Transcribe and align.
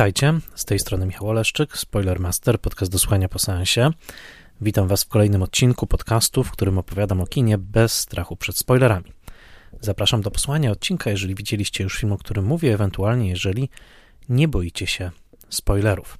Witajcie, 0.00 0.40
z 0.54 0.64
tej 0.64 0.78
strony 0.78 1.06
Michał 1.06 1.28
Oleszczyk, 1.28 1.76
Spoilermaster, 1.76 2.60
podcast 2.60 2.92
do 2.92 2.98
słuchania 2.98 3.28
po 3.28 3.38
seansie. 3.38 3.90
Witam 4.60 4.88
Was 4.88 5.04
w 5.04 5.08
kolejnym 5.08 5.42
odcinku 5.42 5.86
podcastu, 5.86 6.44
w 6.44 6.50
którym 6.50 6.78
opowiadam 6.78 7.20
o 7.20 7.26
kinie 7.26 7.58
bez 7.58 7.92
strachu 7.92 8.36
przed 8.36 8.58
spoilerami. 8.58 9.12
Zapraszam 9.80 10.22
do 10.22 10.30
posłuchania 10.30 10.70
odcinka, 10.70 11.10
jeżeli 11.10 11.34
widzieliście 11.34 11.84
już 11.84 11.98
film, 11.98 12.12
o 12.12 12.18
którym 12.18 12.44
mówię, 12.44 12.74
ewentualnie 12.74 13.28
jeżeli 13.28 13.70
nie 14.28 14.48
boicie 14.48 14.86
się 14.86 15.10
spoilerów. 15.48 16.18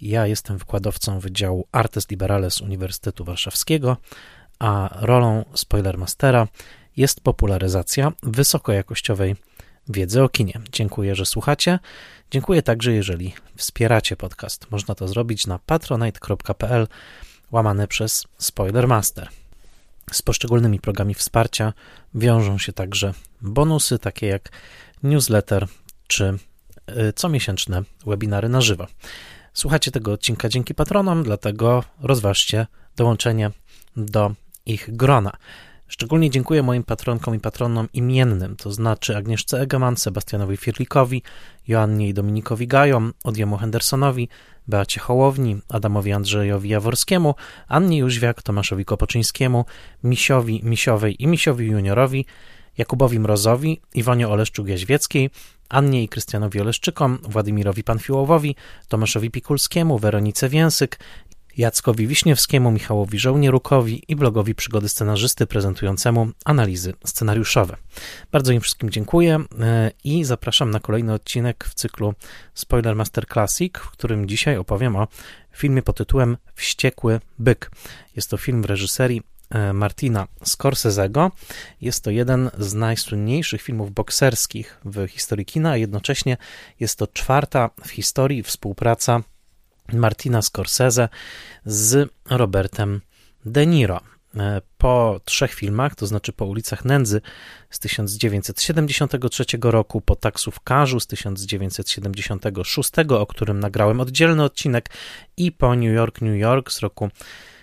Ja 0.00 0.26
jestem 0.26 0.58
wykładowcą 0.58 1.20
Wydziału 1.20 1.68
Artes 1.72 2.10
Liberales 2.10 2.60
Uniwersytetu 2.60 3.24
Warszawskiego, 3.24 3.96
a 4.58 4.88
rolą 4.92 5.44
Spoilermastera 5.54 6.48
jest 6.96 7.20
popularyzacja 7.20 8.12
wysokojakościowej 8.22 9.36
wiedzy 9.88 10.22
o 10.22 10.28
kinie. 10.28 10.60
Dziękuję, 10.72 11.14
że 11.14 11.26
słuchacie. 11.26 11.78
Dziękuję 12.30 12.62
także, 12.62 12.92
jeżeli 12.92 13.34
wspieracie 13.56 14.16
podcast. 14.16 14.70
Można 14.70 14.94
to 14.94 15.08
zrobić 15.08 15.46
na 15.46 15.58
patronite.pl 15.58 16.88
łamane 17.50 17.88
przez 17.88 18.24
Spoilermaster. 18.38 19.28
Z 20.12 20.22
poszczególnymi 20.22 20.80
programami 20.80 21.14
wsparcia 21.14 21.72
wiążą 22.14 22.58
się 22.58 22.72
także 22.72 23.14
bonusy, 23.42 23.98
takie 23.98 24.26
jak 24.26 24.48
newsletter 25.02 25.66
czy 26.06 26.38
y, 27.08 27.12
comiesięczne 27.12 27.82
webinary 28.06 28.48
na 28.48 28.60
żywo. 28.60 28.86
Słuchacie 29.54 29.90
tego 29.90 30.12
odcinka 30.12 30.48
dzięki 30.48 30.74
patronom, 30.74 31.22
dlatego 31.22 31.84
rozważcie 32.00 32.66
dołączenie 32.96 33.50
do 33.96 34.34
ich 34.66 34.96
grona. 34.96 35.36
Szczególnie 35.94 36.30
dziękuję 36.30 36.62
moim 36.62 36.82
patronkom 36.82 37.34
i 37.34 37.40
patronom 37.40 37.88
imiennym, 37.92 38.56
to 38.56 38.72
znaczy 38.72 39.16
Agnieszce 39.16 39.60
Egeman, 39.60 39.96
Sebastianowi 39.96 40.56
Firlikowi, 40.56 41.22
Joannie 41.68 42.08
i 42.08 42.14
Dominikowi 42.14 42.66
Gajom, 42.66 43.12
Odjemu 43.24 43.56
Hendersonowi, 43.56 44.28
Beacie 44.68 45.00
Hołowni, 45.00 45.60
Adamowi 45.68 46.12
Andrzejowi 46.12 46.68
Jaworskiemu, 46.68 47.34
Annie 47.68 47.98
Jóźwiak, 47.98 48.42
Tomaszowi 48.42 48.84
Kopoczyńskiemu, 48.84 49.64
Misiowi, 50.04 50.60
Misiowej 50.64 51.22
i 51.22 51.26
Misiowi 51.26 51.66
Juniorowi, 51.66 52.26
Jakubowi 52.78 53.20
Mrozowi, 53.20 53.80
Iwonie 53.94 54.28
Oleszczuk-Jaźwieckiej, 54.28 55.30
Annie 55.68 56.02
i 56.02 56.08
Krystianowi 56.08 56.60
Oleszczykom, 56.60 57.18
Władimirowi 57.22 57.84
Panfiłowowi, 57.84 58.56
Tomaszowi 58.88 59.30
Pikulskiemu, 59.30 59.98
Weronice 59.98 60.48
Więsyk, 60.48 61.00
Jackowi 61.56 62.06
Wiśniewskiemu, 62.06 62.70
Michałowi 62.70 63.18
Żołnierukowi 63.18 64.02
i 64.08 64.16
blogowi 64.16 64.54
Przygody 64.54 64.88
Scenarzysty 64.88 65.46
prezentującemu 65.46 66.28
analizy 66.44 66.94
scenariuszowe. 67.04 67.76
Bardzo 68.32 68.52
im 68.52 68.60
wszystkim 68.60 68.90
dziękuję 68.90 69.44
e, 69.60 69.90
i 70.04 70.24
zapraszam 70.24 70.70
na 70.70 70.80
kolejny 70.80 71.12
odcinek 71.12 71.64
w 71.64 71.74
cyklu 71.74 72.14
Spoiler 72.54 72.96
Master 72.96 73.26
Classic, 73.26 73.78
w 73.78 73.90
którym 73.90 74.28
dzisiaj 74.28 74.56
opowiem 74.56 74.96
o 74.96 75.08
filmie 75.52 75.82
pod 75.82 75.96
tytułem 75.96 76.36
Wściekły 76.54 77.20
byk. 77.38 77.70
Jest 78.16 78.30
to 78.30 78.36
film 78.36 78.62
w 78.62 78.64
reżyserii 78.64 79.22
e, 79.50 79.72
Martina 79.72 80.26
Scorsese'ego. 80.44 81.30
Jest 81.80 82.04
to 82.04 82.10
jeden 82.10 82.50
z 82.58 82.74
najsłynniejszych 82.74 83.62
filmów 83.62 83.92
bokserskich 83.92 84.80
w 84.84 85.06
historii 85.06 85.46
kina, 85.46 85.70
a 85.70 85.76
jednocześnie 85.76 86.36
jest 86.80 86.98
to 86.98 87.06
czwarta 87.06 87.70
w 87.84 87.90
historii 87.90 88.42
współpraca 88.42 89.22
Martina 89.92 90.42
Scorsese 90.42 91.08
z 91.64 92.10
Robertem 92.30 93.00
De 93.44 93.66
Niro. 93.66 94.00
E, 94.36 94.62
po 94.78 95.20
trzech 95.24 95.54
filmach, 95.54 95.94
to 95.94 96.06
znaczy 96.06 96.32
po 96.32 96.44
ulicach 96.44 96.84
Nędzy 96.84 97.20
z 97.70 97.78
1973 97.78 99.44
roku, 99.62 100.00
po 100.00 100.16
taksówkarzu 100.16 101.00
z 101.00 101.06
1976, 101.06 102.90
o 103.08 103.26
którym 103.26 103.60
nagrałem 103.60 104.00
oddzielny 104.00 104.42
odcinek, 104.42 104.90
i 105.36 105.52
po 105.52 105.74
New 105.74 105.94
York, 105.94 106.20
New 106.20 106.40
York 106.40 106.72
z 106.72 106.80
roku 106.80 107.08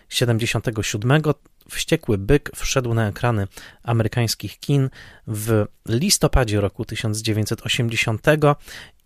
77, 0.09 1.22
Wściekły 1.70 2.18
byk 2.18 2.52
wszedł 2.56 2.94
na 2.94 3.08
ekrany 3.08 3.48
amerykańskich 3.84 4.59
kin 4.59 4.90
w 5.28 5.66
listopadzie 5.88 6.62
roku 6.62 6.86
1980 6.86 8.22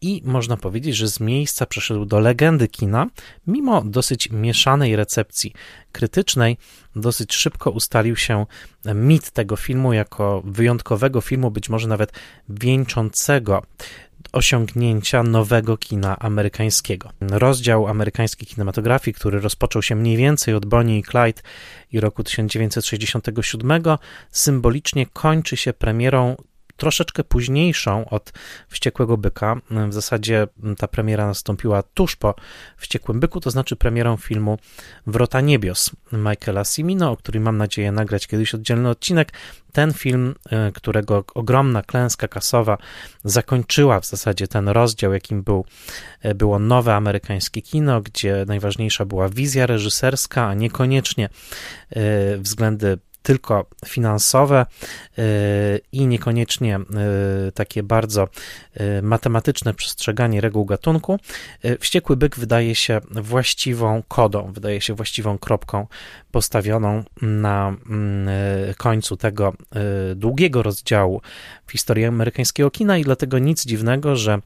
i 0.06 0.22
można 0.26 0.58
powiedzieć, 0.58 0.96
że 0.96 1.08
z 1.08 1.20
miejsca 1.20 1.66
przeszedł 1.66 2.06
do 2.06 2.20
legendy 2.20 2.68
kina, 2.68 3.08
mimo 3.48 3.82
dosyć 3.82 4.30
mieszanej 4.32 4.96
recepcji 4.96 5.54
krytycznej, 5.92 6.58
dosyć 6.96 7.34
szybko 7.34 7.72
ustalił 7.72 8.16
się 8.16 8.46
mit 8.96 9.32
tego 9.32 9.56
filmu 9.56 9.94
jako 9.94 10.42
wyjątkowego 10.46 11.22
filmu, 11.22 11.52
być 11.52 11.70
może 11.70 11.88
nawet 11.88 12.12
wieńczącego 12.50 13.64
osiągnięcia 14.32 15.24
nowego 15.24 15.78
kina 15.78 16.20
amerykańskiego. 16.20 17.10
Rozdział 17.22 17.88
amerykańskiej 17.88 18.48
kinematografii, 18.48 19.16
który 19.16 19.40
rozpoczął 19.40 19.82
się 19.82 19.96
mniej 19.96 20.18
więcej 20.18 20.54
od 20.54 20.66
Bonnie 20.66 21.00
i 21.00 21.04
Clyde 21.04 21.42
i 21.92 22.00
roku 22.00 22.24
1967, 22.24 23.84
symbolicznie 24.32 25.06
kończy 25.06 25.58
się 25.58 25.74
premierą 25.74 26.36
troszeczkę 26.78 27.24
późniejszą 27.24 28.10
od 28.10 28.34
Wściekłego 28.68 29.18
Byka. 29.18 29.56
W 29.90 29.94
zasadzie 29.94 30.48
ta 30.78 30.88
premiera 30.88 31.28
nastąpiła 31.28 31.84
tuż 31.84 32.16
po 32.16 32.36
Wściekłym 32.78 33.20
Byku, 33.20 33.40
to 33.40 33.52
znaczy 33.52 33.76
premierą 33.76 34.18
filmu 34.18 34.58
Wrota 35.08 35.42
Niebios 35.42 35.92
Michaela 36.12 36.66
Simino, 36.66 37.12
o 37.12 37.18
którym 37.18 37.44
mam 37.44 37.58
nadzieję 37.58 37.92
nagrać 37.92 38.28
kiedyś 38.28 38.56
oddzielny 38.56 38.90
odcinek. 38.90 39.32
Ten 39.72 39.94
film, 39.94 40.36
e, 40.50 40.72
którego 40.72 41.24
ogromna 41.34 41.82
klęska 41.82 42.28
kasowa 42.28 42.78
zakończyła 43.24 44.00
w 44.00 44.06
zasadzie 44.06 44.48
ten 44.48 44.70
rozdział, 44.70 45.14
jakim 45.14 45.44
był, 45.44 45.66
e, 46.22 46.36
było 46.36 46.60
nowe 46.60 46.96
amerykańskie 46.96 47.62
kino, 47.62 48.02
gdzie 48.02 48.46
najważniejsza 48.48 49.06
była 49.06 49.30
wizja 49.30 49.66
reżyserska, 49.66 50.48
a 50.48 50.54
niekoniecznie 50.54 51.30
e, 51.90 52.38
względy 52.38 52.98
tylko 53.26 53.66
finansowe 53.86 54.66
y, 55.20 55.22
i 55.92 56.08
niekoniecznie 56.08 56.80
y, 57.48 57.52
takie 57.52 57.84
bardzo 57.84 58.28
y, 58.82 59.02
matematyczne 59.02 59.74
przestrzeganie 59.74 60.42
reguł 60.42 60.66
gatunku, 60.66 61.20
wściekły 61.80 62.18
byk 62.18 62.36
wydaje 62.36 62.76
się 62.76 63.02
właściwą 63.12 64.04
kodą, 64.08 64.52
wydaje 64.54 64.82
się 64.82 64.94
właściwą 64.94 65.38
kropką 65.38 65.88
postawioną 66.32 67.04
na 67.22 67.68
mm, 67.90 68.28
końcu 68.78 69.18
tego 69.18 69.54
długiego 70.16 70.64
rozdziału 70.64 71.22
w 71.66 71.72
historii 71.72 72.06
amerykańskiego 72.06 72.72
kina 72.72 72.98
i 72.98 73.04
dlatego 73.04 73.40
nic 73.40 73.66
dziwnego, 73.66 74.16
że 74.16 74.40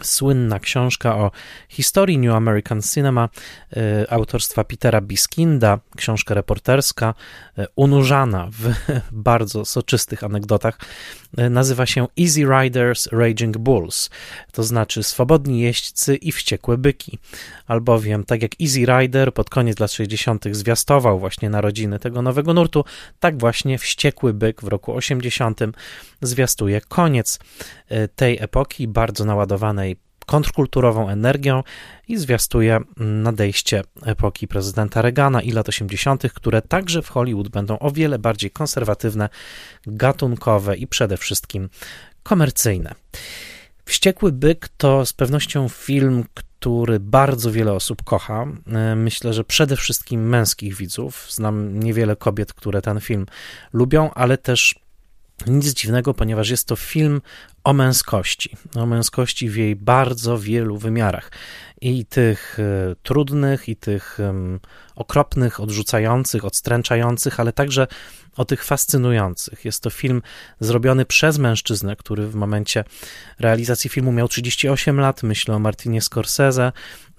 Słynna 0.00 0.60
książka 0.60 1.16
o 1.16 1.30
historii 1.68 2.18
New 2.18 2.34
American 2.34 2.82
Cinema 2.82 3.28
y, 3.76 4.10
autorstwa 4.10 4.64
Petera 4.64 5.00
Biskinda, 5.00 5.78
książka 5.96 6.34
reporterska, 6.34 7.14
y, 7.58 7.66
unurzana 7.76 8.48
w 8.50 8.74
bardzo 9.12 9.64
soczystych 9.64 10.24
anegdotach, 10.24 10.78
y, 11.38 11.50
nazywa 11.50 11.86
się 11.86 12.06
Easy 12.20 12.40
Riders 12.40 13.06
Raging 13.06 13.58
Bulls, 13.58 14.10
to 14.52 14.62
znaczy 14.62 15.02
swobodni 15.02 15.60
jeźdźcy 15.60 16.16
i 16.16 16.32
wściekłe 16.32 16.78
byki, 16.78 17.18
albowiem 17.66 18.24
tak 18.24 18.42
jak 18.42 18.52
Easy 18.60 18.86
Rider 18.86 19.34
pod 19.34 19.50
koniec 19.50 19.78
lat 19.78 19.92
60. 19.92 20.44
zwiastował 20.50 21.18
właśnie 21.18 21.50
narodziny 21.50 21.98
tego 21.98 22.22
nowego 22.22 22.54
nurtu, 22.54 22.84
tak 23.20 23.38
właśnie 23.38 23.78
wściekły 23.78 24.34
byk 24.34 24.62
w 24.62 24.68
roku 24.68 24.94
80 24.94 25.60
zwiastuje 26.22 26.80
koniec 26.80 27.38
tej 28.16 28.38
epoki, 28.40 28.88
bardzo 28.88 29.24
naładowanej 29.24 29.96
kontrkulturową 30.26 31.08
energią 31.08 31.62
i 32.08 32.16
zwiastuje 32.16 32.80
nadejście 32.96 33.82
epoki 34.02 34.48
prezydenta 34.48 35.02
Reagana 35.02 35.42
i 35.42 35.50
lat 35.50 35.68
80., 35.68 36.32
które 36.32 36.62
także 36.62 37.02
w 37.02 37.08
Hollywood 37.08 37.48
będą 37.48 37.78
o 37.78 37.90
wiele 37.90 38.18
bardziej 38.18 38.50
konserwatywne, 38.50 39.28
gatunkowe 39.86 40.76
i 40.76 40.86
przede 40.86 41.16
wszystkim 41.16 41.68
komercyjne. 42.22 42.94
Wściekły 43.84 44.32
byk 44.32 44.68
to 44.76 45.06
z 45.06 45.12
pewnością 45.12 45.68
film, 45.68 46.24
który 46.34 47.00
bardzo 47.00 47.52
wiele 47.52 47.72
osób 47.72 48.02
kocha. 48.04 48.46
Myślę, 48.96 49.34
że 49.34 49.44
przede 49.44 49.76
wszystkim 49.76 50.28
męskich 50.28 50.76
widzów. 50.76 51.26
Znam 51.30 51.80
niewiele 51.80 52.16
kobiet, 52.16 52.52
które 52.52 52.82
ten 52.82 53.00
film 53.00 53.26
lubią, 53.72 54.10
ale 54.14 54.38
też 54.38 54.74
nic 55.46 55.74
dziwnego, 55.74 56.14
ponieważ 56.14 56.50
jest 56.50 56.68
to 56.68 56.76
film 56.76 57.20
o 57.64 57.72
męskości, 57.72 58.56
o 58.74 58.86
męskości 58.86 59.50
w 59.50 59.56
jej 59.56 59.76
bardzo 59.76 60.38
wielu 60.38 60.78
wymiarach. 60.78 61.30
I 61.80 62.06
tych 62.06 62.58
e, 62.60 62.94
trudnych, 63.02 63.68
i 63.68 63.76
tych 63.76 64.18
okropnych, 64.96 65.60
odrzucających, 65.60 66.44
odstręczających, 66.44 67.40
ale 67.40 67.52
także 67.52 67.86
o 68.36 68.44
tych 68.44 68.64
fascynujących. 68.64 69.64
Jest 69.64 69.82
to 69.82 69.90
film 69.90 70.22
zrobiony 70.60 71.04
przez 71.04 71.38
mężczyznę, 71.38 71.96
który 71.96 72.26
w 72.26 72.34
momencie 72.34 72.84
realizacji 73.38 73.90
filmu 73.90 74.12
miał 74.12 74.28
38 74.28 75.00
lat, 75.00 75.22
myślę 75.22 75.54
o 75.54 75.58
Martinie 75.58 76.02
Scorsese, 76.02 76.72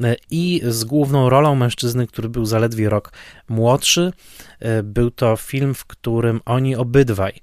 e, 0.04 0.16
i 0.32 0.62
z 0.68 0.84
główną 0.84 1.30
rolą 1.30 1.56
mężczyzny, 1.56 2.08
który 2.08 2.30
był 2.30 2.46
zaledwie 2.46 2.90
rok 2.90 3.12
młodszy. 3.50 4.14
E, 4.60 4.84
był 4.84 5.12
to 5.12 5.36
film, 5.36 5.74
w 5.74 5.86
którym 5.86 6.42
oni 6.46 6.76
obydwaj 6.76 7.42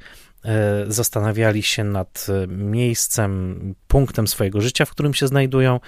zastanawiali 0.89 1.63
się 1.63 1.85
nad 1.85 2.27
e, 2.29 2.47
miejscem, 2.47 3.75
punktem 3.89 4.29
swojego 4.29 4.61
życia, 4.61 4.85
w 4.85 4.91
którym 4.91 5.15
się 5.15 5.27
znajdują 5.27 5.81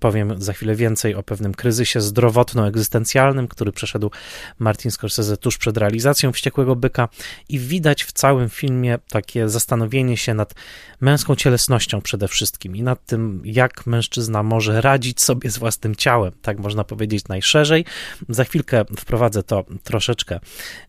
Powiem 0.00 0.42
za 0.42 0.52
chwilę 0.52 0.74
więcej 0.74 1.14
o 1.14 1.22
pewnym 1.22 1.54
kryzysie 1.54 2.00
zdrowotno-egzystencjalnym, 2.00 3.48
który 3.48 3.72
przeszedł 3.72 4.10
Martin 4.58 4.90
Scorsese 4.90 5.36
tuż 5.36 5.58
przed 5.58 5.76
realizacją 5.76 6.32
Wściekłego 6.32 6.76
Byka 6.76 7.08
i 7.48 7.58
widać 7.58 8.04
w 8.04 8.12
całym 8.12 8.48
filmie 8.48 8.98
takie 9.10 9.48
zastanowienie 9.48 10.16
się 10.16 10.34
nad 10.34 10.54
męską 11.00 11.36
cielesnością 11.36 12.00
przede 12.00 12.28
wszystkim 12.28 12.76
i 12.76 12.82
nad 12.82 13.06
tym, 13.06 13.42
jak 13.44 13.86
mężczyzna 13.86 14.42
może 14.42 14.80
radzić 14.80 15.20
sobie 15.20 15.50
z 15.50 15.58
własnym 15.58 15.96
ciałem, 15.96 16.32
tak 16.42 16.58
można 16.58 16.84
powiedzieć 16.84 17.28
najszerzej. 17.28 17.84
Za 18.28 18.44
chwilkę 18.44 18.84
wprowadzę 18.98 19.42
to 19.42 19.64
troszeczkę 19.84 20.40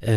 yy, 0.01 0.09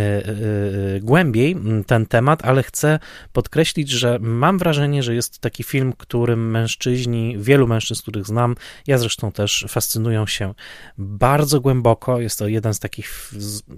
yy, 0.92 1.00
głębiej, 1.00 1.56
ten 1.86 2.06
temat, 2.06 2.44
ale 2.44 2.62
chcę 2.62 2.98
podkreślić, 3.32 3.90
że 3.90 4.18
mam 4.20 4.58
wrażenie, 4.58 5.02
że 5.02 5.14
jest 5.14 5.38
taki 5.38 5.62
film, 5.62 5.92
którym 5.98 6.50
mężczyźni, 6.50 7.36
wielu 7.38 7.66
mężczyzn, 7.66 8.02
których 8.02 8.26
znam, 8.26 8.43
ja 8.86 8.98
zresztą 8.98 9.32
też 9.32 9.66
fascynują 9.68 10.26
się 10.26 10.54
bardzo 10.98 11.60
głęboko. 11.60 12.20
Jest 12.20 12.38
to 12.38 12.48
jeden 12.48 12.74
z 12.74 12.78
takich 12.78 13.30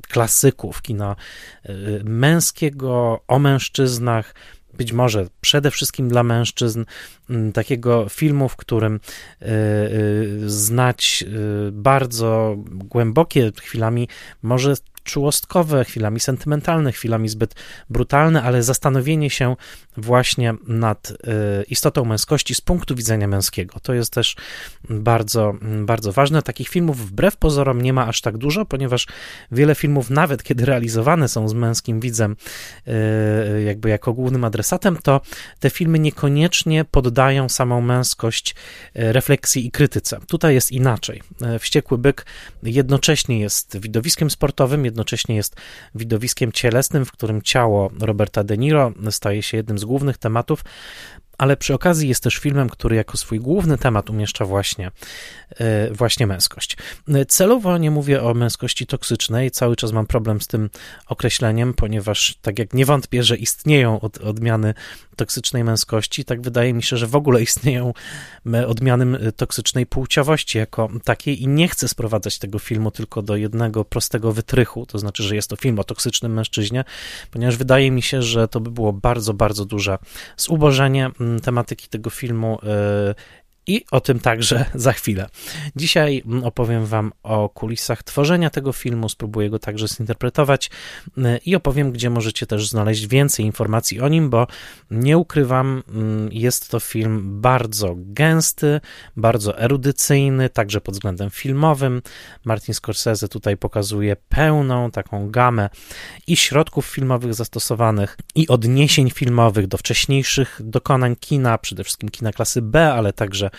klasyków 0.08 0.82
kina 0.82 1.16
y, 1.66 2.00
męskiego 2.04 3.20
o 3.28 3.38
mężczyznach, 3.38 4.34
być 4.76 4.92
może 4.92 5.26
przede 5.40 5.70
wszystkim 5.70 6.08
dla 6.08 6.22
mężczyzn, 6.22 6.84
takiego 7.54 8.08
filmu, 8.08 8.48
w 8.48 8.56
którym 8.56 8.94
y, 9.42 9.46
y, 9.46 10.50
znać 10.50 11.24
bardzo 11.72 12.56
głębokie 12.68 13.52
chwilami, 13.62 14.08
może 14.42 14.74
czułostkowe, 15.06 15.84
chwilami 15.84 16.20
sentymentalne, 16.20 16.92
chwilami 16.92 17.28
zbyt 17.28 17.54
brutalne, 17.90 18.42
ale 18.42 18.62
zastanowienie 18.62 19.30
się 19.30 19.56
właśnie 19.96 20.54
nad 20.66 21.10
y, 21.10 21.14
istotą 21.68 22.04
męskości 22.04 22.54
z 22.54 22.60
punktu 22.60 22.94
widzenia 22.94 23.28
męskiego. 23.28 23.80
To 23.82 23.94
jest 23.94 24.12
też 24.12 24.36
bardzo, 24.90 25.54
bardzo 25.84 26.12
ważne. 26.12 26.42
Takich 26.42 26.68
filmów 26.68 27.08
wbrew 27.08 27.36
pozorom 27.36 27.82
nie 27.82 27.92
ma 27.92 28.06
aż 28.06 28.20
tak 28.20 28.38
dużo, 28.38 28.64
ponieważ 28.64 29.06
wiele 29.52 29.74
filmów, 29.74 30.10
nawet 30.10 30.42
kiedy 30.42 30.64
realizowane 30.64 31.28
są 31.28 31.48
z 31.48 31.54
męskim 31.54 32.00
widzem, 32.00 32.36
y, 32.88 33.62
jakby 33.62 33.88
jako 33.88 34.12
głównym 34.12 34.44
adresatem, 34.44 34.96
to 35.02 35.20
te 35.60 35.70
filmy 35.70 35.98
niekoniecznie 35.98 36.84
poddają 36.84 37.48
samą 37.48 37.80
męskość 37.80 38.54
y, 38.96 39.12
refleksji 39.12 39.66
i 39.66 39.70
krytyce. 39.70 40.18
Tutaj 40.28 40.54
jest 40.54 40.72
inaczej. 40.72 41.22
Wściekły 41.58 41.98
byk 41.98 42.26
jednocześnie 42.62 43.40
jest 43.40 43.78
widowiskiem 43.80 44.30
sportowym, 44.30 44.84
jednocześnie 44.96 45.36
jest 45.36 45.56
widowiskiem 45.94 46.52
cielesnym, 46.52 47.04
w 47.04 47.12
którym 47.12 47.42
ciało 47.42 47.90
Roberta 48.00 48.44
De 48.44 48.58
Niro 48.58 48.92
staje 49.10 49.42
się 49.42 49.56
jednym 49.56 49.78
z 49.78 49.84
głównych 49.84 50.18
tematów, 50.18 50.64
ale 51.38 51.56
przy 51.56 51.74
okazji 51.74 52.08
jest 52.08 52.22
też 52.22 52.36
filmem, 52.36 52.68
który 52.68 52.96
jako 52.96 53.16
swój 53.16 53.40
główny 53.40 53.78
temat 53.78 54.10
umieszcza 54.10 54.44
właśnie, 54.44 54.90
e, 55.50 55.90
właśnie 55.90 56.26
męskość. 56.26 56.76
Celowo 57.28 57.78
nie 57.78 57.90
mówię 57.90 58.22
o 58.22 58.34
męskości 58.34 58.86
toksycznej, 58.86 59.50
cały 59.50 59.76
czas 59.76 59.92
mam 59.92 60.06
problem 60.06 60.40
z 60.40 60.46
tym 60.46 60.70
określeniem, 61.06 61.74
ponieważ 61.74 62.38
tak 62.42 62.58
jak 62.58 62.74
nie 62.74 62.86
wątpię, 62.86 63.22
że 63.22 63.36
istnieją 63.36 64.00
od, 64.00 64.18
odmiany 64.18 64.74
toksycznej 65.16 65.64
męskości, 65.64 66.24
tak 66.24 66.42
wydaje 66.42 66.74
mi 66.74 66.82
się, 66.82 66.96
że 66.96 67.06
w 67.06 67.16
ogóle 67.16 67.42
istnieją 67.42 67.92
odmiany 68.66 69.32
toksycznej 69.32 69.86
płciowości 69.86 70.58
jako 70.58 70.88
takiej 71.04 71.42
i 71.42 71.48
nie 71.48 71.68
chcę 71.68 71.88
sprowadzać 71.88 72.38
tego 72.38 72.58
filmu 72.58 72.90
tylko 72.90 73.22
do 73.22 73.36
jednego 73.36 73.84
prostego 73.84 74.32
wytrychu, 74.32 74.86
to 74.86 74.98
znaczy, 74.98 75.22
że 75.22 75.34
jest 75.34 75.50
to 75.50 75.56
film 75.56 75.78
o 75.78 75.84
toksycznym 75.84 76.34
mężczyźnie, 76.34 76.84
ponieważ 77.30 77.56
wydaje 77.56 77.90
mi 77.90 78.02
się, 78.02 78.22
że 78.22 78.48
to 78.48 78.60
by 78.60 78.70
było 78.70 78.92
bardzo, 78.92 79.34
bardzo 79.34 79.64
duże 79.64 79.98
zubożenie 80.36 81.10
tematyki 81.42 81.88
tego 81.88 82.10
filmu 82.10 82.58
e, 82.62 83.14
i 83.66 83.84
o 83.90 84.00
tym 84.00 84.20
także 84.20 84.64
za 84.74 84.92
chwilę. 84.92 85.28
Dzisiaj 85.76 86.22
opowiem 86.44 86.86
Wam 86.86 87.12
o 87.22 87.48
kulisach 87.48 88.02
tworzenia 88.02 88.50
tego 88.50 88.72
filmu, 88.72 89.08
spróbuję 89.08 89.50
go 89.50 89.58
także 89.58 89.88
zinterpretować 89.88 90.70
y, 91.18 91.22
i 91.46 91.56
opowiem, 91.56 91.92
gdzie 91.92 92.10
możecie 92.10 92.46
też 92.46 92.68
znaleźć 92.68 93.06
więcej 93.06 93.46
informacji 93.46 94.00
o 94.00 94.08
nim, 94.08 94.30
bo 94.30 94.46
nie 94.90 95.18
ukrywam, 95.18 95.82
mm, 95.88 96.28
jest 96.32 96.70
to 96.70 96.80
film 96.80 97.40
bardzo 97.40 97.94
gęsty, 97.96 98.80
bardzo 99.16 99.58
erudycyjny, 99.58 100.50
także 100.50 100.80
pod 100.80 100.94
względem 100.94 101.30
filmowym. 101.30 102.02
Martin 102.44 102.74
Scorsese 102.74 103.28
tutaj 103.28 103.56
pokazuje 103.56 104.16
pełną 104.28 104.90
taką 104.90 105.30
gamę 105.30 105.68
i 106.26 106.36
środków 106.36 106.86
filmowych 106.86 107.34
zastosowanych, 107.34 108.16
i 108.34 108.48
odniesień 108.48 109.10
filmowych 109.10 109.66
do 109.66 109.78
wcześniejszych 109.78 110.60
dokonań 110.64 111.16
kina, 111.16 111.58
przede 111.58 111.84
wszystkim 111.84 112.08
kina 112.08 112.32
klasy 112.32 112.62
B, 112.62 112.92
ale 112.92 113.12
także 113.12 113.50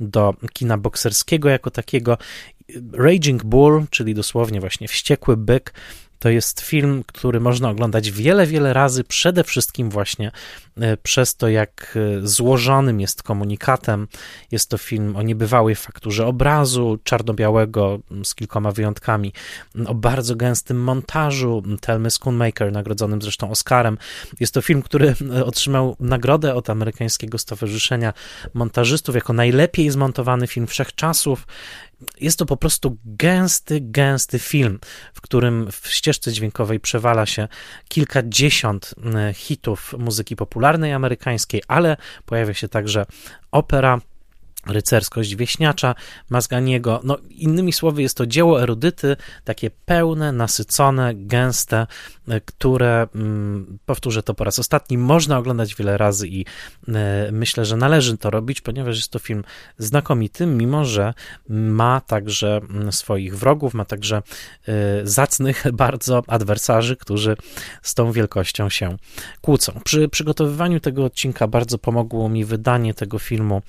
do 0.00 0.34
kina 0.52 0.78
bokserskiego 0.78 1.48
jako 1.48 1.70
takiego. 1.70 2.18
Raging 2.92 3.44
Bull, 3.44 3.84
czyli 3.90 4.14
dosłownie 4.14 4.60
właśnie 4.60 4.88
wściekły 4.88 5.36
byk, 5.36 5.72
to 6.22 6.30
jest 6.30 6.60
film, 6.60 7.04
który 7.06 7.40
można 7.40 7.70
oglądać 7.70 8.10
wiele, 8.10 8.46
wiele 8.46 8.72
razy, 8.72 9.04
przede 9.04 9.44
wszystkim 9.44 9.90
właśnie 9.90 10.30
e, 10.80 10.96
przez 10.96 11.36
to, 11.36 11.48
jak 11.48 11.98
e, 12.22 12.26
złożonym 12.26 13.00
jest 13.00 13.22
komunikatem. 13.22 14.08
Jest 14.50 14.70
to 14.70 14.78
film 14.78 15.16
o 15.16 15.22
niebywałej 15.22 15.74
fakturze 15.74 16.26
obrazu, 16.26 16.98
czarno-białego, 17.04 17.98
z 18.24 18.34
kilkoma 18.34 18.72
wyjątkami, 18.72 19.32
o 19.86 19.94
bardzo 19.94 20.36
gęstym 20.36 20.82
montażu. 20.82 21.62
Telmy 21.80 22.10
Schoonmaker, 22.10 22.72
nagrodzonym 22.72 23.22
zresztą 23.22 23.50
Oscarem. 23.50 23.98
Jest 24.40 24.54
to 24.54 24.62
film, 24.62 24.82
który 24.82 25.14
otrzymał 25.44 25.96
nagrodę 26.00 26.54
od 26.54 26.70
amerykańskiego 26.70 27.38
Stowarzyszenia 27.38 28.12
Montażystów 28.54 29.14
jako 29.14 29.32
najlepiej 29.32 29.90
zmontowany 29.90 30.46
film 30.46 30.66
wszechczasów 30.66 31.46
jest 32.20 32.38
to 32.38 32.46
po 32.46 32.56
prostu 32.56 32.96
gęsty, 33.04 33.80
gęsty 33.80 34.38
film, 34.38 34.78
w 35.14 35.20
którym 35.20 35.68
w 35.72 35.88
ścieżce 35.88 36.32
dźwiękowej 36.32 36.80
przewala 36.80 37.26
się 37.26 37.48
kilkadziesiąt 37.88 38.94
e, 39.14 39.34
hitów 39.34 39.94
muzyki 39.98 40.36
popularnej 40.36 40.92
amerykańskiej, 40.92 41.62
ale 41.68 41.96
pojawia 42.26 42.54
się 42.54 42.68
także 42.68 43.06
opera 43.50 44.00
rycerskość 44.66 45.36
wieśniacza 45.36 45.94
Mazganiego. 46.30 47.00
No, 47.04 47.18
innymi 47.30 47.72
słowy, 47.72 48.02
jest 48.02 48.16
to 48.16 48.26
dzieło 48.26 48.62
erudyty, 48.62 49.16
takie 49.44 49.70
pełne, 49.70 50.32
nasycone, 50.32 51.14
gęste, 51.14 51.86
e, 52.28 52.40
które, 52.40 53.06
mm, 53.14 53.78
powtórzę 53.86 54.22
to 54.22 54.34
po 54.34 54.44
raz 54.44 54.58
ostatni, 54.58 54.98
można 54.98 55.38
oglądać 55.38 55.74
wiele 55.74 55.98
razy 55.98 56.28
i 56.28 56.44
e, 56.88 57.28
myślę, 57.32 57.64
że 57.64 57.76
należy 57.76 58.18
to 58.18 58.30
robić, 58.30 58.60
ponieważ 58.60 58.96
jest 58.96 59.10
to 59.10 59.18
film 59.18 59.44
znakomity, 59.78 60.46
mimo 60.46 60.84
że 60.84 61.14
ma 61.48 62.00
także 62.00 62.56
mm, 62.56 62.92
swoich 62.92 63.38
wrogów, 63.38 63.74
ma 63.74 63.84
także 63.84 64.22
e, 64.68 64.72
zacnych 65.04 65.64
bardzo 65.72 66.22
adwersarzy, 66.26 66.96
którzy 66.96 67.36
z 67.82 67.94
tą 67.94 68.12
wielkością 68.12 68.68
się 68.68 68.96
kłócą. 69.40 69.80
Przy 69.84 70.08
przygotowywaniu 70.08 70.80
tego 70.80 71.04
odcinka 71.04 71.48
bardzo 71.48 71.78
pomogło 71.78 72.28
mi 72.28 72.44
wydanie 72.44 72.94
tego 72.94 73.18
filmu 73.18 73.62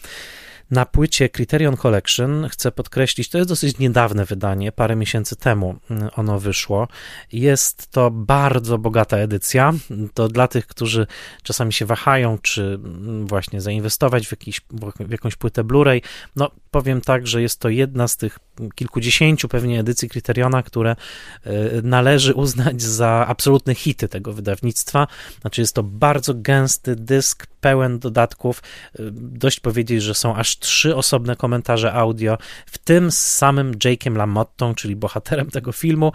na 0.74 0.86
płycie 0.86 1.30
Criterion 1.30 1.78
Collection 1.78 2.48
chcę 2.50 2.72
podkreślić, 2.72 3.30
to 3.30 3.38
jest 3.38 3.50
dosyć 3.50 3.80
niedawne 3.80 4.26
wydanie, 4.26 4.72
parę 4.72 4.96
miesięcy 4.96 5.36
temu 5.36 5.76
mm, 5.90 6.10
ono 6.16 6.40
wyszło. 6.40 6.88
Jest 7.32 7.92
to 7.92 8.12
bardzo 8.12 8.78
bogata 8.78 9.18
edycja. 9.18 9.74
To 10.14 10.28
dla 10.28 10.48
tych, 10.48 10.68
którzy 10.68 11.08
czasami 11.44 11.74
się 11.74 11.86
wahają, 11.86 12.38
czy 12.38 12.80
mm, 12.84 13.28
właśnie 13.28 13.62
zainwestować 13.62 14.28
w, 14.28 14.32
jakiś, 14.32 14.62
w 15.00 15.12
jakąś 15.12 15.36
płytę 15.36 15.64
Blu-ray. 15.64 16.02
No, 16.36 16.52
powiem 16.74 17.02
tak, 17.02 17.28
że 17.28 17.42
jest 17.42 17.60
to 17.60 17.70
jedna 17.70 18.08
z 18.08 18.18
tych 18.18 18.40
kilkudziesięciu 18.76 19.48
pewnie 19.48 19.80
edycji 19.80 20.10
Criteriona, 20.10 20.64
które 20.64 20.92
e, 20.92 21.52
należy 21.84 22.34
uznać 22.34 22.82
za 22.82 23.26
absolutne 23.28 23.76
hity 23.76 24.08
tego 24.08 24.34
wydawnictwa. 24.34 25.08
Znaczy, 25.42 25.62
jest 25.62 25.76
to 25.76 25.84
bardzo 25.84 26.34
gęsty 26.34 26.96
dysk, 26.96 27.48
pełen 27.62 28.00
dodatków. 28.00 28.62
E, 29.00 29.04
dość 29.12 29.60
powiedzieć, 29.60 30.04
że 30.04 30.16
są 30.16 30.36
aż 30.36 30.60
trzy 30.60 30.96
osobne 30.96 31.36
komentarze 31.36 31.94
audio, 31.94 32.38
w 32.66 32.78
tym 32.78 33.12
z 33.12 33.18
samym 33.18 33.74
Jake'em 33.74 34.18
LaMottą, 34.18 34.76
czyli 34.76 34.96
bohaterem 34.96 35.50
tego 35.52 35.72
filmu. 35.72 36.12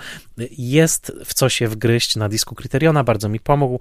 Jest 0.58 1.12
w 1.24 1.34
co 1.34 1.48
się 1.48 1.68
wgryźć 1.68 2.16
na 2.16 2.28
disku 2.28 2.54
Criteriona, 2.54 3.04
bardzo 3.04 3.28
mi 3.28 3.40
pomógł. 3.40 3.80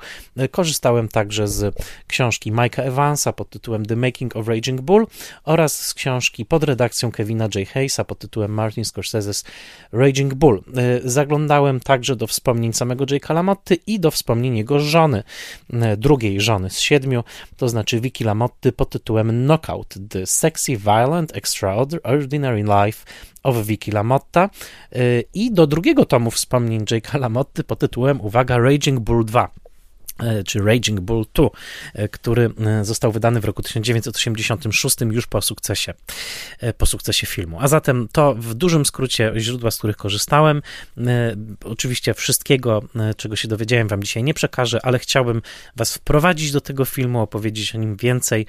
Korzystałem 0.51 1.07
także 1.07 1.47
z 1.47 1.75
książki 2.07 2.51
Mike'a 2.51 2.81
Evansa 2.81 3.33
pod 3.33 3.49
tytułem 3.49 3.85
The 3.85 3.95
Making 3.95 4.35
of 4.35 4.47
Raging 4.47 4.81
Bull 4.81 5.07
oraz 5.43 5.85
z 5.85 5.93
książki 5.93 6.45
pod 6.45 6.66
redakcją 6.67 7.11
Kevina 7.11 7.47
J. 7.55 7.69
Hayesa 7.69 8.03
pod 8.03 8.19
tytułem 8.19 8.51
Martin 8.51 8.83
Scorsese's 8.83 9.45
Raging 9.91 10.33
Bull. 10.33 10.63
Zaglądałem 11.03 11.79
także 11.79 12.15
do 12.15 12.27
wspomnień 12.27 12.73
samego 12.73 13.05
Jake'a 13.05 13.33
LaMotty 13.33 13.75
i 13.87 13.99
do 13.99 14.11
wspomnień 14.11 14.57
jego 14.57 14.79
żony, 14.79 15.23
drugiej 15.97 16.41
żony 16.41 16.69
z 16.69 16.79
siedmiu, 16.79 17.23
to 17.57 17.69
znaczy 17.69 18.01
Vicky 18.01 18.25
LaMotty 18.25 18.71
pod 18.71 18.89
tytułem 18.89 19.29
Knockout, 19.29 19.93
The 20.09 20.25
Sexy, 20.25 20.77
Violent, 20.77 21.37
Extraordinary 21.37 22.63
Life 22.63 23.05
of 23.43 23.65
Vicky 23.65 23.91
LaMotta 23.91 24.49
y, 24.95 25.23
i 25.33 25.51
do 25.51 25.67
drugiego 25.67 26.05
tomu 26.05 26.31
wspomnień 26.31 26.85
Jake'a 26.85 27.19
LaMotty 27.19 27.63
pod 27.63 27.79
tytułem, 27.79 28.21
uwaga, 28.21 28.57
Raging 28.57 28.99
Bull 28.99 29.25
2 29.25 29.43
E, 29.43 29.66
czy 30.45 30.59
Raging 30.59 30.99
Bull 30.99 31.25
2, 31.33 31.49
e, 31.93 32.07
który 32.09 32.49
e, 32.65 32.85
został 32.85 33.11
wydany 33.11 33.39
w 33.39 33.45
roku 33.45 33.63
1986 33.63 34.95
już 35.11 35.27
po 35.27 35.41
sukcesie, 35.41 35.93
po 36.77 36.85
sukcesie 36.85 37.27
filmu. 37.27 37.57
A 37.61 37.67
zatem 37.67 38.07
to 38.11 38.35
w 38.35 38.53
dużym 38.53 38.85
skrócie 38.85 39.33
źródła, 39.37 39.71
z 39.71 39.77
których 39.77 39.97
korzystałem. 39.97 40.61
Oczywiście 41.63 42.13
wszystkiego, 42.13 42.83
czego 43.17 43.35
się 43.35 43.47
dowiedziałem, 43.47 43.87
wam 43.87 44.03
dzisiaj 44.03 44.23
nie 44.23 44.33
przekażę, 44.33 44.79
ale 44.83 44.99
chciałbym 44.99 45.41
was 45.75 45.93
wprowadzić 45.93 46.51
do 46.51 46.61
tego 46.61 46.85
filmu, 46.85 47.21
opowiedzieć 47.21 47.75
o 47.75 47.77
nim 47.77 47.95
więcej 47.95 48.45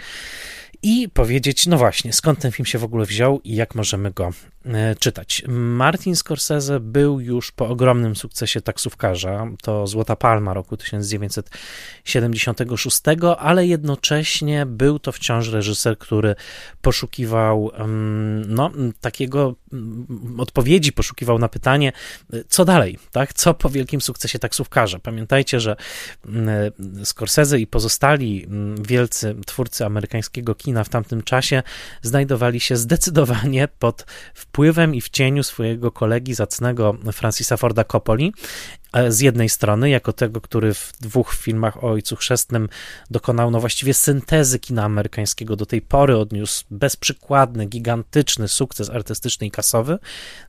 i 0.83 1.09
powiedzieć, 1.09 1.67
no 1.67 1.79
właśnie, 1.79 2.13
skąd 2.13 2.39
ten 2.39 2.53
film 2.53 2.67
się 2.67 2.79
w 2.79 2.85
ogóle 2.85 3.05
wziął 3.05 3.41
i 3.45 3.55
jak 3.55 3.75
możemy 3.75 4.11
go 4.11 4.31
e, 4.65 4.95
czytać. 4.95 5.43
Martin 5.49 6.17
Scorsese 6.17 6.81
był 6.81 7.21
już 7.21 7.53
po 7.53 7.69
ogromnym 7.69 8.17
sukcesie 8.17 8.61
taksówkarza, 8.61 9.47
to 9.63 9.87
Złota 9.87 10.17
Palma 10.17 10.55
roku 10.55 10.77
1976, 10.77 13.03
ale 13.39 13.67
jednocześnie 13.67 14.67
był 14.67 14.99
to 14.99 15.13
wciąż 15.13 15.49
reżyser, 15.49 15.99
który 15.99 16.35
poszukiwał 16.83 17.71
no, 18.47 18.71
takiego 19.01 19.55
odpowiedzi, 20.39 20.93
poszukiwał 20.93 21.39
na 21.39 21.49
pytanie, 21.49 21.93
co 22.49 22.65
dalej, 22.65 22.99
tak? 23.13 23.33
Co 23.33 23.55
po 23.55 23.71
wielkim 23.71 24.01
sukcesie 24.01 24.39
taksówkarza? 24.39 24.99
Pamiętajcie, 24.99 25.61
że 25.61 25.77
Scorsese 27.05 27.59
i 27.59 27.67
pozostali 27.67 28.47
wielcy 28.83 29.37
twórcy 29.47 29.85
amerykańskiego 29.85 30.55
kina 30.59 30.85
w 30.85 30.89
tamtym 30.89 31.23
czasie 31.23 31.63
znajdowali 32.03 32.61
się 32.61 32.77
zdecydowanie 32.77 33.69
pod 33.79 34.07
wpływem 34.35 34.95
i 34.95 35.01
w 35.01 35.09
cieniu 35.09 35.43
swojego 35.43 35.93
kolegi 35.93 36.35
zacnego 36.35 36.97
Francisa 37.13 37.57
Forda 37.57 37.85
Coppoli, 37.85 38.33
e, 38.93 39.13
z 39.13 39.21
jednej 39.21 39.49
strony, 39.49 39.91
jako 39.91 40.13
tego, 40.13 40.41
który 40.41 40.75
w 40.75 40.93
dwóch 41.01 41.35
filmach 41.35 41.85
o 41.85 41.91
Ojcu 41.91 42.17
Chrzestnym 42.17 42.69
dokonał 43.11 43.51
no 43.51 43.61
właściwie 43.61 43.95
syntezy 43.95 44.59
kina 44.59 44.85
amerykańskiego, 44.85 45.57
do 45.57 45.67
tej 45.67 45.83
pory 45.83 46.17
odniósł 46.17 46.65
bezprzykładny, 46.71 47.67
gigantyczny 47.67 48.49
sukces 48.49 48.91
artystyczny 48.91 49.47
i 49.47 49.51
kasowy. 49.51 49.99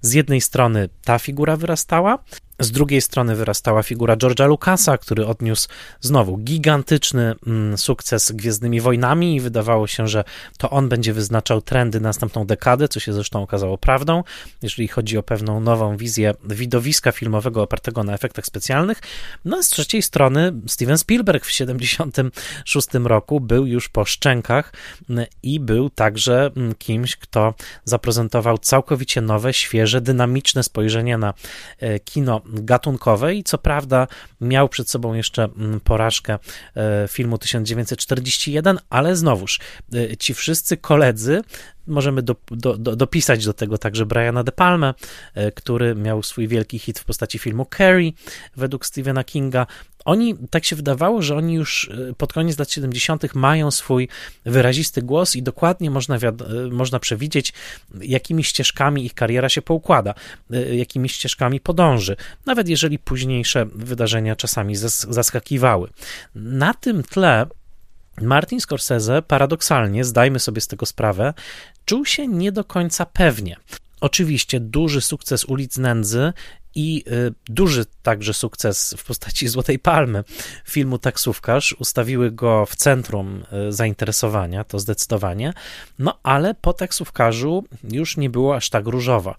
Z 0.01 0.13
jednej 0.13 0.41
strony 0.41 0.89
ta 1.03 1.19
figura 1.19 1.55
wyrastała, 1.55 2.23
z 2.59 2.71
drugiej 2.71 3.01
strony 3.01 3.35
wyrastała 3.35 3.83
figura 3.83 4.15
George'a 4.15 4.47
Lucasa, 4.47 4.97
który 4.97 5.25
odniósł 5.25 5.67
znowu 6.01 6.37
gigantyczny 6.37 7.35
mm, 7.47 7.77
sukces 7.77 8.31
Gwiezdnymi 8.31 8.81
Wojnami 8.81 9.35
i 9.35 9.41
wydawało 9.41 9.87
się, 9.87 10.07
że 10.07 10.23
to 10.57 10.69
on 10.69 10.89
będzie 10.89 11.13
wyznaczał 11.13 11.61
trendy 11.61 11.99
na 11.99 12.09
następną 12.09 12.45
dekadę, 12.45 12.87
co 12.87 12.99
się 12.99 13.13
zresztą 13.13 13.43
okazało 13.43 13.77
prawdą, 13.77 14.23
jeżeli 14.61 14.87
chodzi 14.87 15.17
o 15.17 15.23
pewną 15.23 15.59
nową 15.59 15.97
wizję 15.97 16.33
widowiska 16.43 17.11
filmowego 17.11 17.63
opartego 17.63 18.03
na 18.03 18.13
efektach 18.13 18.45
specjalnych. 18.45 19.01
No 19.45 19.63
z 19.63 19.67
trzeciej 19.67 20.01
strony 20.01 20.53
Steven 20.67 20.97
Spielberg 20.97 21.45
w 21.45 21.51
1976 21.51 22.87
roku 22.93 23.39
był 23.39 23.65
już 23.65 23.89
po 23.89 24.05
szczękach 24.05 24.73
mm, 25.09 25.25
i 25.43 25.59
był 25.59 25.89
także 25.89 26.51
mm, 26.57 26.75
kimś, 26.75 27.15
kto 27.15 27.53
zaprezentował 27.83 28.57
całkowicie 28.57 29.21
nowe, 29.21 29.53
świeże, 29.53 30.01
dynamiczne 30.01 30.63
spojrzenie 30.63 31.17
na 31.17 31.33
e, 31.79 31.99
kino 31.99 32.41
gatunkowej. 32.53 33.44
Co 33.44 33.58
prawda 33.58 34.08
miał 34.41 34.70
przed 34.70 34.89
sobą 34.89 35.13
jeszcze 35.13 35.44
mm, 35.44 35.79
porażkę 35.79 36.39
e, 36.75 37.08
filmu 37.08 37.38
1941, 37.38 38.79
ale 38.89 39.15
znowuż 39.15 39.60
e, 39.94 40.18
ci 40.18 40.34
wszyscy 40.34 40.77
koledzy 40.77 41.41
możemy 41.89 42.22
do, 42.22 42.36
do, 42.51 42.77
do, 42.77 42.96
dopisać 42.96 43.46
do 43.46 43.53
tego 43.53 43.77
także 43.77 44.05
Briana 44.05 44.43
De 44.43 44.51
Palme, 44.51 44.93
e, 45.36 45.51
który 45.51 45.96
miał 45.96 46.24
swój 46.24 46.48
wielki 46.48 46.79
hit 46.79 47.00
w 47.00 47.05
postaci 47.05 47.39
filmu 47.39 47.65
Carrie 47.77 48.12
według 48.58 48.86
Stephena 48.86 49.24
Kinga. 49.24 49.67
Oni, 50.05 50.36
tak 50.50 50.65
się 50.65 50.75
wydawało, 50.75 51.22
że 51.22 51.36
oni 51.36 51.53
już 51.53 51.89
e, 52.10 52.13
pod 52.13 52.34
koniec 52.34 52.60
lat 52.60 52.72
70. 52.72 53.36
mają 53.36 53.72
swój 53.72 54.08
wyrazisty 54.46 55.01
głos 55.01 55.36
i 55.36 55.43
dokładnie 55.43 55.91
można, 55.91 56.15
e, 56.15 56.31
można 56.72 57.00
przewidzieć, 57.00 57.53
jakimi 58.01 58.43
ścieżkami 58.43 59.05
ich 59.05 59.13
kariera 59.13 59.50
się 59.50 59.62
poukłada, 59.62 60.13
jakimi 60.72 61.10
ścieżkami 61.10 61.60
podąży, 61.60 62.15
nawet 62.46 62.69
jeżeli 62.69 63.00
późniejsze 63.00 63.65
wydarzenia 63.65 64.36
czasami 64.36 64.75
zaskakiwały. 64.75 65.89
Na 66.36 66.74
tym 66.74 67.03
tle 67.03 67.46
Martin 68.21 68.61
Scorsese 68.61 69.21
paradoksalnie, 69.27 70.03
zdajmy 70.03 70.39
sobie 70.39 70.61
z 70.61 70.67
tego 70.67 70.85
sprawę, 70.85 71.33
czuł 71.85 72.05
się 72.05 72.27
nie 72.27 72.51
do 72.51 72.63
końca 72.63 73.05
pewnie. 73.05 73.55
Oczywiście 74.01 74.59
duży 74.59 75.01
sukces 75.01 75.45
ulic 75.45 75.77
Nędzy 75.77 76.33
i 76.75 77.03
y, 77.07 77.33
duży 77.45 77.85
także 78.03 78.33
sukces 78.33 78.95
w 78.97 79.03
postaci 79.03 79.47
Złotej 79.53 79.79
Palmy 79.79 80.23
filmu 80.65 80.99
Taksówkarz 80.99 81.75
ustawiły 81.79 82.31
go 82.31 82.65
w 82.65 82.75
centrum 82.75 83.43
y, 83.69 83.71
zainteresowania, 83.71 84.63
to 84.63 84.79
zdecydowanie, 84.79 85.53
no 85.99 86.19
ale 86.23 86.53
po 86.53 86.73
Taksówkarzu 86.73 87.63
już 87.91 88.17
nie 88.17 88.29
było 88.29 88.55
aż 88.55 88.69
tak 88.69 88.88
różowa. 88.88 89.35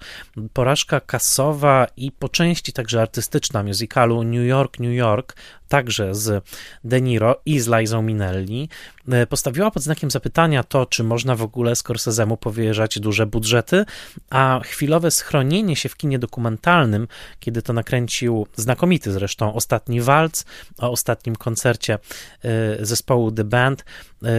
Porażka 0.52 1.00
kasowa 1.00 1.86
i 1.96 2.12
po 2.12 2.28
części 2.28 2.72
także 2.72 3.02
artystyczna 3.02 3.62
musicalu 3.62 4.22
New 4.22 4.46
York, 4.46 4.78
New 4.78 4.94
York 4.94 5.36
także 5.70 6.14
z 6.14 6.44
De 6.84 7.00
Niro 7.00 7.40
i 7.46 7.60
z 7.60 7.68
Lizą 7.68 8.02
Minelli, 8.02 8.68
e, 9.08 9.26
postawiła 9.26 9.70
pod 9.70 9.82
znakiem 9.82 10.10
zapytania 10.10 10.64
to, 10.64 10.86
czy 10.86 11.04
można 11.04 11.36
w 11.36 11.42
ogóle 11.42 11.72
Scorsese'emu 11.72 12.36
powierzać 12.36 13.00
duże 13.00 13.26
budżety, 13.26 13.84
a 14.30 14.60
chwilowe 14.64 15.10
schronienie 15.10 15.76
się 15.76 15.88
w 15.88 15.96
kinie 15.96 16.18
dokumentalnym, 16.18 17.08
kiedy 17.40 17.62
to 17.62 17.72
nakręcił 17.72 18.46
znakomity 18.56 19.12
zresztą 19.12 19.54
ostatni 19.54 20.00
walc 20.00 20.44
o 20.78 20.90
ostatnim 20.90 21.36
koncercie 21.36 21.94
e, 21.94 22.86
zespołu 22.86 23.32
The 23.32 23.44
Band, 23.44 23.84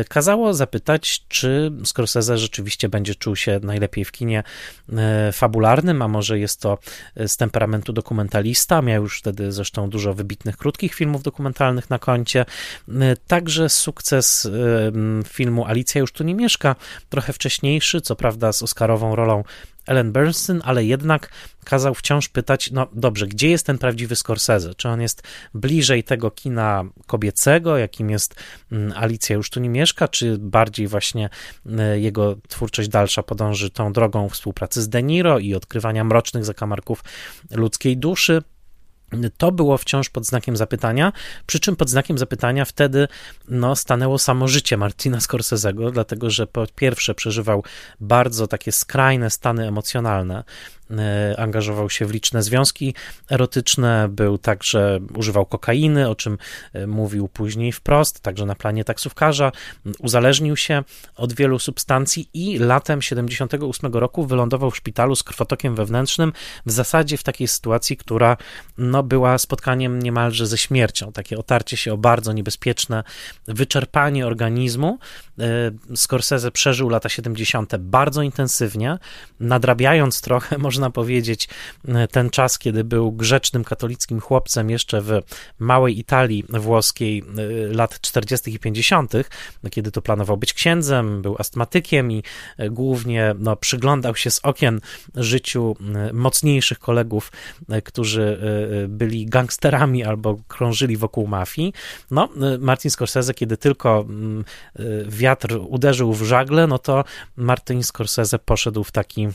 kazało 0.10 0.54
zapytać, 0.54 1.26
czy 1.28 1.72
Scorsese 1.86 2.38
rzeczywiście 2.38 2.90
będzie 2.90 3.16
czuł 3.16 3.36
się 3.36 3.60
najlepiej 3.64 4.06
w 4.06 4.12
kinie 4.12 4.44
fabularnym, 5.34 6.02
a 6.02 6.08
może 6.08 6.40
jest 6.40 6.62
to 6.62 6.78
z 7.28 7.38
temperamentu 7.38 7.94
dokumentalista, 7.94 8.82
miał 8.82 9.04
już 9.04 9.20
wtedy 9.20 9.52
zresztą 9.52 9.90
dużo 9.90 10.14
wybitnych 10.14 10.58
krótkich 10.58 10.94
filmów 10.94 11.24
dokumentalnych 11.24 11.90
na 11.90 12.00
koncie. 12.00 12.46
Y, 12.90 12.94
także 13.28 13.70
sukces 13.70 14.50
filmu 15.28 15.66
Alicja 15.66 16.02
już 16.02 16.12
tu 16.12 16.24
nie 16.24 16.36
mieszka, 16.36 16.76
trochę 17.10 17.34
wcześniejszy, 17.34 18.02
co 18.02 18.16
prawda 18.16 18.54
z 18.54 18.64
Oscarową 18.64 19.16
rolą 19.16 19.44
Ellen 19.88 20.12
Bernstein, 20.12 20.62
ale 20.64 20.86
jednak 20.86 21.30
kazał 21.64 21.94
wciąż 21.94 22.30
pytać, 22.30 22.72
no 22.72 22.88
dobrze, 22.94 23.28
gdzie 23.28 23.50
jest 23.50 23.66
ten 23.66 23.78
prawdziwy 23.78 24.16
Scorsese? 24.16 24.76
Czy 24.76 24.90
on 24.90 25.02
jest 25.02 25.24
bliżej 25.54 26.04
tego 26.04 26.32
kina 26.32 26.84
kobiecego, 27.08 27.78
jakim 27.78 28.10
jest 28.10 28.36
Alicja 28.96 29.36
już 29.36 29.50
tu 29.50 29.60
nie 29.60 29.70
mieszka, 29.70 30.08
czy 30.08 30.38
bardziej 30.38 30.88
właśnie 30.88 31.30
y, 31.66 32.00
jego 32.00 32.36
twórczość 32.48 32.90
dalsza 32.90 33.24
podąży 33.24 33.70
tą 33.70 33.94
drogą 33.94 34.30
współpracy 34.30 34.82
z 34.82 34.90
De 34.90 35.04
Niro 35.04 35.40
i 35.40 35.56
odkrywania 35.56 36.04
mrocznych 36.04 36.46
zakamarków 36.46 37.04
ludzkiej 37.52 37.98
duszy? 37.98 38.42
To 39.38 39.52
było 39.52 39.78
wciąż 39.78 40.10
pod 40.10 40.26
znakiem 40.26 40.58
zapytania, 40.58 41.14
przy 41.46 41.60
czym 41.60 41.76
pod 41.76 41.90
znakiem 41.90 42.18
zapytania 42.18 42.66
wtedy 42.66 43.08
no, 43.48 43.76
stanęło 43.76 44.20
samo 44.20 44.48
życie 44.48 44.78
Martina 44.78 45.18
Scorsese'ego, 45.18 45.92
dlatego 45.92 46.30
że 46.30 46.48
po 46.48 46.66
pierwsze 46.76 47.16
przeżywał 47.16 47.64
bardzo 48.00 48.48
takie 48.48 48.72
skrajne 48.72 49.30
stany 49.30 49.68
emocjonalne, 49.68 50.44
angażował 51.38 51.90
się 51.90 52.06
w 52.06 52.12
liczne 52.12 52.44
związki 52.44 52.96
erotyczne, 53.32 54.08
był 54.10 54.38
także, 54.38 55.00
używał 55.16 55.46
kokainy, 55.46 56.10
o 56.10 56.16
czym 56.16 56.38
e, 56.74 56.88
mówił 56.88 57.28
później 57.28 57.72
wprost, 57.72 58.20
także 58.20 58.46
na 58.46 58.56
planie 58.56 58.84
taksówkarza, 58.84 59.52
uzależnił 60.00 60.58
się 60.58 60.84
od 61.16 61.34
wielu 61.34 61.60
substancji 61.60 62.30
i 62.34 62.60
latem 62.60 63.02
78 63.02 63.94
roku 63.94 64.26
wylądował 64.26 64.72
w 64.72 64.78
szpitalu 64.78 65.16
z 65.16 65.24
krwotokiem 65.24 65.76
wewnętrznym, 65.76 66.34
w 66.66 66.72
zasadzie 66.72 67.18
w 67.18 67.24
takiej 67.24 67.48
sytuacji, 67.48 67.98
która 67.98 68.38
no, 68.78 69.04
była 69.04 69.38
spotkaniem 69.38 70.02
niemalże 70.02 70.48
ze 70.48 70.58
śmiercią, 70.58 71.12
takie 71.12 71.38
otarcie 71.38 71.78
się 71.78 71.94
o 71.94 71.98
bardzo 71.98 72.34
niebezpieczne 72.34 73.04
wyczerpanie 73.48 74.28
organizmu. 74.28 75.00
E, 75.42 75.96
Scorsese 75.96 76.52
przeżył 76.52 76.90
lata 76.90 77.10
70. 77.10 77.78
bardzo 77.78 78.22
intensywnie, 78.22 78.98
nadrabiając 79.40 80.22
trochę, 80.22 80.58
można 80.68 80.90
powiedzieć, 80.90 81.50
e, 81.88 82.08
ten 82.08 82.30
czas, 82.30 82.60
kiedy 82.60 82.84
był 82.84 83.12
grzecznym 83.12 83.64
katolickim 83.64 84.20
chłopcem 84.20 84.70
jeszcze 84.70 85.02
w 85.02 85.20
małej 85.60 86.00
Italii 86.00 86.44
włoskiej 86.50 87.24
e, 87.70 87.74
lat 87.74 88.02
40. 88.02 88.54
i 88.54 88.60
50., 88.60 89.14
kiedy 89.72 89.92
to 89.92 90.02
planował 90.02 90.38
być 90.38 90.54
księdzem, 90.54 91.22
był 91.22 91.36
astmatykiem 91.40 92.12
i 92.12 92.24
głównie 92.70 93.36
no, 93.40 93.56
przyglądał 93.56 94.16
się 94.16 94.32
z 94.32 94.40
okien 94.44 94.82
życiu 95.16 95.76
mocniejszych 96.14 96.80
kolegów, 96.80 97.32
którzy 97.84 98.40
byli 98.90 99.26
gangsterami 99.26 100.04
albo 100.04 100.38
krążyli 100.48 100.98
wokół 100.98 101.28
mafii. 101.28 101.74
No, 102.12 102.30
Martin 102.60 102.92
Scorsese, 102.92 103.34
kiedy 103.34 103.58
tylko 103.58 104.06
wiatr 105.08 105.31
uderzył 105.68 106.14
w 106.14 106.24
żagle, 106.24 106.68
no 106.68 106.80
to 106.80 107.04
Martin 107.36 107.84
Scorsese 107.84 108.40
poszedł 108.46 108.84
w 108.84 108.92
taki 108.92 109.28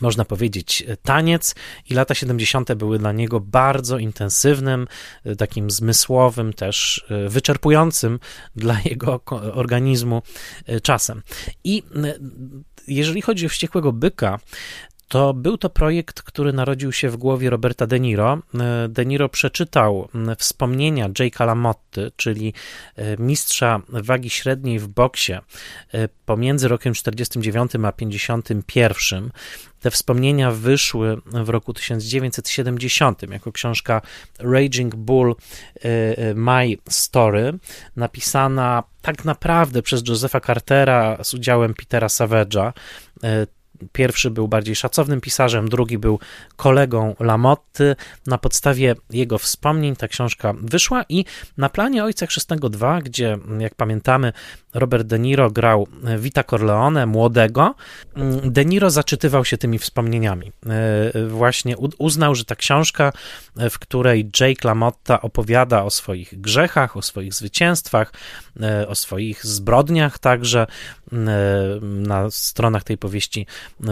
można 0.00 0.24
powiedzieć, 0.24 0.84
taniec, 1.02 1.54
i 1.90 1.94
lata 1.94 2.14
70. 2.14 2.74
były 2.74 2.98
dla 2.98 3.12
niego 3.12 3.40
bardzo 3.40 3.98
intensywnym, 3.98 4.86
takim 5.38 5.70
zmysłowym, 5.70 6.52
też 6.52 7.06
wyczerpującym 7.28 8.18
dla 8.56 8.80
jego 8.90 9.20
organizmu 9.52 10.22
czasem. 10.82 11.22
I 11.64 11.82
jeżeli 12.88 13.22
chodzi 13.22 13.46
o 13.46 13.48
wściekłego 13.48 13.92
byka, 13.92 14.38
to 15.12 15.34
był 15.34 15.58
to 15.58 15.70
projekt, 15.70 16.22
który 16.22 16.52
narodził 16.52 16.92
się 16.92 17.10
w 17.10 17.16
głowie 17.16 17.50
Roberta 17.50 17.86
De 17.86 18.00
Niro. 18.00 18.38
E, 18.54 18.88
De 18.88 19.06
Niro 19.06 19.28
przeczytał 19.28 20.08
wspomnienia 20.38 21.08
Jake'a 21.08 21.46
LaMotty, 21.46 22.12
czyli 22.16 22.54
e, 22.96 23.16
mistrza 23.16 23.80
wagi 23.88 24.30
średniej 24.30 24.78
w 24.78 24.88
boksie 24.88 25.32
e, 25.32 25.40
pomiędzy 26.26 26.68
rokiem 26.68 26.94
49 26.94 27.72
a 27.84 27.92
51. 27.92 29.30
Te 29.80 29.90
wspomnienia 29.90 30.50
wyszły 30.50 31.16
w 31.26 31.48
roku 31.48 31.72
1970 31.74 33.22
jako 33.30 33.52
książka 33.52 34.02
Raging 34.38 34.94
Bull 34.94 35.36
My 36.34 36.76
Story, 36.88 37.58
napisana 37.96 38.82
tak 39.02 39.24
naprawdę 39.24 39.82
przez 39.82 40.08
Josepha 40.08 40.40
Cartera 40.40 41.18
z 41.24 41.34
udziałem 41.34 41.74
Petera 41.74 42.06
Savage'a 42.06 42.72
Pierwszy 43.92 44.30
był 44.30 44.48
bardziej 44.48 44.76
szacownym 44.76 45.20
pisarzem, 45.20 45.68
drugi 45.68 45.98
był 45.98 46.18
kolegą 46.56 47.14
Lamotty. 47.20 47.96
Na 48.26 48.38
podstawie 48.38 48.94
jego 49.10 49.38
wspomnień 49.38 49.96
ta 49.96 50.08
książka 50.08 50.54
wyszła 50.62 51.04
i 51.08 51.24
na 51.56 51.68
planie 51.68 52.04
Ojca 52.04 52.26
Chrzestnego 52.26 52.68
2, 52.68 53.02
gdzie, 53.02 53.38
jak 53.58 53.74
pamiętamy, 53.74 54.32
Robert 54.74 55.06
De 55.06 55.18
Niro 55.18 55.50
grał 55.50 55.88
Vita 56.18 56.44
Corleone, 56.44 57.06
młodego, 57.06 57.74
De 58.44 58.64
Niro 58.64 58.90
zaczytywał 58.90 59.44
się 59.44 59.58
tymi 59.58 59.78
wspomnieniami. 59.78 60.52
E, 61.14 61.26
właśnie 61.28 61.76
uznał, 61.98 62.34
że 62.34 62.44
ta 62.44 62.56
książka, 62.56 63.12
w 63.70 63.78
której 63.78 64.30
Jake 64.40 64.68
LaMotta 64.68 65.20
opowiada 65.20 65.84
o 65.84 65.90
swoich 65.90 66.40
grzechach, 66.40 66.96
o 66.96 67.02
swoich 67.02 67.34
zwycięstwach, 67.34 68.12
e, 68.60 68.88
o 68.88 68.94
swoich 68.94 69.46
zbrodniach 69.46 70.18
także, 70.18 70.66
na 71.80 72.30
stronach 72.30 72.84
tej 72.84 72.98
powieści 72.98 73.46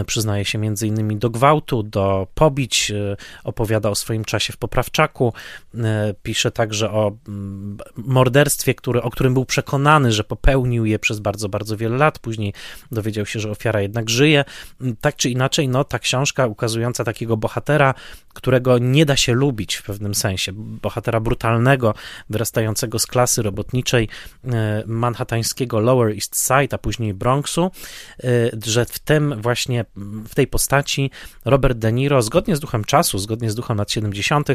przyznaje 0.07 0.45
się 0.45 0.57
między 0.57 0.87
innymi 0.87 1.15
do 1.15 1.29
gwałtu, 1.29 1.83
do 1.83 2.27
pobić, 2.35 2.91
e, 2.91 3.17
opowiada 3.43 3.89
o 3.89 3.95
swoim 3.95 4.25
czasie 4.25 4.53
w 4.53 4.57
Poprawczaku, 4.57 5.33
e, 5.75 6.13
pisze 6.23 6.51
także 6.51 6.91
o 6.91 7.11
mm, 7.27 7.77
morderstwie, 7.97 8.75
który, 8.75 9.01
o 9.01 9.09
którym 9.09 9.33
był 9.33 9.45
przekonany, 9.45 10.11
że 10.11 10.23
popełnił 10.23 10.85
je 10.85 10.99
przez 10.99 11.19
bardzo, 11.19 11.49
bardzo 11.49 11.77
wiele 11.77 11.97
lat, 11.97 12.19
później 12.19 12.53
dowiedział 12.91 13.25
się, 13.25 13.39
że 13.39 13.51
ofiara 13.51 13.81
jednak 13.81 14.09
żyje. 14.09 14.45
Tak 15.01 15.15
czy 15.15 15.29
inaczej, 15.29 15.67
no, 15.67 15.83
ta 15.83 15.99
książka 15.99 16.47
ukazująca 16.47 17.03
takiego 17.03 17.37
bohatera, 17.37 17.93
którego 18.33 18.77
nie 18.77 19.05
da 19.05 19.15
się 19.15 19.33
lubić 19.33 19.75
w 19.75 19.83
pewnym 19.83 20.15
sensie, 20.15 20.51
bohatera 20.55 21.19
brutalnego, 21.19 21.93
wyrastającego 22.29 22.99
z 22.99 23.07
klasy 23.07 23.41
robotniczej 23.41 24.07
e, 24.45 24.83
manhattańskiego 24.87 25.79
Lower 25.79 26.13
East 26.13 26.47
Side, 26.47 26.75
a 26.75 26.77
później 26.77 27.10
Bronxu, 27.13 27.71
że 28.65 28.85
w 28.85 28.99
tym 28.99 29.41
właśnie 29.41 29.85
w 30.29 30.35
tej 30.35 30.47
postaci 30.47 31.11
Robert 31.45 31.77
De 31.77 31.91
Niro, 31.91 32.21
zgodnie 32.21 32.55
z 32.55 32.59
duchem 32.59 32.83
czasu, 32.83 33.19
zgodnie 33.19 33.51
z 33.51 33.55
duchem 33.55 33.77
lat 33.77 33.91
70., 33.91 34.49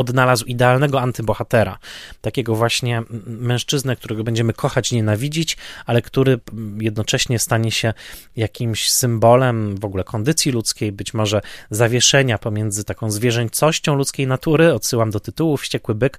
odnalazł 0.00 0.44
idealnego 0.44 1.00
antybohatera. 1.00 1.78
Takiego 2.20 2.54
właśnie 2.54 3.02
mężczyznę, 3.26 3.96
którego 3.96 4.24
będziemy 4.24 4.52
kochać, 4.52 4.92
nienawidzić, 4.92 5.56
ale 5.86 6.02
który 6.02 6.40
jednocześnie 6.80 7.38
stanie 7.38 7.70
się 7.70 7.94
jakimś 8.36 8.90
symbolem 8.90 9.76
w 9.76 9.84
ogóle 9.84 10.04
kondycji 10.04 10.52
ludzkiej, 10.52 10.92
być 10.92 11.14
może 11.14 11.40
zawieszenia 11.70 12.38
pomiędzy 12.38 12.84
taką 12.84 13.10
zwierzęcością 13.10 13.94
ludzkiej 13.94 14.26
natury, 14.26 14.74
odsyłam 14.74 15.10
do 15.10 15.20
tytułu 15.20 15.56
Wściekły 15.56 15.94
Byk, 15.94 16.18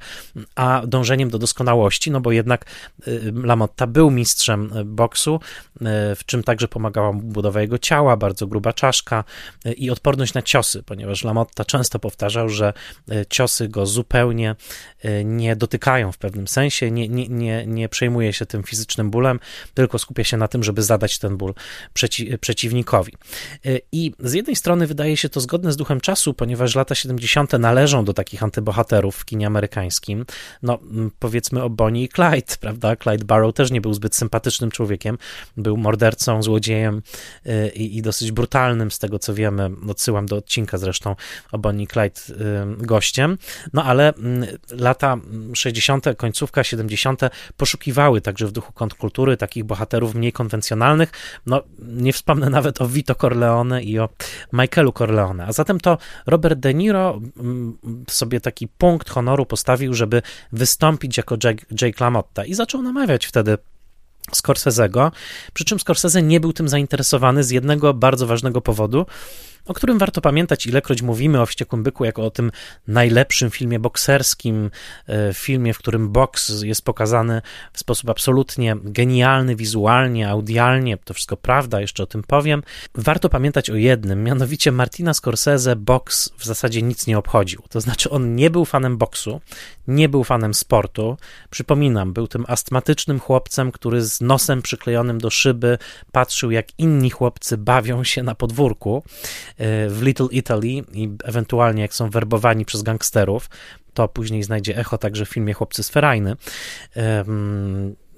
a 0.55 0.81
dążeniem 0.87 1.29
do 1.29 1.39
doskonałości, 1.39 2.11
no 2.11 2.21
bo 2.21 2.31
jednak 2.31 2.65
y, 3.07 3.33
Lamotta 3.43 3.87
był 3.87 4.11
mistrzem 4.11 4.71
boksu, 4.85 5.39
y, 5.75 5.79
w 6.15 6.25
czym 6.25 6.43
także 6.43 6.67
pomagała 6.67 7.11
mu 7.11 7.21
budowa 7.21 7.61
jego 7.61 7.77
ciała, 7.77 8.17
bardzo 8.17 8.47
gruba 8.47 8.73
czaszka 8.73 9.23
y, 9.65 9.73
i 9.73 9.89
odporność 9.89 10.33
na 10.33 10.41
ciosy, 10.41 10.83
ponieważ 10.83 11.23
Lamotta 11.23 11.65
często 11.65 11.99
powtarzał, 11.99 12.49
że 12.49 12.73
ciosy 13.29 13.69
go 13.71 13.85
zupełnie 13.85 14.55
e, 15.01 15.23
nie 15.23 15.55
dotykają 15.55 16.11
w 16.11 16.17
pewnym 16.17 16.47
sensie, 16.47 16.91
nie, 16.91 17.09
nie, 17.09 17.27
nie, 17.27 17.65
nie 17.67 17.89
przejmuje 17.89 18.33
się 18.33 18.45
tym 18.45 18.63
fizycznym 18.63 19.11
bólem, 19.11 19.39
tylko 19.73 19.99
skupia 19.99 20.23
się 20.23 20.37
na 20.37 20.47
tym, 20.47 20.63
żeby 20.63 20.83
zadać 20.83 21.19
ten 21.19 21.37
ból 21.37 21.53
przeci 21.93 22.37
przeciwnikowi. 22.37 23.13
E, 23.65 23.79
I 23.91 24.13
z 24.19 24.33
jednej 24.33 24.55
strony 24.55 24.87
wydaje 24.87 25.17
się 25.17 25.29
to 25.29 25.39
zgodne 25.39 25.71
z 25.71 25.77
duchem 25.77 26.01
czasu, 26.01 26.33
ponieważ 26.33 26.75
lata 26.75 26.95
70. 26.95 27.53
należą 27.53 28.05
do 28.05 28.13
takich 28.13 28.43
antybohaterów 28.43 29.15
w 29.15 29.25
kinie 29.25 29.47
amerykańskim. 29.47 30.25
No, 30.63 30.79
powiedzmy 31.19 31.63
o 31.63 31.69
Bonnie 31.69 32.03
i 32.03 32.09
Clyde, 32.09 32.55
prawda? 32.59 32.95
Clyde 32.95 33.25
Barrow 33.25 33.53
też 33.53 33.71
nie 33.71 33.81
był 33.81 33.93
zbyt 33.93 34.15
sympatycznym 34.15 34.71
człowiekiem, 34.71 35.17
był 35.57 35.77
mordercą, 35.77 36.43
złodziejem 36.43 37.01
e, 37.45 37.69
i, 37.69 37.97
i 37.97 38.01
dosyć 38.01 38.31
brutalnym, 38.31 38.91
z 38.91 38.99
tego 38.99 39.19
co 39.19 39.33
wiemy. 39.33 39.69
Odsyłam 39.89 40.25
do 40.25 40.35
odcinka 40.35 40.77
zresztą 40.77 41.15
o 41.51 41.57
Bonnie 41.57 41.83
i 41.83 41.87
Clyde 41.87 42.21
gościem. 42.77 43.37
No 43.73 43.83
ale 43.83 44.13
mm, 44.13 44.45
lata 44.71 45.17
60., 45.53 46.05
końcówka 46.17 46.63
70. 46.63 47.21
poszukiwały 47.57 48.21
także 48.21 48.47
w 48.47 48.51
duchu 48.51 48.73
kontrkultury 48.73 49.37
takich 49.37 49.63
bohaterów 49.63 50.15
mniej 50.15 50.33
konwencjonalnych. 50.33 51.11
No 51.45 51.61
nie 51.79 52.13
wspomnę 52.13 52.49
nawet 52.57 52.81
o 52.81 52.87
Vito 52.87 53.15
Corleone 53.15 53.83
i 53.83 53.99
o 53.99 54.09
Michaelu 54.53 54.91
Corleone. 54.91 55.45
A 55.45 55.51
zatem 55.51 55.79
to 55.79 55.97
Robert 56.25 56.59
De 56.59 56.73
Niro 56.73 57.21
mm, 57.37 57.77
sobie 58.09 58.41
taki 58.41 58.67
punkt 58.67 59.09
honoru 59.09 59.45
postawił, 59.45 59.93
żeby 59.93 60.21
wystąpić 60.51 61.17
jako 61.17 61.37
Jake, 61.43 61.65
Jake 61.81 62.03
LaMotta 62.03 62.45
i 62.45 62.53
zaczął 62.53 62.81
namawiać 62.81 63.25
wtedy 63.25 63.57
Scorsese'ego, 64.35 65.11
przy 65.53 65.65
czym 65.65 65.79
Scorsese 65.79 66.21
nie 66.21 66.39
był 66.39 66.53
tym 66.53 66.69
zainteresowany 66.69 67.43
z 67.43 67.49
jednego 67.49 67.93
bardzo 67.93 68.27
ważnego 68.27 68.61
powodu, 68.61 69.05
o 69.65 69.73
którym 69.73 69.97
warto 69.97 70.21
pamiętać, 70.21 70.67
ilekroć 70.67 71.01
mówimy 71.01 71.41
o 71.41 71.45
Wściekłym 71.45 71.83
Byku 71.83 72.05
jako 72.05 72.25
o 72.25 72.31
tym 72.31 72.51
najlepszym 72.87 73.51
filmie 73.51 73.79
bokserskim, 73.79 74.71
e, 75.07 75.33
filmie, 75.33 75.73
w 75.73 75.77
którym 75.77 76.11
boks 76.11 76.61
jest 76.63 76.85
pokazany 76.85 77.41
w 77.73 77.79
sposób 77.79 78.09
absolutnie 78.09 78.75
genialny, 78.83 79.55
wizualnie, 79.55 80.29
audialnie, 80.29 80.97
to 80.97 81.13
wszystko 81.13 81.37
prawda, 81.37 81.81
jeszcze 81.81 82.03
o 82.03 82.05
tym 82.05 82.23
powiem. 82.23 82.63
Warto 82.95 83.29
pamiętać 83.29 83.69
o 83.69 83.75
jednym, 83.75 84.23
mianowicie 84.23 84.71
Martina 84.71 85.13
Scorsese 85.13 85.75
boks 85.75 86.29
w 86.37 86.45
zasadzie 86.45 86.81
nic 86.81 87.07
nie 87.07 87.17
obchodził. 87.17 87.63
To 87.69 87.81
znaczy 87.81 88.09
on 88.09 88.35
nie 88.35 88.49
był 88.49 88.65
fanem 88.65 88.97
boksu, 88.97 89.41
nie 89.87 90.09
był 90.09 90.23
fanem 90.23 90.53
sportu. 90.53 91.17
Przypominam, 91.49 92.13
był 92.13 92.27
tym 92.27 92.45
astmatycznym 92.47 93.19
chłopcem, 93.19 93.71
który 93.71 94.01
z 94.01 94.21
nosem 94.21 94.61
przyklejonym 94.61 95.17
do 95.17 95.29
szyby 95.29 95.77
patrzył, 96.11 96.51
jak 96.51 96.65
inni 96.77 97.09
chłopcy 97.09 97.57
bawią 97.57 98.03
się 98.03 98.23
na 98.23 98.35
podwórku 98.35 99.03
w 99.89 99.99
Little 100.01 100.27
Italy 100.31 100.67
i 100.67 101.09
ewentualnie 101.23 101.81
jak 101.81 101.93
są 101.93 102.09
werbowani 102.09 102.65
przez 102.65 102.83
gangsterów. 102.83 103.49
To 103.93 104.07
później 104.07 104.43
znajdzie 104.43 104.77
echo 104.77 104.97
także 104.97 105.25
w 105.25 105.29
filmie 105.29 105.53
Chłopcy 105.53 105.83
z 105.83 105.89
Ferajny 105.89 106.35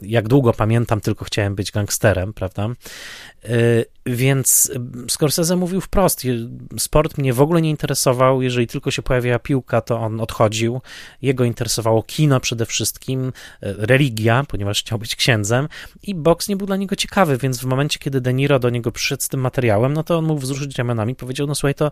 jak 0.05 0.27
długo 0.27 0.53
pamiętam, 0.53 1.01
tylko 1.01 1.25
chciałem 1.25 1.55
być 1.55 1.71
gangsterem, 1.71 2.33
prawda? 2.33 2.69
Y, 3.49 3.85
więc 4.05 4.71
Scorsese 5.09 5.55
mówił 5.55 5.81
wprost, 5.81 6.21
sport 6.79 7.17
mnie 7.17 7.33
w 7.33 7.41
ogóle 7.41 7.61
nie 7.61 7.69
interesował, 7.69 8.41
jeżeli 8.41 8.67
tylko 8.67 8.91
się 8.91 9.01
pojawiała 9.01 9.39
piłka, 9.39 9.81
to 9.81 9.99
on 9.99 10.21
odchodził. 10.21 10.81
Jego 11.21 11.43
interesowało 11.43 12.03
kino 12.03 12.39
przede 12.39 12.65
wszystkim, 12.65 13.27
y, 13.27 13.31
religia, 13.61 14.43
ponieważ 14.47 14.79
chciał 14.79 14.99
być 14.99 15.15
księdzem 15.15 15.67
i 16.03 16.15
boks 16.15 16.47
nie 16.47 16.55
był 16.55 16.67
dla 16.67 16.75
niego 16.75 16.95
ciekawy, 16.95 17.37
więc 17.37 17.59
w 17.59 17.65
momencie, 17.65 17.99
kiedy 17.99 18.21
De 18.21 18.33
Niro 18.33 18.59
do 18.59 18.69
niego 18.69 18.91
przyszedł 18.91 19.23
z 19.23 19.29
tym 19.29 19.39
materiałem, 19.39 19.93
no 19.93 20.03
to 20.03 20.17
on 20.17 20.25
mógł 20.25 20.41
wzruszyć 20.41 20.77
ramionami, 20.77 21.15
powiedział, 21.15 21.47
no 21.47 21.55
słuchaj, 21.55 21.75
to, 21.75 21.91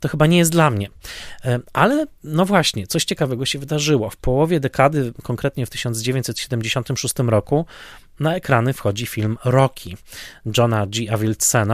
to 0.00 0.08
chyba 0.08 0.26
nie 0.26 0.38
jest 0.38 0.52
dla 0.52 0.70
mnie. 0.70 0.86
Y, 0.86 1.60
ale 1.72 2.06
no 2.24 2.44
właśnie, 2.44 2.86
coś 2.86 3.04
ciekawego 3.04 3.46
się 3.46 3.58
wydarzyło. 3.58 4.10
W 4.10 4.16
połowie 4.16 4.60
dekady, 4.60 5.12
konkretnie 5.22 5.66
w 5.66 5.70
1976 5.70 7.14
roku, 7.18 7.39
na 8.20 8.34
ekrany 8.34 8.72
wchodzi 8.72 9.06
film 9.06 9.38
Rocky 9.44 9.96
Johna 10.56 10.86
G. 10.86 11.10
Avildsen, 11.10 11.72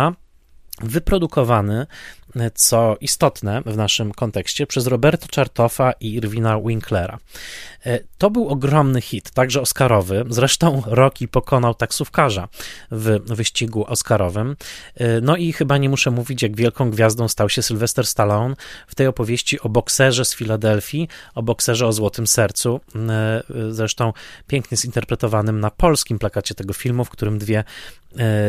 wyprodukowany 0.83 1.87
co 2.55 2.97
istotne 3.01 3.63
w 3.67 3.77
naszym 3.77 4.13
kontekście, 4.13 4.67
przez 4.67 4.87
Roberto 4.87 5.29
Czartofa 5.29 5.93
i 6.01 6.15
Irwina 6.15 6.61
Winklera. 6.61 7.19
E, 7.87 8.01
to 8.19 8.31
był 8.31 8.49
ogromny 8.49 9.01
hit, 9.01 9.31
także 9.31 9.61
Oscarowy. 9.61 10.25
Zresztą 10.29 10.83
Rocky 10.87 11.29
pokonał 11.29 11.75
taksówkarza 11.75 12.49
w 12.91 13.19
wyścigu 13.35 13.85
Oscarowym. 13.85 14.57
E, 14.95 15.21
no 15.21 15.37
i 15.37 15.53
chyba 15.53 15.79
nie 15.79 15.89
muszę 15.89 16.11
mówić, 16.11 16.43
jak 16.43 16.57
wielką 16.57 16.91
gwiazdą 16.91 17.29
stał 17.29 17.49
się 17.49 17.63
Sylvester 17.63 18.07
Stallone 18.07 18.55
w 18.87 18.95
tej 18.95 19.07
opowieści 19.07 19.61
o 19.61 19.69
bokserze 19.69 20.25
z 20.25 20.35
Filadelfii, 20.35 21.09
o 21.35 21.43
bokserze 21.43 21.87
o 21.87 21.93
złotym 21.93 22.27
sercu. 22.27 22.81
E, 23.09 23.43
zresztą 23.71 24.13
pięknie 24.47 24.77
zinterpretowanym 24.77 25.61
na 25.61 25.71
polskim 25.71 26.19
plakacie 26.19 26.55
tego 26.55 26.73
filmu, 26.73 27.05
w 27.05 27.11
którym 27.11 27.39
dwie 27.39 27.65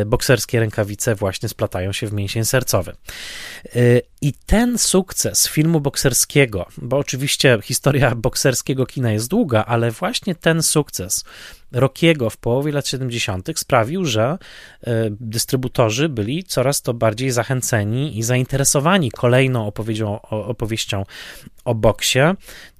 bokserskie 0.06 0.60
rękawice 0.60 1.14
właśnie 1.14 1.48
splatają 1.48 1.92
się 1.92 2.06
w 2.06 2.12
mięsień 2.12 2.44
sercowy. 2.44 2.92
E, 2.92 4.00
I 4.20 4.32
ten 4.46 4.78
sukces 4.78 5.48
filmu 5.48 5.80
bokserskiego, 5.80 6.66
bo 6.78 6.96
oczywiście 6.98 7.58
historia 7.62 8.14
bokserskiego 8.26 8.86
kina 8.86 9.12
jest 9.12 9.28
długa, 9.28 9.64
ale 9.64 9.90
właśnie 9.90 10.34
ten 10.34 10.62
sukces 10.62 11.24
Rockiego 11.72 12.30
w 12.30 12.36
połowie 12.36 12.72
lat 12.72 12.88
70. 12.88 13.48
sprawił, 13.56 14.04
że 14.04 14.38
dystrybutorzy 15.10 16.08
byli 16.08 16.44
coraz 16.44 16.82
to 16.82 16.94
bardziej 16.94 17.30
zachęceni 17.30 18.18
i 18.18 18.22
zainteresowani 18.22 19.10
kolejną 19.10 19.66
opowiedzią, 19.66 20.20
opowieścią 20.20 21.04
o 21.64 21.74
boksie, 21.74 22.18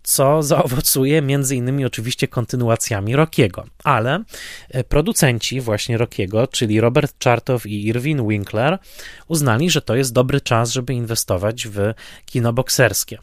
co 0.08 0.42
zaowocuje 0.42 1.22
między 1.22 1.56
innymi 1.56 1.84
oczywiście 1.84 2.28
kontynuacjami 2.28 3.16
Rockiego. 3.16 3.64
Ale 3.84 4.24
e, 4.68 4.84
producenci 4.84 5.60
właśnie 5.60 5.98
Rockiego, 5.98 6.46
czyli 6.46 6.80
Robert 6.80 7.24
Chartow 7.24 7.66
i 7.66 7.86
Irwin 7.86 8.28
Winkler, 8.28 8.78
uznali, 9.26 9.70
że 9.70 9.82
to 9.82 9.96
jest 9.96 10.12
dobry 10.12 10.40
czas, 10.40 10.72
żeby 10.72 10.94
inwestować 10.94 11.66
w 11.66 11.94
kino 12.26 12.52
bokserskie. 12.52 13.18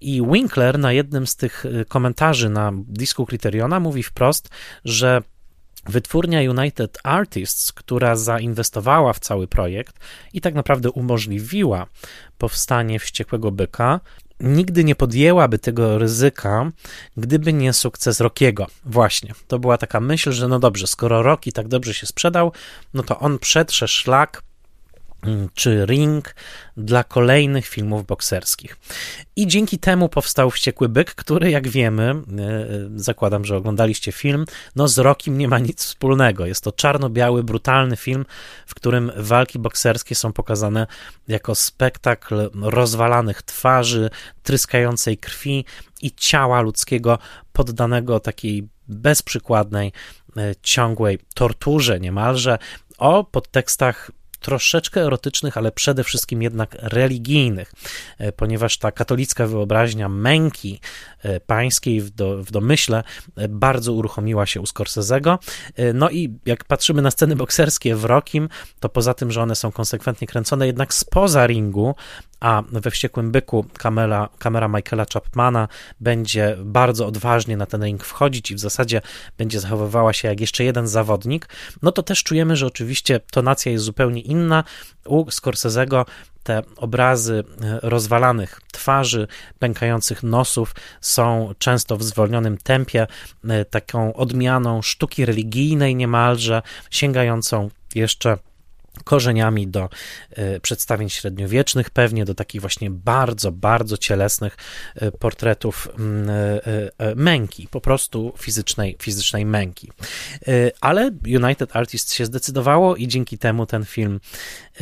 I 0.00 0.22
Winkler 0.32 0.78
na 0.78 0.92
jednym 0.92 1.26
z 1.26 1.36
tych 1.36 1.66
e, 1.66 1.84
komentarzy 1.84 2.48
na 2.48 2.72
disku 2.74 3.26
Criteriona 3.26 3.80
mówi 3.80 4.02
wprost, 4.02 4.48
że 4.84 5.22
Wytwórnia 5.86 6.50
United 6.50 6.98
Artists, 7.02 7.72
która 7.72 8.16
zainwestowała 8.16 9.12
w 9.12 9.20
cały 9.20 9.46
projekt 9.46 9.96
i 10.32 10.40
tak 10.40 10.54
naprawdę 10.54 10.90
umożliwiła 10.90 11.86
powstanie 12.38 12.98
wściekłego 12.98 13.50
byka, 13.50 14.00
nigdy 14.40 14.84
nie 14.84 14.94
podjęłaby 14.94 15.58
tego 15.58 15.98
ryzyka, 15.98 16.70
gdyby 17.16 17.52
nie 17.52 17.72
sukces 17.72 18.20
Rockiego. 18.20 18.66
Właśnie, 18.84 19.34
to 19.46 19.58
była 19.58 19.78
taka 19.78 20.00
myśl, 20.00 20.32
że 20.32 20.48
no 20.48 20.58
dobrze, 20.58 20.86
skoro 20.86 21.22
Rocky 21.22 21.52
tak 21.52 21.68
dobrze 21.68 21.94
się 21.94 22.06
sprzedał, 22.06 22.52
no 22.94 23.02
to 23.02 23.18
on 23.18 23.38
przetrze 23.38 23.88
szlak 23.88 24.42
czy 25.54 25.86
Ring 25.86 26.34
dla 26.76 27.04
kolejnych 27.04 27.66
filmów 27.66 28.06
bokserskich. 28.06 28.76
I 29.36 29.46
dzięki 29.46 29.78
temu 29.78 30.08
powstał 30.08 30.50
Wściekły 30.50 30.88
Byk, 30.88 31.14
który, 31.14 31.50
jak 31.50 31.68
wiemy, 31.68 32.02
e, 32.04 32.22
zakładam, 32.96 33.44
że 33.44 33.56
oglądaliście 33.56 34.12
film, 34.12 34.44
no 34.76 34.88
z 34.88 34.98
Rokiem 34.98 35.38
nie 35.38 35.48
ma 35.48 35.58
nic 35.58 35.84
wspólnego. 35.84 36.46
Jest 36.46 36.64
to 36.64 36.72
czarno-biały, 36.72 37.44
brutalny 37.44 37.96
film, 37.96 38.26
w 38.66 38.74
którym 38.74 39.12
walki 39.16 39.58
bokserskie 39.58 40.14
są 40.14 40.32
pokazane 40.32 40.86
jako 41.28 41.54
spektakl 41.54 42.50
rozwalanych 42.62 43.42
twarzy, 43.42 44.10
tryskającej 44.42 45.18
krwi 45.18 45.64
i 46.02 46.12
ciała 46.12 46.60
ludzkiego 46.60 47.18
poddanego 47.52 48.20
takiej 48.20 48.68
bezprzykładnej, 48.88 49.92
e, 50.36 50.54
ciągłej 50.62 51.18
torturze 51.34 52.00
niemalże, 52.00 52.58
o 52.98 53.24
podtekstach 53.24 54.10
troszeczkę 54.40 55.00
erotycznych, 55.00 55.56
ale 55.56 55.72
przede 55.72 56.04
wszystkim 56.04 56.42
jednak 56.42 56.76
religijnych, 56.80 57.72
e, 58.18 58.32
ponieważ 58.32 58.78
ta 58.78 58.92
katolicka 58.92 59.46
wyobraźnia 59.46 60.08
męki 60.08 60.80
pańskiej 61.46 62.00
w, 62.00 62.10
do, 62.10 62.44
w 62.44 62.50
domyśle 62.50 63.04
e, 63.36 63.48
bardzo 63.48 63.92
uruchomiła 63.92 64.46
się 64.46 64.60
u 64.60 64.64
Scorsese'ego. 64.64 65.38
No 65.94 66.10
i 66.10 66.38
jak 66.46 66.64
patrzymy 66.64 67.02
na 67.02 67.10
sceny 67.10 67.36
bokserskie 67.36 67.96
w 67.96 68.04
Rokim, 68.04 68.48
to 68.80 68.88
poza 68.88 69.14
tym, 69.14 69.32
że 69.32 69.42
one 69.42 69.54
są 69.54 69.72
konsekwentnie 69.72 70.26
kręcone 70.26 70.66
jednak 70.66 70.94
spoza 70.94 71.46
ringu, 71.46 71.94
a 72.40 72.62
we 72.72 72.90
Wściekłym 72.90 73.32
Byku 73.32 73.64
kamera, 73.78 74.28
kamera 74.38 74.68
Michaela 74.68 75.06
Chapmana 75.12 75.68
będzie 76.00 76.56
bardzo 76.64 77.06
odważnie 77.06 77.56
na 77.56 77.66
ten 77.66 77.84
ring 77.84 78.04
wchodzić 78.04 78.50
i 78.50 78.54
w 78.54 78.60
zasadzie 78.60 79.00
będzie 79.38 79.60
zachowywała 79.60 80.12
się 80.12 80.28
jak 80.28 80.40
jeszcze 80.40 80.64
jeden 80.64 80.88
zawodnik, 80.88 81.48
no 81.82 81.92
to 81.92 82.02
też 82.02 82.22
czujemy, 82.22 82.56
że 82.56 82.66
oczywiście 82.66 83.20
tonacja 83.30 83.72
jest 83.72 83.84
zupełnie 83.84 84.20
inna. 84.20 84.64
U 85.04 85.24
Scorsese'ego 85.24 86.04
te 86.48 86.62
obrazy 86.76 87.44
e, 87.62 87.78
rozwalanych 87.82 88.60
twarzy, 88.72 89.28
pękających 89.58 90.22
nosów 90.22 90.74
są 91.00 91.54
często 91.58 91.96
w 91.96 92.02
zwolnionym 92.02 92.58
tempie, 92.58 93.06
e, 93.48 93.64
taką 93.64 94.14
odmianą 94.14 94.82
sztuki 94.82 95.24
religijnej 95.24 95.94
niemalże, 95.94 96.62
sięgającą 96.90 97.70
jeszcze 97.94 98.38
korzeniami 99.04 99.68
do 99.68 99.88
e, 100.30 100.60
przedstawień 100.60 101.08
średniowiecznych, 101.08 101.90
pewnie 101.90 102.24
do 102.24 102.34
takich 102.34 102.60
właśnie 102.60 102.90
bardzo, 102.90 103.52
bardzo 103.52 103.96
cielesnych 103.96 104.56
portretów 105.18 105.88
mm, 105.98 106.28
męki, 107.16 107.68
po 107.70 107.80
prostu 107.80 108.32
fizycznej, 108.38 108.96
fizycznej 109.02 109.46
męki. 109.46 109.92
Ale 110.80 111.10
United 111.26 111.76
Artists 111.76 112.14
się 112.14 112.26
zdecydowało 112.26 112.96
i 112.96 113.08
dzięki 113.08 113.38
temu 113.38 113.66
ten 113.66 113.84
film, 113.84 114.20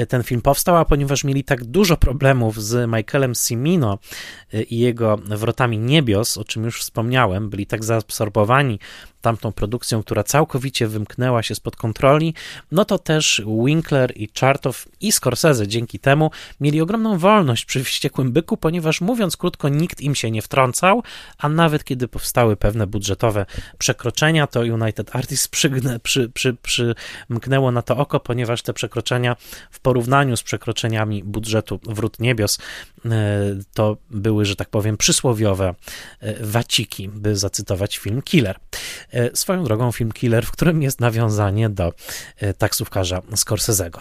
ten 0.08 0.22
film 0.22 0.42
powstał, 0.42 0.76
a 0.76 0.84
ponieważ 0.84 1.24
mieli 1.24 1.44
tak 1.44 1.64
dużo 1.64 1.96
problemów 1.96 2.62
z 2.62 2.90
Michaelem 2.90 3.34
Cimino 3.34 3.98
i 4.70 4.78
jego 4.78 5.16
Wrotami 5.16 5.78
Niebios, 5.78 6.38
o 6.38 6.44
czym 6.44 6.64
już 6.64 6.80
wspomniałem, 6.80 7.50
byli 7.50 7.66
tak 7.66 7.84
zaabsorbowani 7.84 8.78
tamtą 9.20 9.52
produkcją, 9.52 10.02
która 10.02 10.22
całkowicie 10.22 10.86
wymknęła 10.86 11.42
się 11.42 11.54
spod 11.54 11.76
kontroli, 11.76 12.34
no 12.72 12.84
to 12.84 12.98
też 12.98 13.42
Winkler 13.64 14.12
i 14.16 14.28
Chartow 14.40 14.88
i 15.00 15.12
Scorsese 15.12 15.68
dzięki 15.68 15.98
temu 15.98 16.30
mieli 16.60 16.80
ogromną 16.80 17.18
wolność 17.18 17.64
przy 17.64 17.84
Wściekłym 17.84 18.32
Byku, 18.32 18.56
ponieważ 18.56 19.00
mówiąc 19.00 19.36
krótko, 19.36 19.68
nikt 19.68 20.00
im 20.00 20.14
się 20.14 20.30
nie 20.30 20.42
wtrącał, 20.42 21.02
a 21.38 21.48
nawet 21.48 21.84
kiedy 21.84 22.08
powstały 22.08 22.56
pewne 22.56 22.86
budżetowe 22.86 23.46
przekroczenia, 23.78 24.46
to 24.46 24.60
United 24.60 25.16
Artists 25.16 25.48
przygnę, 25.48 26.00
przy, 26.00 26.28
przy, 26.28 26.56
przymknęło 26.62 27.72
na 27.72 27.82
to 27.82 27.96
oko, 27.96 28.20
ponieważ 28.20 28.62
te 28.62 28.72
przekroczenia 28.72 29.36
w 29.70 29.80
porównaniu 29.86 30.36
z 30.36 30.42
przekroczeniami 30.42 31.24
budżetu 31.24 31.80
Wrót 31.82 32.20
Niebios 32.20 32.58
e, 33.04 33.10
to 33.74 33.96
były, 34.10 34.44
że 34.44 34.56
tak 34.56 34.68
powiem, 34.68 34.96
przysłowiowe 34.96 35.74
e, 36.20 36.44
waciki, 36.44 37.08
by 37.08 37.36
zacytować 37.36 37.98
film 37.98 38.22
Killer. 38.22 38.58
E, 39.12 39.36
swoją 39.36 39.64
drogą 39.64 39.92
film 39.92 40.12
Killer, 40.12 40.46
w 40.46 40.50
którym 40.50 40.82
jest 40.82 41.00
nawiązanie 41.00 41.68
do 41.68 41.92
taksówkarza 42.58 43.18
Scorsese'ego. 43.20 43.98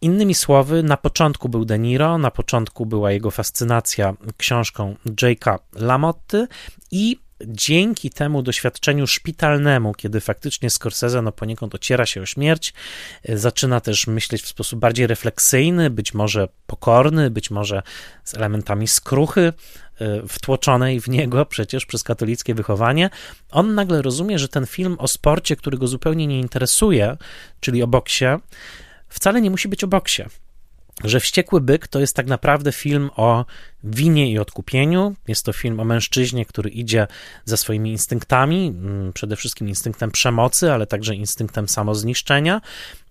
Innymi 0.00 0.34
słowy, 0.34 0.82
na 0.82 0.96
początku 0.96 1.48
był 1.48 1.64
De 1.64 1.78
Niro, 1.78 2.18
na 2.18 2.30
początku 2.30 2.86
była 2.86 3.12
jego 3.12 3.30
fascynacja 3.30 4.14
książką 4.36 4.96
J.K. 5.22 5.58
Lamotty 5.74 6.46
i 6.90 7.18
dzięki 7.46 8.10
temu 8.10 8.42
doświadczeniu 8.42 9.06
szpitalnemu, 9.06 9.94
kiedy 9.94 10.20
faktycznie 10.20 10.70
Scorsese 10.70 11.22
no 11.22 11.32
poniekąd 11.32 11.74
ociera 11.74 12.06
się 12.06 12.22
o 12.22 12.26
śmierć, 12.26 12.74
e, 13.22 13.38
zaczyna 13.38 13.80
też 13.80 14.06
myśleć 14.06 14.42
w 14.42 14.48
sposób 14.48 14.80
bardziej 14.80 15.06
refleksyjny, 15.06 15.90
być 15.90 16.14
może 16.14 16.48
pokorny, 16.66 17.30
być 17.30 17.50
może 17.50 17.82
z 18.24 18.34
elementami 18.34 18.88
skruchy, 18.88 19.52
E, 20.02 20.28
wtłoczonej 20.28 21.00
w 21.00 21.08
niego 21.08 21.46
przecież 21.46 21.86
przez 21.86 22.02
katolickie 22.02 22.54
wychowanie, 22.54 23.10
on 23.50 23.74
nagle 23.74 24.02
rozumie, 24.02 24.38
że 24.38 24.48
ten 24.48 24.66
film 24.66 24.96
o 24.98 25.08
sporcie, 25.08 25.56
który 25.56 25.78
go 25.78 25.86
zupełnie 25.86 26.26
nie 26.26 26.40
interesuje, 26.40 27.16
czyli 27.60 27.82
o 27.82 27.86
boksie, 27.86 28.24
wcale 29.08 29.40
nie 29.40 29.50
musi 29.50 29.68
być 29.68 29.84
o 29.84 29.86
boksie 29.86 30.22
że 31.04 31.20
Wściekły 31.20 31.60
Byk 31.60 31.88
to 31.88 32.00
jest 32.00 32.16
tak 32.16 32.26
naprawdę 32.26 32.72
film 32.72 33.10
o 33.16 33.44
winie 33.84 34.32
i 34.32 34.38
odkupieniu. 34.38 35.14
Jest 35.28 35.44
to 35.44 35.52
film 35.52 35.80
o 35.80 35.84
mężczyźnie, 35.84 36.46
który 36.46 36.70
idzie 36.70 37.06
za 37.44 37.56
swoimi 37.56 37.90
instynktami, 37.90 38.66
mm, 38.66 39.12
przede 39.12 39.36
wszystkim 39.36 39.68
instynktem 39.68 40.10
przemocy, 40.10 40.72
ale 40.72 40.86
także 40.86 41.14
instynktem 41.14 41.68
samozniszczenia 41.68 42.60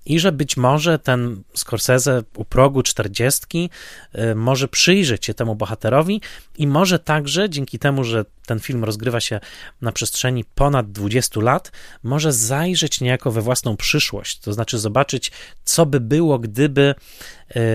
i 0.06 0.20
że 0.20 0.32
być 0.32 0.58
może 0.58 1.00
ten 1.00 1.44
Scorsese 1.54 2.24
u 2.36 2.46
progu 2.46 2.84
czterdziestki 2.84 3.70
y, 4.16 4.36
może 4.36 4.68
przyjrzeć 4.68 5.26
się 5.26 5.34
temu 5.34 5.56
bohaterowi 5.56 6.22
i 6.58 6.68
może 6.68 7.00
także 7.00 7.50
dzięki 7.50 7.80
temu, 7.80 8.04
że 8.04 8.26
ten 8.46 8.60
film 8.60 8.84
rozgrywa 8.84 9.20
się 9.20 9.40
na 9.82 9.92
przestrzeni 9.92 10.46
ponad 10.56 10.92
20 10.92 11.42
lat, 11.42 11.72
może 12.04 12.34
zajrzeć 12.34 13.02
niejako 13.02 13.32
we 13.32 13.42
własną 13.42 13.78
przyszłość, 13.78 14.40
to 14.40 14.54
znaczy 14.54 14.80
zobaczyć, 14.80 15.32
co 15.64 15.86
by 15.86 16.00
było, 16.00 16.40
gdyby 16.40 16.96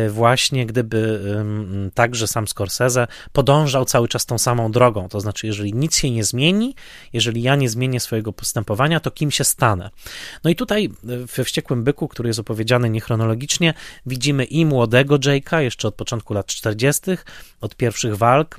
y, 0.06 0.10
właśnie, 0.10 0.66
gdyby 0.66 0.96
także 1.94 2.26
sam 2.26 2.48
Scorsese 2.48 3.06
podążał 3.32 3.84
cały 3.84 4.08
czas 4.08 4.26
tą 4.26 4.38
samą 4.38 4.72
drogą, 4.72 5.08
to 5.08 5.20
znaczy, 5.20 5.46
jeżeli 5.46 5.74
nic 5.74 5.96
się 5.96 6.10
nie 6.10 6.24
zmieni, 6.24 6.74
jeżeli 7.12 7.42
ja 7.42 7.56
nie 7.56 7.68
zmienię 7.68 8.00
swojego 8.00 8.32
postępowania, 8.32 9.00
to 9.00 9.10
kim 9.10 9.30
się 9.30 9.44
stanę? 9.44 9.90
No 10.44 10.50
i 10.50 10.56
tutaj 10.56 10.90
y, 11.10 11.26
we 11.26 11.44
Wściekłym 11.44 11.84
Byku, 11.84 12.08
który 12.08 12.28
jest 12.28 12.38
opowiedziany 12.38 12.90
niechronologicznie, 12.90 13.74
widzimy 14.06 14.44
i 14.44 14.66
młodego 14.66 15.18
Jake'a, 15.18 15.58
jeszcze 15.58 15.88
od 15.88 15.94
początku 15.94 16.34
lat 16.34 16.46
40., 16.46 17.02
od 17.60 17.76
pierwszych 17.76 18.16
walk 18.16 18.56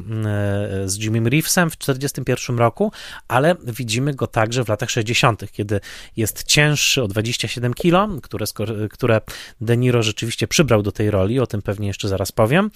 z 0.85 0.97
Jimmy 0.97 1.29
Reevesem 1.29 1.69
w 1.69 1.77
1941 1.97 2.59
roku, 2.59 2.91
ale 3.27 3.55
widzimy 3.63 4.13
go 4.13 4.27
także 4.27 4.63
w 4.63 4.69
latach 4.69 4.89
60., 4.89 5.51
kiedy 5.51 5.79
jest 6.17 6.43
cięższy 6.43 7.03
o 7.03 7.07
27 7.07 7.73
kilo, 7.73 8.09
które, 8.23 8.45
które 8.91 9.21
De 9.61 9.77
Niro 9.77 10.03
rzeczywiście 10.03 10.47
przybrał 10.47 10.83
do 10.83 10.91
tej 10.91 11.11
roli, 11.11 11.39
o 11.39 11.47
tym 11.47 11.61
pewnie 11.61 11.87
jeszcze 11.87 12.07
zaraz 12.07 12.31
powiem, 12.31 12.71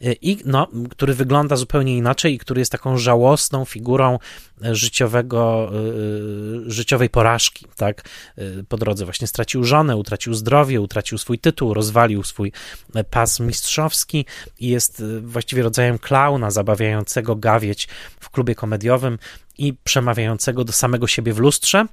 i 0.00 0.38
no, 0.44 0.68
który 0.90 1.14
wygląda 1.14 1.56
zupełnie 1.56 1.96
inaczej 1.96 2.34
i 2.34 2.38
który 2.38 2.60
jest 2.60 2.72
taką 2.72 2.98
żałosną 2.98 3.64
figurą 3.64 4.18
życiowego, 4.62 5.70
życiowej 6.66 7.10
porażki, 7.10 7.66
tak, 7.76 8.08
po 8.68 8.76
drodze 8.76 9.04
właśnie 9.04 9.26
stracił 9.26 9.64
żonę, 9.64 9.96
utracił 9.96 10.34
zdrowie, 10.34 10.80
utracił 10.80 11.18
swój 11.18 11.38
tytuł, 11.38 11.74
rozwalił 11.74 12.22
swój 12.22 12.52
pas 13.10 13.40
mistrzowski 13.40 14.26
i 14.58 14.68
jest 14.68 15.02
właściwie 15.22 15.62
rodzajem 15.62 15.98
klauna 15.98 16.50
zabawiającego 16.50 17.36
gawieć 17.36 17.88
w 18.20 18.30
klubie 18.30 18.54
komediowym 18.66 19.18
i 19.58 19.74
przemawiającego 19.84 20.64
do 20.64 20.72
samego 20.72 21.06
siebie 21.06 21.32
w 21.32 21.38
lustrze. 21.38 21.86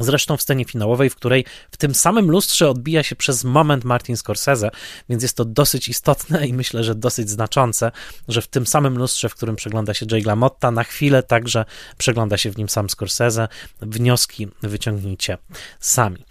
Zresztą 0.00 0.36
w 0.36 0.42
scenie 0.42 0.64
finałowej, 0.64 1.10
w 1.10 1.16
której 1.16 1.44
w 1.70 1.76
tym 1.76 1.94
samym 1.94 2.30
lustrze 2.30 2.70
odbija 2.70 3.02
się 3.02 3.16
przez 3.16 3.44
moment 3.44 3.84
Martin 3.84 4.16
Scorsese, 4.16 4.70
więc 5.08 5.22
jest 5.22 5.36
to 5.36 5.44
dosyć 5.44 5.88
istotne 5.88 6.46
i 6.46 6.52
myślę, 6.52 6.84
że 6.84 6.94
dosyć 6.94 7.30
znaczące, 7.30 7.92
że 8.28 8.42
w 8.42 8.46
tym 8.46 8.66
samym 8.66 8.98
lustrze, 8.98 9.28
w 9.28 9.34
którym 9.34 9.56
przegląda 9.56 9.94
się 9.94 10.06
Jay 10.10 10.22
LaMotta, 10.22 10.70
na 10.70 10.84
chwilę 10.84 11.22
także 11.22 11.64
przegląda 11.98 12.36
się 12.36 12.50
w 12.50 12.56
nim 12.56 12.68
sam 12.68 12.90
Scorsese. 12.90 13.48
Wnioski 13.80 14.48
wyciągnijcie 14.62 15.38
sami. 15.80 16.24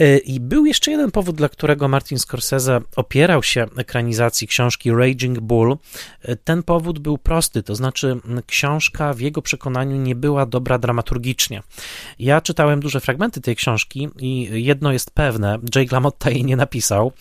E, 0.00 0.18
I 0.18 0.40
był 0.40 0.66
jeszcze 0.66 0.90
jeden 0.90 1.10
powód, 1.10 1.36
dla 1.36 1.48
którego 1.48 1.88
Martin 1.88 2.18
Scorsese 2.18 2.80
opierał 2.96 3.42
się 3.42 3.66
ekranizacji 3.76 4.48
książki 4.48 4.90
Raging 4.90 5.40
Bull. 5.40 5.76
E, 6.22 6.36
ten 6.36 6.62
powód 6.62 6.98
był 6.98 7.18
prosty, 7.18 7.62
to 7.62 7.74
znaczy 7.74 8.16
książka 8.46 9.14
w 9.14 9.20
jego 9.20 9.42
przekonaniu 9.42 9.96
nie 9.96 10.14
była 10.14 10.46
dobra 10.46 10.78
dramaturgicznie. 10.78 11.62
Ja 12.18 12.40
czytałem 12.40 12.80
duże 12.80 13.00
fragmenty 13.00 13.40
tej 13.40 13.56
książki 13.56 14.08
i 14.18 14.64
jedno 14.64 14.92
jest 14.92 15.10
pewne, 15.10 15.58
Jake 15.74 15.94
LaMotta 15.94 16.30
jej 16.30 16.44
nie 16.44 16.56
napisał, 16.56 17.12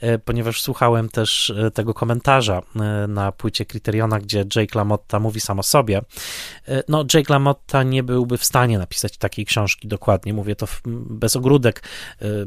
e, 0.00 0.18
ponieważ 0.18 0.62
słuchałem 0.62 1.08
też 1.08 1.52
tego 1.74 1.94
komentarza 1.94 2.62
na 3.08 3.32
płycie 3.32 3.64
Kryteriona, 3.64 4.20
gdzie 4.20 4.44
Jake 4.56 4.78
LaMotta 4.78 5.20
mówi 5.20 5.40
sam 5.40 5.58
o 5.58 5.62
sobie. 5.62 6.00
No, 6.88 7.04
Jake 7.14 7.32
LaMotta 7.32 7.82
nie 7.82 8.02
byłby 8.02 8.38
w 8.38 8.44
stanie 8.44 8.78
napisać 8.78 9.18
takiej 9.18 9.46
książki 9.46 9.88
dokładnie, 9.88 10.34
mówię 10.34 10.56
to 10.56 10.66
bez 10.86 11.36
ogródek, 11.36 11.82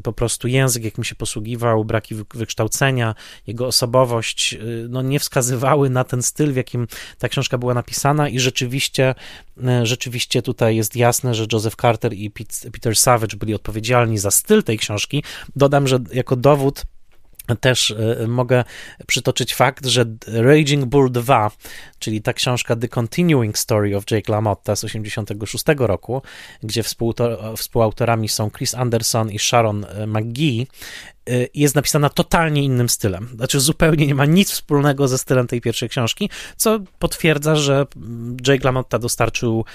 po 0.03 0.13
prostu 0.13 0.47
język, 0.47 0.83
jakim 0.83 1.03
się 1.03 1.15
posługiwał, 1.15 1.85
braki 1.85 2.15
wykształcenia, 2.33 3.15
jego 3.47 3.67
osobowość, 3.67 4.53
y, 4.53 4.87
no 4.89 5.01
nie 5.01 5.19
wskazywały 5.19 5.89
na 5.89 6.03
ten 6.03 6.23
styl, 6.23 6.53
w 6.53 6.55
jakim 6.55 6.87
ta 7.19 7.29
książka 7.29 7.57
była 7.57 7.73
napisana 7.73 8.29
i 8.29 8.39
rzeczywiście, 8.39 9.15
y, 9.57 9.85
rzeczywiście 9.85 10.41
tutaj 10.41 10.75
jest 10.75 10.95
jasne, 10.95 11.35
że 11.35 11.45
Joseph 11.53 11.75
Carter 11.75 12.13
i 12.13 12.31
Peter 12.71 12.95
Savage 12.95 13.37
byli 13.37 13.53
odpowiedzialni 13.53 14.17
za 14.17 14.31
styl 14.31 14.63
tej 14.63 14.77
książki. 14.77 15.23
Dodam, 15.55 15.87
że 15.87 15.99
jako 16.13 16.35
dowód 16.35 16.83
też 17.59 17.95
mogę 18.27 18.63
przytoczyć 19.07 19.55
fakt, 19.55 19.85
że 19.85 20.05
Raging 20.27 20.85
Bull 20.85 21.11
2, 21.11 21.51
czyli 21.99 22.21
ta 22.21 22.33
książka 22.33 22.75
The 22.75 22.87
Continuing 22.87 23.57
Story 23.57 23.97
of 23.97 24.03
Jake 24.11 24.31
LaMotta 24.31 24.75
z 24.75 24.81
1986 24.81 25.79
roku, 25.79 26.21
gdzie 26.63 26.83
współautorami 27.57 28.29
są 28.29 28.51
Chris 28.51 28.75
Anderson 28.75 29.31
i 29.31 29.39
Sharon 29.39 29.85
McGee, 30.07 30.67
Y, 31.14 31.14
jest 31.53 31.75
napisana 31.75 32.09
totalnie 32.09 32.63
innym 32.63 32.89
stylem. 32.89 33.27
Znaczy, 33.35 33.59
zupełnie 33.59 34.07
nie 34.07 34.15
ma 34.15 34.25
nic 34.25 34.51
wspólnego 34.51 35.07
ze 35.07 35.17
stylem 35.17 35.47
tej 35.47 35.61
pierwszej 35.61 35.89
książki, 35.89 36.29
co 36.57 36.79
potwierdza, 36.99 37.55
że 37.55 37.85
Jake 38.47 38.63
LaMotta 38.63 38.99
dostarczył 38.99 39.65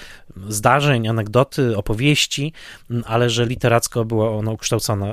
zdarzeń, 0.49 1.09
anegdoty, 1.09 1.77
opowieści, 1.77 2.53
ale 3.05 3.31
że 3.31 3.47
literacko 3.47 4.05
była 4.05 4.31
ona 4.31 4.53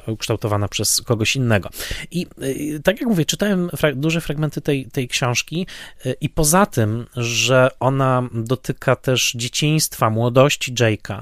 ukształtowana 0.07 0.67
przez 0.67 1.01
kogoś 1.01 1.35
innego. 1.35 1.69
I 2.11 2.27
y, 2.43 2.81
tak 2.83 2.99
jak 2.99 3.09
mówię, 3.09 3.25
czytałem 3.25 3.69
fra 3.77 3.91
duże 3.95 4.21
fragmenty 4.21 4.61
tej, 4.61 4.85
tej 4.85 5.07
książki 5.07 5.67
y, 6.05 6.15
i 6.21 6.29
poza 6.29 6.65
tym, 6.65 7.05
że 7.15 7.69
ona 7.79 8.29
dotyka 8.33 8.95
też 8.95 9.33
dzieciństwa, 9.35 10.09
młodości 10.09 10.73
Jake'a, 10.73 11.21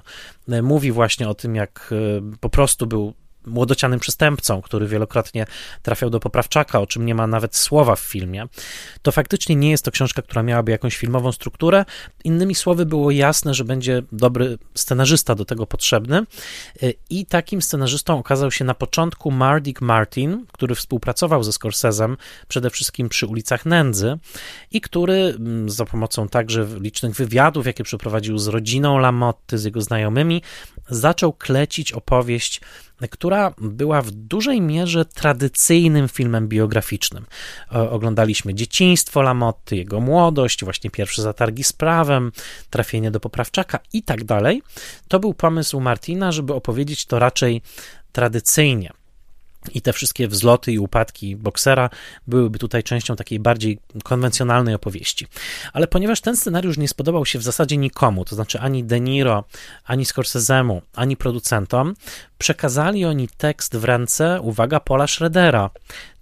mówi 0.64 0.92
właśnie 0.92 1.30
o 1.30 1.34
tym, 1.34 1.56
jak 1.56 1.94
po 2.40 2.50
prostu 2.50 2.88
był 2.88 3.14
młodocianym 3.46 4.00
przestępcą, 4.00 4.62
który 4.62 4.88
wielokrotnie 4.88 5.46
trafiał 5.82 6.10
do 6.10 6.20
poprawczaka, 6.20 6.80
o 6.80 6.88
czym 6.88 7.06
nie 7.06 7.16
ma 7.16 7.28
nawet 7.28 7.56
słowa 7.56 7.96
w 7.96 8.00
filmie, 8.00 8.48
to 9.02 9.12
faktycznie 9.12 9.56
nie 9.56 9.72
jest 9.72 9.86
to 9.86 9.92
książka, 9.92 10.22
która 10.22 10.44
miałaby 10.44 10.72
jakąś 10.72 10.98
filmową 10.98 11.32
strukturę. 11.32 11.86
Innymi 12.24 12.56
słowy, 12.56 12.86
było 12.86 13.12
jasne, 13.12 13.54
że 13.54 13.64
będzie 13.64 14.02
dobry 14.12 14.58
scenarzysta 14.76 15.36
do 15.36 15.46
tego 15.46 15.68
potrzebny. 15.68 16.24
I 17.10 17.26
takim 17.26 17.62
scenarzystą 17.62 18.20
okazał 18.20 18.52
się 18.52 18.66
na 18.66 18.74
początku 18.74 19.32
Mardik 19.32 19.82
Martin, 19.82 20.46
który 20.52 20.76
współpracował 20.76 21.44
ze 21.44 21.52
Scorsese'em 21.52 22.16
przede 22.48 22.70
wszystkim 22.70 23.10
przy 23.10 23.28
ulicach 23.28 23.66
Nędzy 23.66 24.18
i 24.72 24.82
który 24.82 25.14
mm, 25.14 25.70
za 25.70 25.86
pomocą 25.86 26.28
także 26.30 26.68
licznych 26.80 27.16
wywiadów, 27.16 27.66
jakie 27.66 27.84
przeprowadził 27.84 28.38
z 28.38 28.48
rodziną 28.48 28.98
Lamotty, 28.98 29.58
z 29.58 29.64
jego 29.64 29.82
znajomymi, 29.82 30.42
zaczął 30.90 31.34
klecić 31.34 31.92
opowieść 31.92 32.62
która 33.12 33.54
była 33.58 34.02
w 34.02 34.12
dużej 34.12 34.62
mierze 34.62 35.06
tradycyjnym 35.06 36.10
filmem 36.10 36.48
biograficznym. 36.48 37.26
Oglądaliśmy 37.70 38.54
dzieciństwo 38.54 39.22
Lamotty, 39.22 39.76
jego 39.76 40.00
młodość, 40.00 40.64
właśnie 40.64 40.90
pierwsze 40.90 41.22
zatargi 41.22 41.64
z 41.64 41.74
prawem, 41.74 42.32
trafienie 42.70 43.12
do 43.12 43.20
poprawczaka 43.20 43.80
i 43.94 44.04
tak 44.04 44.24
dalej. 44.24 44.62
To 45.08 45.20
był 45.20 45.34
pomysł 45.34 45.80
Martina, 45.80 46.32
żeby 46.32 46.54
opowiedzieć 46.54 47.06
to 47.06 47.20
raczej 47.20 47.62
tradycyjnie 48.12 48.92
i 49.74 49.82
te 49.82 49.94
wszystkie 49.94 50.28
wzloty 50.28 50.72
i 50.72 50.80
upadki 50.80 51.36
boksera 51.36 51.90
byłyby 52.28 52.60
tutaj 52.60 52.84
częścią 52.84 53.16
takiej 53.16 53.40
bardziej 53.40 53.80
konwencjonalnej 54.04 54.76
opowieści. 54.76 55.28
Ale 55.74 55.88
ponieważ 55.88 56.22
ten 56.22 56.38
scenariusz 56.38 56.78
nie 56.78 56.88
spodobał 56.88 57.26
się 57.26 57.40
w 57.40 57.44
zasadzie 57.44 57.78
nikomu, 57.78 58.26
to 58.26 58.36
znaczy 58.36 58.60
ani 58.60 58.84
De 58.84 59.00
Niro, 59.00 59.44
ani 59.86 60.06
Scorsese'emu, 60.06 60.82
ani 60.96 61.18
producentom, 61.18 61.94
przekazali 62.38 63.06
oni 63.06 63.28
tekst 63.38 63.78
w 63.78 63.84
ręce, 63.84 64.42
uwaga, 64.42 64.80
Paula 64.80 65.08
Schroedera, 65.08 65.70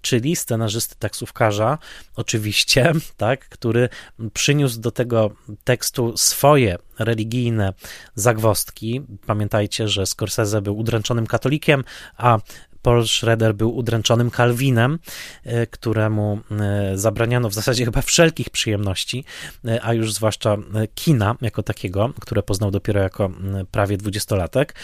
czyli 0.00 0.36
scenarzysty 0.36 0.96
taksówkarza, 0.98 1.78
oczywiście, 2.16 2.92
tak, 3.16 3.48
który 3.48 3.88
przyniósł 4.32 4.80
do 4.80 4.90
tego 4.90 5.30
tekstu 5.64 6.16
swoje 6.16 6.78
religijne 6.98 7.72
zagwostki. 8.14 9.02
Pamiętajcie, 9.26 9.88
że 9.88 10.06
Scorsese 10.06 10.62
był 10.62 10.78
udręczonym 10.78 11.26
katolikiem, 11.26 11.84
a 12.16 12.38
Paul 12.84 13.06
Schroeder 13.06 13.54
był 13.54 13.76
udręczonym 13.76 14.30
Kalwinem, 14.30 14.98
e, 15.44 15.66
któremu 15.66 16.38
e, 16.50 16.98
zabraniano 16.98 17.48
w 17.48 17.54
zasadzie 17.54 17.84
chyba 17.84 18.02
wszelkich 18.02 18.50
przyjemności, 18.50 19.24
e, 19.64 19.84
a 19.84 19.94
już 19.94 20.12
zwłaszcza 20.12 20.56
kina 20.94 21.36
jako 21.40 21.62
takiego, 21.62 22.12
które 22.20 22.42
poznał 22.42 22.70
dopiero 22.70 23.00
jako 23.00 23.30
prawie 23.70 23.96
dwudziestolatek. 23.96 24.74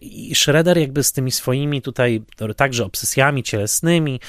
I 0.00 0.34
Schroeder 0.34 0.78
jakby 0.78 1.04
z 1.04 1.12
tymi 1.12 1.30
swoimi 1.30 1.82
tutaj 1.82 2.22
także 2.56 2.84
obsesjami 2.84 3.42
cielesnymi, 3.42 4.20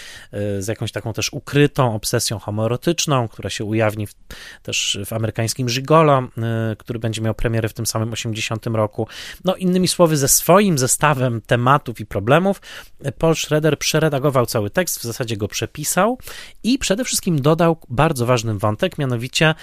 z 0.60 0.68
jakąś 0.68 0.92
taką 0.92 1.14
też 1.14 1.34
ukrytą 1.34 1.96
obsesją 1.96 2.40
homoerotyczną, 2.40 3.28
która 3.28 3.50
się 3.50 3.66
ujawni 3.66 4.08
w, 4.08 4.14
też 4.64 5.00
w 5.06 5.14
amerykańskim 5.14 5.68
Gigolo, 5.68 6.24
który 6.78 7.00
będzie 7.00 7.22
miał 7.22 7.34
premierę 7.34 7.70
w 7.70 7.74
tym 7.74 7.86
samym 7.86 8.14
80 8.14 8.66
roku. 8.66 9.08
No 9.46 9.56
innymi 9.56 9.88
słowy, 9.88 10.18
ze 10.18 10.28
swoim 10.28 10.78
zestawem 10.78 11.42
tematów 11.42 12.00
i 12.00 12.06
problemów 12.06 12.62
Paul 13.18 13.36
Schroeder 13.36 13.80
przeredagował 13.80 14.46
cały 14.46 14.70
tekst, 14.70 15.00
w 15.00 15.04
zasadzie 15.04 15.38
go 15.38 15.48
przepisał 15.48 16.18
i 16.64 16.78
przede 16.78 17.04
wszystkim 17.04 17.42
dodał 17.42 17.78
bardzo 17.90 18.26
ważny 18.26 18.58
wątek, 18.58 18.98
mianowicie 18.98 19.56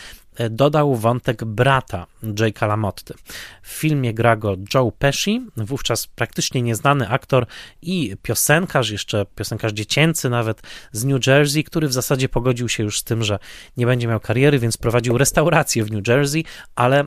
dodał 0.51 0.96
wątek 0.96 1.44
brata 1.44 2.07
Jake'a 2.22 2.68
LaMotty. 2.68 3.14
W 3.62 3.68
filmie 3.68 4.14
gra 4.14 4.37
go 4.37 4.57
Joe 4.74 4.92
Pesci, 4.98 5.46
wówczas 5.57 6.07
praktycznie 6.07 6.62
nieznany 6.62 7.09
aktor 7.09 7.46
i 7.83 8.16
piosenkarz, 8.22 8.90
jeszcze 8.90 9.27
piosenkarz 9.35 9.72
dziecięcy 9.72 10.31
nawet 10.31 10.62
z 10.92 11.05
New 11.05 11.27
Jersey, 11.27 11.64
który 11.64 11.88
w 11.88 11.92
zasadzie 11.92 12.29
pogodził 12.29 12.68
się 12.68 12.83
już 12.83 12.98
z 12.98 13.05
tym, 13.05 13.22
że 13.22 13.38
nie 13.77 13.87
będzie 13.87 14.09
miał 14.09 14.20
kariery, 14.20 14.59
więc 14.59 14.77
prowadził 14.77 15.18
restaurację 15.18 15.85
w 15.85 15.90
New 15.92 16.09
Jersey, 16.09 16.44
ale 16.77 17.01
e, 17.01 17.07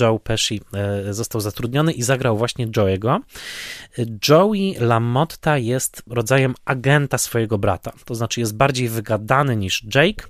Joe 0.00 0.18
Pesci 0.18 0.60
e, 0.74 1.14
został 1.14 1.40
zatrudniony 1.40 1.92
i 1.92 2.02
zagrał 2.02 2.38
właśnie 2.38 2.68
Joe'ego. 2.68 3.18
Joey 4.28 4.76
LaMotta 4.80 5.58
jest 5.58 6.02
rodzajem 6.10 6.54
agenta 6.64 7.18
swojego 7.18 7.58
brata, 7.58 7.92
to 8.04 8.14
znaczy 8.14 8.40
jest 8.40 8.56
bardziej 8.56 8.88
wygadany 8.88 9.56
niż 9.56 9.84
Jake 9.94 10.26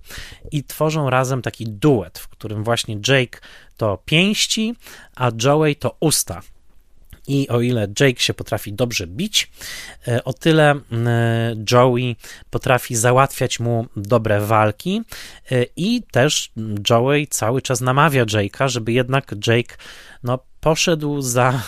i 0.53 0.65
tworzą 0.65 1.11
razem 1.11 1.43
taki 1.43 1.65
duet, 1.65 2.19
w 2.19 2.29
którym 2.42 2.64
właśnie 2.64 2.94
Jake 3.09 3.38
to 3.76 4.02
pięści, 4.05 4.74
a 5.16 5.31
Joey 5.44 5.76
to 5.76 5.96
usta. 6.00 6.42
I 7.26 7.48
o 7.48 7.61
ile 7.61 7.88
Jake 8.00 8.20
się 8.20 8.35
potrafi 8.35 8.72
dobrze 8.72 9.07
bić, 9.07 9.50
e, 10.09 10.24
o 10.24 10.33
tyle 10.33 10.74
Joey 11.72 12.16
potrafi 12.50 12.96
załatwiać 12.96 13.61
mu 13.61 13.87
dobre 13.96 14.40
walki 14.40 15.02
i 15.76 16.02
też 16.11 16.52
Joey 16.90 17.26
cały 17.26 17.62
czas 17.62 17.81
namawia 17.81 18.24
Jake'a, 18.24 18.68
żeby 18.68 18.92
jednak 18.92 19.35
Jake 19.46 19.76
no, 20.22 20.38
poszedł 20.62 21.22
za 21.22 21.62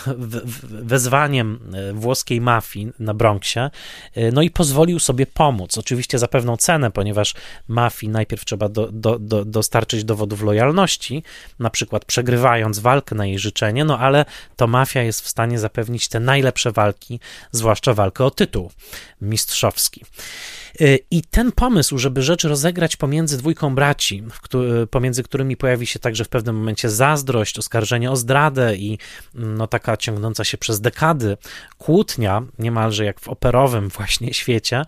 wezwaniem 0.63 1.59
e, 1.73 1.93
włoskiej 1.93 2.41
mafii 2.41 2.91
na 2.99 3.13
Bronxie, 3.13 3.69
e, 4.15 4.31
no 4.31 4.41
i 4.41 4.49
pozwolił 4.49 4.99
sobie 4.99 5.25
pomóc. 5.25 5.77
Oczywiście 5.77 6.19
za 6.19 6.27
pewną 6.27 6.57
cenę, 6.57 6.91
ponieważ 6.91 7.33
mafii 7.67 8.11
najpierw 8.11 8.45
trzeba 8.45 8.69
do, 8.69 8.91
do, 8.91 9.19
do, 9.19 9.45
dostarczyć 9.45 10.03
dowodów 10.03 10.41
lojalności, 10.41 11.23
na 11.59 11.69
przykład 11.69 12.05
przegrywając 12.05 12.79
walkę 12.79 13.15
na 13.15 13.25
jej 13.25 13.39
życzenie, 13.39 13.85
no 13.85 13.99
ale 13.99 14.25
to 14.55 14.67
mafia 14.67 15.01
jest 15.01 15.21
w 15.21 15.27
stanie 15.27 15.59
zapewnić 15.59 16.07
te 16.07 16.19
najlepsze 16.19 16.71
walki, 16.71 17.19
zwłaszcza 17.51 17.93
walkę 17.93 18.25
o 18.25 18.31
tytuł 18.31 18.71
mistrzowski. 19.21 20.03
Y, 20.81 20.99
I 21.11 21.21
ten 21.21 21.51
pomysł, 21.51 21.97
żeby 21.97 22.23
rzecz 22.23 22.43
rozegrać 22.43 22.95
pomiędzy 22.95 23.37
dwójką 23.37 23.75
braci, 23.75 24.23
pomiędzy 24.91 25.23
którymi 25.23 25.57
pojawi 25.57 25.85
się 25.85 25.99
także 25.99 26.25
w 26.25 26.29
pewnym 26.29 26.55
momencie 26.55 26.89
zazdrość, 26.89 27.59
oskarżenie 27.59 28.11
o 28.11 28.15
zdradę 28.15 28.75
i 28.75 28.97
mm, 29.35 29.57
no, 29.57 29.67
taka 29.67 29.97
ciągnąca 29.97 30.43
się 30.43 30.57
przez 30.57 30.81
dekady 30.81 31.37
kłótnia, 31.77 32.43
niemalże 32.59 33.05
jak 33.05 33.19
w 33.19 33.27
operowym 33.27 33.89
właśnie 33.97 34.33
świecie, 34.33 34.81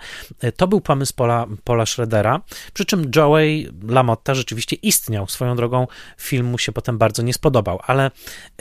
y, 0.43 0.52
to 0.52 0.67
był 0.67 0.82
pomysł 0.82 1.13
Paula, 1.15 1.47
Paula 1.63 1.86
Schroedera, 1.86 2.41
przy 2.73 2.86
czym 2.86 3.12
Joey 3.15 3.69
Lamotta 3.88 4.36
rzeczywiście 4.36 4.76
istniał. 4.76 5.28
Swoją 5.28 5.56
drogą 5.56 5.88
film 6.17 6.45
mu 6.45 6.58
się 6.58 6.71
potem 6.71 6.97
bardzo 6.97 7.21
nie 7.21 7.34
spodobał, 7.34 7.80
ale 7.88 8.12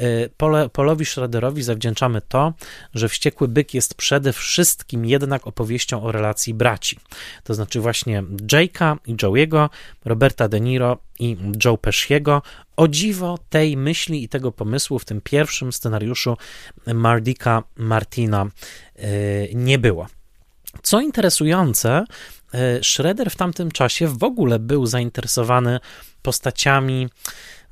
y, 0.00 0.30
Pole, 0.36 0.68
Paulowi 0.68 1.04
Schroederowi 1.04 1.62
zawdzięczamy 1.62 2.20
to, 2.28 2.52
że 2.94 3.08
Wściekły 3.08 3.48
Byk 3.48 3.74
jest 3.74 3.94
przede 3.94 4.32
wszystkim 4.32 5.06
jednak 5.06 5.46
opowieścią 5.46 6.02
o 6.02 6.12
relacji 6.12 6.54
braci 6.54 6.98
to 7.44 7.54
znaczy 7.54 7.80
właśnie 7.80 8.22
Jake'a 8.52 8.96
i 9.06 9.14
Joe'ego, 9.14 9.68
Roberta 10.04 10.48
De 10.48 10.60
Niro 10.60 10.98
i 11.18 11.36
Joe 11.64 11.78
Pesciego. 11.78 12.42
O 12.76 12.88
dziwo 12.88 13.38
tej 13.48 13.76
myśli 13.76 14.24
i 14.24 14.28
tego 14.28 14.52
pomysłu 14.52 14.98
w 14.98 15.04
tym 15.04 15.20
pierwszym 15.20 15.72
scenariuszu 15.72 16.36
Mardika 16.86 17.62
Martina 17.76 18.46
y, 18.98 19.50
nie 19.54 19.78
było. 19.78 20.06
Co 20.82 21.00
interesujące, 21.00 22.04
y, 22.54 22.84
Schroeder 22.84 23.30
w 23.30 23.36
tamtym 23.36 23.70
czasie 23.70 24.08
w 24.08 24.24
ogóle 24.24 24.58
był 24.58 24.86
zainteresowany 24.86 25.80
postaciami 26.22 27.08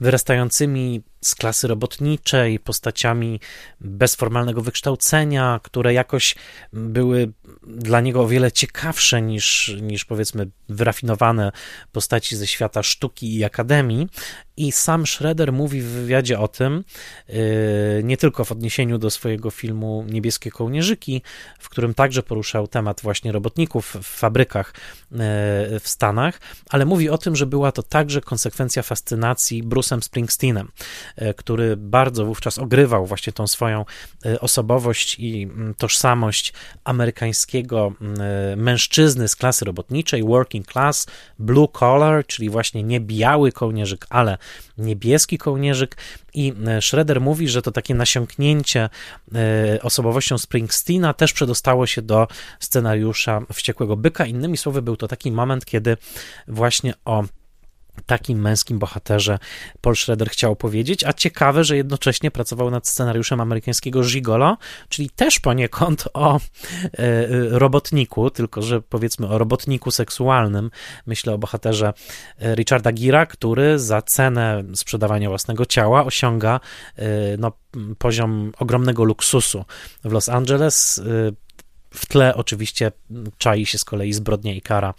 wyrastającymi 0.00 1.02
z 1.26 1.34
klasy 1.34 1.68
robotniczej, 1.68 2.58
postaciami 2.58 3.40
bez 3.80 4.14
formalnego 4.14 4.62
wykształcenia, 4.62 5.60
które 5.62 5.92
jakoś 5.94 6.34
były 6.72 7.32
dla 7.66 8.00
niego 8.00 8.22
o 8.22 8.28
wiele 8.28 8.52
ciekawsze 8.52 9.22
niż, 9.22 9.76
niż 9.82 10.04
powiedzmy 10.04 10.50
wyrafinowane 10.68 11.52
postaci 11.92 12.37
ze 12.37 12.46
świata 12.46 12.82
sztuki 12.82 13.37
i 13.37 13.44
akademii. 13.44 14.08
I 14.56 14.72
sam 14.72 15.06
Schroeder 15.06 15.52
mówi 15.52 15.80
w 15.80 15.87
wywiadzie 15.87 16.38
o 16.38 16.48
tym, 16.48 16.84
yy, 17.28 17.34
nie 18.04 18.16
tylko 18.16 18.44
w 18.44 18.52
odniesieniu 18.52 18.98
do 18.98 19.10
swojego 19.10 19.50
filmu 19.50 20.04
Niebieskie 20.08 20.50
kołnierzyki, 20.50 21.22
w 21.58 21.68
którym 21.68 21.94
także 21.94 22.22
poruszał 22.22 22.68
temat 22.68 23.00
właśnie 23.00 23.32
robotników 23.32 23.96
w 24.02 24.06
fabrykach 24.06 24.74
yy, 25.10 25.18
w 25.80 25.82
Stanach, 25.84 26.40
ale 26.68 26.84
mówi 26.84 27.10
o 27.10 27.18
tym, 27.18 27.37
że 27.37 27.46
była 27.46 27.72
to 27.72 27.82
także 27.82 28.20
konsekwencja 28.20 28.82
fascynacji 28.82 29.64
Bruce'em 29.64 30.00
Springsteenem, 30.00 30.68
który 31.37 31.77
bardzo 31.77 32.27
wówczas 32.27 32.59
ogrywał 32.59 33.07
właśnie 33.07 33.33
tą 33.33 33.46
swoją 33.46 33.85
osobowość 34.40 35.16
i 35.18 35.42
mm, 35.42 35.74
tożsamość 35.74 36.53
amerykańskiego 36.85 37.92
mężczyzny 38.57 39.29
z 39.29 39.37
klasy 39.37 39.64
robotniczej, 39.64 40.22
working 40.22 40.72
class, 40.72 41.07
blue 41.38 41.68
collar, 41.68 42.27
czyli 42.27 42.50
właśnie 42.50 42.83
nie 42.83 43.00
biały 43.00 43.53
kołnierzyk, 43.53 44.07
ale 44.11 44.38
niebieski 44.79 45.38
kołnierzyk 45.38 45.96
i 46.35 46.53
e, 46.66 46.83
Schroeder 46.83 47.20
mówi, 47.20 47.48
że 47.48 47.62
to 47.62 47.72
takie 47.72 47.94
nasiąknięcie 47.94 48.88
e, 49.35 49.83
osobowością 49.83 50.38
Springsteena 50.38 51.14
też 51.14 51.33
przedostało 51.33 51.87
się 51.87 52.03
do 52.03 52.29
scenariusza 52.61 53.42
Wściekłego 53.53 53.96
Byka. 53.96 54.27
Innymi 54.27 54.57
słowy, 54.57 54.83
był 54.83 54.96
to 54.96 55.09
taki 55.09 55.33
moment, 55.33 55.64
kiedy 55.64 55.96
właśnie 56.48 56.94
o 57.05 57.24
takim 58.07 58.40
męskim 58.40 58.78
bohaterze 58.78 59.38
Paul 59.80 59.96
Schroeder 59.96 60.30
chciał 60.30 60.57
powiedzieć, 60.57 61.04
a 61.04 61.12
ciekawe, 61.12 61.64
że 61.64 61.76
jednocześnie 61.76 62.30
pracował 62.30 62.70
nad 62.70 62.88
scenariuszem 62.88 63.40
amerykańskiego 63.40 64.02
Gigolo, 64.02 64.57
czyli 64.88 65.11
też 65.11 65.40
poniekąd 65.40 66.04
o 66.14 66.37
e, 66.37 66.40
robotniku, 67.59 68.30
tylko 68.30 68.62
że 68.62 68.80
powiedzmy 68.80 69.28
o 69.28 69.38
robotniku 69.38 69.90
seksualnym. 69.90 70.70
Myślę 71.07 71.33
o 71.33 71.38
bohaterze 71.38 71.92
e, 72.38 72.54
Richarda 72.54 72.92
Gira, 72.92 73.26
który 73.26 73.78
za 73.78 74.02
cenę 74.02 74.64
sprzedawania 74.74 75.28
własnego 75.28 75.66
ciała 75.66 76.04
osiąga 76.04 76.61
e, 76.96 77.02
no, 77.38 77.52
poziom 77.98 78.52
ogromnego 78.59 79.04
luksusu 79.04 79.64
w 80.04 80.12
Los 80.12 80.28
Angeles 80.28 81.02
w 81.94 82.07
tle 82.07 82.35
oczywiście 82.35 82.92
czai 83.38 83.66
się 83.66 83.78
z 83.78 83.85
kolei 83.85 84.12
zbrodnia 84.12 84.54
i 84.54 84.61
kara 84.61 84.94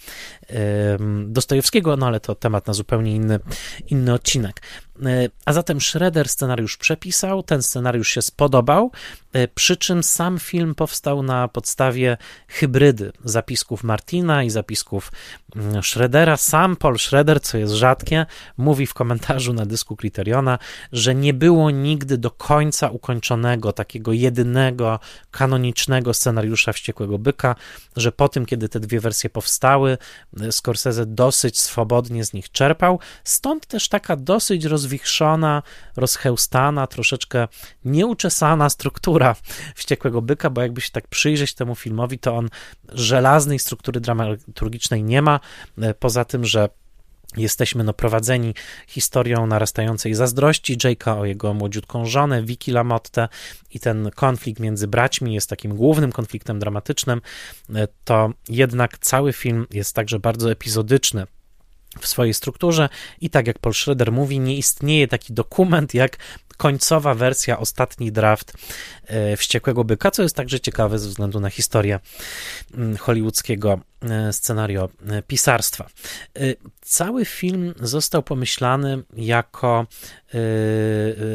Dostojewskiego, 1.26 1.98
no 1.98 2.08
ale 2.08 2.20
to 2.20 2.36
temat 2.36 2.68
na 2.68 2.74
zupełnie 2.74 3.16
inny, 3.16 3.40
inny 3.88 4.14
odcinek. 4.14 4.62
E, 5.04 5.30
a 5.46 5.54
zatem 5.54 5.82
Schroeder 5.82 6.30
scenariusz 6.30 6.78
przepisał, 6.78 7.44
ten 7.44 7.64
scenariusz 7.64 8.10
się 8.10 8.22
spodobał, 8.22 8.92
e, 9.34 9.48
przy 9.48 9.78
czym 9.78 10.04
sam 10.04 10.40
film 10.40 10.76
powstał 10.76 11.24
na 11.24 11.48
podstawie 11.48 12.18
hybrydy 12.48 13.12
zapisków 13.24 13.84
Martina 13.84 14.44
i 14.44 14.50
zapisków 14.50 15.12
mm, 15.56 15.84
Schroedera. 15.84 16.38
Sam 16.38 16.76
Paul 16.76 17.00
Schroeder, 17.00 17.42
co 17.42 17.58
jest 17.58 17.74
rzadkie, 17.74 18.26
mówi 18.58 18.88
w 18.88 18.94
komentarzu 18.94 19.54
na 19.54 19.66
dysku 19.66 19.96
Criteriona, 19.96 20.60
że 20.92 21.16
nie 21.16 21.34
było 21.34 21.72
nigdy 21.72 22.18
do 22.18 22.32
końca 22.32 22.90
ukończonego 22.90 23.74
takiego 23.74 24.14
jedynego, 24.14 25.00
kanonicznego 25.32 26.14
scenariusza 26.14 26.74
Wściekłego 26.74 27.20
Byka, 27.20 27.56
że 27.96 28.12
po 28.12 28.30
tym, 28.30 28.46
kiedy 28.46 28.70
te 28.70 28.80
dwie 28.80 29.00
wersje 29.00 29.30
powstały, 29.30 29.98
e, 30.42 30.52
Scorsese 30.52 31.06
dosyć 31.06 31.60
swobodnie 31.60 32.26
z 32.26 32.34
nich 32.34 32.52
czerpał, 32.52 33.00
stąd 33.24 33.66
też 33.66 33.90
taka 33.90 34.16
dosyć 34.16 34.66
roz 34.66 34.85
rozwichrzona, 34.86 35.64
rozchełstana, 35.96 36.88
troszeczkę 36.88 37.48
nieuczesana 37.86 38.70
struktura 38.70 39.36
Wściekłego 39.76 40.22
Byka, 40.22 40.50
bo 40.50 40.62
jakby 40.62 40.82
się 40.82 40.92
tak 40.92 41.08
przyjrzeć 41.08 41.54
temu 41.54 41.76
filmowi, 41.76 42.20
to 42.20 42.36
on 42.36 42.50
żelaznej 42.94 43.60
struktury 43.60 44.00
dramaturgicznej 44.00 45.04
nie 45.04 45.22
ma, 45.22 45.40
e, 45.82 45.94
poza 45.94 46.26
tym, 46.26 46.46
że 46.46 46.70
Jesteśmy 47.38 47.84
no, 47.84 47.94
prowadzeni 47.94 48.54
historią 48.88 49.48
narastającej 49.48 50.14
zazdrości 50.14 50.78
Jake'a 50.78 51.20
o 51.20 51.26
jego 51.26 51.54
młodziutką 51.54 52.06
żonę, 52.06 52.44
Vicky 52.44 52.72
Lamotte 52.72 53.28
i 53.72 53.80
ten 53.80 54.12
konflikt 54.16 54.60
między 54.60 54.88
braćmi 54.88 55.34
jest 55.34 55.50
takim 55.50 55.76
głównym 55.76 56.12
konfliktem 56.12 56.60
dramatycznym, 56.60 57.22
e, 57.76 57.88
to 58.04 58.30
jednak 58.50 58.98
cały 58.98 59.34
film 59.34 59.68
jest 59.72 59.96
także 59.96 60.20
bardzo 60.20 60.52
epizodyczny 60.52 61.26
w 62.00 62.08
swojej 62.08 62.34
strukturze 62.34 62.90
i 63.22 63.30
tak 63.30 63.48
jak 63.48 63.60
Paul 63.60 63.74
Schroeder 63.74 64.12
mówi, 64.12 64.40
nie 64.40 64.58
istnieje 64.58 65.08
taki 65.08 65.34
dokument 65.34 65.94
jak 65.94 66.18
końcowa 66.58 67.14
wersja, 67.14 67.60
ostatni 67.60 68.12
draft 68.12 68.54
e, 69.08 69.38
Wściekłego 69.38 69.84
Byka, 69.84 70.12
co 70.12 70.24
jest 70.24 70.36
także 70.36 70.60
ciekawe 70.60 71.00
ze 71.00 71.10
względu 71.10 71.40
na 71.40 71.50
historię 71.50 72.00
mm, 72.74 72.98
hollywoodzkiego 72.98 73.80
scenario 74.32 74.90
e, 75.08 75.22
pisarstwa. 75.22 75.90
Cały 76.82 77.26
film 77.26 77.74
został 77.80 78.24
pomyślany 78.24 79.04
jako 79.18 79.88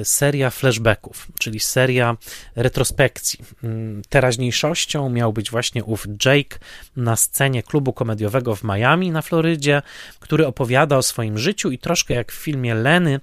seria 0.04 0.50
flashbacków, 0.50 1.28
czyli 1.38 1.60
seria 1.60 2.16
retrospekcji. 2.56 3.44
Mm, 3.64 4.02
teraźniejszością 4.08 5.10
miał 5.10 5.32
być 5.32 5.50
właśnie 5.50 5.84
ów 5.84 6.06
Jake 6.24 6.58
na 6.96 7.16
scenie 7.16 7.62
klubu 7.62 7.92
komediowego 7.92 8.56
w 8.56 8.64
Miami 8.64 9.10
na 9.10 9.22
Florydzie, 9.22 9.82
który 10.18 10.46
opowiada 10.46 10.96
o 10.96 11.02
swoim 11.02 11.38
życiu 11.38 11.70
i 11.70 11.78
troszkę 11.78 12.14
jak 12.14 12.32
w 12.32 12.34
filmie 12.34 12.74
Leny 12.74 13.20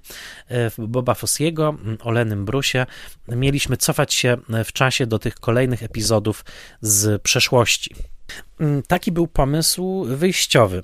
Boba 0.78 1.14
Fossiego, 1.14 1.76
o 2.00 2.10
Lenym 2.10 2.44
Brusie, 2.44 2.86
mieliśmy 3.28 3.76
cofać 3.76 4.14
się 4.14 4.36
w 4.64 4.72
czasie 4.72 5.06
do 5.06 5.18
tych 5.18 5.34
kolejnych 5.34 5.82
epizodów 5.82 6.44
z 6.80 7.22
przeszłości. 7.22 7.94
Mm, 8.60 8.82
taki 8.82 9.12
był 9.12 9.26
pomysł 9.26 10.04
wyjściowy. 10.04 10.82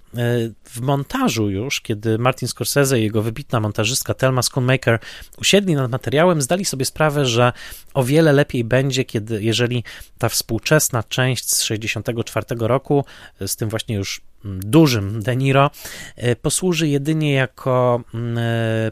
W 0.64 0.80
montażu 0.80 1.50
już, 1.50 1.80
kiedy 1.80 2.18
Martin 2.18 2.48
Scorsese 2.48 3.00
i 3.00 3.02
jego 3.02 3.22
wybitna 3.22 3.60
montażystka 3.60 4.14
Thelma 4.14 4.42
Schoonmaker 4.42 4.98
usiedli 5.38 5.74
nad 5.74 5.90
materiałem, 5.90 6.42
zdali 6.42 6.64
sobie 6.64 6.84
sprawę, 6.84 7.26
że 7.26 7.52
o 7.94 8.04
wiele 8.04 8.32
lepiej 8.32 8.64
będzie, 8.64 9.04
kiedy, 9.04 9.42
jeżeli 9.42 9.84
ta 10.18 10.28
współczesna 10.28 11.02
część 11.02 11.50
z 11.50 11.62
64 11.62 12.46
roku, 12.58 13.04
z 13.46 13.56
tym 13.56 13.68
właśnie 13.68 13.96
już 13.96 14.20
dużym 14.44 15.22
De 15.22 15.36
Niro 15.36 15.70
posłuży 16.42 16.88
jedynie 16.88 17.32
jako 17.32 18.02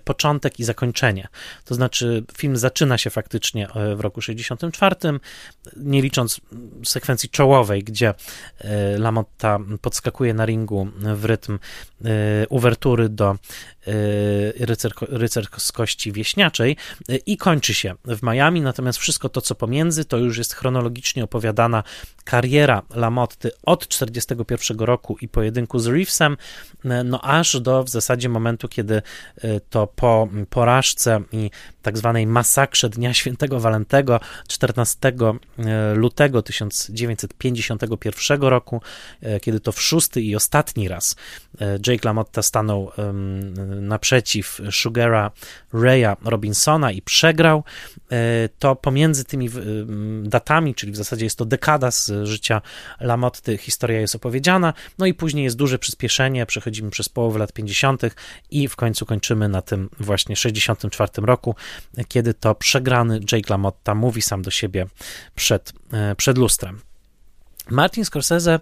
początek 0.05 0.61
i 0.61 0.65
zakończenie. 0.65 1.29
To 1.65 1.75
znaczy, 1.75 2.25
film 2.37 2.57
zaczyna 2.57 2.99
się 2.99 3.11
faktycznie 3.11 3.69
w 3.97 4.01
roku 4.01 4.21
64, 4.21 4.97
nie 5.77 6.03
licząc 6.03 6.41
sekwencji 6.85 7.29
czołowej, 7.29 7.85
gdzie 7.85 8.15
Lamotta 8.99 9.59
podskakuje 9.81 10.35
na 10.35 10.47
ringu 10.47 10.89
w 11.15 11.25
rytm 11.25 11.59
uwertury 12.49 13.09
do 13.09 13.37
rycer, 14.61 14.93
rycerskości 15.01 16.13
wieśniaczej 16.13 16.77
i 17.27 17.37
kończy 17.37 17.75
się 17.75 17.95
w 18.05 18.23
Miami, 18.23 18.61
natomiast 18.61 18.99
wszystko 18.99 19.29
to, 19.29 19.41
co 19.41 19.55
pomiędzy, 19.55 20.05
to 20.05 20.19
już 20.19 20.39
jest 20.39 20.55
chronologicznie 20.55 21.25
opowiadana 21.25 21.85
kariera 22.25 22.83
Lamotty 22.95 23.51
od 23.63 23.89
41 23.89 24.79
roku 24.79 25.17
i 25.21 25.29
pojedynku 25.29 25.79
z 25.79 25.87
Reevesem, 25.87 26.37
no 27.05 27.21
aż 27.21 27.61
do 27.61 27.85
w 27.85 27.89
zasadzie 27.89 28.29
momentu, 28.29 28.69
kiedy 28.69 29.03
to 29.71 29.87
po 29.87 30.29
porażce 30.51 31.21
i 31.33 31.51
tak 31.83 31.99
zwanej 31.99 32.27
masakrze 32.27 32.89
Dnia 32.89 33.15
Świętego 33.23 33.61
Walentego 33.61 34.21
14 34.49 35.13
lutego 35.95 36.43
1951 36.43 38.43
roku, 38.43 38.81
kiedy 39.43 39.61
to 39.61 39.73
w 39.73 39.83
szósty 39.83 40.23
i 40.23 40.37
ostatni 40.37 40.89
raz 40.89 41.17
Jake 41.87 42.09
LaMotta 42.09 42.43
stanął 42.43 42.91
naprzeciw 43.81 44.61
Sugara 44.71 45.31
Raya 45.73 46.17
Robinsona 46.25 46.93
i 46.93 47.03
przegrał, 47.03 47.65
e, 48.13 48.49
to 48.59 48.77
pomiędzy 48.77 49.25
tymi 49.25 49.51
datami, 50.23 50.75
czyli 50.75 50.93
w 50.93 50.97
zasadzie 50.97 51.27
jest 51.27 51.39
to 51.39 51.45
dekada 51.45 51.91
z 51.91 52.12
życia 52.25 52.63
Lamotty, 53.01 53.59
historia 53.59 54.01
jest 54.01 54.15
opowiedziana, 54.15 54.73
no 54.99 55.07
i 55.07 55.15
później 55.15 55.45
jest 55.45 55.57
duże 55.57 55.79
przyspieszenie, 55.79 56.47
przechodzimy 56.47 56.91
przez 56.91 57.09
połowę 57.09 57.39
lat 57.39 57.53
50. 57.53 58.03
i 58.51 58.69
w 58.69 58.77
końcu 58.77 59.07
kończymy 59.07 59.49
na 59.49 59.63
tym 59.63 59.89
właśnie 60.01 60.37
64 60.37 61.11
roku, 61.17 61.55
kiedy 62.09 62.35
to 62.35 62.55
przegrany 62.55 63.21
Jake 63.33 63.51
LaMotta 63.51 63.95
mówi 63.95 64.23
sam 64.23 64.43
do 64.43 64.51
siebie 64.51 64.87
przed, 65.35 65.73
e, 65.93 66.15
przed 66.15 66.39
lustrem. 66.39 66.81
Martin 67.71 68.05
Scorsese, 68.05 68.61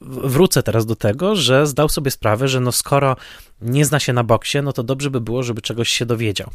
wrócę 0.00 0.62
teraz 0.62 0.86
do 0.86 0.96
tego, 0.96 1.36
że 1.36 1.66
zdał 1.66 1.88
sobie 1.88 2.10
sprawę, 2.10 2.48
że 2.48 2.60
no 2.60 2.72
skoro 2.72 3.16
nie 3.60 3.84
zna 3.84 4.00
się 4.00 4.12
na 4.12 4.24
boksie, 4.24 4.58
no 4.62 4.72
to 4.72 4.82
dobrze 4.82 5.10
by 5.10 5.20
było, 5.20 5.42
żeby 5.42 5.62
czegoś 5.62 5.88
się 5.88 6.06
dowiedział. 6.06 6.50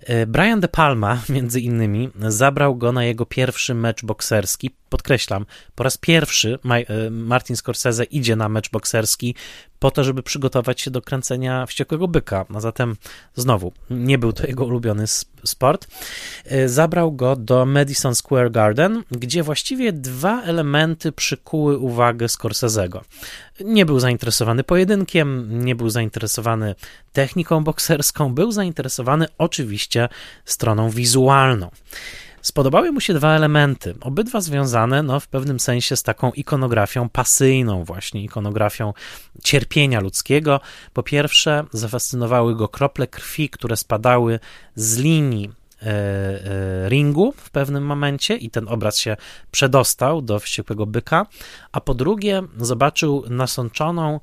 E, 0.00 0.26
Brian 0.26 0.60
De 0.60 0.68
Palma, 0.68 1.22
między 1.28 1.60
innymi, 1.60 2.10
zabrał 2.28 2.76
go 2.76 2.92
na 2.92 3.04
jego 3.04 3.26
pierwszy 3.26 3.74
mecz 3.74 4.04
bokserski. 4.04 4.70
Podkreślam, 4.94 5.46
po 5.74 5.84
raz 5.84 5.96
pierwszy 5.96 6.58
e, 6.64 7.10
Martin 7.10 7.56
Scorsese 7.56 8.04
idzie 8.04 8.36
na 8.36 8.48
mecz 8.48 8.70
bokserski 8.70 9.34
po 9.78 9.90
to, 9.90 10.04
żeby 10.04 10.22
przygotować 10.22 10.80
się 10.80 10.90
do 10.90 11.02
kręcenia 11.02 11.66
Wściekłego 11.66 12.08
Byka. 12.08 12.46
A 12.54 12.60
zatem 12.60 12.96
znowu, 13.34 13.72
nie 13.90 14.18
był 14.18 14.32
to 14.32 14.46
jego 14.46 14.64
ulubiony 14.64 15.04
sport. 15.44 15.86
E, 16.44 16.68
zabrał 16.68 17.12
go 17.12 17.36
do 17.36 17.66
Madison 17.66 18.14
Square 18.14 18.50
Garden, 18.50 19.02
gdzie 19.10 19.42
właściwie 19.42 19.92
dwa 19.92 20.42
elementy 20.42 21.12
przykuły 21.12 21.78
uwagę 21.78 22.26
Scorsese'ego. 22.26 23.00
Nie 23.60 23.86
był 23.86 24.00
zainteresowany 24.00 24.64
pojedynkiem, 24.64 25.58
nie 25.64 25.74
był 25.74 25.90
zainteresowany 25.90 26.74
techniką 27.12 27.64
bokserską, 27.64 28.34
był 28.34 28.52
zainteresowany 28.52 29.26
oczywiście 29.38 30.08
stroną 30.44 30.90
wizualną. 30.90 31.70
Spodobały 32.44 32.92
mu 32.92 33.00
się 33.00 33.14
dwa 33.14 33.36
elementy, 33.36 33.94
obydwa 34.00 34.40
związane 34.40 35.02
no, 35.02 35.20
w 35.20 35.28
pewnym 35.28 35.60
sensie 35.60 35.96
z 35.96 36.02
taką 36.02 36.32
ikonografią 36.32 37.08
pasyjną, 37.08 37.84
właśnie 37.84 38.24
ikonografią 38.24 38.92
cierpienia 39.42 40.00
ludzkiego. 40.00 40.60
Po 40.92 41.02
pierwsze, 41.02 41.64
zafascynowały 41.72 42.56
go 42.56 42.68
krople 42.68 43.06
krwi, 43.06 43.50
które 43.50 43.76
spadały 43.76 44.40
z 44.74 44.98
linii 44.98 45.50
e, 45.82 45.86
e, 45.86 46.88
ringu 46.88 47.34
w 47.36 47.50
pewnym 47.50 47.86
momencie 47.86 48.36
i 48.36 48.50
ten 48.50 48.68
obraz 48.68 48.98
się 48.98 49.16
przedostał 49.50 50.22
do 50.22 50.38
wściekłego 50.38 50.86
byka, 50.86 51.26
a 51.72 51.80
po 51.80 51.94
drugie 51.94 52.42
zobaczył 52.58 53.24
nasączoną 53.28 54.20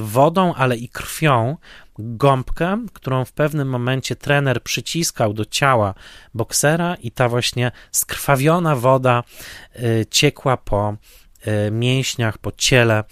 wodą, 0.00 0.54
ale 0.54 0.76
i 0.76 0.88
krwią 0.88 1.56
gąbkę, 1.98 2.86
którą 2.92 3.24
w 3.24 3.32
pewnym 3.32 3.68
momencie 3.68 4.16
trener 4.16 4.62
przyciskał 4.62 5.32
do 5.32 5.44
ciała 5.44 5.94
boksera 6.34 6.94
i 6.94 7.10
ta 7.10 7.28
właśnie 7.28 7.72
skrwawiona 7.92 8.76
woda 8.76 9.22
y, 9.76 10.06
ciekła 10.10 10.56
po 10.56 10.96
y, 11.66 11.70
mięśniach, 11.70 12.38
po 12.38 12.52
ciele 12.52 13.04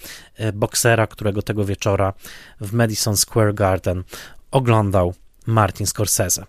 boksera, 0.53 1.07
którego 1.07 1.41
tego 1.41 1.65
wieczora 1.65 2.13
w 2.61 2.73
Madison 2.73 3.17
Square 3.17 3.53
Garden 3.53 4.03
oglądał 4.51 5.13
Martin 5.45 5.87
Scorsese. 5.87 6.45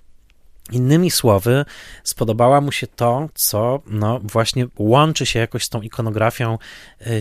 Innymi 0.72 1.10
słowy, 1.10 1.64
spodobała 2.04 2.60
mu 2.60 2.72
się 2.72 2.86
to, 2.86 3.28
co 3.34 3.82
no, 3.86 4.20
właśnie 4.22 4.66
łączy 4.78 5.26
się 5.26 5.38
jakoś 5.38 5.64
z 5.64 5.68
tą 5.68 5.80
ikonografią 5.82 6.58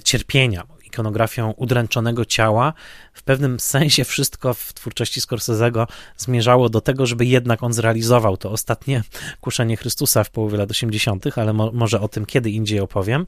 cierpienia 0.04 0.64
ikonografią 0.98 1.52
udręczonego 1.52 2.26
ciała. 2.26 2.74
W 3.14 3.24
pewnym 3.24 3.60
sensie 3.60 4.04
wszystko 4.04 4.54
w 4.54 4.74
twórczości 4.74 5.22
Scorsese'ego 5.22 5.88
zmierzało 6.18 6.70
do 6.70 6.82
tego, 6.82 7.06
żeby 7.06 7.26
jednak 7.26 7.64
on 7.64 7.74
zrealizował 7.74 8.38
to 8.38 8.52
ostatnie 8.52 9.04
kuszenie 9.42 9.78
Chrystusa 9.78 10.24
w 10.24 10.30
połowie 10.30 10.58
lat 10.58 10.72
80., 10.72 11.38
ale 11.38 11.54
mo 11.54 11.72
może 11.72 12.02
o 12.02 12.08
tym 12.08 12.26
kiedy 12.26 12.50
indziej 12.52 12.80
opowiem. 12.80 13.26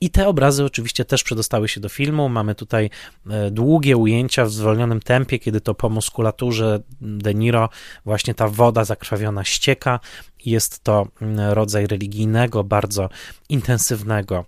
I 0.00 0.10
te 0.10 0.28
obrazy 0.28 0.64
oczywiście 0.64 1.04
też 1.04 1.22
przedostały 1.22 1.68
się 1.68 1.80
do 1.80 1.88
filmu. 1.88 2.28
Mamy 2.28 2.54
tutaj 2.54 2.90
e, 3.30 3.50
długie 3.50 3.96
ujęcia 3.96 4.44
w 4.44 4.50
zwolnionym 4.50 5.00
tempie, 5.00 5.38
kiedy 5.38 5.60
to 5.60 5.74
po 5.74 5.88
muskulaturze 5.88 6.80
De 7.00 7.34
Niro 7.34 7.68
właśnie 8.04 8.34
ta 8.34 8.48
woda 8.48 8.84
zakrwawiona 8.84 9.44
ścieka. 9.44 10.00
Jest 10.46 10.84
to 10.84 11.06
mm, 11.20 11.50
rodzaj 11.50 11.86
religijnego, 11.86 12.64
bardzo 12.64 13.08
intensywnego 13.48 14.44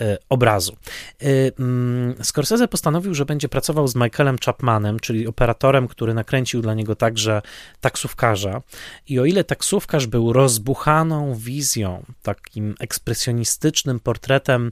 e, 0.00 0.18
obrazu. 0.28 0.76
E, 1.22 1.26
mm, 1.58 2.14
Scorsese 2.22 2.68
postanowił, 2.68 3.14
że 3.14 3.24
będzie 3.24 3.48
pracował 3.48 3.88
z 3.88 3.94
Michaelem 3.94 4.38
Chapmanem, 4.44 5.00
czyli 5.00 5.26
operatorem, 5.26 5.88
który 5.88 6.14
nakręcił 6.14 6.62
dla 6.62 6.74
niego 6.74 6.96
także 6.96 7.42
taksówkarza. 7.80 8.62
I 9.08 9.18
o 9.18 9.24
ile 9.24 9.44
taksówkarz 9.44 10.06
był 10.06 10.32
rozbuchaną 10.32 11.34
wizją, 11.34 12.04
takim 12.22 12.74
ekspresjonistycznym 12.80 14.00
portretem 14.00 14.70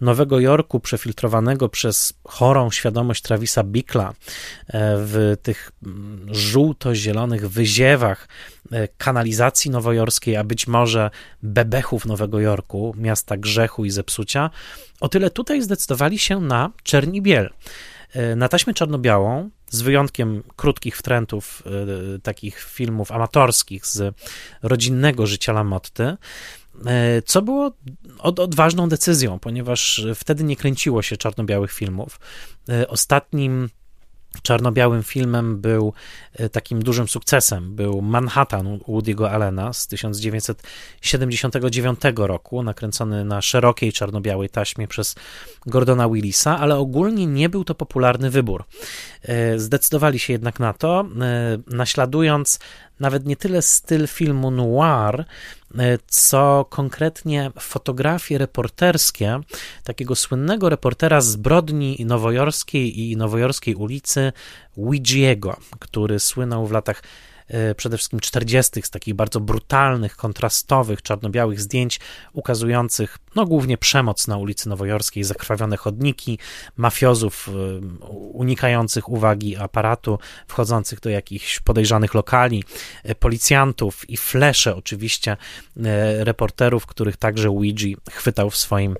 Nowego 0.00 0.40
Jorku 0.40 0.80
przefiltrowanego 0.80 1.68
przez 1.68 2.14
chorą 2.24 2.70
świadomość 2.70 3.22
Travisa 3.22 3.64
Bickla 3.64 4.08
e, 4.08 4.12
w 4.98 5.36
tych 5.42 5.72
mm, 5.86 6.26
żółto-zielonych 6.34 7.50
wyziewach 7.50 8.28
e, 8.72 8.88
kanalizacji 8.88 9.70
nowojorskiej, 9.70 10.36
a 10.36 10.44
być 10.44 10.66
może 10.66 11.10
bebechów 11.42 12.06
Nowego 12.06 12.40
Jorku, 12.40 12.94
miasta 12.98 13.36
grzechu 13.36 13.84
i 13.84 13.90
zepsucia, 13.90 14.50
o 15.00 15.08
tyle 15.08 15.30
tutaj 15.30 15.62
zdecydowali 15.62 16.18
się 16.18 16.40
na 16.40 16.70
czerni 16.82 17.22
biel. 17.22 17.50
E, 18.12 18.36
na 18.36 18.48
taśmę 18.48 18.74
czarno-białą, 18.74 19.50
z 19.70 19.82
wyjątkiem 19.82 20.42
krótkich 20.56 20.96
wtrętów 20.96 21.62
takich 22.22 22.60
filmów 22.60 23.12
amatorskich 23.12 23.86
z 23.86 24.14
rodzinnego 24.62 25.26
życia 25.26 25.52
Lamotty, 25.52 26.16
co 27.24 27.42
było 27.42 27.72
od, 28.18 28.40
odważną 28.40 28.88
decyzją, 28.88 29.38
ponieważ 29.38 30.06
wtedy 30.14 30.44
nie 30.44 30.56
kręciło 30.56 31.02
się 31.02 31.16
czarno-białych 31.16 31.72
filmów. 31.72 32.20
E, 32.68 32.88
ostatnim 32.88 33.68
czarno-białym 34.42 35.02
filmem 35.02 35.60
był 35.60 35.92
e, 36.32 36.48
takim 36.48 36.82
dużym 36.82 37.08
sukcesem. 37.08 37.76
Był 37.76 38.02
Manhattan 38.02 38.78
Woody'ego 38.78 39.28
Allena 39.28 39.72
z 39.72 39.86
1979 39.86 42.00
roku, 42.16 42.62
nakręcony 42.62 43.24
na 43.24 43.42
szerokiej 43.42 43.92
czarno-białej 43.92 44.50
taśmie 44.50 44.88
przez 44.88 45.14
Gordona 45.66 46.08
Willisa, 46.08 46.58
ale 46.58 46.76
ogólnie 46.76 47.26
nie 47.26 47.48
był 47.48 47.64
to 47.64 47.74
popularny 47.74 48.30
wybór. 48.30 48.64
Zdecydowali 49.56 50.18
się 50.18 50.32
jednak 50.32 50.60
na 50.60 50.72
to, 50.72 51.04
naśladując 51.66 52.58
nawet 53.00 53.26
nie 53.26 53.36
tyle 53.36 53.62
styl 53.62 54.06
filmu 54.06 54.50
noir, 54.50 55.24
e, 55.78 55.98
co 56.06 56.66
konkretnie 56.70 57.50
fotografie 57.60 58.38
reporterskie 58.38 59.40
takiego 59.84 60.16
słynnego 60.16 60.68
reportera 60.68 61.20
zbrodni 61.20 62.04
nowojorskiej 62.06 63.00
i 63.00 63.16
nowojorskiej 63.16 63.74
ulicy 63.74 64.32
Ouijiego, 64.76 65.56
który 65.78 66.20
słynął 66.20 66.66
w 66.66 66.72
latach 66.72 67.02
przede 67.76 67.96
wszystkim 67.96 68.20
40. 68.20 68.82
z 68.82 68.90
takich 68.90 69.14
bardzo 69.14 69.40
brutalnych, 69.40 70.16
kontrastowych, 70.16 71.02
czarno-białych 71.02 71.60
zdjęć 71.60 72.00
ukazujących 72.32 73.18
no 73.34 73.46
głównie 73.46 73.78
przemoc 73.78 74.28
na 74.28 74.36
ulicy 74.36 74.68
Nowojorskiej, 74.68 75.24
zakrwawione 75.24 75.76
chodniki, 75.76 76.38
mafiozów 76.76 77.48
e, 77.48 77.52
unikających 78.32 79.08
uwagi 79.08 79.56
aparatu, 79.56 80.18
wchodzących 80.48 81.00
do 81.00 81.10
jakichś 81.10 81.60
podejrzanych 81.60 82.14
lokali, 82.14 82.64
e, 83.04 83.14
policjantów 83.14 84.10
i 84.10 84.16
flesze 84.16 84.76
oczywiście 84.76 85.36
reporterów, 86.18 86.86
których 86.86 87.16
także 87.16 87.48
Ouija 87.48 87.96
chwytał 88.10 88.50
w 88.50 88.56
swoim 88.56 88.96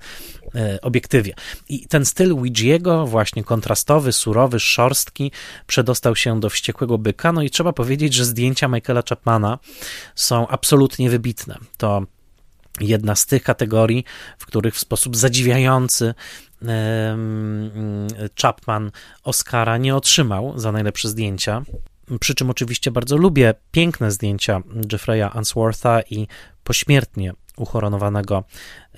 obiektywie. 0.81 1.33
I 1.69 1.87
ten 1.87 2.05
styl 2.05 2.31
Ouijiego, 2.31 3.07
właśnie 3.07 3.43
kontrastowy, 3.43 4.11
surowy, 4.11 4.59
szorstki, 4.59 5.31
przedostał 5.67 6.15
się 6.15 6.39
do 6.39 6.49
Wściekłego 6.49 6.97
Byka, 6.97 7.31
no 7.31 7.41
i 7.41 7.49
trzeba 7.49 7.73
powiedzieć, 7.73 8.13
że 8.13 8.25
zdjęcia 8.25 8.67
Michaela 8.67 9.03
Chapmana 9.09 9.59
są 10.15 10.47
absolutnie 10.47 11.09
wybitne. 11.09 11.57
To 11.77 12.01
jedna 12.79 13.15
z 13.15 13.25
tych 13.25 13.43
kategorii, 13.43 14.03
w 14.37 14.45
których 14.45 14.75
w 14.75 14.79
sposób 14.79 15.17
zadziwiający 15.17 16.13
Chapman 18.41 18.91
Oscara 19.23 19.77
nie 19.77 19.95
otrzymał 19.95 20.59
za 20.59 20.71
najlepsze 20.71 21.09
zdjęcia. 21.09 21.61
Przy 22.19 22.35
czym 22.35 22.49
oczywiście 22.49 22.91
bardzo 22.91 23.17
lubię 23.17 23.53
piękne 23.71 24.11
zdjęcia 24.11 24.59
Jeffrey'a 24.59 25.37
Answortha 25.37 26.01
i 26.01 26.27
pośmiertnie 26.63 27.33
uhoronowanego 27.61 28.43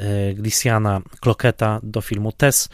y, 0.02 0.34
Glisiana 0.34 1.02
Kloketa 1.20 1.80
do 1.84 2.02
filmu 2.02 2.32
Tess 2.32 2.70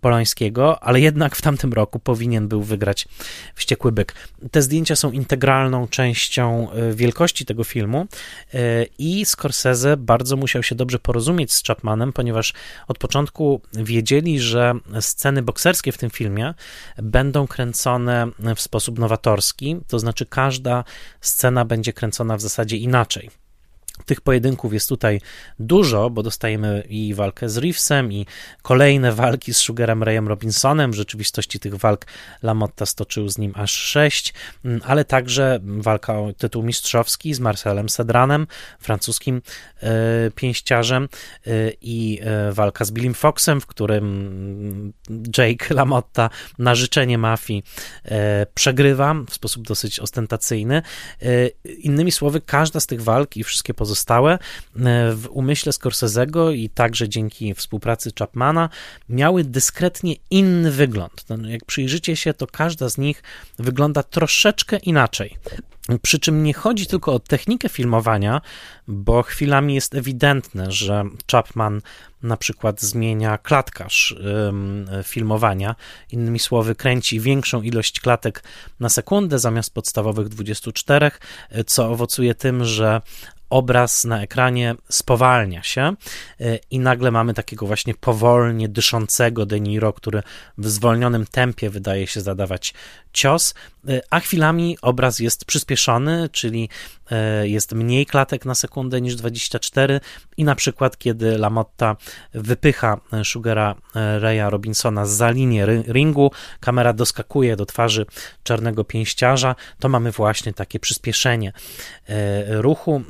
Polańskiego, 0.00 0.82
ale 0.82 1.00
jednak 1.00 1.36
w 1.36 1.42
tamtym 1.42 1.72
roku 1.72 1.98
powinien 1.98 2.48
był 2.48 2.62
wygrać 2.62 3.08
Wściekły 3.54 3.92
Byk. 3.92 4.14
Te 4.50 4.62
zdjęcia 4.62 4.96
są 4.96 5.10
integralną 5.10 5.88
częścią 5.88 6.68
y, 6.72 6.94
wielkości 6.94 7.46
tego 7.46 7.64
filmu 7.64 8.06
y, 8.54 8.58
i 8.98 9.24
Scorsese 9.24 9.96
bardzo 9.96 10.36
musiał 10.36 10.62
się 10.62 10.74
dobrze 10.74 10.98
porozumieć 10.98 11.52
z 11.52 11.64
Chapmanem, 11.64 12.12
ponieważ 12.12 12.52
od 12.88 12.98
początku 12.98 13.60
wiedzieli, 13.72 14.40
że 14.40 14.74
sceny 15.00 15.42
bokserskie 15.42 15.92
w 15.92 15.98
tym 15.98 16.10
filmie 16.10 16.54
będą 16.96 17.46
kręcone 17.46 18.26
w 18.56 18.60
sposób 18.60 18.98
nowatorski, 18.98 19.76
to 19.88 19.98
znaczy 19.98 20.26
każda 20.26 20.84
scena 21.20 21.64
będzie 21.64 21.92
kręcona 21.92 22.36
w 22.36 22.40
zasadzie 22.40 22.76
inaczej. 22.76 23.43
Tych 24.06 24.20
pojedynków 24.20 24.72
jest 24.72 24.88
tutaj 24.88 25.20
dużo, 25.58 26.10
bo 26.10 26.22
dostajemy 26.22 26.84
i 26.88 27.14
walkę 27.14 27.48
z 27.48 27.56
Reevesem, 27.56 28.12
i 28.12 28.26
kolejne 28.62 29.12
walki 29.12 29.54
z 29.54 29.56
Sugarem 29.56 30.02
Rayem 30.02 30.28
Robinsonem. 30.28 30.92
W 30.92 30.94
rzeczywistości 30.94 31.60
tych 31.60 31.74
walk 31.74 32.06
Lamotta 32.42 32.86
stoczył 32.86 33.28
z 33.28 33.38
nim 33.38 33.52
aż 33.56 33.72
sześć, 33.72 34.34
mm, 34.64 34.80
ale 34.84 35.04
także 35.04 35.60
walka 35.62 36.18
o 36.18 36.32
tytuł 36.32 36.62
mistrzowski 36.62 37.34
z 37.34 37.40
Marcelem 37.40 37.88
Sedranem, 37.88 38.46
francuskim 38.80 39.42
e, 39.82 40.30
pięściarzem, 40.34 41.08
e, 41.46 41.50
i 41.80 42.20
e, 42.22 42.52
walka 42.52 42.84
z 42.84 42.90
Billym 42.90 43.14
Foxem, 43.14 43.60
w 43.60 43.66
którym 43.66 44.04
mm, 44.04 44.92
Jake 45.38 45.74
Lamotta 45.74 46.30
na 46.58 46.74
życzenie 46.74 47.18
mafii 47.18 47.62
przegrywa 48.54 49.14
w 49.28 49.34
sposób 49.34 49.66
dosyć 49.66 50.00
ostentacyjny. 50.00 50.82
Innymi 51.78 52.12
słowy, 52.12 52.40
każda 52.40 52.80
z 52.80 52.86
tych 52.86 53.02
walk 53.02 53.36
i 53.36 53.44
wszystkie 53.44 53.74
pozostałe 53.74 54.32
e, 54.32 54.38
w 55.12 55.28
umyśle 55.30 55.72
Scorsese'ego 55.72 56.54
i 56.54 56.70
także 56.70 57.08
dzięki 57.08 57.54
współpracy 57.54 58.10
Chapmana 58.18 58.68
miały 59.08 59.44
dyskretnie 59.44 60.14
inny 60.30 60.70
wygląd. 60.70 61.24
No, 61.28 61.48
jak 61.48 61.64
przyjrzycie 61.64 62.16
się, 62.16 62.34
to 62.34 62.46
każda 62.46 62.88
z 62.88 62.98
nich 62.98 63.22
wygląda 63.58 64.02
troszeczkę 64.02 64.76
inaczej. 64.76 65.38
Przy 66.02 66.18
czym 66.18 66.42
nie 66.42 66.54
chodzi 66.54 66.86
tylko 66.86 67.12
o 67.12 67.18
technikę 67.18 67.68
filmowania, 67.68 68.40
bo 68.88 69.22
chwilami 69.22 69.74
jest 69.74 69.94
ewidentne, 69.94 70.72
że 70.72 71.04
Chapman 71.32 71.80
na 72.22 72.36
przykład 72.36 72.80
zmienia 72.80 73.38
klatkarz 73.38 74.16
filmowania. 75.02 75.74
Innymi 76.10 76.38
słowy, 76.38 76.74
kręci 76.74 77.20
większą 77.20 77.62
ilość 77.62 78.00
klatek 78.00 78.42
na 78.80 78.88
sekundę 78.88 79.38
zamiast 79.38 79.74
podstawowych 79.74 80.28
24, 80.28 81.10
co 81.66 81.90
owocuje 81.90 82.34
tym, 82.34 82.64
że 82.64 83.00
obraz 83.50 84.04
na 84.04 84.22
ekranie 84.22 84.74
spowalnia 84.88 85.62
się 85.62 85.94
y, 86.40 86.58
i 86.70 86.78
nagle 86.78 87.10
mamy 87.10 87.34
takiego 87.34 87.66
właśnie 87.66 87.94
powolnie 87.94 88.68
dyszącego 88.68 89.46
De 89.46 89.60
Niro, 89.60 89.92
który 89.92 90.22
w 90.58 90.68
zwolnionym 90.68 91.26
tempie 91.26 91.70
wydaje 91.70 92.06
się 92.06 92.20
zadawać 92.20 92.74
cios, 93.12 93.54
a 94.10 94.20
chwilami 94.20 94.78
obraz 94.82 95.18
jest 95.18 95.44
przyspieszony, 95.44 96.28
czyli 96.32 96.68
y, 97.42 97.48
jest 97.48 97.72
mniej 97.72 98.06
klatek 98.06 98.44
na 98.44 98.54
sekundę 98.54 99.00
niż 99.00 99.16
24 99.16 100.00
i 100.36 100.44
na 100.44 100.54
przykład 100.54 100.98
kiedy 100.98 101.38
Lamotta 101.38 101.96
wypycha 102.34 103.00
Sugara 103.24 103.74
Raya 103.94 104.50
Robinsona 104.50 105.06
za 105.06 105.30
linię 105.30 105.66
ringu, 105.66 106.30
kamera 106.60 106.92
doskakuje 106.92 107.56
do 107.56 107.66
twarzy 107.66 108.06
czarnego 108.42 108.84
pięściarza, 108.84 109.54
to 109.78 109.88
mamy 109.88 110.12
właśnie 110.12 110.52
takie 110.52 110.80
przyspieszenie 110.80 111.52
ruchu 112.48 113.02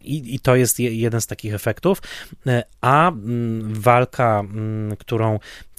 i, 0.00 0.40
to 0.40 0.56
jest 0.56 0.80
jeden 0.80 1.20
z 1.20 1.26
takich 1.26 1.54
efektów, 1.54 2.02
a 2.80 3.08
mm, 3.08 3.74
walka, 3.74 4.40
mm, 4.40 4.96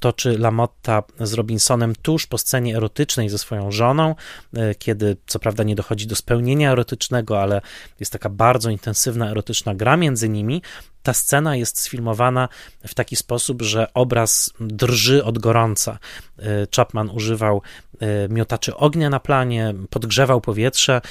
którą 0.02 0.12
toczy 0.12 0.38
Lamotta 0.38 1.04
z 1.20 1.34
Robinsonem 1.34 1.96
tuż 2.02 2.28
po 2.28 2.38
scenie 2.38 2.78
erotycznej 2.78 3.30
ze 3.30 3.38
swoją 3.38 3.72
żoną, 3.72 4.16
e, 4.54 4.76
kiedy 4.76 5.18
co 5.28 5.40
prawda 5.40 5.64
nie 5.64 5.76
dochodzi 5.76 6.08
do 6.08 6.16
spełnienia 6.16 6.72
erotycznego, 6.72 7.42
ale 7.42 7.62
jest 8.00 8.12
taka 8.12 8.30
bardzo 8.30 8.70
intensywna 8.70 9.32
erotyczna 9.32 9.76
gra 9.76 9.98
między 9.98 10.30
nimi. 10.30 10.62
Ta 11.04 11.14
scena 11.14 11.56
jest 11.56 11.80
sfilmowana 11.80 12.50
w 12.88 12.94
taki 12.94 13.16
sposób, 13.16 13.62
że 13.62 13.94
obraz 13.94 14.54
drży 14.60 15.24
od 15.24 15.40
gorąca. 15.40 16.00
E, 16.40 16.44
Chapman 16.76 17.10
używał 17.10 17.62
e, 18.00 18.30
miotaczy 18.30 18.76
ognia 18.76 19.10
na 19.10 19.20
planie, 19.20 19.74
podgrzewał 19.90 20.42
powietrze, 20.42 21.02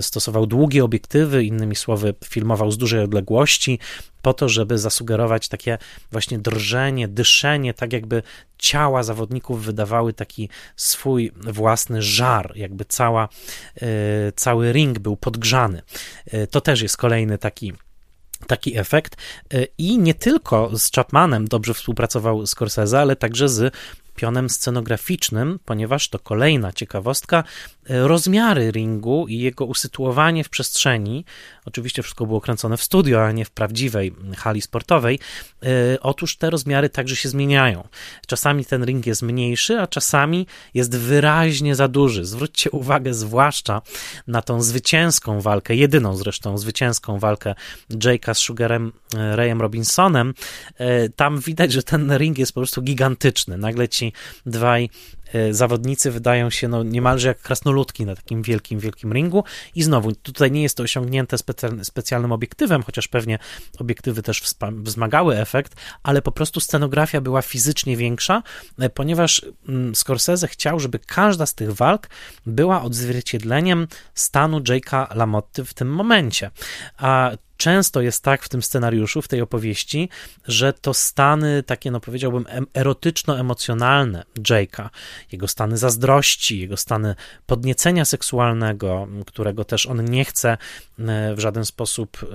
stosował 0.00 0.46
długie 0.46 0.84
obiektywy, 0.84 1.44
innymi 1.44 1.76
słowy, 1.76 2.14
filmował 2.24 2.70
z 2.70 2.78
dużej 2.78 3.00
odległości, 3.00 3.78
po 4.22 4.34
to, 4.34 4.48
żeby 4.48 4.78
zasugerować 4.78 5.48
takie 5.48 5.78
właśnie 6.12 6.38
drżenie, 6.38 7.08
dyszenie, 7.08 7.74
tak 7.74 7.92
jakby 7.92 8.22
ciała 8.58 9.02
zawodników 9.02 9.64
wydawały 9.64 10.12
taki 10.12 10.48
swój 10.76 11.32
własny 11.36 12.02
żar, 12.02 12.52
jakby 12.56 12.84
cała, 12.84 13.28
cały 14.36 14.72
ring 14.72 14.98
był 14.98 15.16
podgrzany. 15.16 15.82
To 16.50 16.60
też 16.60 16.82
jest 16.82 16.96
kolejny 16.96 17.38
taki 17.38 17.72
taki 18.46 18.78
efekt. 18.78 19.16
E, 19.54 19.64
i 19.78 19.98
nie 19.98 20.14
tylko 20.14 20.78
z 20.78 20.92
Chapmanem 20.92 21.48
dobrze 21.48 21.74
współpracował 21.74 22.46
Scorsese, 22.46 23.00
ale 23.00 23.16
także 23.16 23.48
z 23.48 23.74
pionem 24.16 24.50
scenograficznym, 24.50 25.58
ponieważ 25.64 26.08
to 26.08 26.18
kolejna 26.18 26.72
ciekawostka, 26.72 27.44
rozmiary 27.88 28.70
ringu 28.70 29.26
i 29.28 29.38
jego 29.38 29.64
usytuowanie 29.64 30.44
w 30.44 30.48
przestrzeni. 30.48 31.24
Oczywiście 31.64 32.02
wszystko 32.02 32.26
było 32.26 32.40
kręcone 32.40 32.76
w 32.76 32.82
studio, 32.82 33.24
a 33.24 33.32
nie 33.32 33.44
w 33.44 33.50
prawdziwej 33.50 34.14
hali 34.36 34.62
sportowej. 34.62 35.18
E, 35.62 36.00
otóż 36.00 36.36
te 36.36 36.50
rozmiary 36.50 36.88
także 36.88 37.16
się 37.16 37.28
zmieniają. 37.28 37.88
Czasami 38.26 38.64
ten 38.64 38.84
ring 38.84 39.06
jest 39.06 39.22
mniejszy, 39.22 39.80
a 39.80 39.86
czasami 39.86 40.46
jest 40.74 40.96
wyraźnie 40.96 41.74
za 41.74 41.88
duży. 41.88 42.24
Zwróćcie 42.24 42.70
uwagę 42.70 43.14
zwłaszcza 43.14 43.82
na 44.26 44.42
tą 44.42 44.62
zwycięską 44.62 45.40
walkę, 45.40 45.74
jedyną 45.74 46.16
zresztą 46.16 46.58
zwycięską 46.58 47.18
walkę 47.18 47.54
Jake'a 47.90 48.34
z 48.34 48.38
Sugarem 48.38 48.92
e, 49.16 49.36
Rayem 49.36 49.60
Robinsonem. 49.60 50.34
Tam 51.16 51.40
widać, 51.40 51.72
że 51.72 51.82
ten 51.82 52.16
ring 52.16 52.38
jest 52.38 52.52
po 52.52 52.60
prostu 52.60 52.82
gigantyczny. 52.82 53.58
Nagle 53.58 53.88
ci 53.88 54.12
dwaj 54.46 54.84
e, 54.84 54.88
zawodnicy 55.50 56.10
wydają 56.10 56.50
się 56.50 56.68
no, 56.68 56.82
niemalże 56.82 57.28
jak 57.28 57.38
krasnoludki 57.38 58.06
na 58.06 58.16
takim 58.16 58.42
wielkim, 58.42 58.78
wielkim 58.78 59.12
ringu. 59.12 59.44
I 59.74 59.82
znowu, 59.82 60.12
tutaj 60.14 60.50
nie 60.50 60.62
jest 60.62 60.76
to 60.76 60.82
osiągnięte 60.82 61.36
specjalnym 61.82 62.32
obiektywem, 62.32 62.82
chociaż 62.82 63.08
pewnie 63.08 63.38
obiektywy 63.78 64.22
też 64.22 64.42
wzmagały 64.72 65.36
efekt, 65.36 65.74
ale 66.02 66.22
po 66.22 66.32
prostu 66.32 66.60
scenografia 66.60 67.20
była 67.20 67.42
fizycznie 67.42 67.96
większa, 67.96 68.42
e, 68.78 68.90
ponieważ 68.90 69.46
mm, 69.68 69.94
Scorsese 69.94 70.48
chciał, 70.48 70.80
żeby 70.80 70.98
każda 70.98 71.46
z 71.46 71.54
tych 71.54 71.72
walk 71.72 72.08
była 72.46 72.82
odzwierciedleniem 72.82 73.88
stanu 74.14 74.60
Jake'a 74.60 75.16
LaMotty 75.16 75.64
w 75.64 75.74
tym 75.74 75.88
momencie. 75.88 76.50
A 76.96 77.30
często 77.58 78.00
jest 78.00 78.24
tak 78.24 78.42
w 78.42 78.48
tym 78.48 78.62
scenariuszu, 78.62 79.22
w 79.22 79.28
tej 79.28 79.40
opowieści, 79.40 80.08
że 80.44 80.72
to 80.72 80.94
stany 80.94 81.62
takie, 81.62 81.90
no 81.90 82.00
powiedziałbym, 82.00 82.46
erotyczno-emocjonalne 82.74 84.24
Jake'a, 84.48 84.88
jego 85.32 85.48
stany 85.48 85.78
zazdrości, 85.78 86.60
jego 86.60 86.76
stany 86.76 87.14
podniecenia 87.46 88.04
seksualnego, 88.04 89.08
którego 89.26 89.64
też 89.64 89.86
on 89.86 90.04
nie 90.04 90.24
chce 90.24 90.50
e, 90.98 91.34
w 91.34 91.40
żaden 91.40 91.64
sposób 91.64 92.18
e, 92.22 92.26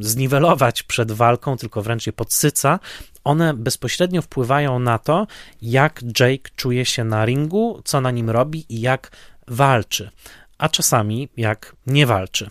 zniwelować 0.00 0.82
przed 0.82 1.12
walką, 1.12 1.56
tylko 1.56 1.82
wręcz 1.82 2.06
je 2.06 2.12
podsyca, 2.12 2.78
one 3.24 3.54
bezpośrednio 3.54 4.22
wpływają 4.22 4.78
na 4.78 4.98
to, 4.98 5.26
jak 5.62 6.02
Jake 6.20 6.50
czuje 6.56 6.84
się 6.84 7.04
na 7.04 7.24
ringu, 7.24 7.82
co 7.84 8.00
na 8.00 8.10
nim 8.10 8.30
robi 8.30 8.66
i 8.68 8.80
jak 8.80 9.10
walczy, 9.48 10.10
a 10.58 10.68
czasami 10.68 11.28
jak 11.36 11.76
nie 11.86 12.06
walczy. 12.06 12.50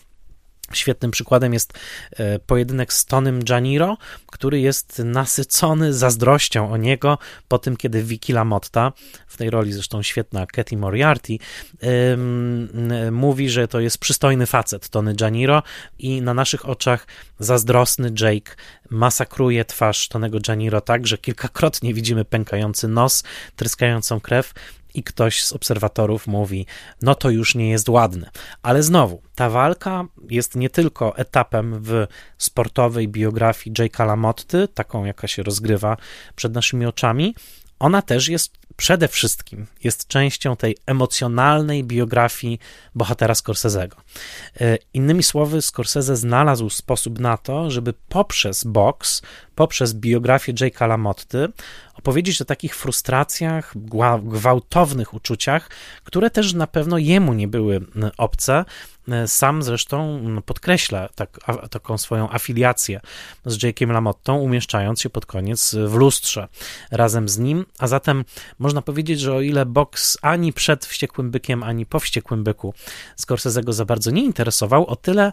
Świetnym 0.73 1.11
przykładem 1.11 1.53
jest 1.53 1.73
e, 2.11 2.39
pojedynek 2.39 2.93
z 2.93 3.05
Tonym 3.05 3.39
Janiro, 3.49 3.97
który 4.27 4.59
jest 4.59 5.01
nasycony 5.05 5.93
zazdrością 5.93 6.71
o 6.71 6.77
niego 6.77 7.17
po 7.47 7.59
tym, 7.59 7.77
kiedy 7.77 8.03
Vicky 8.03 8.33
LaMotta, 8.33 8.91
w 9.27 9.37
tej 9.37 9.49
roli 9.49 9.73
zresztą 9.73 10.03
świetna 10.03 10.45
Katy 10.45 10.77
Moriarty, 10.77 11.37
mówi, 13.11 13.49
że 13.49 13.67
to 13.67 13.79
jest 13.79 13.97
przystojny 13.97 14.45
facet 14.45 14.89
Tony 14.89 15.15
Janiro 15.21 15.63
i 15.99 16.21
na 16.21 16.33
naszych 16.33 16.69
oczach 16.69 17.07
zazdrosny 17.39 18.11
Jake 18.19 18.55
masakruje 18.89 19.65
twarz 19.65 20.07
Tonego 20.07 20.37
Janiro 20.47 20.81
tak, 20.81 21.07
że 21.07 21.17
kilkakrotnie 21.17 21.93
widzimy 21.93 22.25
pękający 22.25 22.87
nos, 22.87 23.23
tryskającą 23.55 24.19
krew 24.19 24.53
i 24.93 25.03
ktoś 25.03 25.43
z 25.43 25.53
obserwatorów 25.53 26.27
mówi, 26.27 26.65
no 27.01 27.15
to 27.15 27.29
już 27.29 27.55
nie 27.55 27.69
jest 27.69 27.89
ładne. 27.89 28.29
Ale 28.61 28.83
znowu, 28.83 29.21
ta 29.35 29.49
walka 29.49 30.05
jest 30.29 30.55
nie 30.55 30.69
tylko 30.69 31.17
etapem 31.17 31.79
w 31.83 32.07
sportowej 32.37 33.07
biografii 33.07 33.73
Jake'a 33.73 34.07
LaMotty, 34.07 34.67
taką 34.67 35.05
jaka 35.05 35.27
się 35.27 35.43
rozgrywa 35.43 35.97
przed 36.35 36.53
naszymi 36.53 36.85
oczami, 36.85 37.35
ona 37.79 38.01
też 38.01 38.27
jest 38.27 38.59
przede 38.79 39.07
wszystkim 39.07 39.67
jest 39.83 40.07
częścią 40.07 40.55
tej 40.55 40.77
emocjonalnej 40.85 41.83
biografii 41.83 42.59
bohatera 42.95 43.33
Scorsese'ego. 43.33 43.95
E, 44.61 44.77
innymi 44.93 45.23
słowy, 45.23 45.61
Scorsese 45.61 46.15
znalazł 46.15 46.69
sposób 46.69 47.19
na 47.19 47.37
to, 47.37 47.71
żeby 47.71 47.93
poprzez 48.09 48.63
boks, 48.63 49.21
poprzez 49.55 49.93
biografię 49.93 50.53
Jake'a 50.53 50.87
LaMotty 50.87 51.47
opowiedzieć 51.93 52.41
o 52.41 52.45
takich 52.45 52.75
frustracjach, 52.75 53.73
gwałtownych 54.23 55.13
uczuciach, 55.13 55.69
które 56.03 56.29
też 56.29 56.53
na 56.53 56.67
pewno 56.67 56.97
jemu 56.97 57.33
nie 57.33 57.47
były 57.47 57.81
obce, 58.17 58.65
sam 59.27 59.63
zresztą 59.63 60.19
no, 60.23 60.41
podkreśla 60.41 61.09
tak, 61.15 61.39
a, 61.45 61.67
taką 61.67 61.97
swoją 61.97 62.29
afiliację 62.29 63.01
z 63.45 63.57
Jake'iem 63.57 63.91
Lamottą, 63.91 64.37
umieszczając 64.37 65.01
się 65.01 65.09
pod 65.09 65.25
koniec 65.25 65.75
w 65.87 65.93
lustrze 65.93 66.47
razem 66.91 67.29
z 67.29 67.37
nim. 67.37 67.65
A 67.79 67.87
zatem 67.87 68.25
można 68.59 68.81
powiedzieć, 68.81 69.19
że 69.19 69.33
o 69.33 69.41
ile 69.41 69.65
boks 69.65 70.17
ani 70.21 70.53
przed 70.53 70.85
Wściekłym 70.85 71.31
Bykiem, 71.31 71.63
ani 71.63 71.85
po 71.85 71.99
Wściekłym 71.99 72.43
Byku 72.43 72.73
Scorsese 73.15 73.63
go 73.63 73.73
za 73.73 73.85
bardzo 73.85 74.11
nie 74.11 74.23
interesował, 74.23 74.85
o 74.87 74.95
tyle 74.95 75.31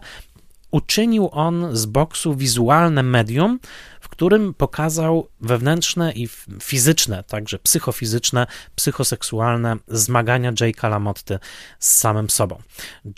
uczynił 0.71 1.29
on 1.31 1.69
z 1.71 1.85
boksu 1.85 2.35
wizualne 2.35 3.03
medium, 3.03 3.59
w 4.07 4.09
którym 4.09 4.53
pokazał 4.53 5.27
wewnętrzne 5.41 6.11
i 6.13 6.27
fizyczne, 6.61 7.23
także 7.23 7.59
psychofizyczne, 7.59 8.47
psychoseksualne 8.75 9.75
zmagania 9.87 10.53
Jake'a 10.53 10.89
LaMotty 10.89 11.39
z 11.79 11.91
samym 11.91 12.29
sobą. 12.29 12.61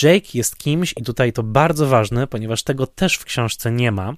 Jake 0.04 0.30
jest 0.34 0.58
kimś, 0.58 0.94
i 0.98 1.04
tutaj 1.04 1.34
to 1.34 1.44
bardzo 1.44 1.88
ważne, 1.88 2.28
ponieważ 2.28 2.64
tego 2.64 2.88
też 2.88 3.16
w 3.16 3.26
książce 3.26 3.72
nie 3.72 3.92
ma, 3.92 4.14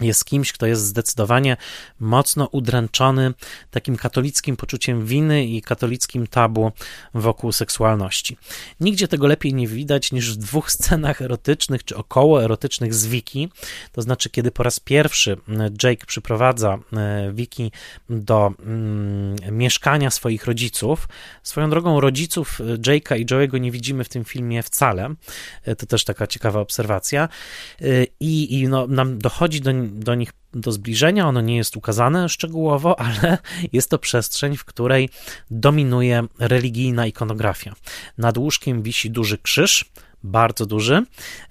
jest 0.00 0.24
kimś, 0.24 0.52
kto 0.52 0.66
jest 0.66 0.82
zdecydowanie 0.82 1.56
mocno 2.00 2.46
udręczony 2.46 3.34
takim 3.70 3.96
katolickim 3.96 4.56
poczuciem 4.56 5.06
winy 5.06 5.44
i 5.44 5.62
katolickim 5.62 6.26
tabu 6.26 6.72
wokół 7.14 7.52
seksualności. 7.52 8.36
Nigdzie 8.80 9.08
tego 9.08 9.26
lepiej 9.26 9.54
nie 9.54 9.68
widać 9.68 10.12
niż 10.12 10.32
w 10.32 10.36
dwóch 10.36 10.72
scenach 10.72 11.22
erotycznych 11.22 11.84
czy 11.84 11.96
około 11.96 12.44
erotycznych 12.44 12.94
z 12.94 13.06
Wiki. 13.06 13.48
To 13.92 14.02
znaczy, 14.02 14.30
kiedy 14.30 14.50
po 14.50 14.62
raz 14.62 14.80
pierwszy 14.80 15.36
Jake 15.82 16.06
przyprowadza 16.06 16.78
e, 16.92 17.32
Wiki 17.32 17.72
do 18.10 18.52
mm, 18.60 19.36
mieszkania 19.50 20.10
swoich 20.10 20.44
rodziców. 20.44 21.08
Swoją 21.42 21.70
drogą 21.70 22.00
rodziców 22.00 22.60
Jake'a 22.86 23.18
i 23.18 23.26
Joe'ego 23.26 23.60
nie 23.60 23.70
widzimy 23.70 24.04
w 24.04 24.08
tym 24.08 24.24
filmie 24.24 24.62
wcale. 24.62 25.14
E, 25.64 25.76
to 25.76 25.86
też 25.86 26.04
taka 26.04 26.26
ciekawa 26.26 26.60
obserwacja. 26.60 27.28
E, 27.80 27.86
I, 28.20 28.60
i 28.60 28.68
no, 28.68 28.86
nam 28.86 29.18
dochodzi 29.18 29.60
do 29.60 29.72
do 29.82 30.14
nich 30.14 30.32
do 30.54 30.72
zbliżenia. 30.72 31.28
Ono 31.28 31.40
nie 31.40 31.56
jest 31.56 31.76
ukazane 31.76 32.28
szczegółowo, 32.28 33.00
ale 33.06 33.38
jest 33.72 33.90
to 33.90 33.98
przestrzeń, 33.98 34.56
w 34.56 34.64
której 34.64 35.08
dominuje 35.50 36.22
religijna 36.38 37.06
ikonografia. 37.06 37.74
Nad 38.18 38.38
łóżkiem 38.38 38.82
wisi 38.82 39.10
duży 39.10 39.38
krzyż, 39.38 39.84
bardzo 40.24 40.66
duży. 40.66 41.04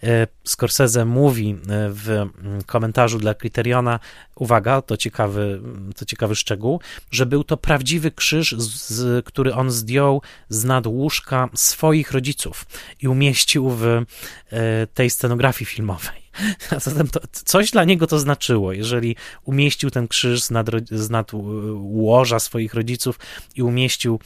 E, 0.03 0.27
Scorsese 0.43 1.05
mówi 1.05 1.49
e, 1.49 1.55
w 1.89 2.09
mm, 2.09 2.63
komentarzu 2.65 3.19
dla 3.19 3.34
Criteriona, 3.34 3.99
uwaga, 4.41 4.81
to 4.81 4.97
ciekawy, 4.97 5.61
to 5.95 6.05
ciekawy 6.05 6.35
szczegół, 6.35 6.81
że 7.11 7.25
był 7.25 7.43
to 7.43 7.57
prawdziwy 7.57 8.11
krzyż, 8.11 8.55
z, 8.57 9.25
który 9.25 9.53
on 9.53 9.71
zdjął 9.71 10.21
z 10.49 10.63
nad 10.63 10.87
łóżka 10.87 11.49
swoich 11.55 12.11
rodziców 12.11 12.65
i 13.01 13.07
umieścił 13.07 13.69
w 13.69 13.83
e, 13.85 14.03
tej 14.93 15.09
scenografii 15.09 15.65
filmowej. 15.65 16.21
Zatem 16.77 17.07
to, 17.07 17.19
coś 17.31 17.71
dla 17.71 17.83
niego 17.83 18.07
to 18.07 18.19
znaczyło, 18.19 18.73
jeżeli 18.73 19.15
umieścił 19.43 19.89
ten 19.89 20.07
krzyż 20.07 20.43
z 20.43 20.51
nad, 20.51 20.67
z 20.91 21.09
nad 21.09 21.31
łoża 21.73 22.39
swoich 22.39 22.73
rodziców 22.73 23.19
i 23.55 23.61
umieścił 23.61 24.19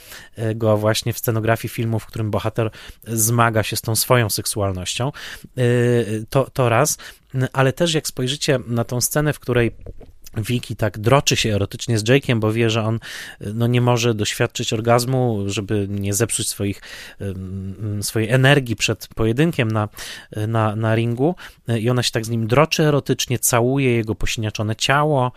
go 0.55 0.77
właśnie 0.77 1.13
w 1.13 1.19
scenografii 1.19 1.69
filmu, 1.69 1.99
w 1.99 2.05
którym 2.05 2.31
bohater 2.31 2.71
zmaga 3.07 3.63
się 3.63 3.75
z 3.75 3.81
tą 3.81 3.95
swoją 3.95 4.29
seksualnością, 4.29 5.11
to, 6.29 6.49
to 6.53 6.69
raz, 6.69 6.97
ale 7.53 7.73
też 7.73 7.93
jak 7.93 8.07
spojrzycie 8.07 8.59
na 8.67 8.83
tą 8.83 9.01
scenę, 9.01 9.33
w 9.33 9.39
której 9.39 9.71
Vicky 10.37 10.75
tak 10.75 10.99
droczy 10.99 11.35
się 11.35 11.55
erotycznie 11.55 11.99
z 11.99 12.03
Jake'iem, 12.03 12.39
bo 12.39 12.53
wie, 12.53 12.69
że 12.69 12.83
on 12.83 12.99
no, 13.53 13.67
nie 13.67 13.81
może 13.81 14.13
doświadczyć 14.13 14.73
orgazmu, 14.73 15.43
żeby 15.45 15.87
nie 15.89 16.13
zepsuć 16.13 16.49
swoich, 16.49 16.81
swojej 18.01 18.29
energii 18.29 18.75
przed 18.75 19.07
pojedynkiem 19.07 19.71
na, 19.71 19.89
na, 20.47 20.75
na 20.75 20.95
ringu. 20.95 21.35
I 21.79 21.89
ona 21.89 22.03
się 22.03 22.11
tak 22.11 22.25
z 22.25 22.29
nim 22.29 22.47
droczy 22.47 22.83
erotycznie, 22.83 23.39
całuje 23.39 23.95
jego 23.95 24.15
posiniaczone 24.15 24.75
ciało, 24.75 25.31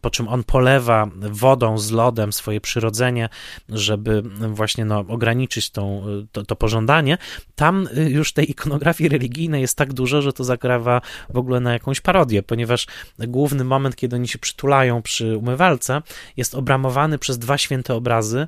po 0.00 0.10
czym 0.10 0.28
on 0.28 0.44
polewa 0.44 1.10
wodą 1.16 1.78
z 1.78 1.90
lodem 1.90 2.32
swoje 2.32 2.60
przyrodzenie, 2.60 3.28
żeby 3.68 4.22
właśnie 4.48 4.84
no, 4.84 4.98
ograniczyć 4.98 5.70
tą, 5.70 6.04
to, 6.32 6.44
to 6.44 6.56
pożądanie, 6.56 7.18
tam 7.54 7.88
już 8.08 8.32
tej 8.32 8.50
ikonografii 8.50 9.08
religijnej 9.08 9.60
jest 9.60 9.76
tak 9.76 9.92
dużo, 9.92 10.22
że 10.22 10.32
to 10.32 10.44
zagrawa 10.44 11.00
w 11.28 11.38
ogóle 11.38 11.60
na 11.60 11.72
jakąś 11.72 12.00
parodię, 12.00 12.42
ponieważ 12.42 12.86
główny 13.30 13.64
moment, 13.64 13.96
kiedy 13.96 14.16
oni 14.16 14.28
się 14.28 14.38
przytulają 14.38 15.02
przy 15.02 15.36
umywalce, 15.36 16.02
jest 16.36 16.54
obramowany 16.54 17.18
przez 17.18 17.38
dwa 17.38 17.58
święte 17.58 17.94
obrazy 17.94 18.46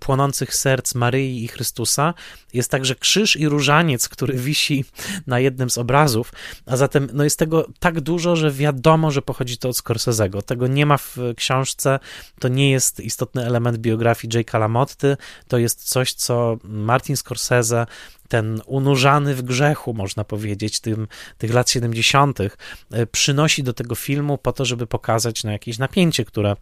płonących 0.00 0.54
serc 0.54 0.94
Maryi 0.94 1.44
i 1.44 1.48
Chrystusa. 1.48 2.14
Jest 2.52 2.70
także 2.70 2.94
krzyż 2.94 3.36
i 3.36 3.48
różaniec, 3.48 4.08
który 4.08 4.34
wisi 4.48 4.84
na 5.26 5.40
jednym 5.40 5.70
z 5.70 5.78
obrazów, 5.78 6.32
a 6.66 6.76
zatem 6.76 7.08
no, 7.12 7.24
jest 7.24 7.38
tego 7.38 7.66
tak 7.78 8.00
dużo, 8.00 8.36
że 8.36 8.50
wiadomo, 8.50 9.10
że 9.10 9.22
pochodzi 9.22 9.58
to 9.58 9.68
od 9.68 9.76
Scorsese'ego. 9.76 10.42
Tego 10.42 10.66
nie 10.66 10.86
ma 10.86 10.96
w 10.96 11.16
książce, 11.36 11.98
to 12.38 12.48
nie 12.48 12.70
jest 12.70 13.00
istotny 13.00 13.46
element 13.46 13.78
biografii 13.78 14.32
Jake'a 14.32 14.60
LaMotty, 14.60 15.16
to 15.48 15.58
jest 15.58 15.88
coś, 15.88 16.12
co 16.12 16.58
Martin 16.64 17.16
Scorsese 17.16 17.86
ten 18.30 18.60
unurzany 18.66 19.34
w 19.34 19.42
grzechu, 19.42 19.94
można 19.94 20.24
powiedzieć, 20.24 20.80
tym, 20.80 21.08
tych 21.38 21.54
lat 21.54 21.70
70., 21.70 22.40
e, 22.40 23.06
przynosi 23.06 23.62
do 23.62 23.72
tego 23.72 23.94
filmu 23.94 24.38
po 24.38 24.52
to, 24.52 24.64
żeby 24.64 24.86
pokazać 24.86 25.44
na 25.44 25.52
jakieś 25.52 25.78
napięcie, 25.78 26.24
które 26.24 26.56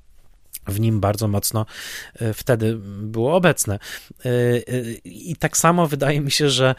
w 0.66 0.80
nim 0.80 1.00
bardzo 1.00 1.28
mocno 1.28 1.66
e, 2.14 2.34
wtedy 2.34 2.76
było 3.02 3.36
obecne. 3.36 3.78
E, 4.24 4.30
I 5.04 5.36
tak 5.36 5.56
samo 5.56 5.86
wydaje 5.86 6.20
mi 6.20 6.30
się, 6.30 6.50
że 6.50 6.74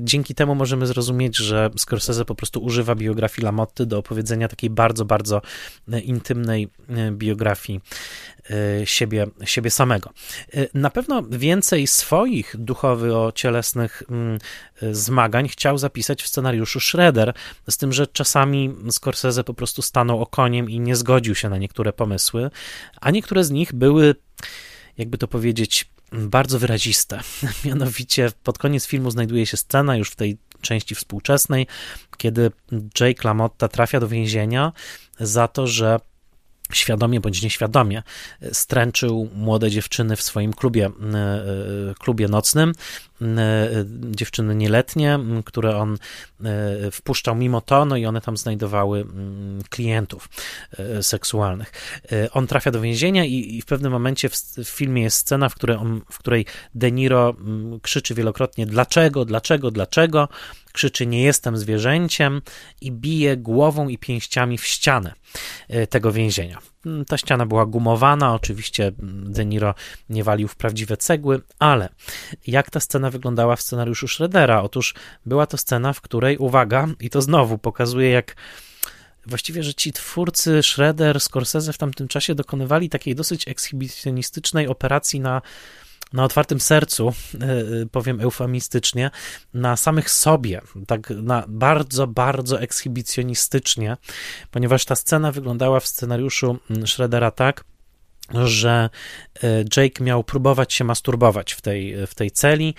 dzięki 0.00 0.34
temu 0.34 0.54
możemy 0.54 0.86
zrozumieć, 0.86 1.36
że 1.36 1.70
Scorsese 1.76 2.24
po 2.24 2.34
prostu 2.34 2.60
używa 2.64 2.94
biografii 2.94 3.44
Lamotty 3.44 3.86
do 3.86 3.98
opowiedzenia 3.98 4.48
takiej 4.48 4.70
bardzo, 4.70 5.04
bardzo 5.04 5.42
intymnej 6.04 6.68
biografii 7.12 7.80
siebie, 8.84 9.26
siebie 9.44 9.70
samego. 9.70 10.10
E, 10.54 10.66
na 10.74 10.90
pewno 10.90 11.22
więcej 11.22 11.86
swoich 11.86 12.56
duchowo-cielesnych 12.58 14.02
mm, 14.10 14.38
e, 14.82 14.94
zmagań 14.94 15.48
chciał 15.48 15.78
zapisać 15.78 16.22
w 16.22 16.28
scenariuszu 16.28 16.80
Schroeder, 16.80 17.34
z 17.70 17.76
tym, 17.76 17.92
że 17.92 18.06
czasami 18.06 18.74
Scorsese 18.90 19.44
po 19.44 19.54
prostu 19.54 19.82
stanął 19.82 20.22
okoniem 20.22 20.70
i 20.70 20.80
nie 20.80 20.96
zgodził 20.96 21.34
się 21.34 21.48
na 21.48 21.58
niektóre 21.58 21.92
pomysły, 21.92 22.50
a 23.00 23.10
niektóre 23.10 23.44
z 23.44 23.50
nich 23.50 23.72
były, 23.72 24.14
jakby 24.98 25.18
to 25.18 25.28
powiedzieć, 25.28 25.90
bardzo 26.12 26.58
wyraziste. 26.58 27.20
Mianowicie 27.64 28.30
pod 28.42 28.58
koniec 28.58 28.86
filmu 28.86 29.10
znajduje 29.10 29.46
się 29.46 29.56
scena 29.56 29.96
już 29.96 30.10
w 30.10 30.16
tej 30.16 30.38
części 30.60 30.94
współczesnej, 30.94 31.66
kiedy 32.16 32.50
Jake 33.00 33.28
LaMotta 33.28 33.68
trafia 33.68 34.00
do 34.00 34.08
więzienia 34.08 34.72
za 35.20 35.48
to, 35.48 35.66
że 35.66 36.00
świadomie 36.72 37.20
bądź 37.20 37.42
nieświadomie 37.42 38.02
stręczył 38.52 39.28
młode 39.34 39.70
dziewczyny 39.70 40.16
w 40.16 40.22
swoim 40.22 40.52
klubie, 40.52 40.86
e, 40.86 41.18
e, 41.18 41.94
klubie 41.98 42.28
nocnym, 42.28 42.72
e, 43.22 43.68
dziewczyny 44.10 44.54
nieletnie, 44.54 45.18
które 45.44 45.76
on 45.76 45.98
wpuszczał 46.92 47.34
mimo 47.34 47.60
to, 47.60 47.84
no 47.84 47.96
i 47.96 48.06
one 48.06 48.20
tam 48.20 48.36
znajdowały 48.36 49.06
klientów 49.70 50.28
seksualnych. 51.00 51.72
On 52.32 52.46
trafia 52.46 52.70
do 52.70 52.80
więzienia 52.80 53.24
i, 53.24 53.62
w 53.62 53.66
pewnym 53.66 53.92
momencie 53.92 54.28
w, 54.28 54.34
w 54.64 54.68
filmie 54.68 55.02
jest 55.02 55.16
scena, 55.16 55.48
w 55.48 55.54
której, 55.54 55.76
on, 55.76 56.00
w 56.10 56.18
której 56.18 56.46
De 56.74 56.92
Niro 56.92 57.34
krzyczy 57.82 58.14
wielokrotnie 58.14 58.66
dlaczego, 58.66 59.24
dlaczego, 59.24 59.70
dlaczego, 59.70 60.28
krzyczy 60.74 61.06
nie 61.06 61.22
jestem 61.22 61.56
zwierzęciem 61.56 62.42
i 62.80 62.92
bije 62.92 63.36
głową 63.36 63.88
i 63.88 63.98
pięściami 63.98 64.58
w 64.58 64.66
ścianę 64.66 65.12
tego 65.90 66.12
więzienia. 66.12 66.58
Mm, 66.86 67.04
ta 67.04 67.18
ściana 67.18 67.46
była 67.46 67.66
gumowana, 67.66 68.34
oczywiście 68.34 68.92
De 68.98 69.44
Niro 69.44 69.74
nie 70.08 70.24
walił 70.24 70.48
w 70.48 70.56
prawdziwe 70.56 70.96
cegły, 70.96 71.40
ale 71.58 71.88
jak 72.46 72.70
ta 72.70 72.80
scena 72.80 73.10
wyglądała 73.10 73.56
w 73.56 73.62
scenariuszu 73.62 74.08
Schroedera? 74.08 74.62
Otóż 74.62 74.94
była 75.26 75.46
to 75.46 75.56
scena, 75.56 75.92
w 75.92 76.00
której, 76.00 76.38
uwaga, 76.38 76.88
i 77.00 77.10
to 77.10 77.22
znowu 77.22 77.58
pokazuje, 77.58 78.10
jak 78.10 78.36
właściwie, 79.26 79.62
że 79.62 79.74
ci 79.74 79.92
twórcy 79.92 80.62
Schroeder, 80.62 81.20
Scorsese 81.20 81.72
w 81.72 81.78
tamtym 81.78 82.08
czasie 82.08 82.34
dokonywali 82.34 82.88
takiej 82.88 83.14
dosyć 83.14 83.48
ekshibicjonistycznej 83.48 84.68
operacji 84.68 85.20
na 85.20 85.42
na 86.14 86.24
otwartym 86.24 86.60
sercu, 86.60 87.08
e, 87.08 87.44
e, 87.82 87.86
powiem 87.86 88.20
eufemistycznie, 88.20 89.10
na 89.54 89.76
samych 89.76 90.10
sobie, 90.10 90.60
tak 90.86 91.10
na 91.10 91.44
bardzo, 91.48 92.06
bardzo 92.06 92.60
ekshibicjonistycznie, 92.60 93.96
ponieważ 94.50 94.84
ta 94.84 94.96
scena 94.96 95.32
wyglądała 95.32 95.80
w 95.80 95.86
scenariuszu 95.86 96.58
Schroedera 96.86 97.30
tak, 97.30 97.64
że 98.44 98.90
e, 99.42 99.64
Jake 99.76 100.04
miał 100.04 100.24
próbować 100.24 100.72
się 100.72 100.84
masturbować 100.84 101.52
w 101.52 101.60
tej, 101.60 102.06
w 102.06 102.14
tej 102.14 102.30
celi, 102.30 102.74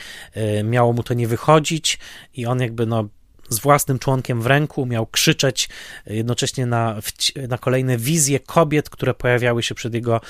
miało 0.64 0.94
mu 0.94 1.04
to 1.04 1.14
nie 1.14 1.28
wychodzić 1.28 2.00
i 2.34 2.46
on 2.46 2.60
jakby 2.60 2.86
no 2.86 3.08
z 3.50 3.60
własnym 3.60 4.00
członkiem 4.00 4.42
w 4.42 4.46
ręku, 4.46 4.86
miał 4.86 5.08
krzyczeć 5.08 5.70
jednocześnie 6.06 6.66
na, 6.66 7.00
na 7.48 7.58
kolejne 7.58 7.98
wizje 7.98 8.40
kobiet, 8.40 8.90
które 8.90 9.14
pojawiały 9.14 9.64
się 9.64 9.76
przed 9.76 9.94
jego 9.94 10.22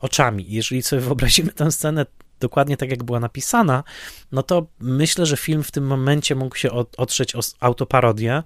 oczami. 0.00 0.46
Jeżeli 0.48 0.82
sobie 0.82 1.02
wyobrazimy 1.02 1.52
tę 1.52 1.72
scenę 1.72 2.06
dokładnie 2.40 2.76
tak, 2.76 2.90
jak 2.90 3.04
była 3.04 3.20
napisana, 3.20 3.84
no 4.32 4.42
to 4.42 4.66
myślę, 4.80 5.26
że 5.26 5.36
film 5.36 5.62
w 5.62 5.70
tym 5.70 5.86
momencie 5.86 6.34
mógł 6.34 6.56
się 6.56 6.70
otrzeć 6.96 7.36
o 7.36 7.40
autoparodię, 7.60 8.42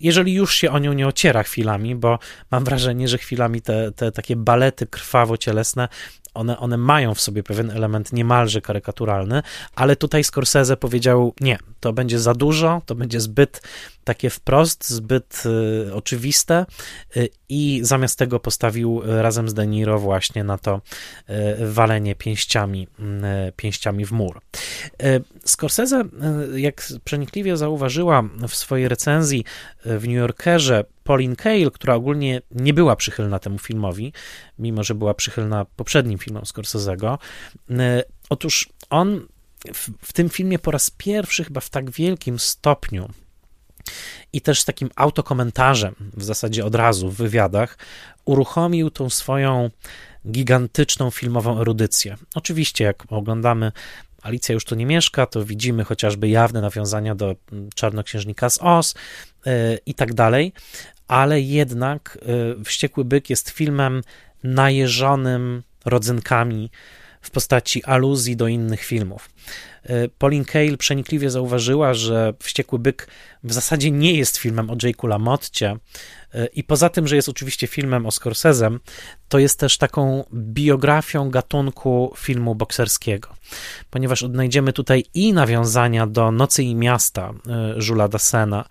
jeżeli 0.00 0.34
już 0.34 0.54
się 0.54 0.70
o 0.70 0.78
nią 0.78 0.92
nie 0.92 1.06
ociera 1.06 1.42
chwilami, 1.42 1.94
bo 1.94 2.18
mam 2.50 2.64
wrażenie, 2.64 3.08
że 3.08 3.18
chwilami 3.18 3.62
te, 3.62 3.92
te 3.92 4.12
takie 4.12 4.36
balety 4.36 4.86
krwawo-cielesne 4.86 5.88
one, 6.38 6.58
one 6.58 6.76
mają 6.76 7.14
w 7.14 7.20
sobie 7.20 7.42
pewien 7.42 7.70
element 7.70 8.12
niemalże 8.12 8.60
karykaturalny, 8.60 9.42
ale 9.74 9.96
tutaj 9.96 10.24
Scorsese 10.24 10.76
powiedział 10.76 11.34
nie, 11.40 11.58
to 11.80 11.92
będzie 11.92 12.18
za 12.18 12.34
dużo, 12.34 12.82
to 12.86 12.94
będzie 12.94 13.20
zbyt 13.20 13.62
takie 14.04 14.30
wprost, 14.30 14.88
zbyt 14.88 15.42
y, 15.88 15.94
oczywiste 15.94 16.66
y, 17.16 17.28
i 17.48 17.80
zamiast 17.82 18.18
tego 18.18 18.40
postawił 18.40 19.02
y, 19.02 19.22
razem 19.22 19.48
z 19.48 19.54
De 19.54 19.66
Niro 19.66 19.98
właśnie 19.98 20.44
na 20.44 20.58
to 20.58 20.80
y, 21.60 21.72
walenie 21.72 22.14
pięściami, 22.14 22.88
y, 23.48 23.52
pięściami 23.52 24.04
w 24.04 24.12
mur. 24.12 24.40
Y, 25.02 25.22
Scorsese, 25.44 26.04
jak 26.54 26.82
przenikliwie 27.04 27.56
zauważyła 27.56 28.22
w 28.48 28.54
swojej 28.54 28.88
recenzji 28.88 29.44
w 29.84 30.02
New 30.08 30.16
Yorkerze 30.16 30.84
Pauline 31.08 31.36
Kael, 31.36 31.70
która 31.70 31.94
ogólnie 31.94 32.40
nie 32.50 32.74
była 32.74 32.96
przychylna 32.96 33.38
temu 33.38 33.58
filmowi, 33.58 34.12
mimo 34.58 34.84
że 34.84 34.94
była 34.94 35.14
przychylna 35.14 35.64
poprzednim 35.64 36.18
filmom 36.18 36.42
Scorsese'ego. 36.42 37.18
Otóż 38.30 38.68
on 38.90 39.26
w, 39.74 39.90
w 40.02 40.12
tym 40.12 40.28
filmie 40.28 40.58
po 40.58 40.70
raz 40.70 40.90
pierwszy 40.90 41.44
chyba 41.44 41.60
w 41.60 41.70
tak 41.70 41.90
wielkim 41.90 42.38
stopniu 42.38 43.08
i 44.32 44.40
też 44.40 44.60
z 44.60 44.64
takim 44.64 44.90
autokomentarzem 44.96 45.94
w 46.16 46.24
zasadzie 46.24 46.64
od 46.64 46.74
razu 46.74 47.10
w 47.10 47.16
wywiadach 47.16 47.78
uruchomił 48.24 48.90
tą 48.90 49.10
swoją 49.10 49.70
gigantyczną 50.30 51.10
filmową 51.10 51.60
erudycję. 51.60 52.16
Oczywiście, 52.34 52.84
jak 52.84 53.04
oglądamy 53.08 53.72
Alicja 54.28 54.52
już 54.52 54.64
tu 54.64 54.74
nie 54.74 54.86
mieszka, 54.86 55.26
to 55.26 55.44
widzimy 55.44 55.84
chociażby 55.84 56.28
jawne 56.28 56.60
nawiązania 56.60 57.14
do 57.14 57.36
Czarnoksiężnika 57.74 58.50
z 58.50 58.58
Oz 58.62 58.94
yy, 59.46 59.52
i 59.86 59.94
tak 59.94 60.14
dalej, 60.14 60.52
ale 61.08 61.40
jednak 61.40 62.18
yy, 62.56 62.64
Wściekły 62.64 63.04
Byk 63.04 63.30
jest 63.30 63.50
filmem 63.50 64.02
najeżonym 64.44 65.62
rodzynkami 65.84 66.70
w 67.22 67.30
postaci 67.30 67.84
aluzji 67.84 68.36
do 68.36 68.48
innych 68.48 68.84
filmów. 68.84 69.30
E, 69.82 70.08
Pauline 70.08 70.44
Kael 70.44 70.78
przenikliwie 70.78 71.30
zauważyła, 71.30 71.94
że 71.94 72.34
Wściekły 72.42 72.78
Byk 72.78 73.08
w 73.44 73.52
zasadzie 73.52 73.90
nie 73.90 74.14
jest 74.14 74.36
filmem 74.36 74.70
o 74.70 74.74
Jake'u 74.74 75.08
LaMotcie 75.08 75.76
e, 76.34 76.46
i 76.46 76.64
poza 76.64 76.88
tym, 76.88 77.08
że 77.08 77.16
jest 77.16 77.28
oczywiście 77.28 77.66
filmem 77.66 78.06
o 78.06 78.08
Scorsese'em, 78.08 78.78
to 79.28 79.38
jest 79.38 79.60
też 79.60 79.78
taką 79.78 80.24
biografią 80.34 81.30
gatunku 81.30 82.12
filmu 82.16 82.54
bokserskiego, 82.54 83.28
ponieważ 83.90 84.22
odnajdziemy 84.22 84.72
tutaj 84.72 85.04
i 85.14 85.32
nawiązania 85.32 86.06
do 86.06 86.32
Nocy 86.32 86.62
i 86.62 86.74
Miasta 86.74 87.30
e, 87.30 87.74
Jules 87.88 88.10
Dassena 88.10 88.64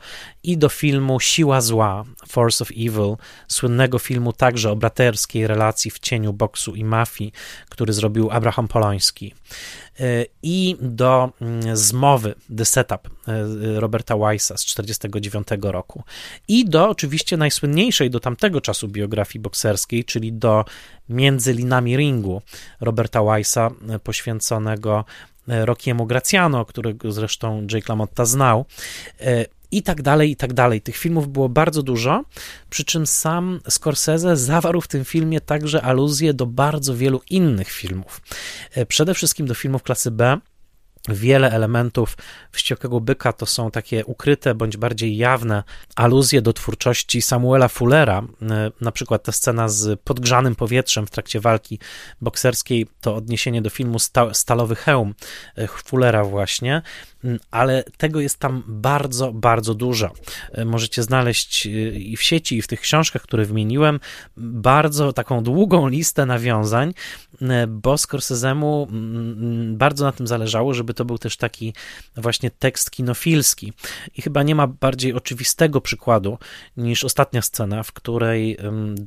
i 0.44 0.58
do 0.58 0.70
filmu 0.70 1.20
Siła 1.20 1.62
Zła, 1.62 2.04
Force 2.28 2.64
of 2.64 2.72
Evil, 2.72 3.16
słynnego 3.48 4.00
filmu 4.00 4.34
także 4.34 4.72
o 4.72 4.76
braterskiej 4.76 5.48
relacji 5.48 5.92
w 5.92 6.00
cieniu 6.00 6.34
boksu 6.34 6.76
i 6.76 6.84
mafii, 6.84 7.32
który 7.70 7.94
zrobił 7.94 8.32
Abraham 8.32 8.68
Poloński 8.68 9.34
i 10.44 10.76
do 10.82 11.32
mm, 11.42 11.78
zmowy 11.78 12.36
The 12.58 12.66
Setup 12.66 13.10
e, 13.28 13.80
Roberta 13.80 14.18
Weissa 14.18 14.58
z 14.58 14.66
1949 14.66 15.48
roku. 15.62 16.04
I 16.48 16.66
do 16.66 16.90
oczywiście 16.90 17.38
najsłynniejszej 17.38 18.10
do 18.10 18.20
tamtego 18.20 18.62
czasu 18.62 18.88
biografii 18.88 19.42
bokserskiej, 19.42 20.06
czyli 20.06 20.34
do 20.34 20.47
Między 21.10 21.54
linami 21.54 21.98
ringu 21.98 22.42
Roberta 22.82 23.24
Weissa 23.24 23.72
e, 23.90 24.00
poświęconego 24.00 25.06
e, 25.48 25.66
Rockiemu 25.66 26.06
Graciano, 26.06 26.66
którego 26.66 27.12
zresztą 27.12 27.68
Jake 27.72 27.86
LaMotta 27.90 28.26
znał 28.26 28.66
i 29.72 29.84
tak 29.84 30.02
dalej, 30.02 30.32
i 30.32 30.36
tak 30.36 30.54
dalej. 30.54 30.82
Tych 30.82 30.98
filmów 30.98 31.28
było 31.28 31.50
bardzo 31.50 31.84
dużo, 31.84 32.24
przy 32.70 32.86
czym 32.86 33.08
sam 33.08 33.60
Scorsese 33.70 34.38
zawarł 34.38 34.82
w 34.82 34.88
tym 34.88 35.06
filmie 35.06 35.42
także 35.42 35.82
aluzje 35.82 36.34
do 36.34 36.46
bardzo 36.46 36.96
wielu 36.96 37.22
innych 37.30 37.72
filmów. 37.72 38.22
E, 38.72 38.86
przede 38.86 39.14
wszystkim 39.14 39.48
do 39.48 39.54
filmów 39.54 39.84
klasy 39.84 40.12
B, 40.12 40.38
Wiele 41.08 41.52
elementów 41.52 42.18
Wściekłego 42.52 43.00
Byka 43.00 43.34
to 43.34 43.46
są 43.46 43.72
takie 43.72 44.06
ukryte 44.06 44.56
bądź 44.56 44.78
bardziej 44.78 45.18
jawne 45.18 45.64
aluzje 45.96 46.42
do 46.42 46.54
twórczości 46.54 47.22
Samuela 47.22 47.68
Fullera. 47.68 48.24
E, 48.42 48.72
na 48.82 48.92
przykład 48.92 49.24
ta 49.24 49.32
scena 49.32 49.70
z 49.70 50.00
podgrzanym 50.02 50.56
powietrzem 50.56 51.08
w 51.08 51.10
trakcie 51.10 51.40
walki 51.40 51.80
bokserskiej 52.22 52.88
to 53.02 53.16
odniesienie 53.16 53.62
do 53.62 53.70
filmu 53.70 53.98
Stalowy 54.34 54.76
Hełm 54.76 55.14
e, 55.56 55.68
Fullera 55.68 56.24
właśnie. 56.24 56.82
Ale 57.52 57.84
tego 57.98 58.20
jest 58.20 58.40
tam 58.40 58.64
bardzo, 58.68 59.34
bardzo 59.34 59.74
dużo. 59.74 60.12
E, 60.52 60.66
możecie 60.66 61.04
znaleźć 61.04 61.66
i 61.96 62.18
w 62.18 62.24
sieci, 62.24 62.58
i 62.58 62.62
w 62.62 62.68
tych 62.68 62.82
książkach, 62.82 63.22
które 63.22 63.46
wymieniłem, 63.46 64.00
bardzo 64.38 65.14
taką 65.14 65.44
długą 65.44 65.88
listę 65.88 66.26
nawiązań, 66.26 66.94
bo 67.68 67.96
Scorsese'emu 67.96 68.88
bardzo 69.78 70.06
na 70.06 70.12
tym 70.12 70.28
zależało, 70.28 70.74
żeby 70.74 70.94
to 70.98 71.06
był 71.06 71.18
też 71.18 71.38
taki 71.38 71.74
właśnie 72.16 72.52
tekst 72.52 72.92
kinofilski. 72.92 73.74
I 74.18 74.22
chyba 74.22 74.44
nie 74.44 74.56
ma 74.56 74.68
bardziej 74.68 75.14
oczywistego 75.14 75.82
przykładu 75.82 76.38
niż 76.78 77.04
ostatnia 77.04 77.42
scena, 77.42 77.84
w 77.84 77.92
której 77.92 78.58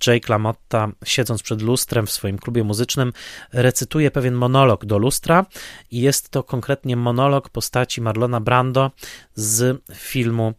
Jake 0.06 0.32
LaMotta, 0.32 0.88
siedząc 1.04 1.42
przed 1.42 1.62
lustrem 1.62 2.06
w 2.06 2.10
swoim 2.10 2.38
klubie 2.38 2.64
muzycznym, 2.64 3.12
recytuje 3.52 4.10
pewien 4.10 4.34
monolog 4.34 4.84
do 4.84 4.98
lustra. 4.98 5.46
I 5.90 6.00
jest 6.00 6.30
to 6.30 6.42
konkretnie 6.42 6.96
monolog 6.96 7.48
postaci 7.48 8.00
Marlona 8.00 8.40
Brando 8.40 8.90
z 9.34 9.82
filmu 9.94 10.52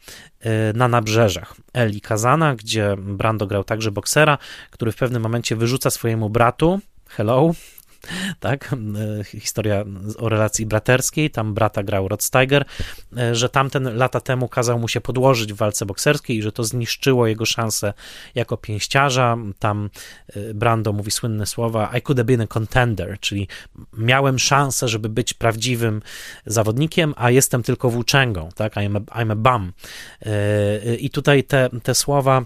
y, 0.45 0.49
Na 0.73 0.87
nabrzeżach 0.87 1.55
Eli 1.73 2.01
Kazana, 2.01 2.55
gdzie 2.55 2.95
Brando 2.97 3.47
grał 3.47 3.63
także 3.63 3.91
boksera, 3.91 4.37
który 4.71 4.91
w 4.91 4.95
pewnym 4.95 5.21
momencie 5.21 5.55
wyrzuca 5.55 5.89
swojemu 5.89 6.29
bratu. 6.29 6.79
Hello, 7.09 7.51
tak? 8.39 8.75
E, 9.19 9.23
historia 9.23 9.85
o 10.17 10.29
relacji 10.29 10.65
braterskiej, 10.65 11.31
tam 11.31 11.53
brata 11.53 11.83
grał 11.83 12.07
Rod 12.07 12.23
Steiger, 12.23 12.65
e, 13.17 13.35
że 13.35 13.49
tamten 13.49 13.97
lata 13.97 14.21
temu 14.21 14.47
kazał 14.47 14.79
mu 14.79 14.87
się 14.87 15.01
podłożyć 15.01 15.53
w 15.53 15.55
walce 15.55 15.85
bokserskiej 15.85 16.37
i 16.37 16.41
że 16.41 16.51
to 16.51 16.63
zniszczyło 16.63 17.27
jego 17.27 17.45
szanse 17.45 17.93
jako 18.35 18.57
pięściarza. 18.57 19.37
Tam 19.59 19.89
e, 20.35 20.53
Brando 20.53 20.93
mówi 20.93 21.11
słynne 21.11 21.45
słowa 21.45 21.91
I 21.97 22.01
could 22.01 22.17
have 22.17 22.25
been 22.25 22.41
a 22.41 22.47
contender, 22.47 23.19
czyli 23.19 23.47
miałem 23.97 24.39
szansę, 24.39 24.87
żeby 24.87 25.09
być 25.09 25.33
prawdziwym 25.33 26.01
zawodnikiem, 26.45 27.13
a 27.17 27.31
jestem 27.31 27.63
tylko 27.63 27.89
włóczęgą, 27.89 28.49
tak? 28.55 28.75
I'm 28.75 29.01
a, 29.11 29.23
I'm 29.23 29.31
a 29.31 29.35
bum. 29.35 29.73
I 30.99 31.09
tutaj 31.09 31.43
te, 31.43 31.69
te 31.83 31.95
słowa 31.95 32.45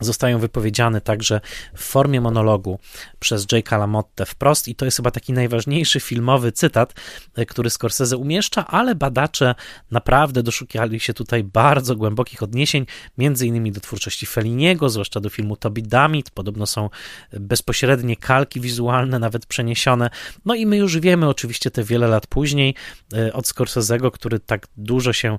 zostają 0.00 0.38
wypowiedziane 0.38 1.00
także 1.00 1.40
w 1.74 1.82
formie 1.82 2.20
monologu 2.20 2.78
przez 3.20 3.46
Jake'a 3.46 3.78
LaMotte 3.78 4.26
wprost 4.26 4.68
i 4.68 4.74
to 4.74 4.84
jest 4.84 4.96
chyba 4.96 5.10
taki 5.10 5.32
najważniejszy 5.32 6.00
filmowy 6.00 6.52
cytat, 6.52 6.94
e, 7.36 7.46
który 7.46 7.70
Scorsese 7.70 8.16
umieszcza, 8.16 8.66
ale 8.66 8.94
badacze 8.94 9.54
naprawdę 9.90 10.42
doszukiwali 10.42 11.00
się 11.00 11.14
tutaj 11.14 11.44
bardzo 11.44 11.96
głębokich 11.96 12.42
odniesień, 12.42 12.86
między 13.18 13.46
innymi 13.46 13.72
do 13.72 13.80
twórczości 13.80 14.26
Felliniego, 14.26 14.88
zwłaszcza 14.88 15.20
do 15.20 15.30
filmu 15.30 15.56
Toby 15.56 15.82
Damit, 15.82 16.30
podobno 16.30 16.66
są 16.66 16.90
bezpośrednie 17.32 18.16
kalki 18.16 18.60
wizualne, 18.60 19.18
nawet 19.18 19.46
przeniesione, 19.46 20.10
no 20.44 20.54
i 20.54 20.66
my 20.66 20.76
już 20.76 20.98
wiemy 20.98 21.28
oczywiście 21.28 21.70
te 21.70 21.84
wiele 21.84 22.08
lat 22.08 22.26
później 22.26 22.74
e, 23.14 23.32
od 23.32 23.44
Scorsese'ego, 23.44 24.10
który 24.10 24.40
tak 24.40 24.66
dużo 24.76 25.12
się 25.12 25.38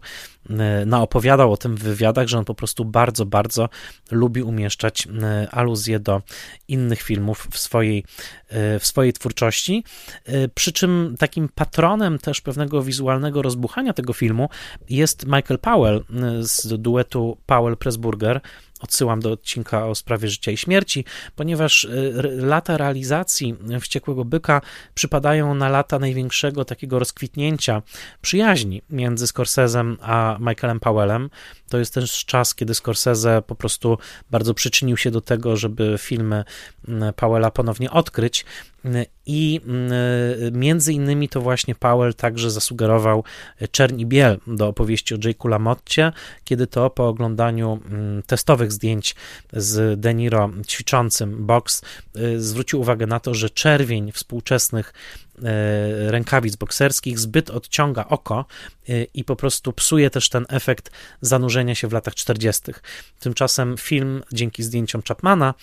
e, 0.49 0.85
naopowiadał 0.85 1.53
o 1.53 1.57
tym 1.57 1.75
w 1.75 1.83
wywiadach, 1.83 2.27
że 2.27 2.37
on 2.37 2.45
po 2.45 2.55
prostu 2.55 2.85
bardzo, 2.85 3.25
bardzo 3.25 3.69
lubi 4.11 4.43
umieszczać 4.43 5.07
aluzje 5.51 5.99
do 5.99 6.21
innych 6.67 7.01
filmów 7.01 7.47
w 7.51 7.59
swojej, 7.69 8.03
e, 8.49 8.79
w 8.79 8.85
swojej 8.85 9.13
twórczości. 9.13 9.83
E, 10.25 10.47
przy 10.47 10.71
czym 10.71 11.15
takim 11.19 11.49
patronem 11.55 12.19
też 12.19 12.41
pewnego 12.41 12.83
wizualnego 12.83 13.41
rozbuchania 13.41 13.93
tego 13.93 14.13
filmu 14.13 14.49
jest 14.89 15.25
Michael 15.25 15.59
Powell 15.59 16.03
z 16.41 16.81
duetu 16.81 17.37
Powell-Pressburger, 17.47 18.39
Odsyłam 18.79 19.19
do 19.19 19.31
odcinka 19.31 19.87
o 19.87 19.95
sprawie 19.95 20.27
życia 20.27 20.51
i 20.51 20.57
śmierci, 20.57 21.05
ponieważ 21.35 21.83
y, 21.83 22.13
lata 22.37 22.77
realizacji 22.77 23.55
Wściekłego 23.81 24.25
Byka 24.25 24.61
przypadają 24.93 25.55
na 25.55 25.69
lata 25.69 25.99
największego 25.99 26.65
takiego 26.65 26.99
rozkwitnięcia 26.99 27.81
przyjaźni 28.21 28.81
między 28.89 29.27
Scorsesem 29.27 29.97
a 30.01 30.37
Michaelem 30.39 30.79
Powellem. 30.79 31.29
To 31.69 31.77
jest 31.77 31.93
też 31.93 32.25
czas, 32.25 32.55
kiedy 32.55 32.75
Scorsese 32.75 33.41
po 33.47 33.55
prostu 33.55 33.97
bardzo 34.31 34.53
przyczynił 34.53 34.97
się 34.97 35.11
do 35.11 35.21
tego, 35.21 35.57
żeby 35.57 35.95
filmy 35.99 36.43
mm, 36.87 37.13
Powella 37.13 37.51
ponownie 37.51 37.91
odkryć. 37.91 38.45
I 39.25 39.61
mm, 39.65 39.91
między 40.59 40.93
innymi 40.93 41.29
to 41.29 41.41
właśnie 41.41 41.75
Powell 41.75 42.13
także 42.13 42.51
zasugerował 42.51 43.23
Czerń 43.71 43.99
i 43.99 44.05
Biel 44.05 44.39
do 44.47 44.67
opowieści 44.67 45.15
o 45.15 45.17
Jake'u 45.17 45.49
Lamotcie, 45.49 46.11
kiedy 46.43 46.67
to 46.67 46.89
po 46.89 47.07
oglądaniu 47.07 47.79
mm, 47.85 48.23
testowych 48.23 48.71
zdjęć 48.71 49.15
z 49.53 49.99
De 49.99 50.13
Niro 50.13 50.49
ćwiczącym 50.67 51.45
boks 51.45 51.81
y, 52.17 52.41
zwrócił 52.41 52.81
uwagę 52.81 53.07
na 53.07 53.19
to, 53.19 53.33
że 53.33 53.49
czerwień 53.49 54.11
współczesnych 54.11 54.93
E, 55.28 55.28
rękawic 56.07 56.55
bokserskich 56.55 57.19
zbyt 57.19 57.49
odciąga 57.49 58.05
oko 58.07 58.45
e, 58.89 59.03
i 59.03 59.23
po 59.23 59.35
prostu 59.35 59.73
psuje 59.73 60.09
też 60.09 60.29
ten 60.29 60.45
efekt 60.49 60.91
zanurzenia 61.21 61.75
się 61.75 61.87
w 61.87 61.93
latach 61.93 62.15
40. 62.15 62.71
Tymczasem 63.19 63.77
film 63.77 64.23
dzięki 64.33 64.63
zdjęciom 64.63 65.01
Chapmana 65.07 65.53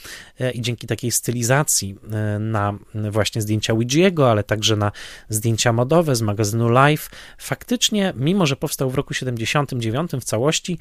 e, 0.40 0.50
i 0.50 0.60
dzięki 0.60 0.86
takiej 0.86 1.10
stylizacji 1.10 1.96
na 2.40 2.78
właśnie 3.10 3.42
zdjęcia 3.42 3.72
Ouijiego, 3.72 4.30
ale 4.30 4.44
także 4.44 4.76
na 4.76 4.92
zdjęcia 5.28 5.72
modowe 5.72 6.16
z 6.16 6.22
magazynu 6.22 6.68
Life, 6.68 7.10
faktycznie, 7.38 8.12
mimo 8.16 8.46
że 8.46 8.56
powstał 8.56 8.90
w 8.90 8.94
roku 8.94 9.14
79 9.14 10.10
w 10.10 10.24
całości, 10.24 10.78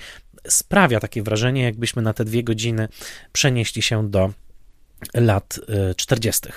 sprawia 0.48 1.00
takie 1.00 1.24
wrażenie, 1.24 1.64
jakbyśmy 1.64 2.02
na 2.02 2.14
te 2.14 2.26
dwie 2.26 2.44
godziny 2.44 2.88
przenieśli 3.32 3.82
się 3.82 4.10
do 4.10 4.34
lat 5.14 5.60
40. 5.96 6.50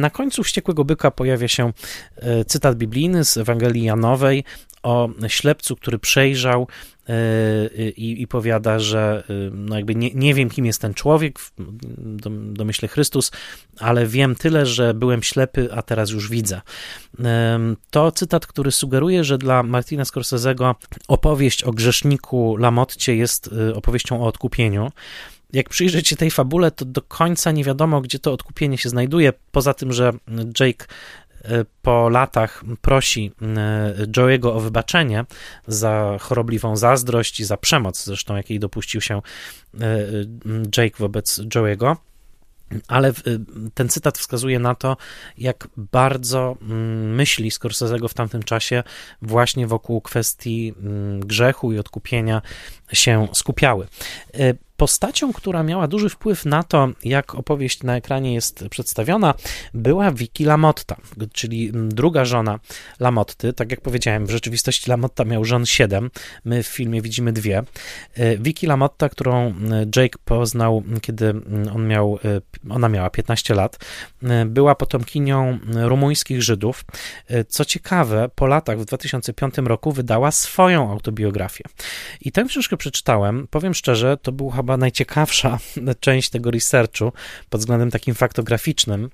Na 0.00 0.10
końcu 0.10 0.42
Wściekłego 0.42 0.84
Byka 0.84 1.10
pojawia 1.10 1.48
się 1.48 1.72
e, 2.16 2.44
cytat 2.44 2.76
biblijny 2.76 3.24
z 3.24 3.36
Ewangelii 3.36 3.84
Janowej 3.84 4.44
o 4.82 5.08
ślepcu, 5.28 5.76
który 5.76 5.98
przejrzał 5.98 6.68
e, 7.08 7.14
i, 7.88 8.22
i 8.22 8.26
powiada, 8.26 8.78
że 8.78 9.24
e, 9.30 9.32
no 9.52 9.76
jakby 9.76 9.94
nie, 9.94 10.10
nie 10.14 10.34
wiem, 10.34 10.50
kim 10.50 10.66
jest 10.66 10.80
ten 10.80 10.94
człowiek, 10.94 11.38
domyślę 12.52 12.88
Chrystus, 12.88 13.30
ale 13.78 14.06
wiem 14.06 14.34
tyle, 14.34 14.66
że 14.66 14.94
byłem 14.94 15.22
ślepy, 15.22 15.68
a 15.72 15.82
teraz 15.82 16.10
już 16.10 16.30
widzę. 16.30 16.60
To 17.90 18.12
cytat, 18.12 18.46
który 18.46 18.72
sugeruje, 18.72 19.24
że 19.24 19.38
dla 19.38 19.62
Martina 19.62 20.02
Scorsese'ego 20.02 20.74
opowieść 21.08 21.62
o 21.62 21.70
grzeszniku 21.70 22.56
Lamotcie 22.56 23.16
jest 23.16 23.50
opowieścią 23.74 24.22
o 24.22 24.26
odkupieniu 24.26 24.90
jak 25.54 25.68
przyjrzeć 25.68 26.08
się 26.08 26.16
tej 26.16 26.30
fabule, 26.30 26.70
to 26.70 26.84
do 26.84 27.02
końca 27.02 27.50
nie 27.50 27.64
wiadomo, 27.64 28.00
gdzie 28.00 28.18
to 28.18 28.32
odkupienie 28.32 28.78
się 28.78 28.88
znajduje. 28.88 29.32
Poza 29.52 29.74
tym, 29.74 29.92
że 29.92 30.12
Jake 30.60 30.86
e, 31.44 31.64
po 31.82 32.08
latach 32.08 32.64
prosi 32.80 33.32
e, 33.42 34.06
Joe'ego 34.06 34.48
o 34.48 34.60
wybaczenie 34.60 35.24
za 35.66 36.16
chorobliwą 36.20 36.76
zazdrość 36.76 37.40
i 37.40 37.44
za 37.44 37.56
przemoc, 37.56 38.04
zresztą 38.04 38.36
jakiej 38.36 38.60
dopuścił 38.60 39.00
się 39.00 39.22
e, 39.80 39.98
Jake 40.76 40.96
wobec 40.98 41.40
Joe'ego. 41.40 41.96
Ale 42.88 43.12
ten 43.74 43.88
cytat 43.88 44.18
wskazuje 44.18 44.58
na 44.58 44.74
to, 44.74 44.96
jak 45.38 45.68
bardzo 45.76 46.56
mm, 46.62 47.14
myśli 47.14 47.50
Scorsese'ego 47.50 48.08
w 48.08 48.14
tamtym 48.14 48.42
czasie 48.42 48.82
właśnie 49.22 49.66
wokół 49.66 50.00
kwestii 50.00 50.74
mm, 50.78 51.20
grzechu 51.20 51.72
i 51.72 51.78
odkupienia 51.78 52.42
się 52.92 53.28
skupiały. 53.32 53.86
Postacią, 54.76 55.32
która 55.32 55.62
miała 55.62 55.88
duży 55.88 56.08
wpływ 56.08 56.44
na 56.44 56.62
to, 56.62 56.88
jak 57.04 57.34
opowieść 57.34 57.82
na 57.82 57.96
ekranie 57.96 58.34
jest 58.34 58.64
przedstawiona, 58.70 59.34
była 59.74 60.10
Vicky 60.10 60.44
Lamotta, 60.44 60.96
czyli 61.32 61.72
druga 61.72 62.24
żona 62.24 62.58
Lamotty. 63.00 63.52
Tak 63.52 63.70
jak 63.70 63.80
powiedziałem, 63.80 64.26
w 64.26 64.30
rzeczywistości 64.30 64.90
Lamotta 64.90 65.24
miał 65.24 65.44
żon 65.44 65.66
siedem, 65.66 66.10
my 66.44 66.62
w 66.62 66.66
filmie 66.66 67.02
widzimy 67.02 67.32
dwie. 67.32 67.62
E, 68.14 68.36
Vicky 68.36 68.66
Lamotta, 68.66 69.08
którą 69.08 69.54
Jake 69.96 70.18
poznał, 70.24 70.82
kiedy 71.02 71.34
on 71.74 71.86
miał, 71.86 72.18
e, 72.24 72.40
ona 72.70 72.88
miała 72.88 73.10
15 73.10 73.54
lat, 73.54 73.78
e, 74.22 74.44
była 74.44 74.74
potomkinią 74.74 75.58
rumuńskich 75.74 76.42
Żydów. 76.42 76.84
Co 77.48 77.64
ciekawe, 77.64 78.28
po 78.34 78.46
latach, 78.46 78.78
w 78.78 78.84
2005 78.84 79.58
roku, 79.66 79.92
wydała 79.92 80.30
swoją 80.30 80.90
autobiografię. 80.90 81.64
I 82.20 82.32
tę 82.32 82.44
książkę 82.44 82.76
przeczytałem, 82.76 83.46
powiem 83.50 83.74
szczerze, 83.74 84.16
to 84.16 84.32
był 84.32 84.50
chyba 84.64 84.76
najciekawsza 84.76 85.58
część 86.00 86.30
tego 86.30 86.50
researchu 86.50 87.12
pod 87.50 87.60
względem 87.60 87.90
takim 87.90 88.14
faktograficznym 88.14 89.10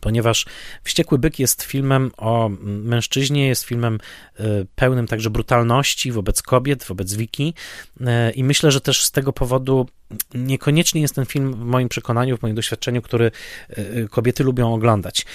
ponieważ 0.00 0.46
Wściekły 0.84 1.18
Byk 1.18 1.38
jest 1.38 1.62
filmem 1.62 2.10
o 2.16 2.50
mężczyźnie, 2.60 3.48
jest 3.48 3.64
filmem 3.64 3.98
e, 4.38 4.44
pełnym 4.74 5.06
także 5.06 5.30
brutalności 5.30 6.12
wobec 6.12 6.42
kobiet, 6.42 6.84
wobec 6.84 7.14
Wiki 7.14 7.54
e, 8.00 8.30
i 8.30 8.44
myślę, 8.44 8.70
że 8.70 8.80
też 8.80 9.04
z 9.04 9.10
tego 9.10 9.32
powodu 9.32 9.86
niekoniecznie 10.34 11.00
jest 11.00 11.14
ten 11.14 11.26
film 11.26 11.52
w 11.52 11.58
moim 11.58 11.88
przekonaniu, 11.88 12.36
w 12.36 12.42
moim 12.42 12.54
doświadczeniu, 12.54 13.02
który 13.02 13.30
e, 13.68 14.08
kobiety 14.08 14.44
lubią 14.44 14.74
oglądać. 14.74 15.26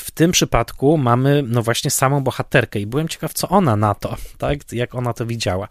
W 0.00 0.10
tym 0.10 0.32
przypadku 0.32 0.98
mamy 0.98 1.42
no 1.46 1.62
właśnie 1.62 1.90
samą 1.90 2.20
bohaterkę 2.20 2.80
i 2.80 2.86
byłem 2.86 3.08
ciekaw, 3.08 3.32
co 3.34 3.48
ona 3.48 3.76
na 3.76 3.94
to, 3.94 4.16
tak, 4.38 4.72
jak 4.72 4.94
ona 4.94 5.12
to 5.12 5.26
widziała. 5.26 5.68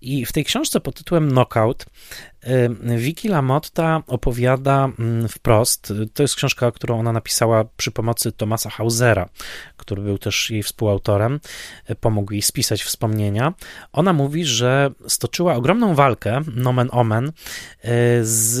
I 0.00 0.26
w 0.26 0.32
tej 0.32 0.44
książce 0.44 0.80
pod 0.80 0.94
tytułem 0.94 1.30
Knockout 1.30 1.86
Vicky 2.96 3.28
LaMotta 3.28 4.02
opowiada 4.06 4.88
mm, 4.98 5.28
wprost, 5.28 5.92
to 6.14 6.22
jest 6.22 6.34
książka, 6.34 6.70
którą 6.72 6.98
ona 6.98 7.12
napisała 7.12 7.64
przy 7.76 7.90
pomocy 7.90 8.32
Tomasa 8.32 8.70
Hausera, 8.70 9.28
który 9.76 10.02
był 10.02 10.18
też 10.18 10.50
jej 10.50 10.62
współautorem, 10.62 11.40
pomógł 12.00 12.32
jej 12.32 12.42
spisać 12.42 12.82
wspomnienia. 12.82 13.52
Ona 13.92 14.12
mówi, 14.12 14.44
że 14.44 14.90
stoczyła 15.08 15.54
ogromną 15.54 15.94
walkę, 15.94 16.40
nomen 16.54 16.88
omen, 16.92 17.28
e, 17.28 17.31
z 18.22 18.60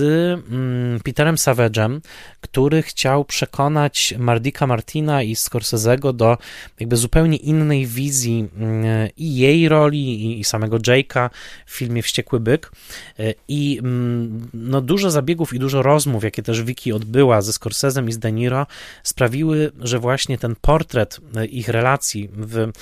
mm, 0.50 1.00
Peterem 1.00 1.36
Savage'em, 1.36 2.00
który 2.40 2.82
chciał 2.82 3.24
przekonać 3.24 4.14
Mardika 4.18 4.66
Martina 4.66 5.22
i 5.22 5.34
Scorsese'ego 5.34 6.12
do 6.12 6.38
jakby 6.80 6.96
zupełnie 6.96 7.36
innej 7.36 7.86
wizji 7.86 8.48
mm, 8.56 9.08
i 9.16 9.36
jej 9.36 9.68
roli, 9.68 10.40
i 10.40 10.44
samego 10.44 10.78
Jake'a 10.78 11.30
w 11.66 11.70
filmie 11.70 12.02
Wściekły 12.02 12.40
Byk. 12.40 12.72
E, 13.18 13.34
I 13.48 13.78
mm, 13.78 14.48
no, 14.54 14.80
dużo 14.80 15.10
zabiegów 15.10 15.54
i 15.54 15.58
dużo 15.58 15.82
rozmów, 15.82 16.24
jakie 16.24 16.42
też 16.42 16.62
Vicky 16.62 16.94
odbyła 16.94 17.42
ze 17.42 17.52
Scorsese'em 17.52 18.08
i 18.08 18.12
z 18.12 18.18
De 18.18 18.32
Niro, 18.32 18.66
sprawiły, 19.02 19.72
że 19.80 19.98
właśnie 19.98 20.38
ten 20.38 20.56
portret 20.60 21.20
e, 21.36 21.46
ich 21.46 21.68
relacji 21.68 22.28
w 22.32 22.72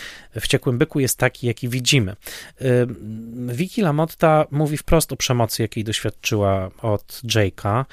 Wściekłym 0.41 0.78
Byku 0.78 1.01
jest 1.01 1.18
taki, 1.18 1.47
jaki 1.47 1.68
widzimy. 1.68 2.12
E, 2.12 2.64
Vicky 3.47 3.82
Lamotta 3.82 4.47
mówi 4.51 4.76
wprost 4.76 5.12
o 5.12 5.16
przemocy, 5.16 5.62
jakiej 5.62 5.79
doświadczyła 5.84 6.70
od 6.82 7.20
Jake'a. 7.24 7.84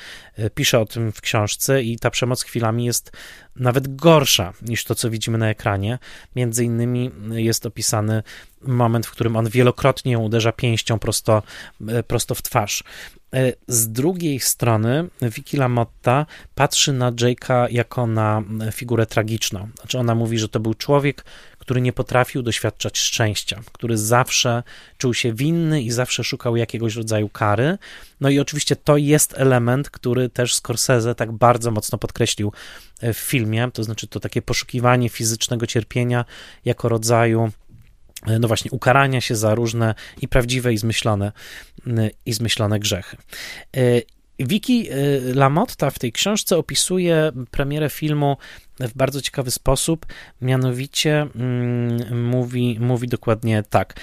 Pisze 0.55 0.79
o 0.79 0.85
tym 0.85 1.11
w 1.11 1.21
książce 1.21 1.83
i 1.83 1.99
ta 1.99 2.09
przemoc 2.09 2.43
chwilami 2.43 2.85
jest 2.85 3.11
nawet 3.55 3.95
gorsza 3.95 4.53
niż 4.61 4.83
to, 4.83 4.95
co 4.95 5.09
widzimy 5.09 5.37
na 5.37 5.49
ekranie. 5.49 5.99
Między 6.35 6.63
innymi 6.63 7.11
jest 7.29 7.65
opisany 7.65 8.23
moment, 8.61 9.07
w 9.07 9.11
którym 9.11 9.35
on 9.35 9.49
wielokrotnie 9.49 10.11
ją 10.11 10.19
uderza 10.19 10.51
pięścią 10.51 10.99
prosto, 10.99 11.43
e, 11.87 12.03
prosto 12.03 12.35
w 12.35 12.41
twarz. 12.41 12.83
E, 13.35 13.53
z 13.67 13.91
drugiej 13.91 14.39
strony 14.39 15.09
Vicky 15.21 15.57
Lamotta 15.57 16.25
patrzy 16.55 16.93
na 16.93 17.11
Jake'a 17.11 17.67
jako 17.71 18.07
na 18.07 18.43
figurę 18.71 19.05
tragiczną. 19.05 19.69
Znaczy 19.79 19.99
ona 19.99 20.15
mówi, 20.15 20.39
że 20.39 20.49
to 20.49 20.59
był 20.59 20.73
człowiek, 20.73 21.25
który 21.67 21.81
nie 21.81 21.93
potrafił 21.93 22.41
doświadczać 22.43 22.97
szczęścia, 22.97 23.61
który 23.71 23.97
zawsze 23.97 24.63
czuł 24.97 25.13
się 25.13 25.33
winny 25.33 25.81
i 25.81 25.91
zawsze 25.91 26.23
szukał 26.23 26.55
jakiegoś 26.55 26.95
rodzaju 26.95 27.29
kary. 27.29 27.77
No 28.21 28.29
i 28.29 28.39
oczywiście 28.39 28.75
to 28.75 28.97
jest 28.97 29.33
element, 29.37 29.89
który 29.89 30.29
też 30.29 30.55
Scorsese 30.55 31.15
tak 31.15 31.31
bardzo 31.31 31.71
mocno 31.71 31.97
podkreślił 31.97 32.51
w 33.01 33.17
filmie, 33.17 33.69
to 33.73 33.83
znaczy 33.83 34.07
to 34.07 34.19
takie 34.19 34.41
poszukiwanie 34.41 35.09
fizycznego 35.09 35.67
cierpienia 35.67 36.25
jako 36.65 36.89
rodzaju 36.89 37.51
no 38.39 38.47
właśnie, 38.47 38.71
ukarania 38.71 39.21
się 39.21 39.35
za 39.35 39.55
różne 39.55 39.95
i 40.21 40.27
prawdziwe, 40.27 40.73
i 40.73 40.77
zmyślone, 40.77 41.31
i 42.25 42.33
zmyślone 42.33 42.79
grzechy. 42.79 43.17
Wiki 44.39 44.89
Lamotta 45.35 45.89
w 45.89 45.99
tej 45.99 46.11
książce 46.11 46.57
opisuje 46.57 47.31
premierę 47.51 47.89
filmu 47.89 48.37
w 48.79 48.93
bardzo 48.93 49.21
ciekawy 49.21 49.51
sposób, 49.51 50.05
mianowicie 50.41 51.27
mm, 51.35 52.25
mówi, 52.25 52.77
mówi 52.79 53.07
dokładnie 53.07 53.63
tak. 53.69 53.99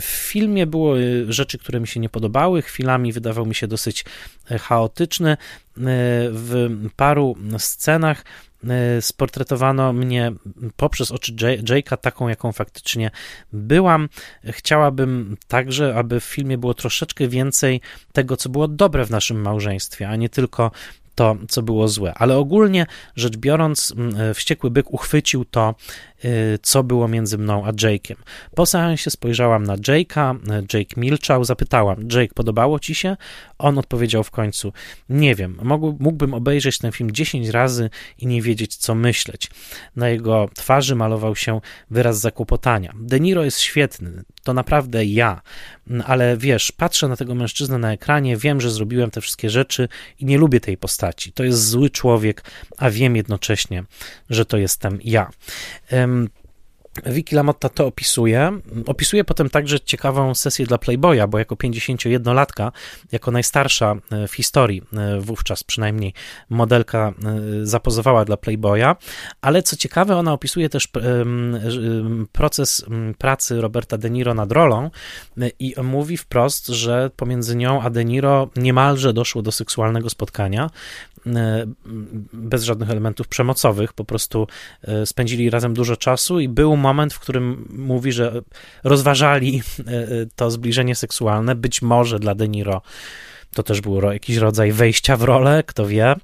W 0.00 0.04
filmie 0.04 0.66
było 0.66 0.94
rzeczy, 1.28 1.58
które 1.58 1.80
mi 1.80 1.86
się 1.86 2.00
nie 2.00 2.08
podobały, 2.08 2.62
chwilami 2.62 3.12
wydawał 3.12 3.46
mi 3.46 3.54
się 3.54 3.66
dosyć 3.66 4.04
chaotyczny. 4.44 5.36
W 6.30 6.68
paru 6.96 7.36
scenach 7.58 8.24
Y, 8.24 8.49
sportretowano 9.00 9.92
mnie 9.92 10.32
poprzez 10.76 11.12
oczy 11.12 11.32
Jake'a 11.34 11.96
taką, 11.96 12.28
jaką 12.28 12.52
faktycznie 12.52 13.10
byłam. 13.52 14.08
Chciałabym 14.44 15.36
także, 15.48 15.94
aby 15.96 16.20
w 16.20 16.24
filmie 16.24 16.58
było 16.58 16.74
troszeczkę 16.74 17.28
więcej 17.28 17.80
tego, 18.12 18.36
co 18.36 18.48
było 18.48 18.68
dobre 18.68 19.04
w 19.04 19.10
naszym 19.10 19.40
małżeństwie, 19.40 20.08
a 20.08 20.16
nie 20.16 20.28
tylko 20.28 20.70
to, 21.14 21.36
co 21.48 21.62
było 21.62 21.88
złe. 21.88 22.14
Ale 22.14 22.36
ogólnie 22.36 22.86
rzecz 23.16 23.36
biorąc, 23.36 23.94
y, 24.30 24.34
wściekły 24.34 24.70
byk 24.70 24.92
uchwycił 24.92 25.44
to 25.44 25.74
co 26.62 26.82
było 26.82 27.08
między 27.08 27.38
mną 27.38 27.66
a 27.66 27.72
Jake'em. 27.72 28.16
Po 28.54 28.66
seansie 28.66 29.10
spojrzałam 29.10 29.64
na 29.64 29.76
Jake'a, 29.76 30.38
Jake 30.74 31.00
milczał, 31.00 31.44
zapytałam, 31.44 32.08
Jake, 32.12 32.34
podobało 32.34 32.78
ci 32.78 32.94
się? 32.94 33.16
On 33.58 33.78
odpowiedział 33.78 34.24
w 34.24 34.30
końcu, 34.30 34.72
nie 35.08 35.34
wiem, 35.34 35.58
mógłbym 35.98 36.34
obejrzeć 36.34 36.78
ten 36.78 36.92
film 36.92 37.10
10 37.10 37.48
razy 37.48 37.90
i 38.18 38.26
nie 38.26 38.42
wiedzieć, 38.42 38.76
co 38.76 38.94
myśleć. 38.94 39.50
Na 39.96 40.08
jego 40.08 40.48
twarzy 40.54 40.94
malował 40.96 41.36
się 41.36 41.60
wyraz 41.90 42.20
zakłopotania. 42.20 42.92
De 43.00 43.20
Niro 43.20 43.44
jest 43.44 43.60
świetny, 43.60 44.22
to 44.42 44.54
naprawdę 44.54 45.04
ja, 45.04 45.40
ale 46.04 46.36
wiesz, 46.36 46.72
patrzę 46.72 47.08
na 47.08 47.16
tego 47.16 47.34
mężczyznę 47.34 47.78
na 47.78 47.92
ekranie, 47.92 48.36
wiem, 48.36 48.60
że 48.60 48.70
zrobiłem 48.70 49.10
te 49.10 49.20
wszystkie 49.20 49.50
rzeczy 49.50 49.88
i 50.18 50.24
nie 50.24 50.38
lubię 50.38 50.60
tej 50.60 50.76
postaci. 50.76 51.32
To 51.32 51.44
jest 51.44 51.68
zły 51.68 51.90
człowiek, 51.90 52.44
a 52.78 52.90
wiem 52.90 53.16
jednocześnie, 53.16 53.84
że 54.30 54.44
to 54.44 54.56
jestem 54.56 54.98
ja. 55.04 55.30
Vicky 57.06 57.36
Lamotta 57.36 57.68
to 57.68 57.86
opisuje. 57.86 58.60
Opisuje 58.86 59.24
potem 59.24 59.50
także 59.50 59.80
ciekawą 59.80 60.34
sesję 60.34 60.66
dla 60.66 60.78
Playboya, 60.78 61.28
bo 61.28 61.38
jako 61.38 61.54
51-latka, 61.54 62.72
jako 63.12 63.30
najstarsza 63.30 63.94
e, 64.10 64.28
w 64.28 64.34
historii, 64.34 64.82
e, 64.92 65.20
wówczas 65.20 65.64
przynajmniej 65.64 66.14
modelka 66.50 67.08
e, 67.08 67.66
zapozowała 67.66 68.24
dla 68.24 68.36
Playboya, 68.36 68.96
ale 69.40 69.62
co 69.62 69.76
ciekawe, 69.76 70.16
ona 70.16 70.32
opisuje 70.32 70.68
też 70.68 70.88
proces 72.32 72.84
pracy 73.18 73.60
Roberta 73.60 73.98
De 73.98 74.10
Niro 74.10 74.34
nad 74.34 74.52
rolą 74.52 74.90
i 75.58 75.74
mówi 75.82 76.16
wprost, 76.16 76.66
że 76.66 77.10
pomiędzy 77.16 77.56
nią 77.56 77.82
a 77.82 77.90
De 77.90 78.04
Niro 78.04 78.50
niemalże 78.56 79.12
doszło 79.12 79.42
do 79.42 79.52
seksualnego 79.52 80.10
spotkania, 80.10 80.70
bez 82.32 82.62
żadnych 82.62 82.90
elementów 82.90 83.28
przemocowych, 83.28 83.92
po 83.92 84.04
prostu 84.04 84.46
e, 84.82 85.06
spędzili 85.06 85.50
razem 85.50 85.74
dużo 85.74 85.96
czasu 85.96 86.40
i 86.40 86.48
był 86.48 86.76
moment, 86.76 87.14
w 87.14 87.20
którym 87.20 87.68
mówi, 87.78 88.12
że 88.12 88.42
rozważali 88.84 89.62
e, 89.78 89.82
to 90.36 90.50
zbliżenie 90.50 90.94
seksualne, 90.94 91.54
być 91.54 91.82
może 91.82 92.18
dla 92.18 92.34
De 92.34 92.48
Niro 92.48 92.82
to 93.54 93.62
też 93.62 93.80
był 93.80 94.00
jakiś 94.12 94.36
rodzaj 94.36 94.72
wejścia 94.72 95.16
w 95.16 95.22
rolę, 95.22 95.62
kto 95.66 95.86
wie. 95.86 96.14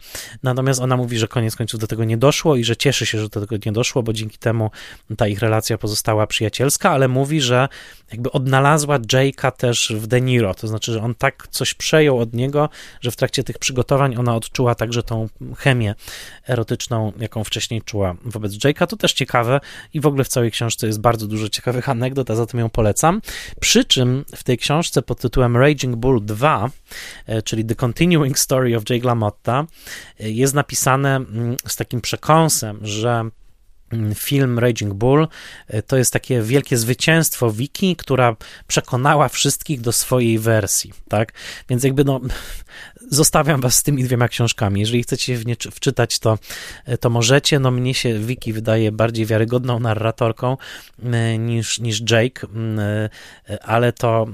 Natomiast 0.43 0.81
ona 0.81 0.97
mówi, 0.97 1.18
że 1.18 1.29
koniec 1.29 1.57
końców 1.57 1.81
do 1.81 1.87
tego 1.87 2.05
nie 2.05 2.16
doszło 2.16 2.57
i 2.57 2.64
że 2.64 2.77
cieszy 2.77 3.07
się, 3.07 3.18
że 3.18 3.29
do 3.29 3.41
tego 3.41 3.57
nie 3.66 3.72
doszło, 3.72 4.03
bo 4.03 4.12
dzięki 4.12 4.39
temu 4.39 4.70
ta 5.16 5.29
ich 5.29 5.39
relacja 5.39 5.79
pozostała 5.79 6.27
przyjacielska, 6.27 6.91
ale 6.91 7.09
mówi, 7.09 7.41
że 7.41 7.68
jakby 8.12 8.33
odnalazła 8.33 8.99
Jake'a 8.99 9.53
też 9.53 9.93
w 9.97 10.07
De 10.07 10.20
Niro, 10.20 10.55
to 10.55 10.68
znaczy, 10.68 10.93
że 10.93 11.03
on 11.03 11.14
tak 11.14 11.49
coś 11.51 11.74
przejął 11.74 12.18
od 12.18 12.35
niego, 12.35 12.68
że 13.01 13.11
w 13.11 13.16
trakcie 13.16 13.45
tych 13.45 13.59
przygotowań 13.59 14.16
ona 14.16 14.37
odczuła 14.37 14.74
także 14.74 15.03
tą 15.03 15.29
chemię 15.59 15.95
erotyczną, 16.49 17.12
jaką 17.18 17.45
wcześniej 17.45 17.83
czuła 17.83 18.16
wobec 18.24 18.53
Jake'a. 18.53 18.87
To 18.87 18.97
też 18.97 19.12
ciekawe 19.12 19.61
i 19.95 20.01
w 20.01 20.07
ogóle 20.07 20.24
w 20.24 20.29
całej 20.29 20.51
książce 20.51 20.87
jest 20.87 21.01
bardzo 21.01 21.27
dużo 21.27 21.49
ciekawych 21.49 21.89
anegdot, 21.89 22.31
a 22.31 22.35
zatem 22.35 22.61
ją 22.61 22.70
polecam. 22.70 23.20
Przy 23.61 23.85
czym 23.85 24.24
w 24.35 24.45
tej 24.45 24.59
książce 24.59 25.03
pod 25.03 25.20
tytułem 25.20 25.57
Raging 25.57 25.97
Bull 25.97 26.24
2 26.24 26.57
E, 26.57 26.70
czyli 27.45 27.64
The 27.64 27.74
Continuing 27.74 28.39
Story 28.39 28.77
of 28.77 28.83
Jake 28.91 29.07
LaMotta, 29.07 29.66
e, 30.20 30.31
jest 30.31 30.55
napisane 30.55 31.16
mm, 31.16 31.57
z 31.66 31.77
takim 31.77 32.01
przekąsem, 32.01 32.79
że 32.83 33.31
mm, 33.93 34.14
film 34.14 34.59
Raging 34.59 34.95
Bull 34.95 35.29
e, 35.68 35.83
to 35.83 35.97
jest 35.97 36.12
takie 36.12 36.43
wielkie 36.43 36.77
zwycięstwo 36.77 37.51
Wiki, 37.51 37.97
która 37.97 38.37
przekonała 38.66 39.29
wszystkich 39.29 39.81
do 39.81 39.93
swojej 39.93 40.39
wersji, 40.39 40.93
tak? 41.09 41.33
Więc 41.68 41.85
jakby 41.85 42.05
no 42.05 42.20
zostawiam 43.11 43.61
was 43.61 43.75
z 43.75 43.83
tymi 43.83 44.05
dwiema 44.05 44.29
książkami. 44.29 44.81
Jeżeli 44.81 45.03
chcecie 45.03 45.37
w 45.37 45.47
nie 45.47 45.57
wczytać, 45.73 46.19
to, 46.19 46.39
to 47.01 47.11
możecie. 47.11 47.59
No 47.59 47.71
mnie 47.71 47.95
się 47.95 48.19
Wiki 48.19 48.53
wydaje 48.53 48.93
bardziej 48.93 49.27
wiarygodną 49.27 49.81
narratorką 49.81 50.57
e, 51.03 51.39
niż, 51.39 51.81
niż 51.81 52.03
Jake, 52.11 52.47
e, 52.79 53.09
ale 53.63 53.93
to 53.93 54.27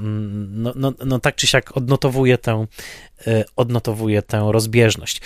no, 0.48 0.72
no, 0.76 0.92
no 1.06 1.18
tak 1.18 1.34
czy 1.34 1.46
siak 1.46 1.76
odnotowuje 1.76 2.38
tę 2.38 2.66
e, 3.26 3.44
odnotowuje 3.56 4.22
tę 4.22 4.48
rozbieżność. 4.52 5.20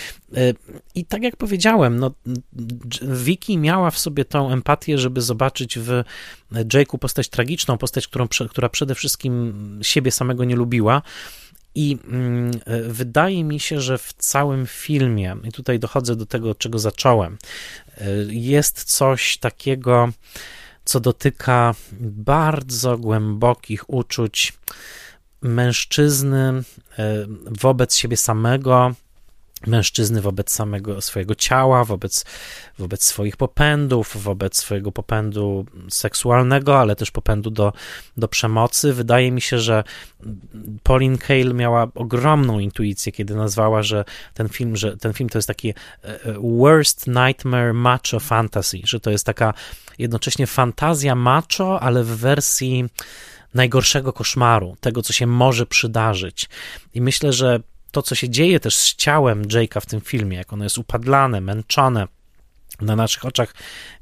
I 0.95 1.05
tak 1.05 1.23
jak 1.23 1.35
powiedziałem, 1.35 1.99
no, 1.99 2.11
Vicky 3.01 3.57
miała 3.57 3.91
w 3.91 3.99
sobie 3.99 4.25
tą 4.25 4.51
empatię, 4.51 4.97
żeby 4.97 5.21
zobaczyć 5.21 5.79
w 5.79 6.03
Jake'u 6.51 6.97
postać 6.97 7.29
tragiczną, 7.29 7.77
postać, 7.77 8.07
którą, 8.07 8.27
która 8.49 8.69
przede 8.69 8.95
wszystkim 8.95 9.53
siebie 9.81 10.11
samego 10.11 10.43
nie 10.43 10.55
lubiła, 10.55 11.01
i 11.77 11.97
mm, 12.07 12.51
e, 12.65 12.81
wydaje 12.81 13.43
mi 13.43 13.59
się, 13.59 13.81
że 13.81 13.97
w 13.97 14.13
całym 14.13 14.65
filmie, 14.67 15.35
i 15.43 15.51
tutaj 15.51 15.79
dochodzę 15.79 16.15
do 16.15 16.25
tego, 16.25 16.49
od 16.49 16.57
czego 16.57 16.79
zacząłem, 16.79 17.37
e, 17.97 18.05
jest 18.29 18.83
coś 18.83 19.37
takiego, 19.37 20.09
co 20.85 20.99
dotyka 20.99 21.75
bardzo 22.01 22.97
głębokich 22.97 23.89
uczuć 23.89 24.53
mężczyzny 25.41 26.63
e, 26.99 27.25
wobec 27.45 27.95
siebie 27.95 28.17
samego, 28.17 28.91
mężczyzny 29.65 30.21
wobec 30.21 30.51
samego 30.51 31.01
swojego 31.01 31.35
ciała, 31.35 31.83
wobec, 31.83 32.25
wobec 32.79 33.03
swoich 33.03 33.37
popędów, 33.37 34.23
wobec 34.23 34.57
swojego 34.57 34.91
popędu 34.91 35.65
seksualnego, 35.89 36.79
ale 36.79 36.95
też 36.95 37.11
popędu 37.11 37.49
do, 37.49 37.73
do 38.17 38.27
przemocy. 38.27 38.93
Wydaje 38.93 39.31
mi 39.31 39.41
się, 39.41 39.59
że 39.59 39.83
Pauline 40.83 41.17
Kael 41.17 41.53
miała 41.55 41.87
ogromną 41.95 42.59
intuicję, 42.59 43.11
kiedy 43.11 43.35
nazwała, 43.35 43.83
że 43.83 44.05
ten 44.33 44.49
film, 44.49 44.75
że 44.75 44.97
ten 44.97 45.13
film 45.13 45.29
to 45.29 45.37
jest 45.37 45.47
taki 45.47 45.69
e, 45.69 45.73
e, 46.03 46.17
worst 46.41 47.07
nightmare 47.07 47.73
macho 47.73 48.19
fantasy, 48.19 48.79
że 48.83 48.99
to 48.99 49.11
jest 49.11 49.25
taka 49.25 49.53
jednocześnie 49.97 50.47
fantazja 50.47 51.15
macho, 51.15 51.79
ale 51.79 52.03
w 52.03 52.17
wersji 52.17 52.85
najgorszego 53.53 54.13
koszmaru, 54.13 54.77
tego, 54.79 55.01
co 55.01 55.13
się 55.13 55.27
może 55.27 55.65
przydarzyć. 55.65 56.49
I 56.93 57.01
myślę, 57.01 57.33
że 57.33 57.59
to, 57.91 58.01
co 58.01 58.15
się 58.15 58.29
dzieje 58.29 58.59
też 58.59 58.75
z 58.75 58.95
ciałem 58.95 59.43
Jake'a 59.43 59.81
w 59.81 59.85
tym 59.85 60.01
filmie, 60.01 60.37
jak 60.37 60.53
ono 60.53 60.63
jest 60.63 60.77
upadlane, 60.77 61.41
męczone, 61.41 62.07
na 62.81 62.95
naszych 62.95 63.25
oczach 63.25 63.53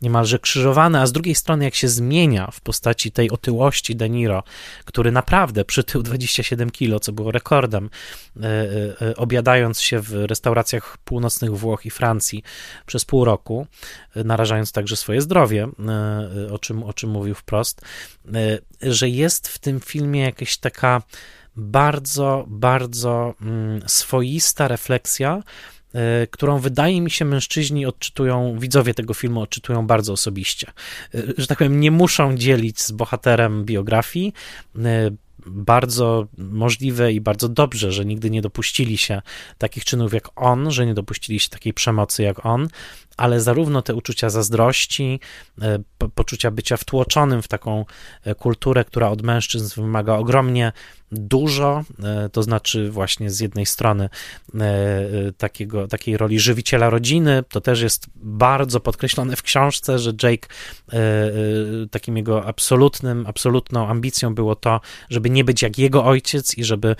niemalże 0.01 0.39
krzyżowane, 0.39 1.01
a 1.01 1.07
z 1.07 1.11
drugiej 1.11 1.35
strony 1.35 1.65
jak 1.65 1.75
się 1.75 1.87
zmienia 1.87 2.51
w 2.51 2.61
postaci 2.61 3.11
tej 3.11 3.31
otyłości 3.31 3.95
De 3.95 4.09
Niro, 4.09 4.43
który 4.85 5.11
naprawdę 5.11 5.65
przytył 5.65 6.03
27 6.03 6.69
kilo, 6.69 6.99
co 6.99 7.11
było 7.11 7.31
rekordem, 7.31 7.89
e, 8.37 8.43
e, 8.43 9.07
e, 9.09 9.15
obiadając 9.15 9.81
się 9.81 9.99
w 9.99 10.13
restauracjach 10.13 10.97
północnych 10.97 11.57
Włoch 11.57 11.85
i 11.85 11.89
Francji 11.89 12.43
przez 12.85 13.05
pół 13.05 13.25
roku, 13.25 13.67
narażając 14.15 14.71
także 14.71 14.95
swoje 14.95 15.21
zdrowie, 15.21 15.67
o 16.51 16.59
czym, 16.59 16.83
o 16.83 16.93
czym 16.93 17.09
mówił 17.09 17.35
wprost, 17.35 17.81
że 18.81 19.09
jest 19.09 19.47
w 19.47 19.59
tym 19.59 19.79
filmie 19.79 20.21
jakaś 20.21 20.57
taka 20.57 21.01
bardzo, 21.55 22.45
bardzo 22.47 23.33
mm, 23.41 23.81
swoista 23.85 24.67
refleksja, 24.67 25.43
e, 25.93 26.27
którą 26.27 26.59
wydaje 26.59 27.01
mi 27.01 27.11
się 27.11 27.25
mężczyźni 27.25 27.85
odczytują, 27.85 28.59
widzowie 28.59 28.93
tego 28.93 29.13
filmu 29.13 29.41
odczytują 29.41 29.87
bardzo 29.87 30.13
osobiście. 30.13 30.71
E, 31.15 31.21
że 31.37 31.47
tak 31.47 31.57
powiem, 31.57 31.79
nie 31.79 31.91
muszą 31.91 32.37
dzielić 32.37 32.81
z 32.81 32.91
bohaterem 32.91 33.65
biografii. 33.65 34.33
E, 34.85 35.11
bardzo 35.45 36.27
możliwe 36.37 37.13
i 37.13 37.21
bardzo 37.21 37.49
dobrze, 37.49 37.91
że 37.91 38.05
nigdy 38.05 38.29
nie 38.29 38.41
dopuścili 38.41 38.97
się 38.97 39.21
takich 39.57 39.85
czynów 39.85 40.13
jak 40.13 40.29
on, 40.35 40.71
że 40.71 40.85
nie 40.85 40.93
dopuścili 40.93 41.39
się 41.39 41.49
takiej 41.49 41.73
przemocy 41.73 42.23
jak 42.23 42.45
on, 42.45 42.67
ale 43.17 43.41
zarówno 43.41 43.81
te 43.81 43.95
uczucia 43.95 44.29
zazdrości, 44.29 45.19
e, 45.61 45.79
poczucia 46.15 46.51
bycia 46.51 46.77
wtłoczonym 46.77 47.41
w 47.41 47.47
taką 47.47 47.85
e, 48.23 48.35
kulturę, 48.35 48.85
która 48.85 49.09
od 49.09 49.21
mężczyzn 49.21 49.81
wymaga 49.81 50.13
ogromnie 50.13 50.71
dużo, 51.11 51.83
e, 52.03 52.29
to 52.29 52.43
znaczy 52.43 52.91
właśnie 52.91 53.31
z 53.31 53.39
jednej 53.39 53.65
strony 53.65 54.09
takiego, 55.37 55.87
takiej 55.87 56.17
roli 56.17 56.39
żywiciela 56.39 56.89
rodziny, 56.89 57.43
to 57.49 57.61
też 57.61 57.81
jest 57.81 58.05
bardzo 58.15 58.79
podkreślone 58.79 59.35
w 59.35 59.41
książce, 59.41 59.99
że 59.99 60.13
Jake 60.23 60.47
takim 61.91 62.17
jego 62.17 62.45
absolutnym, 62.45 63.25
absolutną 63.27 63.87
ambicją 63.87 64.35
było 64.35 64.55
to, 64.55 64.81
żeby 65.09 65.29
nie 65.29 65.43
być 65.43 65.61
jak 65.61 65.77
jego 65.77 66.05
ojciec 66.05 66.57
i 66.57 66.63
żeby 66.63 66.95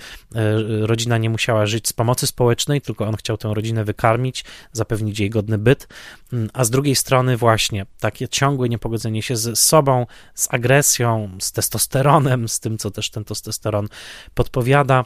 rodzina 0.80 1.18
nie 1.18 1.30
musiała 1.30 1.66
żyć 1.66 1.88
z 1.88 1.92
pomocy 1.92 2.26
społecznej, 2.26 2.80
tylko 2.80 3.06
on 3.06 3.16
chciał 3.16 3.36
tę 3.36 3.54
rodzinę 3.54 3.84
wykarmić, 3.84 4.44
zapewnić 4.72 5.20
jej 5.20 5.30
godny 5.30 5.58
byt. 5.58 5.88
Mm, 6.32 6.50
a 6.52 6.64
z 6.64 6.70
drugiej 6.70 6.96
strony 6.96 7.36
właśnie 7.36 7.86
takie 8.00 8.28
ciągłe 8.28 8.68
niepogodzenie 8.68 9.22
się 9.22 9.36
z 9.36 9.58
sobą, 9.58 10.06
z 10.34 10.54
agresją, 10.54 11.30
z 11.40 11.52
testosteronem, 11.52 12.48
z 12.48 12.60
tym, 12.60 12.78
co 12.78 12.90
też 12.90 13.10
ten 13.10 13.24
testosteron 13.24 13.88
podpowiada, 14.34 15.04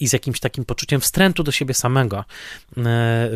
i 0.00 0.08
z 0.08 0.12
jakimś 0.12 0.40
takim 0.40 0.64
poczuciem 0.64 1.00
wstrętu 1.00 1.42
do 1.42 1.52
siebie 1.52 1.74
samego 1.74 2.18
e, 2.18 2.24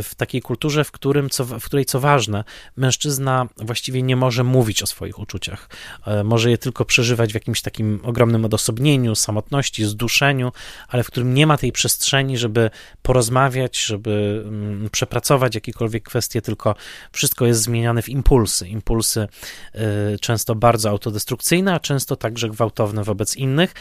w 0.02 0.10
takiej 0.16 0.42
kulturze, 0.42 0.84
w, 0.84 0.90
którym, 0.90 1.30
co, 1.30 1.44
w 1.44 1.64
której, 1.64 1.84
co 1.84 2.00
ważne, 2.00 2.44
mężczyzna 2.76 3.46
właściwie 3.56 4.02
nie 4.02 4.16
może 4.16 4.44
mówić 4.44 4.82
o 4.82 4.86
swoich 4.86 5.18
uczuciach. 5.18 5.68
E, 6.06 6.24
może 6.24 6.50
je 6.50 6.58
tylko 6.58 6.84
przeżywać 6.84 7.30
w 7.30 7.34
jakimś 7.34 7.62
takim 7.62 8.00
ogromnym 8.02 8.44
odosobnieniu, 8.44 9.14
samotności, 9.14 9.84
zduszeniu, 9.84 10.52
ale 10.88 11.04
w 11.04 11.06
którym 11.06 11.34
nie 11.34 11.46
ma 11.46 11.56
tej 11.56 11.72
przestrzeni, 11.72 12.38
żeby 12.38 12.70
porozmawiać, 13.02 13.84
żeby 13.84 14.44
mm, 14.46 14.90
przepracować 14.90 15.54
jakiekolwiek 15.54 16.02
kwestie, 16.02 16.42
tylko 16.42 16.74
wszystko 17.12 17.46
jest 17.46 17.62
zmieniane 17.62 18.02
w 18.02 18.08
impulsy. 18.08 18.68
Impulsy 18.68 19.28
e, 19.74 20.18
często 20.18 20.54
bardzo 20.54 20.90
autodestrukcyjne, 20.90 21.74
a 21.74 21.80
często 21.80 22.16
także 22.16 22.48
gwałtowne 22.48 23.04
wobec 23.04 23.36
innych. 23.36 23.74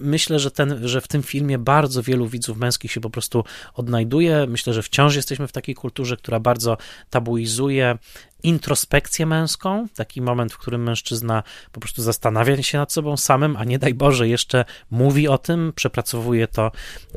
Myślę, 0.00 0.38
że, 0.38 0.50
ten, 0.50 0.88
że 0.88 1.00
w 1.00 1.08
tym 1.08 1.22
filmie 1.22 1.58
bardzo 1.64 2.02
wielu 2.02 2.26
widzów 2.26 2.58
męskich 2.58 2.92
się 2.92 3.00
po 3.00 3.10
prostu 3.10 3.44
odnajduje. 3.74 4.46
Myślę, 4.46 4.74
że 4.74 4.82
wciąż 4.82 5.16
jesteśmy 5.16 5.48
w 5.48 5.52
takiej 5.52 5.74
kulturze, 5.74 6.16
która 6.16 6.40
bardzo 6.40 6.76
tabuizuje 7.10 7.98
introspekcję 8.44 9.26
męską, 9.26 9.86
taki 9.96 10.22
moment, 10.22 10.52
w 10.52 10.58
którym 10.58 10.82
mężczyzna 10.82 11.42
po 11.72 11.80
prostu 11.80 12.02
zastanawia 12.02 12.62
się 12.62 12.78
nad 12.78 12.92
sobą 12.92 13.16
samym, 13.16 13.56
a 13.56 13.64
nie 13.64 13.78
daj 13.78 13.94
Boże, 13.94 14.28
jeszcze 14.28 14.64
mówi 14.90 15.28
o 15.28 15.38
tym, 15.38 15.72
przepracowuje 15.76 16.48
to 16.48 16.70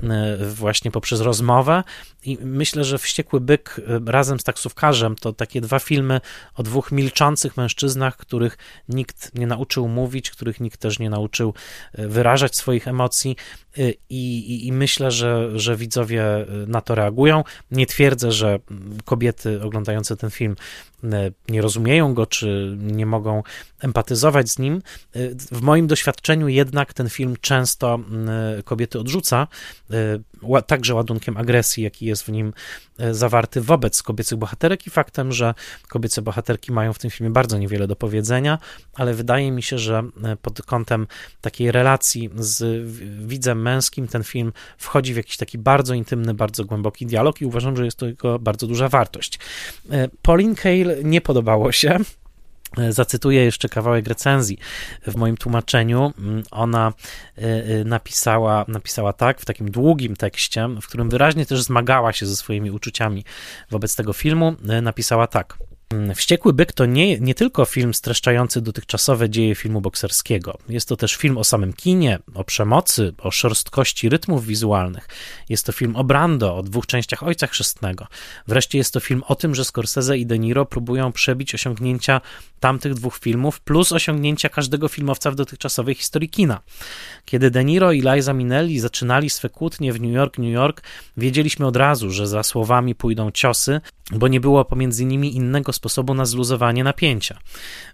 e, 0.04 0.38
właśnie 0.38 0.92
poprzez 0.92 1.22
rozmowę. 1.22 1.84
I 2.24 2.38
myślę, 2.42 2.84
że 2.84 2.98
Wściekły 2.98 3.40
Byk 3.40 3.82
e, 3.88 4.12
razem 4.12 4.40
z 4.40 4.44
taksówkarzem 4.44 5.16
to 5.16 5.34
takie 5.34 5.62
dwa 5.62 5.80
filmy 5.80 6.22
o 6.56 6.64
dwóch 6.64 6.92
milczących 6.92 7.58
mężczyznach, 7.58 8.18
których 8.18 8.58
nikt 8.90 9.36
nie 9.36 9.48
nauczył 9.48 9.88
mówić, 9.88 10.32
których 10.32 10.60
nikt 10.60 10.80
też 10.80 11.00
nie 11.00 11.10
nauczył 11.10 11.54
e, 11.94 12.08
wyrażać 12.08 12.56
swoich 12.56 12.88
emocji. 12.88 13.36
I, 14.10 14.40
i, 14.40 14.68
i 14.68 14.72
myślę, 14.72 15.12
że, 15.12 15.60
że 15.60 15.76
widzowie 15.76 16.24
na 16.68 16.82
to 16.82 16.96
reagują. 16.96 17.44
Nie 17.72 17.86
twierdzę, 17.86 18.32
że 18.32 18.60
kobiety 19.06 19.62
oglądające 19.64 20.18
ten 20.18 20.30
film 20.30 20.56
nie 21.50 21.62
rozumieją 21.62 22.14
go, 22.14 22.26
czy 22.26 22.78
nie 22.80 23.06
mogą 23.06 23.44
empatyzować 23.80 24.50
z 24.50 24.60
nim. 24.60 24.82
W 25.52 25.62
moim 25.62 25.88
doświadczeniu 25.88 26.48
jednak 26.48 26.94
ten 26.94 27.10
film 27.10 27.36
często 27.42 28.00
kobiety 28.66 29.00
odrzuca, 29.00 29.48
także 30.68 30.96
ładunkiem 30.96 31.38
agresji, 31.38 31.84
jaki 31.84 32.06
jest 32.06 32.24
w 32.24 32.30
nim 32.30 32.54
zawarty 33.12 33.62
wobec 33.62 34.04
kobiecych 34.04 34.38
bohaterek 34.38 34.88
i 34.88 34.90
faktem, 34.90 35.32
że 35.32 35.54
kobiece 35.88 36.22
bohaterki 36.22 36.72
mają 36.72 36.94
w 36.94 37.00
tym 37.00 37.12
filmie 37.12 37.32
bardzo 37.32 37.58
niewiele 37.58 37.88
do 37.88 37.96
powiedzenia, 37.96 38.60
ale 38.94 39.14
wydaje 39.14 39.52
mi 39.52 39.64
się, 39.64 39.78
że 39.78 40.04
pod 40.42 40.62
kątem 40.62 41.08
takiej 41.42 41.72
relacji 41.72 42.30
z 42.36 42.86
widzem 43.28 43.62
męskim 43.62 44.08
ten 44.08 44.24
film 44.24 44.54
wchodzi 44.78 45.14
w 45.14 45.18
jakiś 45.18 45.38
taki 45.38 45.58
bardzo 45.58 45.94
intymny, 45.94 46.34
bardzo 46.34 46.66
głęboki 46.66 47.06
dialog 47.06 47.42
i 47.42 47.46
uważam, 47.46 47.78
że 47.78 47.86
jest 47.86 47.98
to 47.98 48.06
jego 48.06 48.40
bardzo 48.40 48.68
duża 48.68 48.90
wartość. 48.90 49.40
Pauline 50.22 50.56
Kael 50.56 50.96
nie 51.08 51.22
podobało 51.22 51.72
się. 51.72 52.00
Zacytuję 52.90 53.44
jeszcze 53.46 53.70
kawałek 53.70 54.08
recenzji 54.08 54.58
w 55.08 55.16
moim 55.16 55.38
tłumaczeniu. 55.38 56.14
Ona 56.52 56.94
e, 57.38 57.42
e, 57.42 57.84
napisała, 57.84 58.66
napisała 58.68 59.14
tak 59.14 59.42
w 59.42 59.46
takim 59.46 59.72
długim 59.72 60.16
tekście, 60.16 60.68
w 60.82 60.88
którym 60.88 61.10
wyraźnie 61.10 61.46
też 61.46 61.64
zmagała 61.64 62.14
się 62.14 62.26
ze 62.26 62.36
swoimi 62.36 62.72
uczuciami 62.72 63.24
wobec 63.72 63.96
tego 63.96 64.14
filmu. 64.14 64.56
E, 64.70 64.82
napisała 64.82 65.28
tak. 65.28 65.58
Mm, 65.94 66.16
Wściekły 66.16 66.54
byk 66.54 66.74
to 66.74 66.86
nie, 66.86 67.20
nie 67.20 67.36
tylko 67.36 67.66
film 67.66 67.94
streszczający 67.94 68.62
dotychczasowe 68.62 69.30
dzieje 69.30 69.56
filmu 69.56 69.82
bokserskiego. 69.82 70.58
Jest 70.70 70.90
to 70.90 70.98
też 70.98 71.16
film 71.16 71.38
o 71.38 71.44
samym 71.44 71.74
kinie, 71.74 72.20
o 72.34 72.44
przemocy, 72.44 73.14
o 73.18 73.32
szorstkości 73.32 74.10
rytmów 74.10 74.46
wizualnych. 74.46 75.08
Jest 75.50 75.66
to 75.66 75.72
film 75.72 75.96
o 75.96 76.04
Brando, 76.04 76.58
o 76.58 76.64
dwóch 76.64 76.86
częściach 76.86 77.24
Ojca 77.24 77.48
Chrzestnego. 77.48 78.08
Wreszcie 78.48 78.78
jest 78.78 78.94
to 78.94 79.00
film 79.00 79.24
o 79.28 79.36
tym, 79.36 79.56
że 79.56 79.66
Scorsese 79.66 80.18
i 80.18 80.26
De 80.26 80.40
Niro 80.40 80.66
próbują 80.66 81.12
przebić 81.12 81.56
osiągnięcia 81.56 82.22
tamtych 82.60 82.94
dwóch 82.94 83.18
filmów, 83.18 83.60
plus 83.60 83.92
osiągnięcia 83.92 84.50
każdego 84.50 84.88
filmowca 84.88 85.32
w 85.32 85.36
dotychczasowej 85.36 85.96
historii 85.96 86.30
kina. 86.30 86.62
Kiedy 87.26 87.52
De 87.52 87.66
Niro 87.66 87.92
i 87.92 88.02
Liza 88.02 88.34
Minnelli 88.34 88.80
zaczynali 88.80 89.30
swe 89.30 89.50
kłótnie 89.50 89.94
w 89.94 90.02
New 90.02 90.12
York, 90.12 90.38
New 90.38 90.52
York, 90.52 90.82
wiedzieliśmy 91.18 91.66
od 91.68 91.76
razu, 91.76 92.12
że 92.12 92.28
za 92.28 92.44
słowami 92.44 92.96
pójdą 92.96 93.32
ciosy, 93.32 93.82
bo 94.12 94.28
nie 94.28 94.40
było 94.40 94.66
pomiędzy 94.66 95.06
nimi 95.06 95.36
innego 95.36 95.74
sposobu 95.74 96.14
na 96.14 96.26
zluzowanie 96.26 96.84
napięcia. 96.84 97.40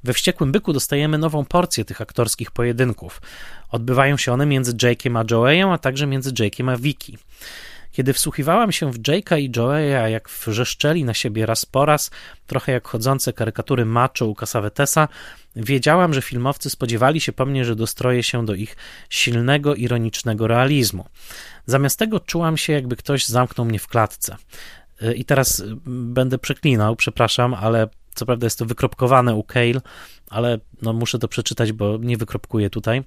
We 0.03 0.13
Wściekłym 0.13 0.51
Byku 0.51 0.73
dostajemy 0.73 1.17
nową 1.17 1.45
porcję 1.45 1.85
tych 1.85 2.01
aktorskich 2.01 2.51
pojedynków. 2.51 3.21
Odbywają 3.69 4.17
się 4.17 4.33
one 4.33 4.45
między 4.45 4.73
Jake'em 4.73 5.19
a 5.19 5.25
Joeyem, 5.31 5.69
a 5.69 5.77
także 5.77 6.07
między 6.07 6.31
Jake'em 6.31 6.71
a 6.71 6.77
Vicky. 6.77 7.17
Kiedy 7.91 8.13
wsłuchiwałam 8.13 8.71
się 8.71 8.91
w 8.91 8.99
Jake'a 8.99 9.39
i 9.39 9.51
Joeya, 9.57 10.11
jak 10.11 10.29
wrzeszczeli 10.29 11.03
na 11.03 11.13
siebie 11.13 11.45
raz 11.45 11.65
po 11.65 11.85
raz, 11.85 12.11
trochę 12.47 12.71
jak 12.71 12.87
chodzące 12.87 13.33
karykatury 13.33 13.85
macho 13.85 14.25
u 14.25 14.35
Casavetesa, 14.35 15.07
wiedziałam, 15.55 16.13
że 16.13 16.21
filmowcy 16.21 16.69
spodziewali 16.69 17.21
się 17.21 17.31
po 17.31 17.45
mnie, 17.45 17.65
że 17.65 17.75
dostroję 17.75 18.23
się 18.23 18.45
do 18.45 18.53
ich 18.53 18.75
silnego, 19.09 19.75
ironicznego 19.75 20.47
realizmu. 20.47 21.05
Zamiast 21.65 21.99
tego 21.99 22.19
czułam 22.19 22.57
się, 22.57 22.73
jakby 22.73 22.95
ktoś 22.95 23.25
zamknął 23.25 23.65
mnie 23.65 23.79
w 23.79 23.87
klatce. 23.87 24.37
Y, 25.03 25.13
I 25.13 25.25
teraz 25.25 25.63
będę 25.85 26.37
przeklinał, 26.37 26.95
przepraszam, 26.95 27.53
ale 27.53 27.87
co 28.15 28.25
prawda 28.25 28.45
jest 28.45 28.59
to 28.59 28.65
wykropkowane 28.65 29.35
u 29.35 29.43
Kale, 29.43 29.81
ale 30.29 30.59
no 30.81 30.93
muszę 30.93 31.19
to 31.19 31.27
przeczytać, 31.27 31.71
bo 31.71 31.97
nie 31.97 32.17
wykropkuję 32.17 32.69
tutaj. 32.69 33.03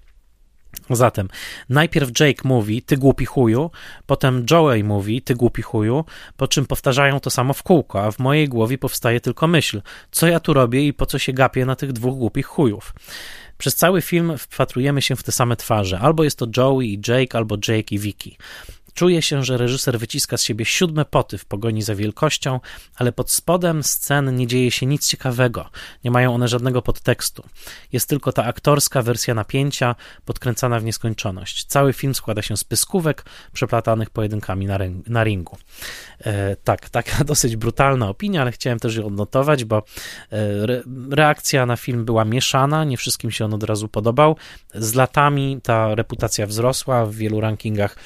Zatem 0.90 1.28
najpierw 1.68 2.20
Jake 2.20 2.48
mówi, 2.48 2.82
ty 2.82 2.96
głupi 2.96 3.24
chuju, 3.24 3.70
potem 4.06 4.46
Joey 4.50 4.84
mówi, 4.84 5.22
ty 5.22 5.34
głupi 5.34 5.62
chuju, 5.62 6.04
po 6.36 6.48
czym 6.48 6.66
powtarzają 6.66 7.20
to 7.20 7.30
samo 7.30 7.52
w 7.54 7.62
kółko, 7.62 8.02
a 8.02 8.10
w 8.10 8.18
mojej 8.18 8.48
głowie 8.48 8.78
powstaje 8.78 9.20
tylko 9.20 9.46
myśl, 9.46 9.82
co 10.10 10.26
ja 10.26 10.40
tu 10.40 10.54
robię 10.54 10.86
i 10.86 10.92
po 10.92 11.06
co 11.06 11.18
się 11.18 11.32
gapię 11.32 11.66
na 11.66 11.76
tych 11.76 11.92
dwóch 11.92 12.18
głupich 12.18 12.46
chujów. 12.46 12.94
Przez 13.58 13.76
cały 13.76 14.02
film 14.02 14.38
wpatrujemy 14.38 15.02
się 15.02 15.16
w 15.16 15.22
te 15.22 15.32
same 15.32 15.56
twarze. 15.56 15.98
Albo 16.00 16.24
jest 16.24 16.38
to 16.38 16.46
Joey 16.56 16.94
i 16.94 17.00
Jake, 17.08 17.38
albo 17.38 17.56
Jake 17.68 17.94
i 17.94 17.98
Vicky. 17.98 18.36
Czuje 18.96 19.22
się, 19.22 19.44
że 19.44 19.56
reżyser 19.56 19.98
wyciska 19.98 20.36
z 20.36 20.42
siebie 20.42 20.64
siódme 20.64 21.04
poty 21.04 21.38
w 21.38 21.44
pogoni 21.44 21.82
za 21.82 21.94
wielkością, 21.94 22.60
ale 22.94 23.12
pod 23.12 23.30
spodem 23.30 23.82
scen 23.82 24.36
nie 24.36 24.46
dzieje 24.46 24.70
się 24.70 24.86
nic 24.86 25.08
ciekawego. 25.08 25.70
Nie 26.04 26.10
mają 26.10 26.34
one 26.34 26.48
żadnego 26.48 26.82
podtekstu. 26.82 27.44
Jest 27.92 28.08
tylko 28.08 28.32
ta 28.32 28.44
aktorska 28.44 29.02
wersja 29.02 29.34
napięcia, 29.34 29.94
podkręcana 30.24 30.80
w 30.80 30.84
nieskończoność. 30.84 31.64
Cały 31.64 31.92
film 31.92 32.14
składa 32.14 32.42
się 32.42 32.56
z 32.56 32.64
pyskówek 32.64 33.24
przeplatanych 33.52 34.10
pojedynkami 34.10 34.66
na, 34.66 34.78
na 35.06 35.24
ringu. 35.24 35.56
E, 36.20 36.56
tak, 36.56 36.90
taka 36.90 37.24
dosyć 37.32 37.56
brutalna 37.56 38.08
opinia, 38.08 38.42
ale 38.42 38.52
chciałem 38.52 38.78
też 38.78 38.96
ją 38.96 39.06
odnotować, 39.06 39.64
bo 39.64 39.76
e, 39.76 39.82
re, 40.62 40.82
reakcja 41.10 41.66
na 41.66 41.76
film 41.76 42.04
była 42.04 42.24
mieszana, 42.24 42.84
nie 42.84 42.96
wszystkim 42.96 43.30
się 43.30 43.44
on 43.44 43.54
od 43.54 43.62
razu 43.62 43.88
podobał. 43.88 44.36
Z 44.74 44.94
latami 44.94 45.60
ta 45.62 45.94
reputacja 45.94 46.46
wzrosła, 46.46 47.06
w 47.06 47.14
wielu 47.14 47.40
rankingach 47.40 47.96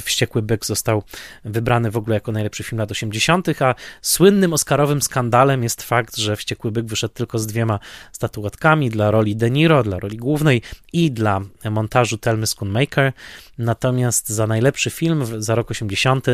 Wściekły 0.00 0.42
Byk 0.42 0.66
został 0.66 1.02
wybrany 1.44 1.90
w 1.90 1.96
ogóle 1.96 2.14
jako 2.14 2.32
najlepszy 2.32 2.64
film 2.64 2.78
lat 2.78 2.90
80., 2.90 3.62
a 3.62 3.74
słynnym 4.02 4.52
oscarowym 4.52 5.02
skandalem 5.02 5.62
jest 5.62 5.82
fakt, 5.82 6.16
że 6.16 6.36
Wściekły 6.36 6.70
Byk 6.70 6.86
wyszedł 6.86 7.14
tylko 7.14 7.38
z 7.38 7.46
dwiema 7.46 7.78
statuetkami 8.12 8.90
dla 8.90 9.10
roli 9.10 9.36
De 9.36 9.50
Niro, 9.50 9.82
dla 9.82 9.98
roli 9.98 10.16
głównej 10.16 10.62
i 10.92 11.10
dla 11.10 11.40
montażu 11.70 12.18
Telmy 12.18 12.46
Schoonmaker. 12.46 13.12
Natomiast 13.58 14.28
za 14.28 14.46
najlepszy 14.46 14.90
film 14.90 15.42
za 15.42 15.54
rok 15.54 15.70
80 15.70 16.26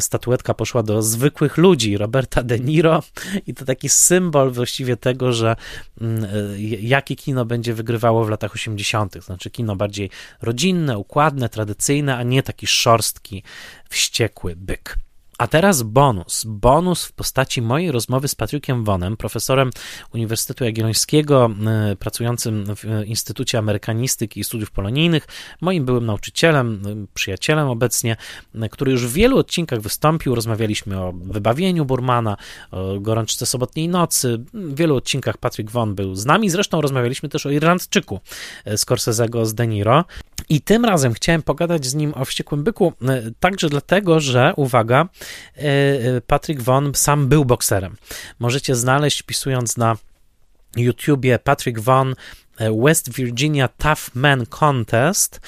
statuetka 0.00 0.54
poszła 0.54 0.82
do 0.82 1.02
zwykłych 1.02 1.56
ludzi, 1.56 1.96
Roberta 1.96 2.42
De 2.42 2.58
Niro 2.58 3.02
i 3.46 3.54
to 3.54 3.64
taki 3.64 3.88
symbol 3.88 4.50
właściwie 4.50 4.96
tego, 4.96 5.32
że 5.32 5.56
mm, 6.00 6.26
jakie 6.80 7.16
kino 7.16 7.44
będzie 7.44 7.74
wygrywało 7.74 8.24
w 8.24 8.28
latach 8.28 8.54
80., 8.54 9.24
znaczy 9.24 9.50
kino 9.50 9.76
bardziej 9.76 10.10
rodzinne, 10.42 10.98
układne, 10.98 11.48
tradycyjne, 11.48 12.16
a 12.16 12.22
nie 12.22 12.37
taki 12.42 12.66
szorstki, 12.66 13.42
wściekły 13.88 14.56
byk. 14.56 14.98
A 15.38 15.46
teraz 15.46 15.82
bonus. 15.82 16.44
Bonus 16.46 17.04
w 17.04 17.12
postaci 17.12 17.62
mojej 17.62 17.92
rozmowy 17.92 18.28
z 18.28 18.34
Patrykiem 18.34 18.84
Wonem, 18.84 19.16
profesorem 19.16 19.70
Uniwersytetu 20.14 20.64
Jagiellońskiego, 20.64 21.50
e, 21.66 21.96
pracującym 21.96 22.64
w 22.76 23.06
Instytucie 23.06 23.58
Amerykanistyki 23.58 24.40
i 24.40 24.44
Studiów 24.44 24.70
Polonijnych, 24.70 25.26
moim 25.60 25.84
byłym 25.84 26.06
nauczycielem, 26.06 26.82
e, 26.86 27.06
przyjacielem 27.14 27.68
obecnie, 27.68 28.16
e, 28.54 28.68
który 28.68 28.92
już 28.92 29.06
w 29.06 29.12
wielu 29.12 29.38
odcinkach 29.38 29.80
wystąpił. 29.80 30.34
Rozmawialiśmy 30.34 31.00
o 31.00 31.12
wybawieniu 31.12 31.84
Burmana, 31.84 32.36
o 32.70 33.00
gorączce 33.00 33.46
sobotniej 33.46 33.88
nocy. 33.88 34.44
W 34.54 34.74
wielu 34.74 34.96
odcinkach 34.96 35.36
Patryk 35.38 35.70
Won 35.70 35.94
był 35.94 36.14
z 36.14 36.26
nami. 36.26 36.50
Zresztą 36.50 36.80
rozmawialiśmy 36.80 37.28
też 37.28 37.46
o 37.46 37.50
Irlandczyku 37.50 38.20
Scorsese'ego 38.66 39.46
z 39.46 39.54
De 39.54 39.66
Niro. 39.66 40.04
I 40.48 40.60
tym 40.60 40.84
razem 40.84 41.14
chciałem 41.14 41.42
pogadać 41.42 41.86
z 41.86 41.94
nim 41.94 42.14
o 42.16 42.24
Wściekłym 42.24 42.64
Byku, 42.64 42.92
także 43.40 43.68
dlatego, 43.68 44.20
że, 44.20 44.52
uwaga, 44.56 45.08
E, 45.58 46.16
e, 46.16 46.20
Patrick 46.20 46.62
Von 46.62 46.92
sam 46.94 47.28
był 47.28 47.44
bokserem. 47.44 47.96
Możecie 48.38 48.76
znaleźć, 48.76 49.22
pisując 49.22 49.76
na 49.76 49.96
YouTubie 50.76 51.38
Patrick 51.38 51.78
Von 51.78 52.14
e, 52.58 52.72
West 52.84 53.12
Virginia 53.12 53.68
Tough 53.68 54.14
Man 54.14 54.46
Contest. 54.46 55.40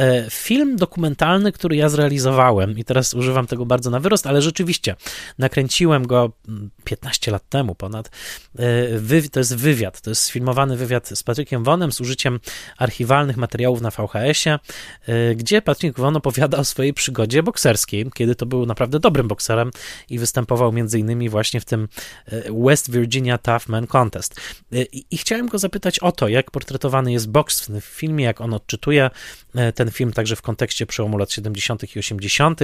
E, 0.00 0.30
film 0.30 0.76
dokumentalny, 0.76 1.52
który 1.52 1.76
ja 1.76 1.88
zrealizowałem 1.88 2.78
i 2.78 2.84
teraz 2.84 3.14
używam 3.14 3.46
tego 3.46 3.66
bardzo 3.66 3.90
na 3.90 4.00
wyrost, 4.00 4.26
ale 4.26 4.42
rzeczywiście 4.42 4.96
nakręciłem 5.38 6.06
go 6.06 6.32
15 6.84 7.30
lat 7.30 7.48
temu 7.48 7.74
ponad. 7.74 8.10
E, 8.58 9.28
to 9.30 9.40
jest 9.40 9.56
wywiad, 9.56 10.00
to 10.00 10.10
jest 10.10 10.22
sfilmowany 10.22 10.76
wywiad 10.76 11.08
z 11.08 11.22
Patrykiem 11.22 11.64
Wonem 11.64 11.92
z 11.92 12.00
użyciem 12.00 12.40
archiwalnych 12.78 13.36
materiałów 13.36 13.80
na 13.80 13.90
VHS-ie, 13.90 14.58
e, 15.06 15.34
gdzie 15.34 15.62
Patryk 15.62 15.98
Won 15.98 16.16
opowiada 16.16 16.58
o 16.58 16.64
swojej 16.64 16.94
przygodzie 16.94 17.42
bokserskiej, 17.42 18.10
kiedy 18.14 18.34
to 18.34 18.46
był 18.46 18.66
naprawdę 18.66 19.00
dobrym 19.00 19.28
bokserem 19.28 19.70
i 20.10 20.18
występował 20.18 20.72
między 20.72 20.98
innymi 20.98 21.28
właśnie 21.28 21.60
w 21.60 21.64
tym 21.64 21.88
West 22.64 22.90
Virginia 22.90 23.38
Tough 23.38 23.68
Man 23.68 23.86
Contest. 23.86 24.40
I 25.10 25.18
chciałem 25.18 25.46
go 25.46 25.58
zapytać 25.58 25.98
o 25.98 26.12
to, 26.12 26.28
jak 26.28 26.50
portretowany 26.50 27.12
jest 27.12 27.30
boks 27.30 27.68
w 27.68 27.84
filmie, 27.84 28.24
jak 28.24 28.40
on 28.40 28.54
odczytuje 28.54 29.10
ten 29.74 29.89
film 29.90 30.12
także 30.12 30.36
w 30.36 30.42
kontekście 30.42 30.86
przełomu 30.86 31.18
lat 31.18 31.32
70. 31.32 31.96
i 31.96 31.98
80. 31.98 32.60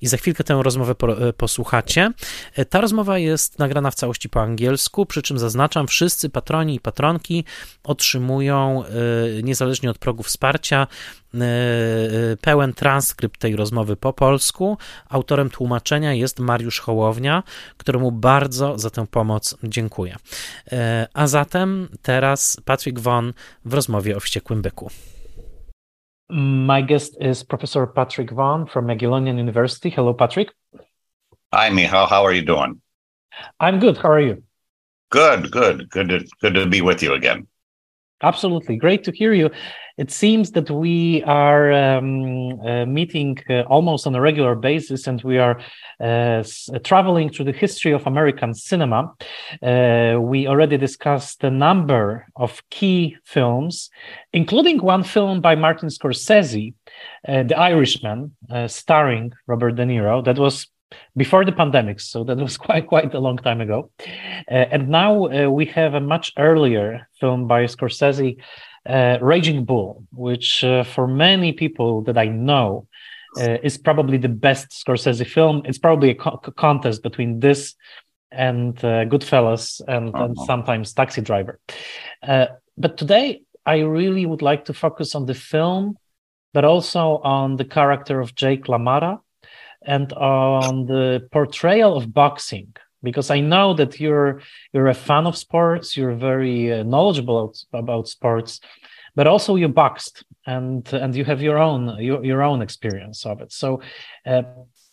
i 0.00 0.06
za 0.06 0.16
chwilkę 0.16 0.44
tę 0.44 0.60
rozmowę 0.62 0.94
e, 1.02 1.32
posłuchacie. 1.32 2.12
E, 2.54 2.64
ta 2.64 2.80
rozmowa 2.80 3.18
jest 3.18 3.58
nagrana 3.58 3.90
w 3.90 3.94
całości 3.94 4.28
po 4.28 4.42
angielsku, 4.42 5.06
przy 5.06 5.22
czym 5.22 5.38
zaznaczam, 5.38 5.86
wszyscy 5.86 6.30
patroni 6.30 6.74
i 6.74 6.80
patronki 6.80 7.44
otrzymują, 7.84 8.84
e, 8.84 9.42
niezależnie 9.42 9.90
od 9.90 9.98
progu 9.98 10.22
wsparcia, 10.22 10.86
pełen 12.40 12.72
transkrypt 12.72 13.40
tej 13.40 13.56
rozmowy 13.56 13.96
po 13.96 14.12
polsku. 14.12 14.78
Autorem 15.08 15.50
tłumaczenia 15.50 16.14
jest 16.14 16.38
Mariusz 16.38 16.80
Hołownia, 16.80 17.42
któremu 17.76 18.12
bardzo 18.12 18.78
za 18.78 18.90
tę 18.90 19.06
pomoc 19.06 19.56
dziękuję. 19.62 20.16
A 21.14 21.26
zatem 21.26 21.88
teraz 22.02 22.56
Patrick 22.64 22.98
Von 22.98 23.32
w 23.64 23.74
rozmowie 23.74 24.16
o 24.16 24.20
wściekłym 24.20 24.62
byku. 24.62 24.90
My 26.30 26.80
guest 26.80 27.16
is 27.20 27.42
Professor 27.42 27.86
Patrick 27.86 28.30
Vaughn 28.30 28.66
from 28.66 28.86
Magellanian 28.86 29.36
University. 29.36 29.90
Hello, 29.90 30.14
Patrick. 30.14 30.50
Hi, 31.52 31.70
Michal. 31.70 32.06
How 32.06 32.24
are 32.24 32.32
you 32.32 32.42
doing? 32.42 32.80
I'm 33.58 33.80
good. 33.80 33.96
How 33.96 34.10
are 34.10 34.20
you? 34.20 34.42
Good, 35.10 35.50
good, 35.50 35.90
good 35.90 36.08
to 36.08 36.24
good 36.40 36.54
to 36.54 36.66
be 36.66 36.82
with 36.82 37.02
you 37.02 37.14
again. 37.14 37.48
Absolutely, 38.22 38.76
great 38.76 39.02
to 39.04 39.12
hear 39.12 39.32
you. 39.32 39.50
It 40.00 40.10
seems 40.10 40.52
that 40.52 40.70
we 40.70 41.22
are 41.24 41.70
um, 41.72 42.58
uh, 42.60 42.86
meeting 42.86 43.36
uh, 43.50 43.64
almost 43.68 44.06
on 44.06 44.14
a 44.14 44.20
regular 44.20 44.54
basis, 44.54 45.06
and 45.06 45.22
we 45.22 45.36
are 45.36 45.60
uh, 46.00 46.42
traveling 46.82 47.28
through 47.28 47.44
the 47.44 47.60
history 47.64 47.92
of 47.92 48.06
American 48.06 48.54
cinema. 48.54 49.12
Uh, 49.62 50.16
we 50.18 50.46
already 50.46 50.78
discussed 50.78 51.44
a 51.44 51.50
number 51.50 52.26
of 52.34 52.62
key 52.70 53.18
films, 53.24 53.90
including 54.32 54.78
one 54.78 55.02
film 55.02 55.42
by 55.42 55.54
Martin 55.54 55.90
Scorsese, 55.90 56.72
uh, 57.28 57.42
The 57.42 57.58
Irishman, 57.58 58.34
uh, 58.50 58.68
starring 58.68 59.34
Robert 59.46 59.72
De 59.72 59.84
Niro, 59.84 60.24
that 60.24 60.38
was 60.38 60.66
before 61.16 61.44
the 61.44 61.52
pandemic 61.52 62.00
so 62.00 62.24
that 62.24 62.36
was 62.36 62.56
quite 62.66 62.86
quite 62.88 63.14
a 63.14 63.20
long 63.20 63.36
time 63.36 63.60
ago 63.60 63.90
uh, 64.50 64.66
and 64.72 64.88
now 64.88 65.26
uh, 65.26 65.48
we 65.48 65.64
have 65.64 65.94
a 65.94 66.00
much 66.00 66.32
earlier 66.36 67.06
film 67.20 67.46
by 67.46 67.64
scorsese 67.64 68.36
uh, 68.88 69.18
raging 69.20 69.64
bull 69.64 70.04
which 70.12 70.64
uh, 70.64 70.82
for 70.84 71.06
many 71.06 71.52
people 71.52 72.02
that 72.02 72.16
i 72.16 72.26
know 72.26 72.86
uh, 73.38 73.58
is 73.62 73.78
probably 73.78 74.18
the 74.18 74.28
best 74.28 74.70
scorsese 74.70 75.24
film. 75.24 75.62
It's 75.64 75.78
probably 75.78 76.10
a 76.10 76.16
co- 76.16 76.38
contest 76.38 77.00
between 77.00 77.38
this 77.38 77.76
and 78.32 78.76
uh, 78.78 79.04
goodfellas 79.04 79.80
and, 79.86 80.12
uh-huh. 80.12 80.24
and, 80.24 80.36
sometimes 80.46 80.92
taxi 80.92 81.20
driver. 81.20 81.60
But 82.80 82.96
today 82.96 83.42
i 83.66 83.78
really 83.80 84.26
would 84.26 84.42
like 84.42 84.64
to 84.64 84.74
focus 84.74 85.14
on 85.14 85.26
the 85.26 85.34
film 85.34 85.96
but 86.54 86.64
also 86.64 87.20
on 87.22 87.56
the 87.56 87.64
character 87.64 88.20
of 88.20 88.34
jake 88.34 88.64
lamara 88.64 89.20
and 89.82 90.12
on 90.14 90.86
the 90.86 91.28
portrayal 91.30 91.96
of 91.96 92.12
boxing 92.12 92.74
because 93.02 93.30
I 93.30 93.40
know 93.40 93.74
that 93.74 94.00
you're 94.00 94.40
you're 94.72 94.88
a 94.88 94.94
fan 94.94 95.26
of 95.26 95.36
sports, 95.36 95.96
you're 95.96 96.14
very 96.14 96.72
uh, 96.72 96.82
knowledgeable 96.82 97.54
about 97.72 98.08
sports, 98.08 98.60
but 99.14 99.26
also 99.26 99.56
you 99.56 99.68
boxed 99.68 100.24
and 100.46 100.86
and 100.92 101.14
you 101.14 101.24
have 101.24 101.42
your 101.42 101.58
own 101.58 102.02
your, 102.02 102.24
your 102.24 102.42
own 102.42 102.62
experience 102.62 103.26
of 103.26 103.40
it. 103.40 103.52
So 103.52 103.82
uh, 104.26 104.42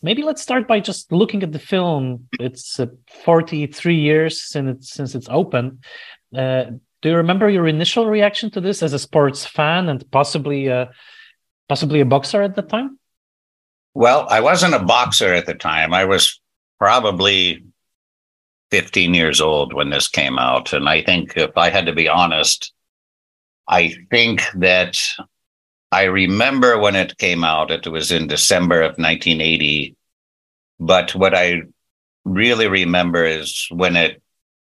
maybe 0.01 0.23
let's 0.23 0.41
start 0.41 0.67
by 0.67 0.79
just 0.79 1.11
looking 1.11 1.43
at 1.43 1.51
the 1.51 1.59
film. 1.59 2.27
It's 2.39 2.79
uh, 2.79 2.87
43 3.25 3.95
years 3.95 4.41
since 4.41 4.69
it's 4.69 4.93
since 4.93 5.15
it's 5.15 5.29
open. 5.29 5.79
Uh, 6.35 6.65
do 7.01 7.09
you 7.09 7.17
remember 7.17 7.49
your 7.49 7.67
initial 7.67 8.07
reaction 8.07 8.49
to 8.51 8.61
this 8.61 8.81
as 8.81 8.93
a 8.93 8.99
sports 8.99 9.45
fan 9.45 9.89
and 9.89 10.09
possibly 10.11 10.69
uh, 10.69 10.87
possibly 11.69 11.99
a 11.99 12.05
boxer 12.05 12.41
at 12.41 12.55
the 12.55 12.61
time? 12.61 12.99
Well, 13.93 14.27
I 14.29 14.41
wasn't 14.41 14.75
a 14.75 14.79
boxer 14.79 15.33
at 15.33 15.45
the 15.45 15.55
time. 15.55 15.93
I 15.93 16.05
was 16.05 16.39
probably 16.79 17.65
15 18.71 19.13
years 19.13 19.41
old 19.41 19.73
when 19.73 19.89
this 19.89 20.07
came 20.07 20.37
out. 20.37 20.73
And 20.73 20.89
I 20.89 21.01
think 21.01 21.33
if 21.37 21.57
I 21.57 21.69
had 21.69 21.85
to 21.85 21.93
be 21.93 22.07
honest, 22.07 22.73
I 23.67 23.95
think 24.11 24.43
that 24.55 24.99
I 25.91 26.03
remember 26.03 26.77
when 26.77 26.95
it 26.95 27.17
came 27.17 27.43
out, 27.43 27.71
it 27.71 27.87
was 27.87 28.11
in 28.11 28.27
December 28.27 28.81
of 28.81 28.97
1980. 28.97 29.95
But 30.79 31.15
what 31.15 31.33
I 31.33 31.63
really 32.25 32.67
remember 32.67 33.23
is 33.23 33.67
when 33.71 33.95
it, 33.95 34.21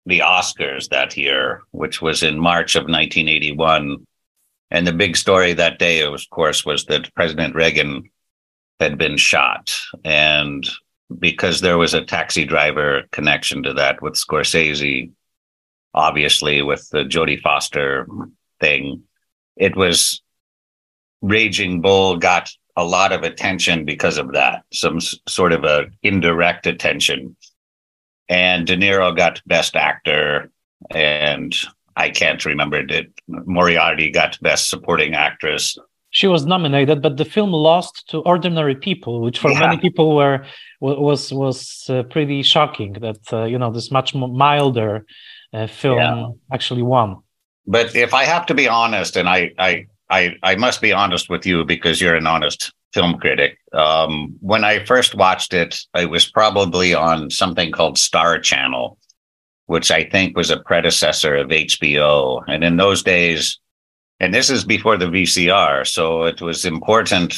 the 0.07 0.21
Oscars 0.21 0.89
that 0.89 1.17
year, 1.17 1.63
which 1.73 2.01
was 2.01 2.23
in 2.23 2.39
March 2.39 2.77
of 2.77 2.83
1981. 2.83 4.07
And 4.71 4.87
the 4.87 4.93
big 4.93 5.17
story 5.17 5.55
that 5.55 5.79
day, 5.79 6.03
of 6.03 6.21
course, 6.31 6.65
was 6.65 6.85
that 6.87 7.13
President 7.15 7.55
Reagan 7.55 8.11
had 8.81 8.97
been 8.97 9.17
shot. 9.17 9.77
And 10.05 10.69
because 11.19 11.61
there 11.61 11.79
was 11.79 11.95
a 11.95 12.05
taxi 12.05 12.45
driver 12.45 13.03
connection 13.13 13.63
to 13.63 13.75
that 13.75 14.03
with 14.03 14.15
Scorsese, 14.15 15.11
obviously 15.95 16.63
with 16.63 16.89
the 16.91 17.05
Jodie 17.05 17.41
Foster 17.41 18.07
thing, 18.61 19.03
it 19.57 19.77
was 19.77 20.23
Raging 21.23 21.81
Bull 21.81 22.17
got 22.17 22.51
a 22.77 22.85
lot 22.85 23.13
of 23.13 23.25
attention 23.25 23.85
because 23.85 24.19
of 24.19 24.33
that, 24.33 24.63
some 24.73 25.01
sort 25.01 25.53
of 25.53 25.65
a 25.65 25.87
indirect 26.03 26.67
attention. 26.67 27.37
And 28.29 28.67
De 28.67 28.77
Niro 28.77 29.17
got 29.17 29.43
Best 29.47 29.75
Actor, 29.75 30.51
and 30.91 31.57
I 31.97 32.11
can't 32.11 32.45
remember 32.45 32.79
it. 32.79 33.11
Moriarty 33.27 34.11
got 34.11 34.39
Best 34.41 34.69
Supporting 34.69 35.15
Actress 35.15 35.77
she 36.11 36.27
was 36.27 36.47
nominated, 36.47 37.03
but 37.03 37.17
the 37.17 37.25
film 37.25 37.53
lost 37.53 38.09
to 38.09 38.21
Ordinary 38.21 38.75
People, 38.75 39.21
which 39.21 39.39
for 39.39 39.51
yeah. 39.51 39.61
many 39.61 39.77
people 39.79 40.17
were 40.17 40.45
was 40.81 41.33
was 41.33 41.85
uh, 41.89 42.03
pretty 42.05 42.43
shocking. 42.43 42.95
That 42.95 43.33
uh, 43.33 43.45
you 43.45 43.59
know 43.59 43.71
this 43.71 43.91
much 43.91 44.15
milder 44.15 45.05
uh, 45.53 45.67
film 45.67 45.99
yeah. 45.99 46.29
actually 46.53 46.83
won. 46.83 47.17
But 47.67 47.95
if 47.95 48.15
I 48.15 48.25
have 48.25 48.47
to 48.47 48.55
be 48.55 48.69
honest, 48.69 49.17
and 49.17 49.29
I 49.29 49.53
I 49.59 49.87
I 50.09 50.35
I 50.43 50.57
must 50.57 50.81
be 50.81 50.93
honest 50.93 51.29
with 51.29 51.45
you 51.45 51.65
because 51.65 52.01
you're 52.01 52.17
an 52.17 52.27
honest 52.27 52.73
film 52.95 53.19
critic. 53.19 53.59
Um, 53.75 54.37
when 54.41 54.65
I 54.65 54.85
first 54.85 55.15
watched 55.15 55.53
it, 55.53 55.79
it 55.95 56.09
was 56.09 56.31
probably 56.31 56.95
on 56.95 57.31
something 57.31 57.71
called 57.71 57.99
Star 57.99 58.39
Channel, 58.39 58.97
which 59.67 59.91
I 59.91 60.05
think 60.05 60.37
was 60.37 60.51
a 60.51 60.61
predecessor 60.61 61.37
of 61.37 61.49
HBO. 61.49 62.43
And 62.49 62.65
in 62.65 62.79
those 62.79 63.03
days, 63.03 63.59
and 64.21 64.35
this 64.35 64.51
is 64.51 64.65
before 64.65 64.97
the 64.97 65.07
VCR, 65.07 65.87
so 65.87 66.25
it 66.25 66.41
was 66.41 66.65
important 66.65 67.35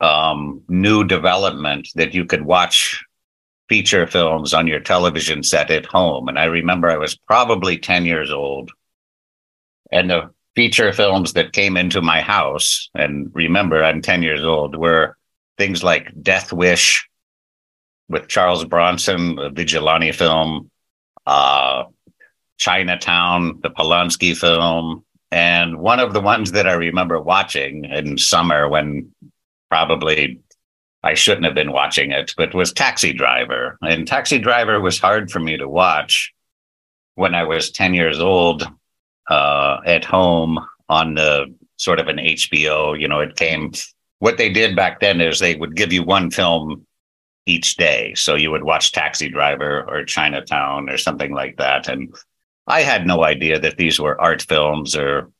um, 0.00 0.62
new 0.68 1.04
development 1.04 1.88
that 1.94 2.14
you 2.14 2.24
could 2.24 2.42
watch 2.42 3.04
feature 3.68 4.06
films 4.06 4.54
on 4.54 4.66
your 4.66 4.80
television 4.80 5.42
set 5.42 5.70
at 5.70 5.86
home. 5.86 6.28
And 6.28 6.38
I 6.38 6.44
remember 6.44 6.88
I 6.88 6.96
was 6.96 7.16
probably 7.16 7.78
10 7.78 8.04
years 8.04 8.30
old. 8.30 8.70
And 9.90 10.10
the 10.10 10.30
feature 10.54 10.92
films 10.92 11.34
that 11.34 11.52
came 11.52 11.76
into 11.76 12.00
my 12.02 12.20
house, 12.20 12.90
and 12.94 13.30
remember, 13.34 13.82
I'm 13.82 14.02
10 14.02 14.22
years 14.22 14.44
old, 14.44 14.76
were 14.76 15.16
things 15.58 15.82
like 15.82 16.12
Death 16.22 16.52
Wish 16.52 17.08
with 18.08 18.28
Charles 18.28 18.64
Bronson, 18.64 19.38
a 19.38 19.50
vigilante 19.50 20.12
film, 20.12 20.70
uh, 21.26 21.84
Chinatown, 22.58 23.60
the 23.62 23.70
Polanski 23.70 24.36
film. 24.36 25.04
And 25.30 25.78
one 25.78 26.00
of 26.00 26.12
the 26.12 26.20
ones 26.20 26.52
that 26.52 26.68
I 26.68 26.74
remember 26.74 27.20
watching 27.20 27.84
in 27.84 28.16
summer 28.18 28.68
when 28.68 29.12
probably 29.70 30.40
I 31.02 31.14
shouldn't 31.14 31.44
have 31.44 31.54
been 31.54 31.72
watching 31.72 32.10
it, 32.10 32.32
but 32.36 32.54
was 32.54 32.72
Taxi 32.72 33.12
Driver. 33.12 33.78
And 33.82 34.06
Taxi 34.06 34.38
Driver 34.38 34.80
was 34.80 34.98
hard 34.98 35.30
for 35.30 35.40
me 35.40 35.56
to 35.56 35.68
watch 35.68 36.32
when 37.14 37.34
I 37.34 37.44
was 37.44 37.70
10 37.70 37.94
years 37.94 38.20
old 38.20 38.68
uh, 39.28 39.78
at 39.84 40.04
home 40.04 40.64
on 40.88 41.14
the 41.14 41.54
sort 41.76 42.00
of 42.00 42.08
an 42.08 42.18
HBO. 42.18 42.98
You 42.98 43.08
know, 43.08 43.20
it 43.20 43.36
came. 43.36 43.72
What 44.18 44.38
they 44.38 44.50
did 44.50 44.76
back 44.76 45.00
then 45.00 45.20
is 45.20 45.38
they 45.38 45.56
would 45.56 45.76
give 45.76 45.92
you 45.92 46.02
one 46.02 46.30
film 46.30 46.86
each 47.46 47.76
day, 47.76 48.14
so 48.14 48.34
you 48.34 48.50
would 48.50 48.64
watch 48.64 48.92
Taxi 48.92 49.28
Driver 49.28 49.84
or 49.88 50.04
Chinatown 50.04 50.88
or 50.88 50.98
something 50.98 51.32
like 51.32 51.56
that. 51.58 51.88
And 51.88 52.14
I 52.66 52.82
had 52.82 53.06
no 53.06 53.24
idea 53.24 53.60
that 53.60 53.76
these 53.76 54.00
were 54.00 54.20
art 54.20 54.42
films 54.42 54.96
or, 54.96 55.30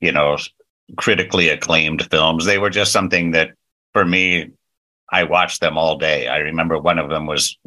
you 0.00 0.12
know, 0.12 0.38
critically 0.96 1.48
acclaimed 1.48 2.08
films. 2.10 2.44
They 2.44 2.58
were 2.58 2.70
just 2.70 2.92
something 2.92 3.32
that, 3.32 3.52
for 3.92 4.04
me, 4.04 4.50
I 5.10 5.24
watched 5.24 5.60
them 5.60 5.76
all 5.76 5.98
day. 5.98 6.28
I 6.28 6.38
remember 6.38 6.78
one 6.78 6.98
of 6.98 7.10
them 7.10 7.26
was 7.26 7.58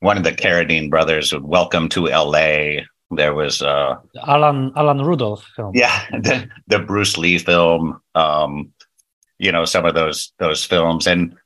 one 0.00 0.16
of 0.16 0.24
the 0.24 0.32
Carradine 0.32 0.90
brothers 0.90 1.32
would 1.32 1.44
Welcome 1.44 1.88
to 1.90 2.08
L.A. 2.08 2.86
There 3.10 3.34
was 3.34 3.62
uh, 3.62 3.96
Alan 4.26 4.72
Alan 4.76 5.02
Rudolph 5.02 5.44
film. 5.54 5.72
Yeah, 5.74 6.04
the, 6.10 6.48
the 6.66 6.78
Bruce 6.78 7.16
Lee 7.16 7.38
film. 7.38 8.00
Um, 8.14 8.72
you 9.38 9.52
know 9.52 9.64
some 9.64 9.84
of 9.84 9.94
those 9.94 10.32
those 10.38 10.64
films, 10.64 11.06
and 11.06 11.36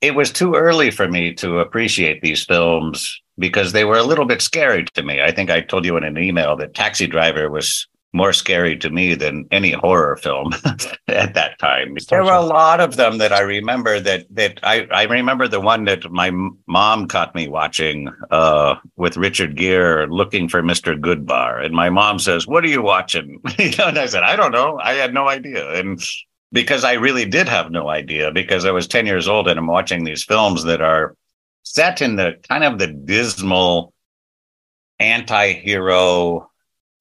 it 0.00 0.14
was 0.14 0.32
too 0.32 0.54
early 0.54 0.90
for 0.90 1.08
me 1.08 1.34
to 1.34 1.60
appreciate 1.60 2.20
these 2.20 2.44
films 2.44 3.22
because 3.38 3.72
they 3.72 3.84
were 3.84 3.98
a 3.98 4.02
little 4.02 4.24
bit 4.24 4.42
scary 4.42 4.84
to 4.94 5.02
me. 5.02 5.20
I 5.20 5.30
think 5.30 5.50
I 5.50 5.60
told 5.60 5.84
you 5.84 5.96
in 5.96 6.04
an 6.04 6.18
email 6.18 6.56
that 6.56 6.74
Taxi 6.74 7.06
Driver 7.06 7.50
was 7.50 7.86
more 8.12 8.32
scary 8.32 8.76
to 8.78 8.88
me 8.88 9.14
than 9.14 9.46
any 9.50 9.72
horror 9.72 10.16
film 10.16 10.54
at 11.08 11.34
that 11.34 11.58
time. 11.58 11.96
There 12.08 12.24
were 12.24 12.32
a 12.32 12.40
lot 12.40 12.80
of 12.80 12.96
them 12.96 13.18
that 13.18 13.32
I 13.32 13.40
remember 13.40 14.00
that 14.00 14.26
that 14.30 14.58
I, 14.62 14.86
I 14.90 15.02
remember 15.04 15.46
the 15.46 15.60
one 15.60 15.84
that 15.84 16.10
my 16.10 16.32
mom 16.66 17.08
caught 17.08 17.34
me 17.34 17.46
watching 17.46 18.08
uh, 18.30 18.76
with 18.96 19.18
Richard 19.18 19.56
Gere 19.56 20.06
looking 20.06 20.48
for 20.48 20.62
Mr. 20.62 20.98
Goodbar. 20.98 21.62
And 21.64 21.74
my 21.74 21.90
mom 21.90 22.18
says, 22.18 22.46
What 22.46 22.64
are 22.64 22.68
you 22.68 22.82
watching? 22.82 23.40
and 23.58 23.98
I 23.98 24.06
said, 24.06 24.22
I 24.22 24.34
don't 24.34 24.52
know. 24.52 24.80
I 24.82 24.94
had 24.94 25.12
no 25.12 25.28
idea. 25.28 25.78
And 25.78 26.00
because 26.52 26.84
I 26.84 26.94
really 26.94 27.26
did 27.26 27.48
have 27.48 27.70
no 27.70 27.88
idea 27.88 28.32
because 28.32 28.64
I 28.64 28.70
was 28.70 28.86
10 28.86 29.04
years 29.04 29.28
old 29.28 29.46
and 29.48 29.58
I'm 29.58 29.66
watching 29.66 30.04
these 30.04 30.24
films 30.24 30.64
that 30.64 30.80
are 30.80 31.14
set 31.66 32.00
in 32.00 32.14
the 32.14 32.36
kind 32.48 32.62
of 32.62 32.78
the 32.78 32.86
dismal 32.86 33.92
anti-hero 35.00 36.48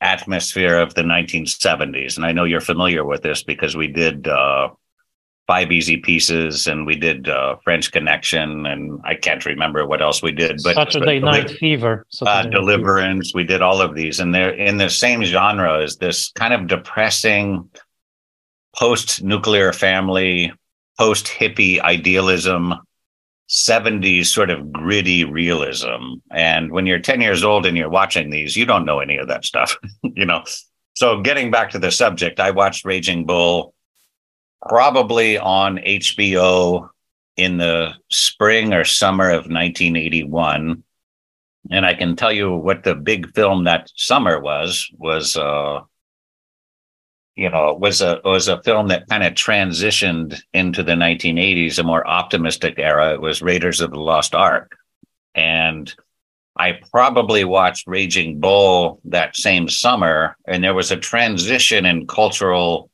atmosphere 0.02 0.80
of 0.80 0.96
the 0.96 1.04
1970s. 1.04 2.18
And 2.18 2.26
I 2.26 2.32
know 2.32 2.46
you're 2.46 2.60
familiar 2.60 3.06
with 3.06 3.22
this 3.22 3.44
because 3.44 3.78
we 3.78 3.88
did 3.88 4.28
uh, 4.28 4.70
Five 5.46 5.72
Easy 5.72 5.98
Pieces 5.98 6.66
and 6.66 6.86
we 6.86 6.96
did 6.96 7.30
uh, 7.30 7.58
French 7.64 7.92
Connection 7.92 8.66
and 8.66 9.00
I 9.06 9.14
can't 9.14 9.46
remember 9.46 9.86
what 9.86 10.02
else 10.02 10.24
we 10.24 10.32
did. 10.32 10.60
But 10.64 10.76
Saturday 10.76 11.20
but, 11.20 11.32
Night 11.32 11.52
Fever, 11.52 12.08
uh, 12.24 12.44
Deliverance. 12.48 13.30
Fever. 13.30 13.38
We 13.38 13.44
did 13.44 13.62
all 13.62 13.82
of 13.82 13.94
these, 13.94 14.20
and 14.20 14.34
they're 14.34 14.56
in 14.56 14.78
the 14.78 14.90
same 14.90 15.24
genre 15.24 15.84
as 15.84 15.98
this 15.98 16.32
kind 16.32 16.56
of 16.56 16.68
depressing 16.68 17.70
post-nuclear 18.76 19.72
family, 19.72 20.52
post-hippie 20.98 21.80
idealism 21.82 22.74
70s 23.50 24.26
sort 24.28 24.50
of 24.50 24.72
gritty 24.72 25.24
realism. 25.24 26.16
And 26.32 26.72
when 26.72 26.86
you're 26.86 27.00
10 27.00 27.22
years 27.22 27.44
old 27.44 27.66
and 27.66 27.78
you're 27.78 27.90
watching 27.90 28.30
these, 28.30 28.56
you 28.56 28.66
don't 28.66 28.86
know 28.86 29.00
any 29.00 29.18
of 29.18 29.28
that 29.28 29.46
stuff, 29.46 29.78
you 30.02 30.26
know. 30.26 30.44
So 30.96 31.22
getting 31.22 31.52
back 31.52 31.72
to 31.72 31.80
the 31.80 31.92
subject, 31.92 32.40
I 32.40 32.52
watched 32.52 32.86
Raging 32.86 33.26
Bull 33.26 33.74
probably 34.68 35.38
on 35.38 35.78
HBO 35.78 36.90
in 37.38 37.58
the 37.58 37.94
spring 38.10 38.74
or 38.74 38.84
summer 38.84 39.30
of 39.30 39.48
1981. 39.48 40.84
And 41.72 41.86
I 41.86 41.94
can 41.94 42.16
tell 42.16 42.32
you 42.32 42.56
what 42.56 42.84
the 42.84 42.96
big 42.96 43.34
film 43.36 43.66
that 43.66 43.92
summer 43.96 44.40
was 44.40 44.90
was 44.98 45.36
uh 45.36 45.82
you 47.36 47.50
know, 47.50 47.74
was 47.74 48.02
a 48.02 48.22
was 48.24 48.48
a 48.48 48.62
film 48.64 48.88
that 48.88 49.10
kind 49.10 49.24
of 49.24 49.34
transitioned 49.34 50.42
into 50.54 50.84
the 50.84 50.94
1980s, 50.94 51.78
a 51.78 51.84
more 51.84 52.08
optimistic 52.08 52.76
era. 52.78 53.14
It 53.14 53.22
was 53.22 53.42
Raiders 53.42 53.82
of 53.82 53.92
the 53.92 54.00
Lost 54.00 54.34
Ark, 54.34 54.78
and 55.34 55.94
I 56.58 56.80
probably 56.92 57.44
watched 57.44 57.88
Raging 57.88 58.40
Bull 58.40 59.02
that 59.06 59.36
same 59.36 59.68
summer, 59.68 60.38
and 60.48 60.64
there 60.64 60.74
was 60.74 60.92
a 60.92 60.98
transition 60.98 61.86
in 61.86 62.08
cultural. 62.08 62.90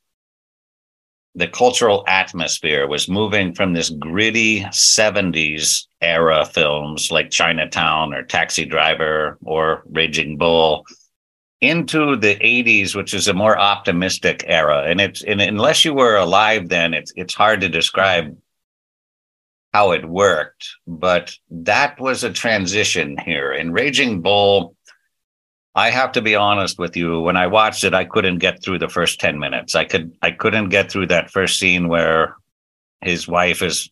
The 1.36 1.48
cultural 1.48 2.04
atmosphere 2.08 2.88
was 2.88 3.08
moving 3.08 3.54
from 3.54 3.72
this 3.72 3.90
gritty 3.90 4.62
70s 4.64 5.86
era 6.02 6.44
films 6.44 7.10
like 7.10 7.30
Chinatown 7.30 8.14
or 8.14 8.24
Taxi 8.24 8.66
Driver 8.66 9.38
or 9.42 9.84
Raging 9.86 10.38
Bull 10.38 10.86
into 11.62 12.16
the 12.16 12.36
80s 12.38 12.96
which 12.96 13.14
is 13.14 13.28
a 13.28 13.34
more 13.34 13.58
optimistic 13.58 14.44
era. 14.48 14.84
And 14.88 15.00
it's 15.00 15.24
and 15.24 15.40
unless 15.40 15.86
you 15.86 15.94
were 15.94 16.18
alive 16.18 16.70
then 16.70 16.94
it's 16.94 17.14
it's 17.16 17.36
hard 17.36 17.62
to 17.62 17.70
describe 17.70 18.36
how 19.74 19.92
it 19.92 20.04
worked. 20.06 20.68
But 20.86 21.38
that 21.50 22.00
was 22.00 22.24
a 22.24 22.34
transition 22.34 23.16
here. 23.24 23.54
In 23.54 23.72
raging 23.72 24.22
bull 24.22 24.76
i 25.74 25.90
have 25.90 26.12
to 26.12 26.22
be 26.22 26.36
honest 26.36 26.78
with 26.78 26.98
you 26.98 27.22
when 27.22 27.38
i 27.38 27.48
watched 27.48 27.86
it 27.86 27.94
i 27.94 28.04
couldn't 28.04 28.40
get 28.40 28.62
through 28.62 28.80
the 28.80 28.90
first 28.90 29.20
10 29.20 29.40
minutes. 29.40 29.76
I 29.76 29.86
could 29.86 30.18
i 30.22 30.32
couldn't 30.32 30.70
get 30.70 30.92
through 30.92 31.08
that 31.08 31.32
first 31.32 31.60
scene 31.60 31.88
where 31.88 32.36
his 33.02 33.28
wife 33.28 33.62
is 33.62 33.90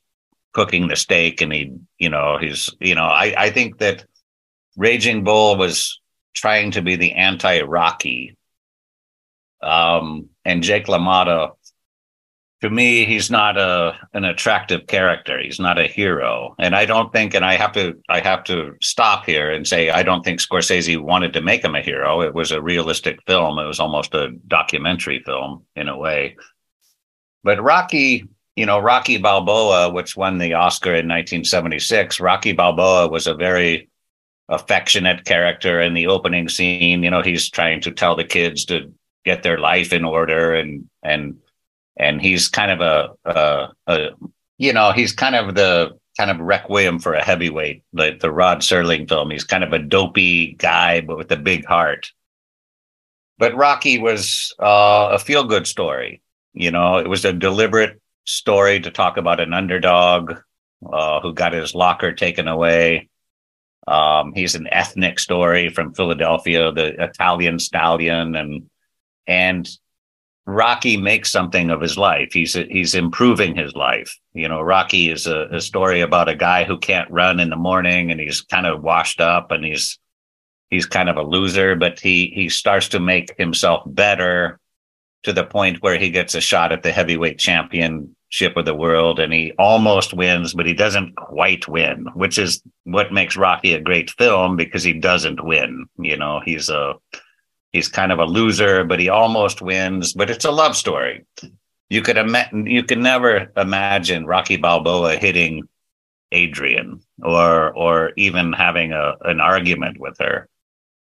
cooking 0.54 0.88
the 0.88 0.96
steak 0.96 1.42
and 1.42 1.54
he 1.54 1.72
you 2.00 2.10
know 2.10 2.38
he's 2.40 2.70
you 2.80 2.96
know 2.96 3.06
i 3.06 3.34
i 3.38 3.50
think 3.52 3.78
that 3.78 4.06
raging 4.76 5.24
bull 5.24 5.56
was 5.56 6.00
trying 6.34 6.72
to 6.72 6.82
be 6.82 6.96
the 6.96 7.14
anti 7.14 7.62
Rocky. 7.62 8.38
Um, 9.62 10.30
and 10.46 10.64
Jake 10.64 10.86
LaMotta, 10.86 11.52
to 12.62 12.70
me, 12.70 13.06
he's 13.06 13.32
not 13.32 13.58
a 13.58 13.98
an 14.14 14.26
attractive 14.26 14.88
character. 14.88 15.40
He's 15.40 15.60
not 15.60 15.80
a 15.80 15.88
hero. 15.88 16.56
And 16.60 16.76
I 16.76 16.86
don't 16.86 17.12
think, 17.12 17.34
and 17.34 17.46
I 17.46 17.56
have 17.56 17.72
to 17.74 17.96
I 18.10 18.20
have 18.20 18.44
to 18.46 18.76
stop 18.82 19.26
here 19.26 19.52
and 19.52 19.66
say 19.66 19.90
I 19.90 20.04
don't 20.04 20.24
think 20.24 20.40
Scorsese 20.40 21.02
wanted 21.02 21.34
to 21.34 21.42
make 21.42 21.64
him 21.64 21.76
a 21.76 21.82
hero. 21.82 22.22
It 22.22 22.34
was 22.34 22.52
a 22.52 22.62
realistic 22.62 23.20
film. 23.26 23.60
It 23.60 23.68
was 23.68 23.80
almost 23.80 24.14
a 24.14 24.32
documentary 24.48 25.22
film 25.26 25.66
in 25.76 25.88
a 25.88 25.98
way. 25.98 26.36
But 27.44 27.64
Rocky, 27.64 28.28
you 28.58 28.66
know, 28.66 28.80
Rocky 28.80 29.18
Balboa, 29.18 29.92
which 29.92 30.18
won 30.18 30.38
the 30.38 30.54
Oscar 30.54 30.90
in 30.90 31.08
1976, 31.08 32.20
Rocky 32.20 32.52
Balboa 32.52 33.08
was 33.08 33.28
a 33.28 33.34
very 33.34 33.90
affectionate 34.50 35.26
character 35.26 35.80
in 35.80 35.94
the 35.94 36.08
opening 36.08 36.50
scene. 36.50 37.04
You 37.04 37.12
know, 37.12 37.22
he's 37.22 37.50
trying 37.50 37.82
to 37.82 37.92
tell 37.92 38.16
the 38.16 38.24
kids 38.24 38.66
to 38.66 38.92
get 39.26 39.44
their 39.44 39.60
life 39.60 39.94
in 39.94 40.04
order, 40.04 40.54
and 40.54 40.90
and 41.04 41.38
and 41.98 42.22
he's 42.22 42.48
kind 42.48 42.72
of 42.72 42.82
a, 42.82 43.10
a, 43.26 43.68
a 43.88 44.10
you 44.58 44.74
know, 44.74 44.92
he's 44.92 45.14
kind 45.14 45.36
of 45.36 45.56
the 45.56 45.98
kind 46.18 46.32
of 46.32 46.40
requiem 46.40 47.00
for 47.00 47.14
a 47.14 47.24
heavyweight, 47.24 47.84
like 47.94 48.20
the 48.20 48.32
Rod 48.32 48.60
Serling 48.60 49.08
film. 49.08 49.30
He's 49.32 49.44
kind 49.44 49.64
of 49.64 49.72
a 49.72 49.80
dopey 49.80 50.54
guy, 50.54 51.02
but 51.02 51.18
with 51.18 51.32
a 51.32 51.38
big 51.38 51.66
heart. 51.66 52.12
But 53.38 53.56
Rocky 53.56 54.00
was 54.00 54.54
uh, 54.60 55.10
a 55.14 55.20
feel 55.20 55.46
good 55.46 55.66
story. 55.66 56.22
You 56.54 56.72
know, 56.72 56.98
it 56.98 57.08
was 57.08 57.24
a 57.24 57.32
deliberate 57.32 58.02
story 58.26 58.80
to 58.82 58.92
talk 58.92 59.18
about 59.18 59.40
an 59.40 59.54
underdog 59.54 60.34
uh, 60.92 61.22
who 61.22 61.34
got 61.34 61.54
his 61.54 61.74
locker 61.74 62.14
taken 62.14 62.48
away 62.48 63.09
um, 63.88 64.34
he's 64.34 64.56
an 64.56 64.68
ethnic 64.72 65.20
story 65.20 65.70
from 65.70 65.94
Philadelphia, 65.94 66.72
the 66.72 67.02
Italian 67.02 67.60
stallion, 67.60 68.36
and 68.36 68.70
and 69.28 69.70
Rocky 70.46 70.98
makes 70.98 71.32
something 71.32 71.70
of 71.70 71.82
his 71.82 71.98
life. 71.98 72.34
He's 72.34 72.54
he's 72.54 72.96
improving 72.96 73.56
his 73.56 73.76
life. 73.76 74.18
You 74.34 74.48
know, 74.48 74.62
Rocky 74.62 75.10
is 75.10 75.28
a, 75.28 75.48
a 75.52 75.62
story 75.62 76.02
about 76.02 76.30
a 76.30 76.36
guy 76.36 76.64
who 76.64 76.78
can't 76.78 77.10
run 77.12 77.40
in 77.40 77.50
the 77.50 77.56
morning 77.56 78.12
and 78.12 78.20
he's 78.20 78.42
kind 78.42 78.66
of 78.66 78.82
washed 78.82 79.22
up 79.22 79.52
and 79.52 79.64
he's 79.64 80.00
he's 80.70 80.86
kind 80.86 81.10
of 81.10 81.18
a 81.18 81.24
loser, 81.24 81.76
but 81.76 82.00
he 82.00 82.32
he 82.34 82.50
starts 82.50 82.90
to 82.90 83.00
make 83.00 83.38
himself 83.38 83.84
better 83.86 84.60
to 85.24 85.34
the 85.34 85.44
point 85.44 85.84
where 85.84 85.98
he 85.98 86.10
gets 86.10 86.34
a 86.34 86.42
shot 86.42 86.72
at 86.72 86.82
the 86.82 86.92
heavyweight 86.92 87.40
championship 88.30 88.58
of 88.58 88.66
the 88.66 88.76
world 88.76 89.20
and 89.20 89.34
he 89.34 89.54
almost 89.58 90.14
wins, 90.14 90.54
but 90.54 90.66
he 90.66 90.74
doesn't 90.74 91.16
quite 91.16 91.68
win, 91.68 92.08
which 92.14 92.38
is 92.38 92.62
what 92.84 93.14
makes 93.14 93.38
Rocky 93.38 93.74
a 93.74 93.82
great 93.82 94.12
film 94.12 94.56
because 94.56 94.84
he 94.84 94.94
doesn't 94.94 95.44
win. 95.44 95.88
You 95.98 96.18
know, 96.18 96.42
he's 96.44 96.70
a 96.70 96.96
he's 97.72 97.90
kind 97.90 98.12
of 98.12 98.20
a 98.20 98.26
loser, 98.26 98.84
but 98.84 99.00
he 99.00 99.10
almost 99.10 99.62
wins. 99.62 100.14
But 100.14 100.30
it's 100.30 100.46
a 100.46 100.52
love 100.52 100.76
story. 100.76 101.26
You 101.90 102.02
could 102.02 102.18
imagine 102.18 102.68
you 102.68 102.84
could 102.84 103.00
never 103.00 103.52
imagine 103.58 104.26
Rocky 104.26 104.58
Balboa 104.58 105.18
hitting 105.18 105.68
Adrian 106.32 107.02
or 107.22 107.74
or 107.76 108.12
even 108.16 108.54
having 108.54 108.94
a 108.94 109.16
an 109.22 109.40
argument 109.40 110.00
with 110.00 110.18
her. 110.20 110.48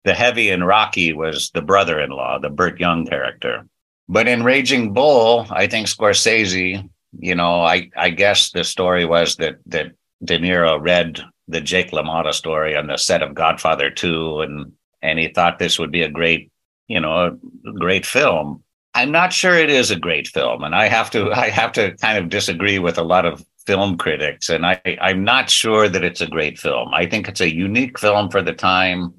The 0.04 0.12
heavy 0.12 0.50
in 0.50 0.62
Rocky 0.62 1.14
was 1.14 1.50
the 1.54 1.62
brother-in-law, 1.62 2.40
the 2.40 2.50
Burt 2.50 2.78
Young 2.78 3.06
character. 3.06 3.66
But 4.06 4.28
in 4.28 4.42
Raging 4.42 4.92
Bull, 4.92 5.46
I 5.48 5.66
think 5.66 5.86
Scorsese, 5.86 6.86
you 7.18 7.34
know, 7.34 7.60
I 7.60 7.90
I 7.96 8.10
guess 8.10 8.50
the 8.50 8.64
story 8.64 9.04
was 9.04 9.36
that 9.36 9.56
that 9.66 9.92
De 10.24 10.38
Niro 10.38 10.80
read 10.80 11.20
the 11.48 11.60
Jake 11.60 11.90
LaMotta 11.90 12.32
story 12.32 12.76
on 12.76 12.86
the 12.86 12.96
set 12.96 13.22
of 13.22 13.34
Godfather 13.34 13.90
2 13.90 14.40
and 14.40 14.72
and 15.02 15.18
he 15.18 15.28
thought 15.28 15.58
this 15.58 15.78
would 15.78 15.92
be 15.92 16.02
a 16.02 16.08
great 16.08 16.50
you 16.88 17.00
know, 17.00 17.38
a 17.66 17.72
great 17.72 18.04
film. 18.06 18.62
I'm 18.94 19.10
not 19.10 19.32
sure 19.32 19.54
it 19.54 19.70
is 19.70 19.90
a 19.90 19.98
great 19.98 20.28
film, 20.28 20.62
and 20.62 20.74
I 20.74 20.88
have 20.88 21.10
to 21.10 21.32
I 21.34 21.50
have 21.50 21.72
to 21.72 21.96
kind 21.96 22.18
of 22.18 22.28
disagree 22.28 22.78
with 22.78 22.98
a 22.98 23.02
lot 23.02 23.26
of 23.26 23.44
film 23.66 23.96
critics, 23.96 24.48
and 24.48 24.64
I 24.66 24.80
I'm 25.00 25.24
not 25.24 25.50
sure 25.50 25.88
that 25.88 26.04
it's 26.04 26.20
a 26.20 26.26
great 26.26 26.58
film. 26.58 26.92
I 26.94 27.06
think 27.06 27.28
it's 27.28 27.40
a 27.40 27.54
unique 27.54 27.98
film 27.98 28.30
for 28.30 28.42
the 28.42 28.52
time. 28.52 29.14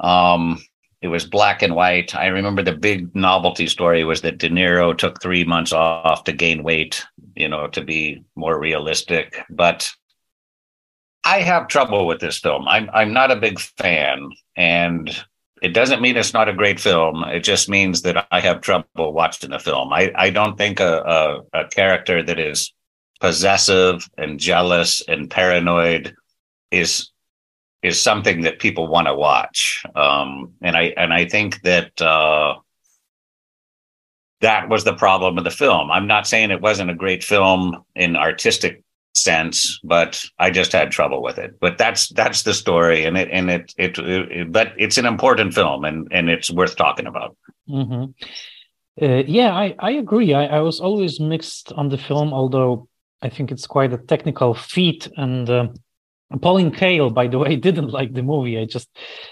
Um, 0.00 0.62
it 1.00 1.08
was 1.08 1.24
black 1.24 1.62
and 1.62 1.74
white. 1.74 2.14
I 2.14 2.26
remember 2.26 2.62
the 2.62 2.72
big 2.72 3.14
novelty 3.14 3.66
story 3.66 4.04
was 4.04 4.22
that 4.22 4.38
De 4.38 4.48
Niro 4.48 4.96
took 4.96 5.22
three 5.22 5.44
months 5.44 5.72
off 5.72 6.24
to 6.24 6.32
gain 6.32 6.62
weight, 6.62 7.04
you 7.36 7.48
know, 7.48 7.68
to 7.68 7.84
be 7.84 8.24
more 8.34 8.58
realistic. 8.58 9.44
But 9.48 9.90
I 11.24 11.40
have 11.40 11.68
trouble 11.68 12.06
with 12.06 12.20
this 12.20 12.38
film. 12.38 12.66
I'm 12.66 12.90
I'm 12.92 13.12
not 13.12 13.30
a 13.30 13.36
big 13.36 13.60
fan, 13.60 14.30
and 14.56 15.24
it 15.62 15.74
doesn't 15.74 16.02
mean 16.02 16.16
it's 16.16 16.34
not 16.34 16.48
a 16.48 16.54
great 16.54 16.80
film. 16.80 17.24
It 17.24 17.40
just 17.40 17.68
means 17.68 18.02
that 18.02 18.26
I 18.30 18.40
have 18.40 18.60
trouble 18.60 19.12
watching 19.12 19.50
the 19.50 19.58
film. 19.58 19.92
I, 19.92 20.12
I 20.14 20.30
don't 20.30 20.56
think 20.56 20.80
a, 20.80 21.42
a, 21.52 21.60
a 21.60 21.68
character 21.68 22.22
that 22.22 22.38
is 22.38 22.72
possessive 23.20 24.08
and 24.16 24.38
jealous 24.38 25.02
and 25.08 25.30
paranoid 25.30 26.14
is 26.70 27.10
is 27.82 28.00
something 28.00 28.42
that 28.42 28.58
people 28.58 28.88
want 28.88 29.06
to 29.06 29.14
watch. 29.14 29.84
Um, 29.94 30.54
and 30.62 30.76
I 30.76 30.94
and 30.96 31.12
I 31.12 31.26
think 31.26 31.62
that 31.62 32.00
uh, 32.00 32.56
that 34.40 34.68
was 34.68 34.84
the 34.84 34.94
problem 34.94 35.38
of 35.38 35.44
the 35.44 35.50
film. 35.50 35.90
I'm 35.90 36.06
not 36.06 36.26
saying 36.26 36.50
it 36.50 36.60
wasn't 36.60 36.90
a 36.90 36.94
great 36.94 37.22
film 37.22 37.84
in 37.94 38.16
artistic 38.16 38.82
sense, 39.14 39.80
but 39.82 40.24
I 40.38 40.50
just 40.50 40.72
had 40.72 40.90
trouble 40.90 41.22
with 41.22 41.38
it. 41.38 41.58
But 41.60 41.78
that's 41.78 42.08
that's 42.08 42.42
the 42.42 42.54
story, 42.54 43.04
and 43.04 43.16
it 43.16 43.28
and 43.30 43.50
it 43.50 43.74
it, 43.76 43.98
it 43.98 44.52
but 44.52 44.72
it's 44.76 44.98
an 44.98 45.06
important 45.06 45.54
film, 45.54 45.84
and 45.84 46.08
and 46.10 46.28
it's 46.28 46.50
worth 46.50 46.76
talking 46.76 47.06
about. 47.06 47.36
Mm-hmm. 47.68 48.10
Uh, 49.00 49.22
yeah, 49.26 49.54
I 49.54 49.74
I 49.78 49.92
agree. 49.92 50.34
I, 50.34 50.46
I 50.46 50.60
was 50.60 50.80
always 50.80 51.20
mixed 51.20 51.72
on 51.72 51.88
the 51.88 51.98
film, 51.98 52.32
although 52.32 52.88
I 53.22 53.28
think 53.28 53.52
it's 53.52 53.66
quite 53.66 53.92
a 53.92 53.98
technical 53.98 54.54
feat 54.54 55.08
and. 55.16 55.48
Uh, 55.48 55.68
Pauline 56.42 56.70
Kael, 56.70 57.12
by 57.12 57.26
the 57.26 57.38
way, 57.38 57.56
didn't 57.68 57.88
like 57.88 58.12
the 58.12 58.22
movie. 58.22 58.58
I 58.58 58.66
just 58.66 58.88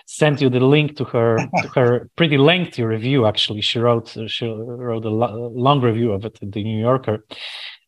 sent 0.06 0.40
you 0.40 0.48
the 0.48 0.60
link 0.60 0.96
to 0.96 1.04
her 1.04 1.36
to 1.36 1.68
her 1.74 2.10
pretty 2.16 2.38
lengthy 2.38 2.84
review. 2.84 3.26
Actually, 3.26 3.60
she 3.60 3.78
wrote 3.78 4.16
she 4.28 4.46
wrote 4.46 5.04
a 5.04 5.10
lo- 5.10 5.52
long 5.54 5.80
review 5.80 6.12
of 6.12 6.24
it 6.24 6.38
in 6.40 6.50
the 6.50 6.64
New 6.64 6.80
Yorker. 6.80 7.24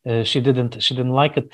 Uh, 0.07 0.23
she 0.23 0.41
didn't 0.41 0.81
she 0.83 0.95
didn't 0.95 1.13
like 1.13 1.37
it. 1.37 1.51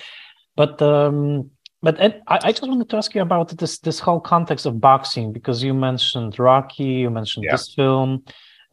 But 0.56 0.82
um, 0.82 1.52
but 1.82 2.00
Ed, 2.00 2.22
I, 2.28 2.40
I, 2.44 2.52
just 2.52 2.64
wanted 2.64 2.90
to 2.90 2.98
ask 2.98 3.14
you 3.16 3.22
about 3.22 3.58
this 3.58 3.80
this 3.80 4.00
whole 4.00 4.20
context 4.20 4.66
of 4.66 4.82
boxing 4.82 5.32
because 5.32 5.64
you 5.64 5.74
mentioned 5.74 6.38
Rocky, 6.40 6.84
you 6.84 7.10
mentioned 7.10 7.46
yeah. 7.46 7.52
this 7.52 7.74
film. 7.74 8.24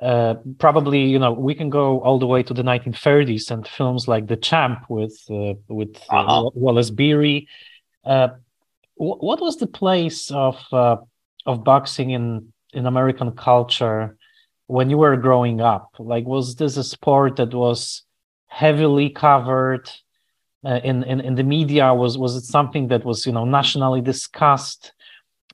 Uh, 0.00 0.34
probably 0.58 1.04
you 1.04 1.18
know 1.18 1.32
we 1.32 1.54
can 1.54 1.70
go 1.70 2.00
all 2.00 2.18
the 2.18 2.26
way 2.26 2.42
to 2.42 2.52
the 2.52 2.62
1930s 2.62 3.50
and 3.52 3.68
films 3.68 4.08
like 4.08 4.26
The 4.26 4.36
Champ 4.36 4.86
with 4.88 5.16
uh, 5.30 5.54
with 5.68 5.96
uh, 6.10 6.16
uh-huh. 6.16 6.50
Wallace 6.54 6.90
Beery. 6.90 7.46
What 8.94 9.40
was 9.40 9.56
the 9.56 9.66
place 9.66 10.30
of 10.30 10.62
uh, 10.72 10.96
of 11.46 11.64
boxing 11.64 12.10
in 12.10 12.52
in 12.72 12.86
American 12.86 13.32
culture 13.32 14.16
when 14.66 14.90
you 14.90 14.98
were 14.98 15.16
growing 15.16 15.60
up? 15.60 15.88
Like, 15.98 16.24
was 16.24 16.56
this 16.56 16.76
a 16.76 16.84
sport 16.84 17.36
that 17.36 17.52
was 17.54 18.02
heavily 18.46 19.10
covered? 19.10 19.90
uh, 20.64 20.80
in, 20.84 21.02
in 21.04 21.20
in 21.20 21.34
the 21.34 21.42
media? 21.42 21.94
Was 21.94 22.16
was 22.16 22.36
it 22.36 22.44
something 22.44 22.88
that 22.88 23.04
was 23.04 23.26
you 23.26 23.32
know 23.32 23.44
nationally 23.44 24.00
discussed? 24.00 24.92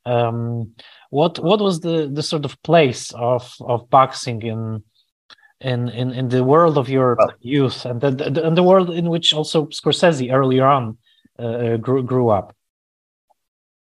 Um, 0.05 0.73
what 1.11 1.39
what 1.39 1.61
was 1.61 1.81
the 1.81 2.11
the 2.13 2.23
sort 2.23 2.45
of 2.45 2.61
place 2.63 3.13
of 3.15 3.55
of 3.61 3.89
boxing 3.91 4.43
in 4.43 4.83
in 5.61 5.89
in, 5.89 6.13
in 6.13 6.29
the 6.29 6.45
world 6.45 6.79
of 6.79 6.89
your 6.89 7.17
well, 7.19 7.33
youth 7.41 7.85
and 7.85 8.01
the, 8.01 8.11
the, 8.11 8.47
and 8.47 8.57
the 8.57 8.63
world 8.63 8.91
in 8.91 9.09
which 9.09 9.33
also 9.33 9.67
Scorsese 9.67 10.33
earlier 10.33 10.67
on 10.67 10.99
uh, 11.39 11.77
grew 11.77 12.03
grew 12.03 12.29
up? 12.29 12.55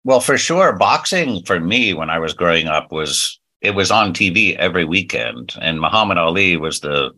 Well, 0.04 0.20
for 0.20 0.38
sure, 0.38 0.72
boxing 0.76 1.42
for 1.44 1.60
me 1.60 1.92
when 1.92 2.10
I 2.10 2.18
was 2.18 2.32
growing 2.32 2.66
up 2.66 2.90
was 2.90 3.38
it 3.60 3.72
was 3.72 3.90
on 3.90 4.14
TV 4.14 4.56
every 4.56 4.84
weekend, 4.84 5.54
and 5.60 5.80
Muhammad 5.80 6.16
Ali 6.16 6.56
was 6.56 6.80
the 6.80 7.10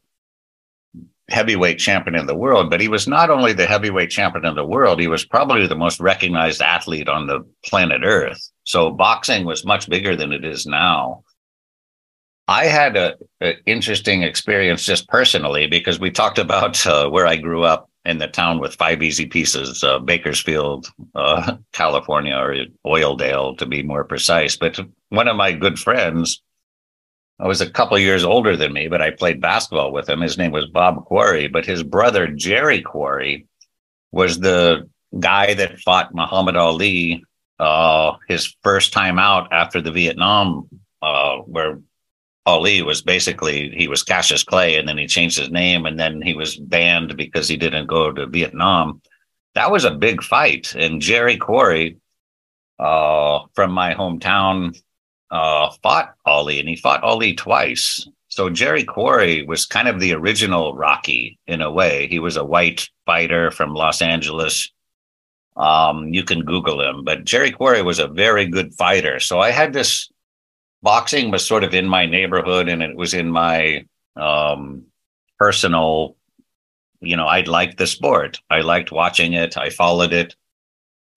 heavyweight 1.28 1.78
champion 1.78 2.16
in 2.16 2.26
the 2.26 2.34
world, 2.34 2.68
but 2.68 2.80
he 2.80 2.88
was 2.88 3.06
not 3.06 3.30
only 3.30 3.52
the 3.52 3.66
heavyweight 3.66 4.10
champion 4.10 4.44
in 4.44 4.54
the 4.56 4.66
world, 4.66 5.00
he 5.00 5.06
was 5.06 5.24
probably 5.24 5.66
the 5.66 5.76
most 5.76 6.00
recognized 6.00 6.60
athlete 6.60 7.09
on 7.09 7.26
the 7.26 7.40
planet 7.64 8.02
Earth. 8.04 8.50
So 8.64 8.90
boxing 8.90 9.44
was 9.44 9.64
much 9.64 9.88
bigger 9.88 10.16
than 10.16 10.32
it 10.32 10.44
is 10.44 10.66
now. 10.66 11.22
I 12.48 12.66
had 12.66 12.96
a, 12.96 13.14
a 13.40 13.54
interesting 13.66 14.22
experience 14.24 14.84
just 14.84 15.09
personally 15.09 15.68
because 15.68 16.00
we 16.00 16.10
talked 16.10 16.38
about 16.38 16.84
uh, 16.86 17.09
where 17.09 17.26
I 17.26 17.36
grew 17.36 17.62
up 17.62 17.88
in 18.05 18.19
the 18.19 18.27
town 18.27 18.59
with 18.59 18.74
five 18.74 19.03
easy 19.03 19.27
pieces, 19.27 19.85
uh, 19.85 19.99
Bakersfield, 19.99 20.91
uh, 21.15 21.57
California, 21.73 22.35
or 22.35 22.57
Oildale 22.85 23.57
to 23.59 23.66
be 23.66 23.83
more 23.83 24.05
precise. 24.05 24.57
But 24.57 24.81
one 25.11 25.29
of 25.29 25.37
my 25.37 25.53
good 25.53 25.79
friends 25.79 26.43
I 27.43 27.49
was 27.49 27.61
a 27.61 27.69
couple 27.69 27.99
years 27.99 28.23
older 28.23 28.57
than 28.57 28.73
me, 28.73 28.87
but 28.87 29.03
I 29.03 29.11
played 29.11 29.41
basketball 29.41 29.93
with 29.93 30.09
him. 30.09 30.20
His 30.20 30.39
name 30.39 30.53
was 30.53 30.66
Bob 30.66 31.05
Quarry, 31.07 31.49
but 31.49 31.66
his 31.66 31.83
brother 31.83 32.29
Jerry 32.29 32.81
Quarry 32.81 33.49
was 34.12 34.39
the 34.39 34.89
guy 35.19 35.55
that 35.55 35.81
fought 35.81 36.15
Muhammad 36.15 36.57
Ali 36.57 37.24
uh, 37.59 38.16
his 38.29 38.55
first 38.62 38.93
time 38.93 39.19
out 39.19 39.53
after 39.53 39.81
the 39.81 39.91
Vietnam, 39.91 40.69
uh, 41.03 41.39
where 41.39 41.81
Ali 42.44 42.82
was 42.82 43.02
basically 43.02 43.70
he 43.70 43.86
was 43.86 44.02
Cassius 44.02 44.43
Clay, 44.43 44.77
and 44.77 44.89
then 44.89 44.98
he 44.98 45.06
changed 45.06 45.39
his 45.39 45.51
name, 45.51 45.86
and 45.86 45.98
then 45.98 46.20
he 46.23 46.35
was 46.35 46.56
banned 46.56 47.16
because 47.16 47.48
he 47.48 47.56
didn't 47.56 47.86
go 47.86 48.12
to 48.12 48.27
Vietnam. 48.27 49.01
That 49.55 49.70
was 49.70 49.85
a 49.85 49.94
big 49.94 50.23
fight, 50.23 50.74
and 50.74 51.01
Jerry 51.01 51.36
Quarry 51.36 51.98
uh, 52.78 53.40
from 53.55 53.70
my 53.70 53.94
hometown 53.94 54.81
uh, 55.31 55.70
fought 55.82 56.14
Ali, 56.27 56.59
and 56.59 56.69
he 56.69 56.77
fought 56.77 57.05
Ali 57.05 57.35
twice. 57.35 58.09
So 58.28 58.48
Jerry 58.51 58.85
Quarry 58.85 59.44
was 59.44 59.66
kind 59.66 59.89
of 59.89 60.01
the 60.01 60.14
original 60.14 60.74
Rocky 60.74 61.39
in 61.47 61.60
a 61.60 61.70
way. 61.70 62.09
He 62.09 62.19
was 62.19 62.36
a 62.36 62.44
white 62.44 62.89
fighter 63.06 63.51
from 63.51 63.74
Los 63.74 64.02
Angeles. 64.02 64.73
Um, 65.56 66.09
you 66.09 66.24
can 66.24 66.40
Google 66.40 66.81
him, 66.81 67.05
but 67.05 67.24
Jerry 67.24 67.51
Quarry 67.51 67.82
was 67.82 67.98
a 67.98 68.09
very 68.09 68.47
good 68.47 68.74
fighter. 68.74 69.20
So 69.20 69.39
I 69.40 69.51
had 69.51 69.74
this 69.74 70.10
boxing 70.82 71.30
was 71.30 71.46
sort 71.46 71.64
of 71.64 71.74
in 71.74 71.86
my 71.86 72.06
neighborhood, 72.06 72.68
and 72.68 72.82
it 72.82 72.96
was 72.96 73.14
in 73.14 73.30
my 73.30 73.84
um, 74.16 74.84
personal. 75.38 76.16
You 77.00 77.16
know, 77.16 77.26
I 77.26 77.40
liked 77.40 77.78
the 77.78 77.86
sport. 77.86 78.40
I 78.50 78.60
liked 78.60 78.92
watching 78.92 79.32
it. 79.32 79.56
I 79.56 79.70
followed 79.70 80.12
it. 80.12 80.36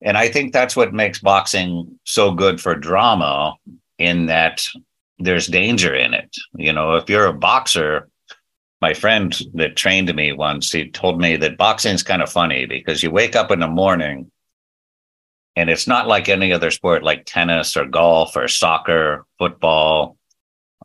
And 0.02 0.18
I 0.18 0.30
think 0.30 0.52
that's 0.52 0.76
what 0.76 0.94
makes 0.94 1.20
boxing 1.20 2.00
so 2.04 2.32
good 2.32 2.60
for 2.60 2.76
drama 2.76 3.56
in 3.98 4.26
that 4.28 4.68
there's 5.20 5.48
danger 5.48 5.96
in 5.96 6.14
it. 6.14 6.36
You 6.56 6.74
know, 6.74 6.96
if 6.96 7.10
you're 7.10 7.28
a 7.28 7.34
boxer, 7.34 8.10
my 8.82 8.94
friend 8.94 9.36
that 9.54 9.76
trained 9.76 10.14
me 10.14 10.32
once, 10.32 10.72
he 10.72 10.90
told 10.90 11.20
me 11.20 11.38
that 11.38 11.58
boxing 11.58 11.94
is 11.94 12.04
kind 12.04 12.22
of 12.22 12.32
funny 12.32 12.66
because 12.66 13.02
you 13.02 13.12
wake 13.12 13.36
up 13.36 13.52
in 13.52 13.60
the 13.60 13.68
morning 13.68 14.30
and 15.56 15.70
it's 15.70 15.88
not 15.88 16.08
like 16.08 16.28
any 16.28 16.52
other 16.52 16.72
sport 16.72 17.04
like 17.04 17.24
tennis 17.26 17.78
or 17.78 17.86
golf 17.86 18.36
or 18.36 18.48
soccer, 18.48 19.26
football. 19.40 20.18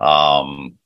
Um, 0.00 0.78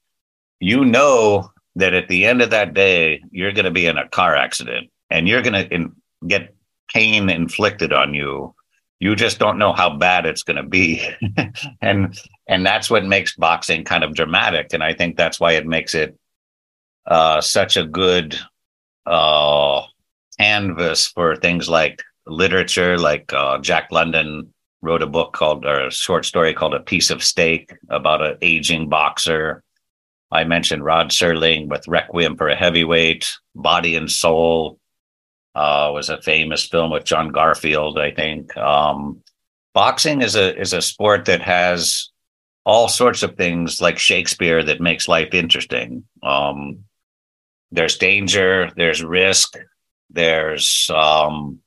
you 0.61 0.85
know 0.85 1.51
that 1.77 1.93
at 1.93 2.09
the 2.09 2.24
end 2.24 2.40
of 2.40 2.51
that 2.51 2.73
day, 2.73 3.23
you're 3.31 3.52
going 3.52 3.66
to 3.66 3.70
be 3.70 3.86
in 3.86 3.98
a 3.98 4.09
car 4.09 4.35
accident 4.35 4.90
and 5.11 5.28
you're 5.28 5.43
going 5.43 5.69
to 5.69 5.93
get 6.27 6.55
pain 6.93 7.28
inflicted 7.28 7.93
on 7.93 8.15
you. 8.15 8.55
You 9.01 9.16
just 9.16 9.39
don't 9.39 9.59
know 9.59 9.73
how 9.73 9.97
bad 9.97 10.24
it's 10.24 10.44
going 10.44 10.56
to 10.56 10.62
be. 10.62 11.06
and, 11.82 12.19
and 12.48 12.65
that's 12.65 12.89
what 12.89 13.05
makes 13.05 13.36
boxing 13.36 13.85
kind 13.85 14.02
of 14.02 14.15
dramatic. 14.15 14.73
And 14.73 14.82
I 14.82 14.94
think 14.94 15.16
that's 15.16 15.39
why 15.39 15.52
it 15.52 15.66
makes 15.66 15.94
it 15.94 16.16
uh, 17.06 17.40
such 17.43 17.77
a 17.77 17.85
good 17.85 18.39
uh, 19.05 19.82
canvas 20.39 21.09
for 21.09 21.36
things 21.36 21.69
like 21.69 22.02
literature, 22.26 22.98
like 22.98 23.32
uh, 23.32 23.59
Jack 23.59 23.88
London 23.90 24.52
wrote 24.82 25.02
a 25.02 25.06
book 25.06 25.32
called, 25.32 25.64
or 25.64 25.86
a 25.86 25.90
short 25.90 26.24
story 26.24 26.55
called 26.55 26.74
A 26.74 26.80
Piece 26.80 27.10
of 27.10 27.22
Steak 27.22 27.72
about 27.88 28.22
an 28.22 28.38
aging 28.42 28.88
boxer. 28.88 29.62
I 30.30 30.44
mentioned 30.44 30.84
Rod 30.84 31.10
Serling 31.10 31.68
with 31.68 31.88
Requiem 31.88 32.36
for 32.36 32.48
a 32.48 32.56
Heavyweight, 32.56 33.32
Body 33.55 33.96
and 33.96 34.10
Soul 34.10 34.78
uh, 35.55 35.90
was 35.94 36.09
a 36.09 36.20
famous 36.20 36.66
film 36.66 36.90
with 36.90 37.05
John 37.05 37.28
Garfield, 37.28 37.98
I 37.98 38.10
think. 38.10 38.56
Um, 38.56 39.22
boxing 39.72 40.22
is 40.22 40.34
a 40.34 40.59
is 40.59 40.72
a 40.72 40.82
sport 40.82 41.26
that 41.26 41.42
has 41.42 42.10
all 42.66 42.88
sorts 42.88 43.22
of 43.22 43.36
things 43.36 43.80
like 43.80 43.98
Shakespeare 43.98 44.62
that 44.64 44.80
makes 44.80 45.06
life 45.06 45.32
interesting. 45.32 46.05
Um, 46.22 46.84
there's 47.70 47.98
danger, 47.98 48.70
there's 48.76 49.02
risk, 49.05 49.56
there's 50.10 50.90
um, 50.90 51.60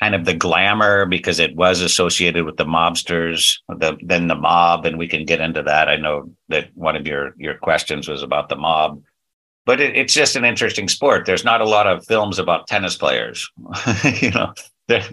kind 0.00 0.14
of 0.14 0.24
the 0.24 0.34
glamour 0.34 1.06
because 1.06 1.38
it 1.38 1.54
was 1.54 1.80
associated 1.80 2.44
with 2.44 2.56
the 2.56 2.64
mobsters, 2.64 3.58
the 3.68 3.96
then 4.02 4.28
the 4.28 4.34
mob, 4.34 4.84
and 4.86 4.98
we 4.98 5.08
can 5.08 5.24
get 5.24 5.40
into 5.40 5.62
that. 5.62 5.88
I 5.88 5.96
know 5.96 6.32
that 6.48 6.70
one 6.74 6.96
of 6.96 7.06
your 7.06 7.34
your 7.36 7.54
questions 7.54 8.08
was 8.08 8.22
about 8.22 8.48
the 8.48 8.56
mob, 8.56 9.02
but 9.66 9.80
it, 9.80 9.96
it's 9.96 10.14
just 10.14 10.36
an 10.36 10.44
interesting 10.44 10.88
sport. 10.88 11.26
There's 11.26 11.44
not 11.44 11.60
a 11.60 11.68
lot 11.68 11.86
of 11.86 12.06
films 12.06 12.38
about 12.38 12.66
tennis 12.66 12.96
players, 12.96 13.50
you 14.20 14.30
know, 14.30 14.52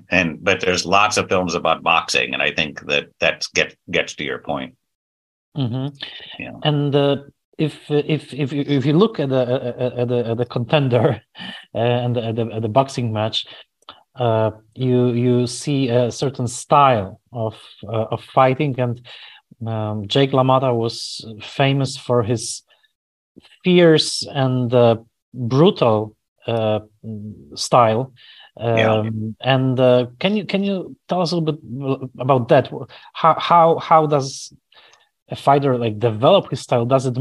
and 0.10 0.44
but 0.44 0.62
there's 0.62 0.86
lots 0.86 1.18
of 1.18 1.30
films 1.30 1.56
about 1.56 1.84
boxing, 1.84 2.34
and 2.34 2.42
I 2.42 2.52
think 2.52 2.82
that 2.88 3.10
that 3.20 3.46
get 3.54 3.76
gets 3.90 4.16
to 4.16 4.24
your 4.24 4.40
point. 4.40 4.76
Mm-hmm. 5.56 5.96
Yeah. 6.40 6.54
And 6.64 6.96
uh, 6.96 7.18
if 7.58 7.90
if 7.90 8.34
if 8.34 8.52
if 8.54 8.86
you 8.86 8.94
look 8.94 9.20
at 9.20 9.30
the 9.30 9.94
at 9.98 10.08
the, 10.08 10.30
at 10.30 10.38
the 10.38 10.46
contender 10.46 11.22
uh, 11.76 11.78
and 11.78 12.16
the, 12.16 12.26
at 12.26 12.36
the, 12.36 12.46
at 12.48 12.62
the 12.62 12.70
boxing 12.70 13.14
match, 13.14 13.46
uh, 14.16 14.52
you 14.76 15.10
you 15.12 15.48
see 15.48 15.90
a 15.90 16.12
certain 16.12 16.48
style 16.48 17.22
of 17.32 17.56
uh, 17.88 18.06
of 18.12 18.24
fighting, 18.24 18.80
and 18.80 19.02
um, 19.66 20.08
Jake 20.08 20.32
LaMotta 20.32 20.76
was 20.76 21.26
famous 21.42 21.98
for 21.98 22.24
his 22.24 22.64
fierce 23.64 24.26
and 24.28 24.74
uh, 24.74 24.98
brutal 25.34 26.16
uh, 26.48 26.80
style. 27.56 28.14
Um, 28.58 28.78
yeah. 28.78 29.04
And 29.40 29.80
uh, 29.80 30.08
can 30.20 30.36
you 30.36 30.46
can 30.46 30.64
you 30.64 30.96
tell 31.08 31.22
us 31.22 31.32
a 31.32 31.38
little 31.38 31.54
bit 31.54 32.10
about 32.20 32.50
that? 32.50 32.70
How 33.14 33.40
how 33.40 33.80
how 33.80 34.08
does 34.08 34.54
a 35.32 35.36
fighter 35.36 35.78
like 35.78 35.98
develop 35.98 36.50
his 36.50 36.60
style 36.60 36.86
does 36.86 37.06
it 37.06 37.18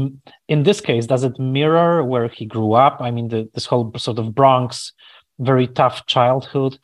in 0.49 0.63
this 0.63 0.81
case 0.81 1.07
does 1.07 1.23
it 1.23 1.39
mirror 1.39 2.03
where 2.03 2.27
he 2.27 2.45
grew 2.45 2.73
up 2.73 2.97
i 2.99 3.09
mean 3.09 3.29
the, 3.29 3.49
this 3.53 3.65
whole 3.65 3.91
sort 3.95 4.19
of 4.19 4.35
bronx 4.35 4.91
very 5.41 5.67
tough 5.67 6.05
childhood. 6.05 6.77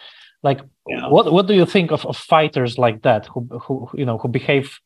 Like 0.43 0.61
yeah. 0.87 1.07
what 1.07 1.31
what 1.31 1.47
do 1.47 1.53
you 1.53 1.65
think 1.65 1.91
of, 1.91 2.05
of 2.05 2.17
fighters 2.17 2.77
like 2.77 3.03
that 3.03 3.27
who 3.27 3.47
who 3.61 3.89
you 3.93 4.05
know 4.05 4.17
who 4.17 4.27
behave 4.27 4.79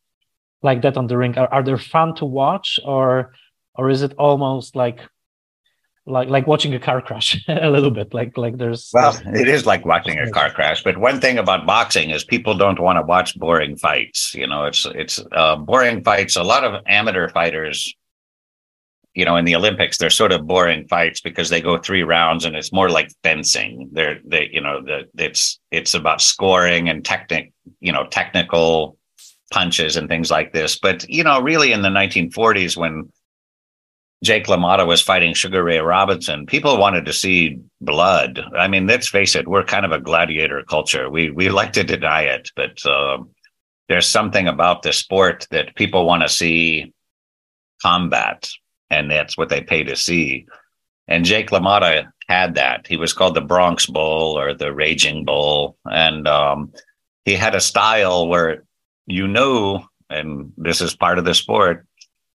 like 0.61 0.81
that 0.83 0.97
on 0.97 1.07
the 1.07 1.17
ring? 1.17 1.37
Are, 1.37 1.51
are 1.51 1.63
they 1.63 1.77
fun 1.77 2.15
to 2.15 2.25
watch 2.25 2.79
or 2.85 3.33
or 3.75 3.89
is 3.89 4.01
it 4.01 4.13
almost 4.17 4.75
like 4.75 4.99
like 6.05 6.29
like 6.29 6.47
watching 6.47 6.73
a 6.73 6.79
car 6.79 7.01
crash 7.01 7.43
a 7.47 7.69
little 7.69 7.91
bit? 7.91 8.13
Like 8.13 8.37
like 8.37 8.57
there's 8.57 8.89
well 8.93 9.19
it 9.25 9.47
is 9.47 9.65
like 9.65 9.85
watching 9.85 10.17
a 10.19 10.29
car 10.31 10.51
crash 10.51 10.83
but 10.83 10.97
one 10.97 11.19
thing 11.19 11.37
about 11.37 11.65
boxing 11.65 12.09
is 12.09 12.23
people 12.23 12.55
don't 12.55 12.79
want 12.79 12.97
to 12.97 13.03
watch 13.03 13.37
boring 13.37 13.75
fights 13.77 14.33
you 14.33 14.47
know? 14.47 14.65
It's 14.65 14.85
it's 14.85 15.19
uh, 15.31 15.57
boring 15.57 16.03
fights 16.03 16.35
a 16.35 16.43
lot 16.43 16.63
of 16.63 16.81
amateur 16.87 17.29
fighters 17.29 17.93
you 19.13 19.25
know 19.25 19.35
in 19.35 19.45
the 19.45 19.55
olympics 19.55 19.97
they're 19.97 20.09
sort 20.09 20.31
of 20.31 20.47
boring 20.47 20.87
fights 20.87 21.21
because 21.21 21.49
they 21.49 21.61
go 21.61 21.77
three 21.77 22.03
rounds 22.03 22.45
and 22.45 22.55
it's 22.55 22.73
more 22.73 22.89
like 22.89 23.09
fencing 23.23 23.89
they're 23.91 24.19
they 24.25 24.49
you 24.51 24.61
know 24.61 24.81
the 24.81 25.07
it's 25.17 25.59
it's 25.71 25.93
about 25.93 26.21
scoring 26.21 26.89
and 26.89 27.05
technic 27.05 27.51
you 27.79 27.91
know 27.91 28.05
technical 28.07 28.97
punches 29.51 29.97
and 29.97 30.07
things 30.07 30.31
like 30.31 30.53
this 30.53 30.79
but 30.79 31.07
you 31.09 31.23
know 31.23 31.41
really 31.41 31.71
in 31.71 31.81
the 31.81 31.89
1940s 31.89 32.77
when 32.77 33.09
Jake 34.23 34.45
LaMotta 34.45 34.85
was 34.85 35.01
fighting 35.01 35.33
Sugar 35.33 35.63
Ray 35.63 35.79
Robinson, 35.79 36.45
people 36.45 36.77
wanted 36.77 37.05
to 37.05 37.13
see 37.13 37.59
blood. 37.81 38.39
I 38.55 38.67
mean, 38.67 38.85
let's 38.85 39.09
face 39.09 39.35
it, 39.35 39.47
we're 39.47 39.63
kind 39.63 39.83
of 39.83 39.91
a 39.91 39.99
gladiator 39.99 40.61
culture. 40.69 41.09
We 41.09 41.31
we 41.31 41.49
like 41.49 41.73
to 41.73 41.83
deny 41.83 42.21
it, 42.25 42.51
but 42.55 42.85
uh, 42.85 43.17
there's 43.89 44.07
something 44.07 44.47
about 44.47 44.83
the 44.83 44.93
sport 44.93 45.47
that 45.49 45.75
people 45.75 46.05
want 46.05 46.21
to 46.21 46.29
see 46.29 46.93
combat, 47.81 48.47
and 48.91 49.09
that's 49.09 49.35
what 49.35 49.49
they 49.49 49.61
pay 49.61 49.83
to 49.83 49.95
see. 49.95 50.45
And 51.07 51.25
Jake 51.25 51.49
LaMotta 51.49 52.11
had 52.27 52.55
that. 52.55 52.85
He 52.85 52.97
was 52.97 53.13
called 53.13 53.33
the 53.33 53.41
Bronx 53.41 53.87
Bull 53.87 54.37
or 54.37 54.53
the 54.53 54.71
Raging 54.71 55.25
Bull, 55.25 55.77
and 55.89 56.27
um, 56.27 56.71
he 57.25 57.33
had 57.33 57.55
a 57.55 57.59
style 57.59 58.27
where 58.27 58.63
you 59.07 59.27
know, 59.27 59.83
and 60.09 60.53
this 60.57 60.79
is 60.79 60.95
part 60.95 61.17
of 61.17 61.25
the 61.25 61.33
sport 61.33 61.87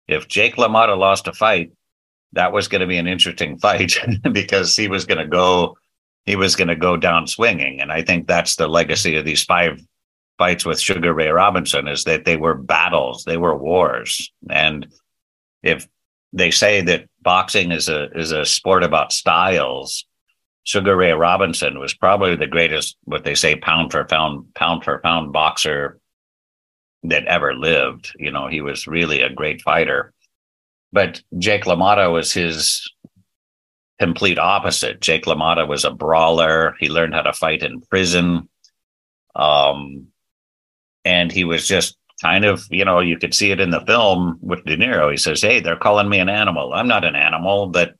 if 0.08 0.28
Jake 0.28 0.56
LaMotta 0.56 0.96
lost 0.96 1.26
a 1.26 1.32
fight, 1.32 1.72
that 2.32 2.52
was 2.52 2.68
going 2.68 2.80
to 2.80 2.86
be 2.86 2.98
an 2.98 3.06
interesting 3.06 3.58
fight 3.60 3.96
because 4.32 4.76
he 4.76 4.88
was 4.88 5.04
going 5.04 5.18
to 5.18 5.26
go 5.26 5.76
he 6.24 6.34
was 6.34 6.56
going 6.56 6.68
to 6.68 6.76
go 6.76 6.96
down 6.96 7.26
swinging 7.26 7.80
and 7.80 7.92
i 7.92 8.02
think 8.02 8.26
that's 8.26 8.56
the 8.56 8.66
legacy 8.66 9.16
of 9.16 9.24
these 9.24 9.44
five 9.44 9.80
fights 10.36 10.66
with 10.66 10.80
sugar 10.80 11.14
ray 11.14 11.28
robinson 11.28 11.86
is 11.86 12.02
that 12.02 12.24
they 12.24 12.36
were 12.36 12.54
battles 12.54 13.24
they 13.24 13.36
were 13.36 13.56
wars 13.56 14.32
and 14.50 14.88
if 15.62 15.86
they 16.36 16.50
say 16.50 16.80
that 16.82 17.06
boxing 17.22 17.72
is 17.72 17.88
a 17.88 18.10
is 18.12 18.32
a 18.32 18.44
sport 18.44 18.82
about 18.82 19.12
styles 19.12 20.06
sugar 20.64 20.96
ray 20.96 21.12
robinson 21.12 21.78
was 21.78 21.94
probably 21.94 22.36
the 22.36 22.46
greatest 22.46 22.96
what 23.04 23.24
they 23.24 23.34
say 23.34 23.56
pound 23.56 23.90
for 23.90 24.04
pound 24.04 24.46
pound 24.54 24.84
for 24.84 24.98
pound 24.98 25.32
boxer 25.32 25.98
that 27.02 27.24
ever 27.26 27.54
lived 27.54 28.12
you 28.18 28.30
know 28.30 28.46
he 28.46 28.60
was 28.60 28.86
really 28.86 29.22
a 29.22 29.32
great 29.32 29.60
fighter 29.62 30.12
but 30.92 31.22
Jake 31.36 31.64
LaMotta 31.64 32.10
was 32.10 32.32
his 32.32 32.90
complete 33.98 34.38
opposite. 34.38 35.00
Jake 35.00 35.24
LaMotta 35.24 35.66
was 35.66 35.84
a 35.84 35.90
brawler. 35.90 36.74
He 36.80 36.88
learned 36.88 37.14
how 37.14 37.22
to 37.22 37.32
fight 37.32 37.62
in 37.62 37.80
prison. 37.82 38.48
Um, 39.34 40.08
and 41.04 41.30
he 41.30 41.44
was 41.44 41.66
just 41.68 41.96
kind 42.22 42.44
of, 42.44 42.66
you 42.70 42.84
know, 42.84 43.01
you 43.01 43.18
could 43.18 43.34
see 43.34 43.51
it 43.51 43.60
in 43.60 43.70
the 43.70 43.80
film 43.80 44.38
with 44.40 44.64
De 44.64 44.76
Niro. 44.76 45.10
He 45.10 45.16
says, 45.16 45.43
Hey, 45.43 45.60
they're 45.60 45.76
calling 45.76 46.09
me 46.09 46.18
an 46.18 46.28
animal. 46.28 46.72
I'm 46.72 46.88
not 46.88 47.05
an 47.05 47.16
animal, 47.16 47.68
but 47.68 47.94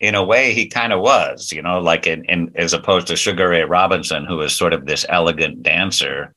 in 0.00 0.14
a 0.14 0.24
way, 0.24 0.52
he 0.52 0.66
kind 0.68 0.92
of 0.92 1.00
was, 1.00 1.52
you 1.52 1.62
know, 1.62 1.80
like 1.80 2.06
in, 2.06 2.24
in 2.24 2.52
as 2.56 2.72
opposed 2.72 3.06
to 3.08 3.16
Sugar 3.16 3.48
Ray 3.50 3.64
Robinson, 3.64 4.24
who 4.24 4.36
was 4.38 4.52
sort 4.54 4.72
of 4.72 4.86
this 4.86 5.06
elegant 5.08 5.62
dancer 5.62 6.34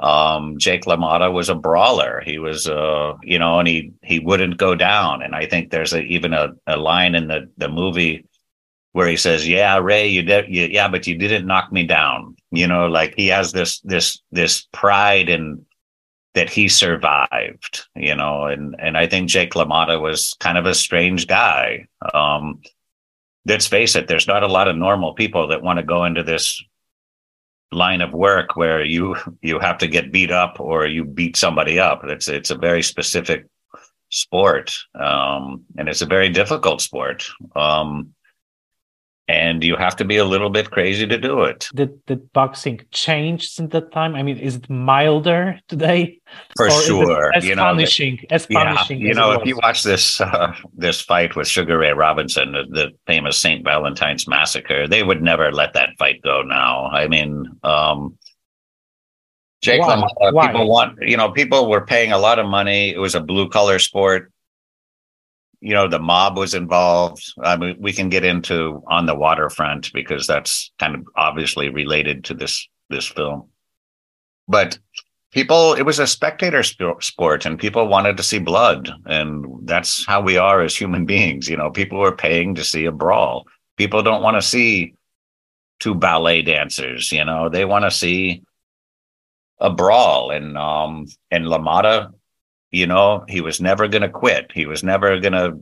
um, 0.00 0.58
Jake 0.58 0.84
LaMotta 0.84 1.32
was 1.32 1.48
a 1.48 1.54
brawler. 1.54 2.20
He 2.24 2.38
was, 2.38 2.68
uh, 2.68 3.14
you 3.22 3.38
know, 3.38 3.60
and 3.60 3.68
he 3.68 3.92
he 4.02 4.18
wouldn't 4.18 4.56
go 4.56 4.74
down. 4.74 5.22
And 5.22 5.34
I 5.34 5.46
think 5.46 5.70
there's 5.70 5.92
a, 5.92 6.02
even 6.02 6.34
a, 6.34 6.48
a 6.66 6.76
line 6.76 7.14
in 7.14 7.28
the 7.28 7.50
the 7.58 7.68
movie 7.68 8.26
where 8.92 9.06
he 9.06 9.16
says, 9.16 9.48
"Yeah, 9.48 9.78
Ray, 9.78 10.08
you 10.08 10.22
did, 10.22 10.46
you, 10.48 10.66
yeah, 10.66 10.88
but 10.88 11.06
you 11.06 11.16
didn't 11.16 11.46
knock 11.46 11.72
me 11.72 11.84
down." 11.84 12.36
You 12.50 12.66
know, 12.66 12.86
like 12.86 13.14
he 13.16 13.28
has 13.28 13.52
this 13.52 13.80
this 13.80 14.20
this 14.32 14.66
pride 14.72 15.28
in 15.28 15.64
that 16.34 16.50
he 16.50 16.68
survived. 16.68 17.86
You 17.96 18.14
know, 18.14 18.46
and 18.46 18.76
and 18.78 18.96
I 18.96 19.06
think 19.06 19.28
Jake 19.28 19.54
LaMotta 19.54 20.00
was 20.00 20.36
kind 20.40 20.58
of 20.58 20.66
a 20.66 20.74
strange 20.74 21.26
guy. 21.26 21.86
Um, 22.12 22.60
let's 23.46 23.66
face 23.66 23.96
it, 23.96 24.08
there's 24.08 24.28
not 24.28 24.42
a 24.42 24.48
lot 24.48 24.68
of 24.68 24.76
normal 24.76 25.14
people 25.14 25.48
that 25.48 25.62
want 25.62 25.78
to 25.78 25.84
go 25.84 26.04
into 26.04 26.22
this 26.22 26.62
line 27.72 28.00
of 28.00 28.12
work 28.12 28.56
where 28.56 28.84
you 28.84 29.16
you 29.42 29.58
have 29.58 29.78
to 29.78 29.88
get 29.88 30.12
beat 30.12 30.30
up 30.30 30.60
or 30.60 30.86
you 30.86 31.04
beat 31.04 31.36
somebody 31.36 31.78
up. 31.78 32.04
It's 32.04 32.28
it's 32.28 32.50
a 32.50 32.56
very 32.56 32.82
specific 32.82 33.46
sport, 34.10 34.72
um, 34.94 35.64
and 35.76 35.88
it's 35.88 36.02
a 36.02 36.06
very 36.06 36.28
difficult 36.28 36.80
sport. 36.80 37.24
Um, 37.56 38.13
and 39.26 39.64
you 39.64 39.76
have 39.76 39.96
to 39.96 40.04
be 40.04 40.18
a 40.18 40.24
little 40.24 40.50
bit 40.50 40.70
crazy 40.70 41.06
to 41.06 41.18
do 41.18 41.42
it. 41.42 41.68
Did 41.74 42.04
did 42.06 42.32
boxing 42.32 42.80
change 42.90 43.48
since 43.48 43.72
that 43.72 43.90
time? 43.92 44.14
I 44.14 44.22
mean, 44.22 44.36
is 44.36 44.56
it 44.56 44.68
milder 44.68 45.58
today? 45.68 46.20
For 46.56 46.70
sure, 46.70 47.32
as 47.34 47.44
you 47.44 47.56
punishing, 47.56 48.16
know, 48.16 48.34
as 48.34 48.46
punishing. 48.46 49.00
Yeah, 49.00 49.08
you 49.08 49.14
know, 49.14 49.32
if 49.32 49.46
you 49.46 49.56
watch 49.62 49.82
this 49.82 50.20
uh, 50.20 50.54
this 50.74 51.00
fight 51.00 51.36
with 51.36 51.48
Sugar 51.48 51.78
Ray 51.78 51.92
Robinson, 51.92 52.52
the, 52.52 52.64
the 52.68 52.90
famous 53.06 53.38
Saint 53.38 53.64
Valentine's 53.64 54.28
massacre, 54.28 54.86
they 54.86 55.02
would 55.02 55.22
never 55.22 55.50
let 55.52 55.72
that 55.72 55.90
fight 55.98 56.20
go. 56.22 56.42
Now, 56.42 56.86
I 56.86 57.08
mean, 57.08 57.46
um, 57.62 58.18
Jake 59.62 59.80
Why? 59.80 59.96
LaMotta, 59.96 60.32
Why? 60.32 60.46
people 60.48 60.68
want, 60.68 60.98
you 61.00 61.16
know, 61.16 61.30
people 61.30 61.70
were 61.70 61.86
paying 61.86 62.12
a 62.12 62.18
lot 62.18 62.38
of 62.38 62.46
money. 62.46 62.90
It 62.90 62.98
was 62.98 63.14
a 63.14 63.20
blue 63.20 63.48
collar 63.48 63.78
sport 63.78 64.30
you 65.64 65.72
know, 65.72 65.88
the 65.88 65.98
mob 65.98 66.36
was 66.36 66.52
involved. 66.52 67.24
I 67.42 67.56
mean, 67.56 67.76
we 67.80 67.94
can 67.94 68.10
get 68.10 68.22
into 68.22 68.82
on 68.86 69.06
the 69.06 69.14
waterfront 69.14 69.90
because 69.94 70.26
that's 70.26 70.70
kind 70.78 70.94
of 70.94 71.06
obviously 71.16 71.70
related 71.70 72.22
to 72.24 72.34
this 72.34 72.68
this 72.90 73.06
film. 73.08 73.48
But 74.46 74.78
people, 75.32 75.72
it 75.72 75.84
was 75.84 75.98
a 75.98 76.06
spectator 76.06 76.62
sport, 76.62 77.46
and 77.46 77.58
people 77.58 77.88
wanted 77.88 78.18
to 78.18 78.22
see 78.22 78.38
blood, 78.38 78.90
and 79.06 79.46
that's 79.66 80.04
how 80.04 80.20
we 80.20 80.36
are 80.36 80.60
as 80.60 80.76
human 80.76 81.06
beings. 81.06 81.48
You 81.48 81.56
know, 81.56 81.70
people 81.70 81.98
were 81.98 82.14
paying 82.14 82.54
to 82.56 82.62
see 82.62 82.84
a 82.84 82.92
brawl. 82.92 83.46
People 83.78 84.02
don't 84.02 84.22
want 84.22 84.36
to 84.36 84.42
see 84.42 84.92
two 85.80 85.94
ballet 85.94 86.42
dancers. 86.42 87.10
You 87.10 87.24
know, 87.24 87.48
they 87.48 87.64
want 87.64 87.86
to 87.86 87.90
see 87.90 88.42
a 89.60 89.70
brawl, 89.70 90.30
and 90.30 90.58
um, 90.58 91.06
and 91.30 91.46
LaMotta 91.46 92.12
you 92.74 92.88
know, 92.88 93.24
he 93.28 93.40
was 93.40 93.60
never 93.60 93.86
going 93.86 94.02
to 94.02 94.08
quit. 94.08 94.50
He 94.52 94.66
was 94.66 94.82
never 94.82 95.20
going 95.20 95.32
to, 95.32 95.60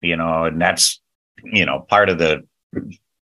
you 0.00 0.16
know, 0.16 0.44
and 0.44 0.60
that's, 0.60 1.00
you 1.44 1.64
know, 1.64 1.86
part 1.88 2.08
of 2.08 2.18
the, 2.18 2.44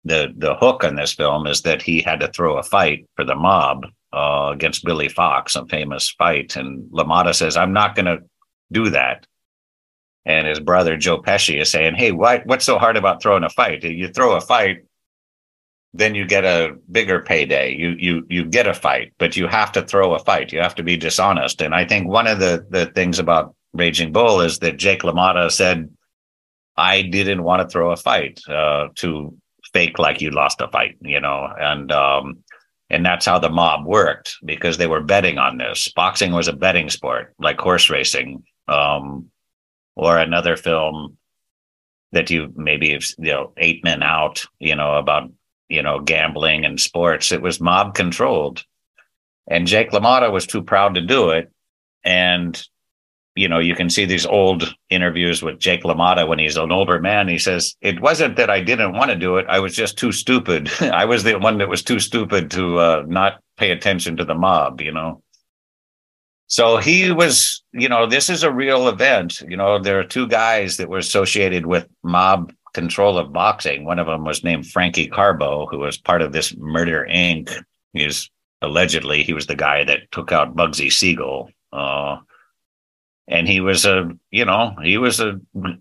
the, 0.04 0.32
the 0.34 0.54
hook 0.54 0.84
on 0.84 0.96
this 0.96 1.12
film 1.12 1.46
is 1.46 1.60
that 1.62 1.82
he 1.82 2.00
had 2.00 2.20
to 2.20 2.28
throw 2.28 2.56
a 2.56 2.62
fight 2.62 3.06
for 3.14 3.26
the 3.26 3.34
mob 3.34 3.84
uh, 4.14 4.50
against 4.54 4.86
Billy 4.86 5.10
Fox, 5.10 5.54
a 5.54 5.66
famous 5.66 6.12
fight. 6.12 6.56
And 6.56 6.90
LaMotta 6.92 7.34
says, 7.34 7.58
I'm 7.58 7.74
not 7.74 7.94
going 7.94 8.06
to 8.06 8.22
do 8.72 8.88
that. 8.88 9.26
And 10.24 10.46
his 10.46 10.60
brother 10.60 10.96
Joe 10.96 11.20
Pesci 11.20 11.60
is 11.60 11.70
saying, 11.70 11.96
Hey, 11.96 12.10
why, 12.10 12.38
what's 12.46 12.64
so 12.64 12.78
hard 12.78 12.96
about 12.96 13.20
throwing 13.20 13.44
a 13.44 13.50
fight? 13.50 13.84
You 13.84 14.08
throw 14.08 14.34
a 14.34 14.40
fight, 14.40 14.78
then 15.96 16.16
you 16.16 16.26
get 16.26 16.44
a 16.44 16.76
bigger 16.90 17.20
payday. 17.20 17.72
You 17.72 17.94
you 17.98 18.26
you 18.28 18.44
get 18.44 18.66
a 18.66 18.74
fight, 18.74 19.12
but 19.18 19.36
you 19.36 19.46
have 19.46 19.70
to 19.72 19.82
throw 19.82 20.12
a 20.14 20.18
fight. 20.18 20.52
You 20.52 20.60
have 20.60 20.74
to 20.74 20.82
be 20.82 20.96
dishonest. 20.96 21.62
And 21.62 21.72
I 21.72 21.84
think 21.84 22.08
one 22.08 22.26
of 22.26 22.40
the 22.40 22.66
the 22.68 22.86
things 22.86 23.20
about 23.20 23.54
Raging 23.72 24.12
Bull 24.12 24.40
is 24.40 24.58
that 24.58 24.76
Jake 24.76 25.02
LaMotta 25.02 25.52
said, 25.52 25.88
"I 26.76 27.02
didn't 27.02 27.44
want 27.44 27.62
to 27.62 27.72
throw 27.72 27.92
a 27.92 27.96
fight 27.96 28.40
uh, 28.48 28.88
to 28.96 29.36
fake 29.72 30.00
like 30.00 30.20
you 30.20 30.30
lost 30.30 30.60
a 30.60 30.68
fight," 30.68 30.96
you 31.00 31.20
know, 31.20 31.48
and 31.58 31.92
um, 31.92 32.38
and 32.90 33.06
that's 33.06 33.24
how 33.24 33.38
the 33.38 33.48
mob 33.48 33.86
worked 33.86 34.36
because 34.44 34.78
they 34.78 34.88
were 34.88 35.00
betting 35.00 35.38
on 35.38 35.58
this. 35.58 35.92
Boxing 35.94 36.32
was 36.32 36.48
a 36.48 36.52
betting 36.52 36.90
sport, 36.90 37.34
like 37.38 37.60
horse 37.60 37.88
racing, 37.88 38.42
um, 38.66 39.30
or 39.94 40.18
another 40.18 40.56
film 40.56 41.18
that 42.10 42.30
you 42.30 42.52
maybe 42.56 42.88
you 42.88 43.32
know 43.32 43.52
eight 43.58 43.84
men 43.84 44.02
out, 44.02 44.44
you 44.58 44.74
know, 44.74 44.96
about 44.96 45.30
you 45.68 45.82
know, 45.82 46.00
gambling 46.00 46.64
and 46.64 46.80
sports. 46.80 47.32
It 47.32 47.42
was 47.42 47.60
mob 47.60 47.94
controlled. 47.94 48.64
And 49.46 49.66
Jake 49.66 49.90
LaMotta 49.90 50.32
was 50.32 50.46
too 50.46 50.62
proud 50.62 50.94
to 50.94 51.00
do 51.00 51.30
it. 51.30 51.50
And, 52.04 52.60
you 53.34 53.48
know, 53.48 53.58
you 53.58 53.74
can 53.74 53.90
see 53.90 54.04
these 54.04 54.26
old 54.26 54.74
interviews 54.90 55.42
with 55.42 55.58
Jake 55.58 55.82
LaMotta 55.82 56.26
when 56.28 56.38
he's 56.38 56.56
an 56.56 56.72
older 56.72 57.00
man. 57.00 57.28
He 57.28 57.38
says, 57.38 57.76
It 57.80 58.00
wasn't 58.00 58.36
that 58.36 58.50
I 58.50 58.60
didn't 58.60 58.92
want 58.92 59.10
to 59.10 59.16
do 59.16 59.36
it. 59.36 59.46
I 59.48 59.60
was 59.60 59.74
just 59.74 59.98
too 59.98 60.12
stupid. 60.12 60.70
I 60.80 61.04
was 61.04 61.24
the 61.24 61.38
one 61.38 61.58
that 61.58 61.68
was 61.68 61.82
too 61.82 62.00
stupid 62.00 62.50
to 62.52 62.78
uh, 62.78 63.04
not 63.06 63.40
pay 63.56 63.70
attention 63.70 64.16
to 64.16 64.24
the 64.24 64.34
mob, 64.34 64.80
you 64.80 64.92
know. 64.92 65.22
So 66.46 66.76
he 66.76 67.10
was, 67.10 67.62
you 67.72 67.88
know, 67.88 68.06
this 68.06 68.28
is 68.28 68.42
a 68.42 68.52
real 68.52 68.88
event. 68.88 69.40
You 69.40 69.56
know, 69.56 69.78
there 69.78 69.98
are 69.98 70.04
two 70.04 70.28
guys 70.28 70.76
that 70.76 70.88
were 70.88 70.98
associated 70.98 71.66
with 71.66 71.88
mob 72.02 72.52
control 72.74 73.16
of 73.16 73.32
boxing. 73.32 73.84
One 73.84 73.98
of 73.98 74.06
them 74.06 74.24
was 74.24 74.44
named 74.44 74.66
Frankie 74.66 75.08
Carbo, 75.08 75.66
who 75.66 75.78
was 75.78 75.96
part 75.96 76.20
of 76.20 76.32
this 76.32 76.54
Murder 76.56 77.06
Inc. 77.10 77.50
He's 77.92 78.30
allegedly 78.60 79.22
he 79.22 79.32
was 79.32 79.46
the 79.46 79.56
guy 79.56 79.84
that 79.84 80.10
took 80.10 80.32
out 80.32 80.56
Bugsy 80.56 80.92
Siegel. 80.92 81.50
Uh, 81.72 82.18
and 83.26 83.48
he 83.48 83.60
was 83.60 83.86
a, 83.86 84.10
you 84.30 84.44
know, 84.44 84.76
he 84.82 84.98
was 84.98 85.20
a 85.20 85.40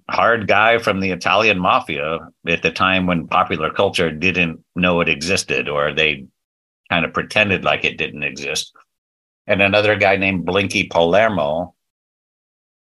hard 0.09 0.47
guy 0.47 0.77
from 0.77 1.01
the 1.01 1.11
Italian 1.11 1.59
mafia 1.59 2.19
at 2.47 2.61
the 2.61 2.71
time 2.71 3.05
when 3.05 3.27
popular 3.27 3.69
culture 3.69 4.11
didn't 4.11 4.63
know 4.75 5.01
it 5.01 5.09
existed, 5.09 5.67
or 5.67 5.93
they 5.93 6.25
kind 6.89 7.03
of 7.03 7.13
pretended 7.13 7.65
like 7.65 7.83
it 7.83 7.97
didn't 7.97 8.23
exist. 8.23 8.73
And 9.45 9.61
another 9.61 9.97
guy 9.97 10.15
named 10.15 10.45
Blinky 10.45 10.85
Palermo, 10.85 11.72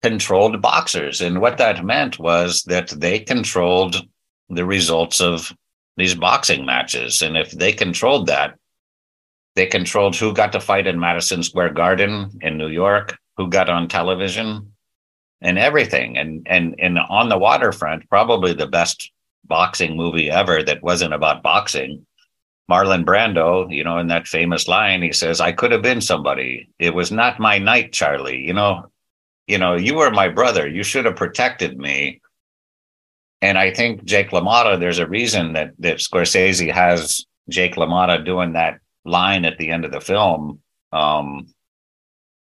controlled 0.03 0.61
boxers. 0.63 1.21
And 1.21 1.41
what 1.41 1.59
that 1.59 1.85
meant 1.85 2.19
was 2.19 2.63
that 2.65 2.89
they 2.89 3.19
controlled 3.21 3.97
the 4.49 4.65
results 4.65 5.21
of 5.21 5.53
these 5.97 6.15
boxing 6.15 6.65
matches. 6.65 7.23
And 7.23 7.37
if 7.37 7.51
they 7.51 7.73
controlled 7.73 8.27
that, 8.27 8.57
they 9.57 9.67
controlled 9.67 10.17
who 10.17 10.33
got 10.33 10.53
to 10.53 10.61
fight 10.61 10.87
in 10.87 10.99
Madison 10.99 11.43
Square 11.43 11.75
Garden 11.75 12.39
in 12.41 12.57
New 12.57 12.69
York, 12.69 13.19
who 13.37 13.49
got 13.49 13.69
on 13.69 13.89
television, 13.89 14.73
and 15.41 15.59
everything. 15.59 16.17
And 16.17 16.47
and 16.49 16.75
and 16.79 16.99
on 16.99 17.29
the 17.29 17.39
waterfront, 17.39 18.09
probably 18.09 18.53
the 18.53 18.67
best 18.67 19.11
boxing 19.45 19.97
movie 19.97 20.31
ever 20.31 20.63
that 20.63 20.83
wasn't 20.83 21.15
about 21.15 21.43
boxing. 21.43 22.07
Marlon 22.71 23.05
Brando, 23.05 23.75
you 23.75 23.83
know, 23.83 23.99
in 23.99 24.07
that 24.09 24.29
famous 24.29 24.69
line, 24.69 25.03
he 25.03 25.13
says, 25.13 25.41
I 25.41 25.51
could 25.51 25.73
have 25.73 25.83
been 25.83 26.01
somebody. 26.01 26.69
It 26.79 26.95
was 26.95 27.11
not 27.11 27.41
my 27.41 27.59
night, 27.59 27.93
Charlie. 27.93 28.39
You 28.39 28.55
know, 28.55 28.93
you 29.51 29.59
know, 29.59 29.75
you 29.75 29.97
were 29.97 30.11
my 30.13 30.29
brother. 30.29 30.69
You 30.69 30.85
should 30.85 31.07
have 31.07 31.17
protected 31.17 31.77
me. 31.77 32.21
And 33.43 33.59
I 33.59 33.75
think 33.75 34.05
Jake 34.05 34.31
LaMotta, 34.31 34.79
there's 34.79 35.01
a 35.01 35.09
reason 35.09 35.55
that 35.55 35.73
that 35.81 35.99
Scorsese 35.99 36.73
has 36.73 37.27
Jake 37.49 37.75
LaMotta 37.75 38.25
doing 38.25 38.53
that 38.53 38.79
line 39.05 39.45
at 39.45 39.59
the 39.59 39.71
end 39.71 39.85
of 39.85 39.93
the 39.93 40.01
film. 40.01 40.61
Um, 40.93 41.49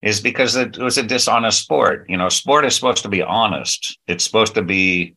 is 0.03 0.21
because 0.21 0.55
it 0.55 0.79
was 0.79 0.99
a 0.99 1.03
dishonest 1.03 1.63
sport. 1.63 2.07
You 2.09 2.19
know, 2.19 2.29
sport 2.29 2.65
is 2.65 2.75
supposed 2.75 3.03
to 3.03 3.09
be 3.09 3.23
honest. 3.23 3.99
It's 4.07 4.25
supposed 4.25 4.55
to 4.55 4.63
be 4.63 5.15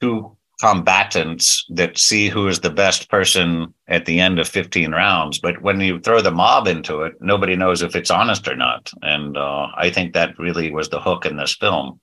two 0.00 0.36
combatants 0.62 1.66
that 1.70 1.98
see 1.98 2.28
who 2.28 2.46
is 2.46 2.60
the 2.60 2.70
best 2.70 3.10
person 3.10 3.74
at 3.88 4.06
the 4.06 4.20
end 4.20 4.38
of 4.38 4.46
15 4.46 4.92
rounds. 4.92 5.40
But 5.40 5.60
when 5.60 5.80
you 5.80 5.98
throw 5.98 6.22
the 6.22 6.30
mob 6.30 6.68
into 6.68 7.02
it, 7.02 7.14
nobody 7.20 7.56
knows 7.56 7.82
if 7.82 7.96
it's 7.96 8.12
honest 8.12 8.46
or 8.46 8.54
not. 8.54 8.88
And 9.02 9.36
uh, 9.36 9.66
I 9.76 9.90
think 9.90 10.12
that 10.12 10.38
really 10.38 10.70
was 10.70 10.88
the 10.88 11.00
hook 11.00 11.26
in 11.26 11.36
this 11.36 11.56
film, 11.56 11.98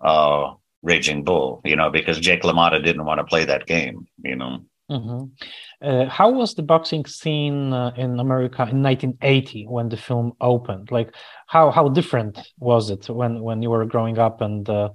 uh, 0.00 0.54
Raging 0.82 1.22
Bull, 1.22 1.60
you 1.62 1.76
know, 1.76 1.90
because 1.90 2.18
Jake 2.18 2.44
LaMotta 2.44 2.82
didn't 2.82 3.04
want 3.04 3.18
to 3.18 3.24
play 3.24 3.44
that 3.44 3.66
game, 3.66 4.08
you 4.24 4.36
know. 4.36 4.64
Mm-hmm. 4.90 5.86
Uh, 5.86 6.08
how 6.08 6.30
was 6.30 6.54
the 6.54 6.62
boxing 6.62 7.04
scene 7.04 7.74
uh, 7.74 7.92
in 7.94 8.18
America 8.18 8.62
in 8.62 8.82
1980 8.82 9.66
when 9.66 9.90
the 9.90 9.98
film 9.98 10.32
opened? 10.40 10.90
Like, 10.90 11.14
how 11.46 11.70
how 11.70 11.90
different 11.90 12.40
was 12.58 12.90
it 12.90 13.08
when 13.08 13.40
when 13.42 13.62
you 13.62 13.70
were 13.70 13.84
growing 13.84 14.18
up 14.18 14.40
and 14.40 14.68
uh, 14.68 14.88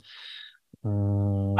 um, 0.83 1.55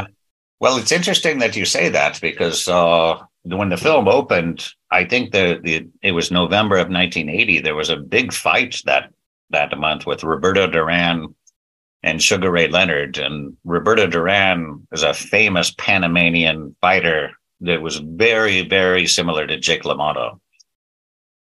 well, 0.60 0.78
it's 0.78 0.92
interesting 0.92 1.38
that 1.40 1.56
you 1.56 1.64
say 1.64 1.88
that 1.90 2.20
because 2.20 2.68
uh, 2.68 3.18
when 3.44 3.68
the 3.68 3.76
film 3.76 4.08
opened, 4.08 4.66
I 4.90 5.04
think 5.04 5.32
the, 5.32 5.60
the 5.62 5.88
it 6.02 6.12
was 6.12 6.30
November 6.30 6.76
of 6.76 6.88
1980. 6.88 7.60
There 7.60 7.74
was 7.74 7.90
a 7.90 7.96
big 7.96 8.32
fight 8.32 8.80
that 8.86 9.12
that 9.50 9.78
month 9.78 10.06
with 10.06 10.24
Roberto 10.24 10.66
Duran 10.66 11.34
and 12.02 12.22
Sugar 12.22 12.50
Ray 12.50 12.68
Leonard. 12.68 13.18
And 13.18 13.56
Roberto 13.64 14.06
Duran 14.06 14.86
is 14.92 15.02
a 15.02 15.14
famous 15.14 15.72
Panamanian 15.76 16.74
fighter 16.80 17.32
that 17.60 17.82
was 17.82 17.96
very, 17.96 18.66
very 18.66 19.06
similar 19.06 19.46
to 19.46 19.58
Jake 19.58 19.82
LaMotta. 19.82 20.38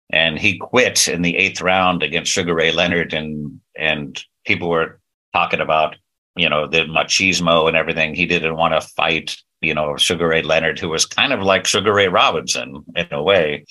And 0.10 0.38
he 0.38 0.58
quit 0.58 1.08
in 1.08 1.22
the 1.22 1.36
eighth 1.38 1.62
round 1.62 2.04
against 2.04 2.32
Sugar 2.32 2.54
Ray 2.54 2.72
Leonard, 2.72 3.14
and 3.14 3.60
and 3.76 4.24
people 4.46 4.70
were 4.70 5.00
talking 5.34 5.60
about 5.60 5.96
you 6.36 6.50
know, 6.50 6.68
the 6.68 6.86
machismo 6.86 7.68
and 7.68 7.78
everything. 7.78 8.16
He 8.16 8.26
didn't 8.26 8.56
want 8.56 8.74
to 8.74 8.82
fight, 8.82 9.38
you 9.62 9.74
know, 9.74 9.98
Sugar 9.98 10.28
Ray 10.28 10.42
Leonard, 10.42 10.80
who 10.80 10.90
was 10.90 11.06
kind 11.06 11.34
of 11.34 11.42
like 11.42 11.66
Sugar 11.66 11.94
Ray 11.94 12.08
Robinson 12.08 12.84
in 12.96 13.08
a 13.12 13.22
way. 13.22 13.66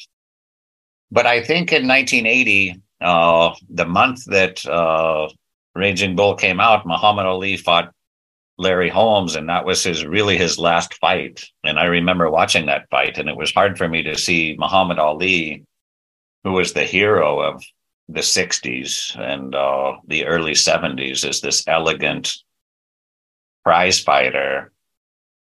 But 1.10 1.26
I 1.26 1.42
think 1.42 1.72
in 1.72 1.86
1980, 1.86 2.80
uh, 3.00 3.54
the 3.68 3.84
month 3.84 4.24
that 4.26 4.64
uh, 4.66 5.28
Raging 5.74 6.16
Bull 6.16 6.34
came 6.34 6.60
out, 6.60 6.86
Muhammad 6.86 7.26
Ali 7.26 7.56
fought 7.56 7.92
Larry 8.58 8.88
Holmes, 8.88 9.34
and 9.34 9.48
that 9.48 9.64
was 9.64 9.82
his 9.82 10.04
really 10.04 10.38
his 10.38 10.58
last 10.58 10.94
fight. 10.94 11.44
And 11.64 11.78
I 11.78 11.84
remember 11.84 12.30
watching 12.30 12.66
that 12.66 12.88
fight, 12.90 13.18
and 13.18 13.28
it 13.28 13.36
was 13.36 13.52
hard 13.52 13.76
for 13.76 13.88
me 13.88 14.02
to 14.04 14.16
see 14.16 14.56
Muhammad 14.58 14.98
Ali, 14.98 15.64
who 16.44 16.52
was 16.52 16.72
the 16.72 16.84
hero 16.84 17.40
of 17.40 17.62
the 18.08 18.20
60s 18.20 19.18
and 19.18 19.54
uh, 19.54 19.96
the 20.06 20.26
early 20.26 20.52
70s, 20.52 21.28
as 21.28 21.40
this 21.40 21.66
elegant, 21.66 22.34
prize 23.64 24.00
fighter 24.00 24.72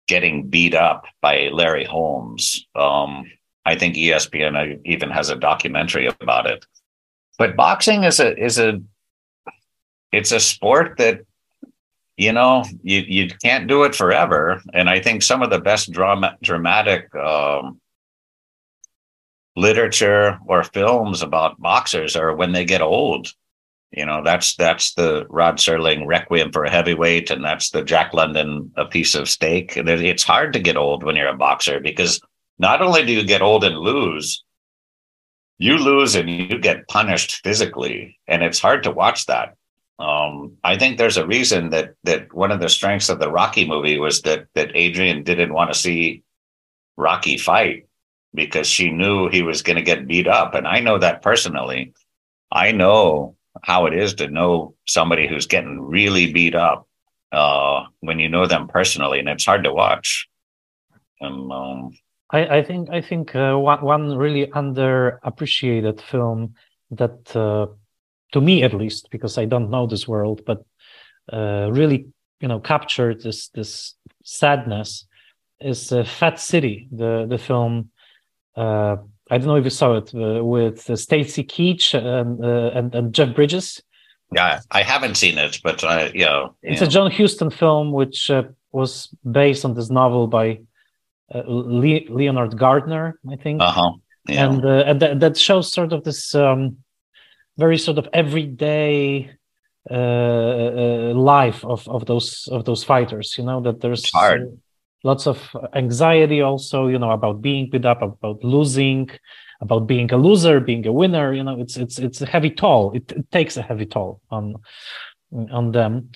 getting 0.08 0.48
beat 0.48 0.74
up 0.74 1.06
by 1.20 1.48
Larry 1.52 1.84
Holmes. 1.84 2.66
Um, 2.74 3.30
I 3.64 3.76
think 3.76 3.94
ESPN 3.94 4.80
even 4.84 5.10
has 5.10 5.30
a 5.30 5.36
documentary 5.36 6.06
about 6.06 6.46
it. 6.46 6.64
But 7.38 7.56
boxing 7.56 8.04
is 8.04 8.20
a 8.20 8.36
is 8.36 8.58
a 8.58 8.80
it's 10.10 10.32
a 10.32 10.40
sport 10.40 10.98
that 10.98 11.20
you 12.16 12.32
know 12.32 12.64
you 12.82 13.00
you 13.00 13.28
can't 13.42 13.68
do 13.68 13.84
it 13.84 13.94
forever. 13.94 14.60
And 14.74 14.90
I 14.90 15.00
think 15.00 15.22
some 15.22 15.42
of 15.42 15.50
the 15.50 15.60
best 15.60 15.92
drama 15.92 16.36
dramatic 16.42 17.14
um, 17.14 17.80
literature 19.56 20.38
or 20.46 20.64
films 20.64 21.22
about 21.22 21.60
boxers 21.60 22.16
are 22.16 22.34
when 22.34 22.52
they 22.52 22.64
get 22.64 22.82
old 22.82 23.32
You 23.92 24.06
know, 24.06 24.22
that's 24.24 24.56
that's 24.56 24.94
the 24.94 25.26
Rod 25.28 25.58
Serling 25.58 26.06
Requiem 26.06 26.50
for 26.50 26.64
a 26.64 26.70
Heavyweight, 26.70 27.30
and 27.30 27.44
that's 27.44 27.70
the 27.70 27.84
Jack 27.84 28.14
London 28.14 28.72
A 28.76 28.86
Piece 28.86 29.14
of 29.14 29.28
Steak. 29.28 29.76
And 29.76 29.86
it's 29.88 30.22
hard 30.22 30.54
to 30.54 30.60
get 30.60 30.78
old 30.78 31.04
when 31.04 31.14
you're 31.14 31.28
a 31.28 31.36
boxer 31.36 31.78
because 31.78 32.20
not 32.58 32.80
only 32.80 33.04
do 33.04 33.12
you 33.12 33.24
get 33.24 33.42
old 33.42 33.64
and 33.64 33.76
lose, 33.76 34.44
you 35.58 35.76
lose 35.76 36.14
and 36.14 36.30
you 36.30 36.58
get 36.58 36.88
punished 36.88 37.42
physically, 37.44 38.18
and 38.26 38.42
it's 38.42 38.60
hard 38.60 38.84
to 38.84 38.90
watch 38.90 39.26
that. 39.26 39.56
Um, 39.98 40.56
I 40.64 40.78
think 40.78 40.96
there's 40.96 41.18
a 41.18 41.26
reason 41.26 41.68
that 41.70 41.94
that 42.04 42.32
one 42.32 42.50
of 42.50 42.60
the 42.60 42.70
strengths 42.70 43.10
of 43.10 43.20
the 43.20 43.30
Rocky 43.30 43.68
movie 43.68 43.98
was 43.98 44.22
that 44.22 44.46
that 44.54 44.74
Adrian 44.74 45.22
didn't 45.22 45.52
want 45.52 45.70
to 45.70 45.78
see 45.78 46.22
Rocky 46.96 47.36
fight 47.36 47.88
because 48.32 48.66
she 48.66 48.90
knew 48.90 49.28
he 49.28 49.42
was 49.42 49.60
going 49.60 49.76
to 49.76 49.82
get 49.82 50.06
beat 50.06 50.26
up, 50.26 50.54
and 50.54 50.66
I 50.66 50.80
know 50.80 50.96
that 50.98 51.20
personally. 51.20 51.92
I 52.50 52.72
know 52.72 53.36
how 53.62 53.86
it 53.86 53.94
is 53.94 54.14
to 54.14 54.28
know 54.28 54.74
somebody 54.86 55.28
who's 55.28 55.46
getting 55.46 55.80
really 55.80 56.32
beat 56.32 56.54
up 56.54 56.88
uh, 57.32 57.84
when 58.00 58.18
you 58.18 58.28
know 58.28 58.46
them 58.46 58.68
personally, 58.68 59.18
and 59.18 59.28
it's 59.28 59.44
hard 59.44 59.64
to 59.64 59.72
watch. 59.72 60.28
And 61.20 61.52
um, 61.52 61.92
I, 62.30 62.58
I, 62.58 62.62
think 62.62 62.90
I 62.90 63.00
think 63.00 63.34
uh, 63.34 63.56
one, 63.56 63.82
one 63.82 64.16
really 64.16 64.46
underappreciated 64.46 66.00
film 66.00 66.54
that, 66.90 67.36
uh, 67.36 67.66
to 68.32 68.40
me 68.40 68.62
at 68.62 68.74
least, 68.74 69.08
because 69.10 69.38
I 69.38 69.44
don't 69.44 69.70
know 69.70 69.86
this 69.86 70.08
world, 70.08 70.42
but 70.46 70.64
uh, 71.32 71.70
really 71.70 72.06
you 72.40 72.48
know 72.48 72.58
captured 72.58 73.22
this 73.22 73.48
this 73.48 73.94
sadness 74.24 75.06
is 75.60 75.92
uh, 75.92 76.04
Fat 76.04 76.40
City, 76.40 76.88
the 76.90 77.26
the 77.28 77.38
film 77.38 77.90
uh, 78.56 78.96
I 79.32 79.38
don't 79.38 79.46
know 79.46 79.56
if 79.56 79.64
you 79.64 79.70
saw 79.70 79.96
it 79.96 80.14
uh, 80.14 80.44
with 80.44 80.90
uh, 80.90 80.96
Stacy 80.96 81.42
Keach 81.42 81.94
and, 81.94 82.44
uh, 82.44 82.78
and, 82.78 82.94
and 82.94 83.14
Jeff 83.14 83.34
Bridges. 83.34 83.82
Yeah, 84.30 84.60
I 84.70 84.82
haven't 84.82 85.14
seen 85.14 85.38
it, 85.38 85.58
but 85.64 85.82
uh, 85.82 86.10
yeah, 86.14 86.48
it's 86.62 86.82
a 86.82 86.86
John 86.86 87.10
Huston 87.10 87.48
film 87.50 87.92
which 87.92 88.30
uh, 88.30 88.42
was 88.72 89.08
based 89.30 89.64
on 89.64 89.72
this 89.72 89.88
novel 89.88 90.26
by 90.26 90.60
uh, 91.34 91.44
Le- 91.46 92.10
Leonard 92.10 92.58
Gardner, 92.58 93.18
I 93.30 93.36
think. 93.36 93.62
Uh-huh. 93.62 93.92
Yeah. 94.28 94.50
And 94.50 94.64
uh, 94.64 94.84
and 94.86 95.00
th- 95.00 95.18
that 95.20 95.38
shows 95.38 95.72
sort 95.72 95.94
of 95.94 96.04
this 96.04 96.34
um, 96.34 96.76
very 97.56 97.78
sort 97.78 97.96
of 97.96 98.08
everyday 98.12 99.30
life 99.90 101.64
of 101.64 101.88
of 101.88 102.04
those 102.04 102.48
of 102.52 102.66
those 102.66 102.84
fighters. 102.84 103.36
You 103.38 103.44
know 103.44 103.62
that 103.62 103.80
there's 103.80 104.00
it's 104.00 104.12
hard 104.12 104.60
lots 105.04 105.26
of 105.26 105.54
anxiety 105.74 106.40
also 106.40 106.86
you 106.86 106.98
know 106.98 107.10
about 107.10 107.42
being 107.42 107.68
beat 107.70 107.84
up 107.84 108.02
about 108.02 108.42
losing 108.44 109.10
about 109.60 109.86
being 109.86 110.10
a 110.12 110.16
loser 110.16 110.60
being 110.60 110.86
a 110.86 110.92
winner 110.92 111.32
you 111.32 111.42
know 111.42 111.60
it's 111.60 111.76
it's 111.76 111.98
it's 111.98 112.20
a 112.20 112.26
heavy 112.26 112.50
toll. 112.50 112.92
It, 112.92 113.12
it 113.12 113.30
takes 113.30 113.56
a 113.56 113.62
heavy 113.62 113.86
toll 113.86 114.20
on 114.30 114.56
on 115.50 115.72
them. 115.72 116.10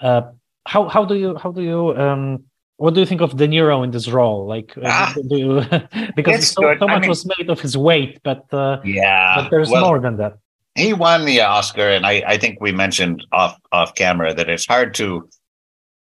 Uh, 0.00 0.22
how 0.66 0.88
how 0.88 1.04
do 1.04 1.14
you 1.14 1.36
how 1.36 1.52
do 1.52 1.62
you 1.62 1.96
um 1.96 2.44
what 2.78 2.94
do 2.94 3.00
you 3.00 3.06
think 3.06 3.20
of 3.20 3.36
De 3.36 3.48
Niro 3.48 3.82
in 3.84 3.90
this 3.90 4.08
role? 4.08 4.46
Like, 4.46 4.76
uh, 4.76 4.82
ah, 4.84 5.14
do 5.28 5.36
you, 5.38 5.62
because 6.16 6.48
so, 6.48 6.76
so, 6.78 6.86
much 6.86 7.02
mean, 7.02 7.08
was 7.08 7.26
made 7.38 7.48
of 7.48 7.58
his 7.58 7.76
weight, 7.76 8.20
but 8.22 8.44
uh, 8.52 8.80
yeah, 8.84 9.36
but 9.36 9.50
there's 9.50 9.70
well, 9.70 9.86
more 9.86 9.98
than 9.98 10.18
that. 10.18 10.38
He 10.74 10.92
won 10.92 11.24
the 11.24 11.40
Oscar, 11.40 11.88
and 11.88 12.04
I, 12.04 12.22
I 12.26 12.36
think 12.36 12.60
we 12.60 12.72
mentioned 12.72 13.24
off 13.32 13.58
off 13.72 13.94
camera 13.94 14.34
that 14.34 14.50
it's 14.50 14.66
hard 14.66 14.92
to 14.94 15.26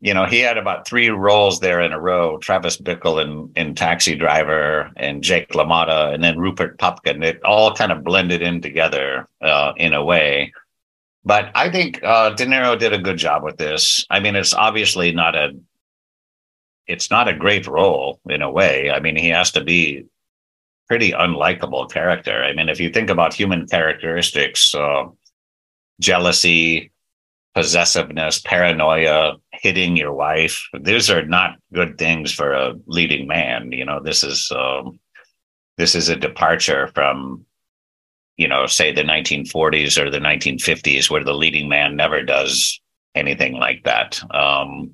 you 0.03 0.13
know, 0.13 0.27
he 0.27 0.41
had 0.41 0.59
about 0.59 0.87
three 0.87 1.11
roles 1.11 1.61
there 1.61 1.81
in 1.81 1.93
a 1.93 2.01
row: 2.01 2.37
Travis 2.39 2.77
Bickle 2.77 3.23
in 3.23 3.53
in 3.55 3.77
Taxi 3.77 4.17
Driver, 4.17 4.91
and 4.97 5.23
Jake 5.23 5.51
LaMotta, 5.51 6.13
and 6.13 6.25
then 6.25 6.41
Rupert 6.41 6.77
Pupkin. 6.79 7.23
It 7.23 7.43
all 7.45 7.73
kind 7.73 7.93
of 7.93 8.03
blended 8.03 8.43
in 8.43 8.61
together 8.61 9.29
uh, 9.41 9.73
in 9.77 9.95
a 9.95 10.05
way. 10.05 10.53
But 11.25 11.53
I 11.55 11.71
think 11.71 12.03
uh, 12.03 12.31
De 12.31 12.45
Niro 12.45 12.77
did 12.77 12.93
a 12.93 12.99
good 12.99 13.17
job 13.17 13.45
with 13.45 13.59
this. 13.59 14.05
I 14.11 14.19
mean, 14.19 14.35
it's 14.35 14.53
obviously 14.53 15.13
not 15.13 15.37
a 15.37 15.53
it's 16.89 17.11
not 17.11 17.29
a 17.29 17.33
great 17.33 17.67
role 17.67 18.21
in 18.29 18.43
a 18.43 18.51
way. 18.51 18.91
I 18.91 19.01
mean, 19.01 19.17
he 19.17 19.29
has 19.29 19.53
to 19.53 19.63
be 19.63 20.05
pretty 20.89 21.13
unlikable 21.13 21.91
character. 21.91 22.43
I 22.43 22.53
mean, 22.55 22.69
if 22.69 22.81
you 22.81 22.91
think 22.91 23.09
about 23.09 23.35
human 23.35 23.67
characteristics, 23.67 24.75
uh, 24.75 25.05
jealousy, 26.01 26.92
possessiveness, 27.55 28.41
paranoia, 28.41 29.35
hitting 29.53 29.97
your 29.97 30.13
wife. 30.13 30.67
These 30.81 31.11
are 31.11 31.25
not 31.25 31.59
good 31.73 31.99
things 31.99 32.33
for 32.33 32.53
a 32.53 32.75
leading 32.87 33.27
man. 33.27 33.73
You 33.73 33.85
know, 33.85 34.01
this 34.03 34.25
is 34.25 34.51
um, 34.55 34.99
this 35.77 35.95
is 35.95 36.09
a 36.09 36.17
departure 36.17 36.89
from, 36.95 37.45
you 38.37 38.49
know, 38.49 38.67
say 38.67 38.93
the 38.93 39.03
1940s 39.03 40.01
or 40.01 40.11
the 40.11 40.19
1950s, 40.19 41.11
where 41.11 41.25
the 41.25 41.35
leading 41.35 41.69
man 41.69 41.97
never 41.97 42.23
does 42.23 42.81
anything 43.15 43.55
like 43.55 43.83
that. 43.85 44.21
Um, 44.35 44.93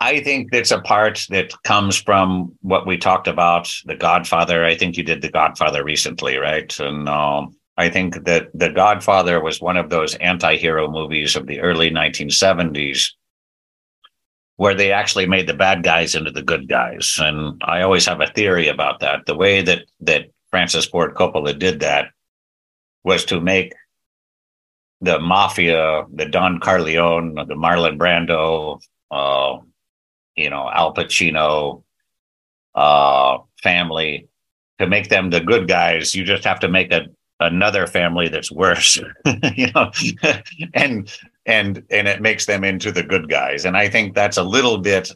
I 0.00 0.20
think 0.20 0.48
it's 0.52 0.72
a 0.72 0.80
part 0.80 1.24
that 1.30 1.52
comes 1.62 1.96
from 1.96 2.56
what 2.60 2.86
we 2.86 2.98
talked 2.98 3.28
about, 3.28 3.70
The 3.84 3.94
Godfather. 3.94 4.64
I 4.64 4.76
think 4.76 4.96
you 4.96 5.04
did 5.04 5.22
The 5.22 5.30
Godfather 5.30 5.84
recently, 5.84 6.38
right? 6.38 6.76
And 6.80 7.08
um, 7.08 7.54
I 7.76 7.88
think 7.88 8.24
that 8.24 8.50
The 8.54 8.70
Godfather 8.70 9.42
was 9.42 9.60
one 9.60 9.76
of 9.76 9.90
those 9.90 10.14
anti 10.16 10.56
hero 10.56 10.90
movies 10.90 11.36
of 11.36 11.46
the 11.46 11.60
early 11.60 11.90
1970s 11.90 13.10
where 14.56 14.74
they 14.74 14.92
actually 14.92 15.26
made 15.26 15.46
the 15.46 15.54
bad 15.54 15.82
guys 15.82 16.14
into 16.14 16.30
the 16.30 16.42
good 16.42 16.68
guys. 16.68 17.18
And 17.18 17.60
I 17.64 17.82
always 17.82 18.06
have 18.06 18.20
a 18.20 18.26
theory 18.28 18.68
about 18.68 19.00
that. 19.00 19.26
The 19.26 19.34
way 19.34 19.62
that, 19.62 19.86
that 20.00 20.26
Francis 20.50 20.86
Ford 20.86 21.14
Coppola 21.14 21.58
did 21.58 21.80
that 21.80 22.10
was 23.02 23.24
to 23.24 23.40
make 23.40 23.72
the 25.00 25.18
mafia, 25.18 26.04
the 26.14 26.26
Don 26.26 26.60
Corleone, 26.60 27.34
the 27.34 27.56
Marlon 27.56 27.98
Brando, 27.98 28.80
uh, 29.10 29.58
you 30.36 30.48
know, 30.48 30.70
Al 30.72 30.94
Pacino 30.94 31.82
uh, 32.74 33.38
family, 33.62 34.28
to 34.78 34.86
make 34.86 35.08
them 35.08 35.30
the 35.30 35.40
good 35.40 35.66
guys, 35.66 36.14
you 36.14 36.24
just 36.24 36.44
have 36.44 36.60
to 36.60 36.68
make 36.68 36.92
a 36.92 37.06
another 37.42 37.86
family 37.86 38.28
that's 38.28 38.50
worse 38.50 38.96
you 39.54 39.70
know 39.72 39.90
and 40.74 41.12
and 41.46 41.82
and 41.90 42.08
it 42.08 42.22
makes 42.22 42.46
them 42.46 42.64
into 42.64 42.92
the 42.92 43.02
good 43.02 43.28
guys. 43.28 43.64
And 43.64 43.76
i 43.76 43.88
think 43.88 44.14
that's 44.14 44.36
a 44.36 44.42
little 44.42 44.78
bit 44.78 45.12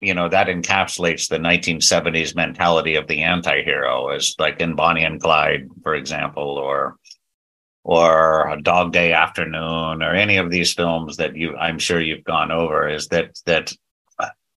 you 0.00 0.14
know 0.14 0.28
that 0.28 0.46
encapsulates 0.46 1.28
the 1.28 1.38
1970s 1.38 2.34
mentality 2.34 2.94
of 2.94 3.06
the 3.06 3.22
anti-hero 3.22 4.08
as 4.08 4.34
like 4.38 4.60
in 4.60 4.74
bonnie 4.74 5.04
and 5.04 5.20
clyde 5.20 5.68
for 5.82 5.94
example 5.94 6.58
or 6.58 6.96
or 7.84 8.48
a 8.48 8.62
dog 8.62 8.92
day 8.92 9.12
afternoon 9.12 10.02
or 10.02 10.14
any 10.14 10.36
of 10.36 10.50
these 10.50 10.72
films 10.72 11.16
that 11.16 11.36
you 11.36 11.56
i'm 11.56 11.78
sure 11.78 12.00
you've 12.00 12.24
gone 12.24 12.50
over 12.50 12.88
is 12.88 13.08
that 13.08 13.38
that 13.46 13.72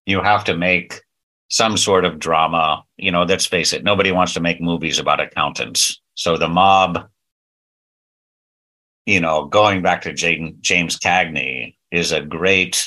you 0.06 0.20
have 0.20 0.44
to 0.44 0.56
make 0.56 1.00
some 1.48 1.76
sort 1.76 2.04
of 2.04 2.18
drama 2.18 2.82
you 2.96 3.10
know 3.10 3.22
let's 3.22 3.46
face 3.46 3.72
it 3.72 3.84
nobody 3.84 4.12
wants 4.12 4.34
to 4.34 4.40
make 4.40 4.60
movies 4.60 4.98
about 4.98 5.20
accountants 5.20 6.00
so 6.14 6.36
the 6.36 6.48
mob, 6.48 7.08
you 9.06 9.20
know, 9.20 9.46
going 9.46 9.82
back 9.82 10.02
to 10.02 10.12
James 10.12 10.98
Cagney 10.98 11.76
is 11.90 12.12
a 12.12 12.20
great 12.20 12.84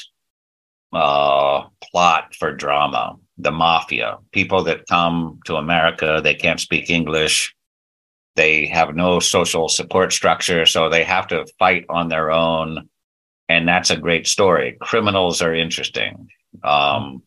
uh, 0.94 1.64
plot 1.84 2.36
for 2.36 2.54
drama. 2.54 3.18
The 3.38 3.52
mafia, 3.52 4.18
people 4.32 4.64
that 4.64 4.88
come 4.88 5.40
to 5.46 5.58
America, 5.58 6.22
they 6.24 6.34
can't 6.34 6.60
speak 6.60 6.90
English. 6.90 7.54
They 8.36 8.66
have 8.68 8.96
no 8.96 9.20
social 9.20 9.70
support 9.70 10.12
structure, 10.12 10.66
so 10.66 10.90
they 10.90 11.04
have 11.04 11.28
to 11.28 11.46
fight 11.60 11.86
on 11.90 12.08
their 12.08 12.32
own. 12.32 12.90
And 13.50 13.68
that's 13.68 13.92
a 13.92 13.98
great 13.98 14.28
story. 14.28 14.78
Criminals 14.82 15.42
are 15.42 15.54
interesting. 15.54 16.30
Um, 16.64 17.22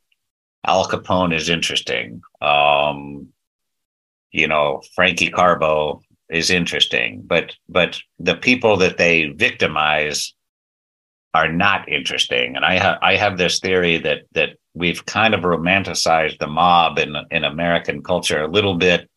Al 0.66 0.86
Capone 0.86 1.34
is 1.34 1.48
interesting. 1.48 2.22
Um, 2.42 3.28
you 4.32 4.46
know, 4.46 4.82
Frankie 4.94 5.30
Carbo 5.30 6.02
is 6.28 6.50
interesting, 6.50 7.22
but 7.26 7.54
but 7.68 8.00
the 8.18 8.36
people 8.36 8.76
that 8.78 8.98
they 8.98 9.26
victimize 9.28 10.34
are 11.34 11.50
not 11.52 11.88
interesting. 11.88 12.56
And 12.56 12.64
I 12.64 12.78
have 12.78 12.98
I 13.02 13.16
have 13.16 13.38
this 13.38 13.60
theory 13.60 13.98
that 13.98 14.22
that 14.32 14.50
we've 14.74 15.04
kind 15.06 15.34
of 15.34 15.40
romanticized 15.40 16.38
the 16.38 16.46
mob 16.46 16.98
in 16.98 17.16
in 17.30 17.44
American 17.44 18.02
culture 18.02 18.42
a 18.42 18.48
little 18.48 18.76
bit. 18.76 19.08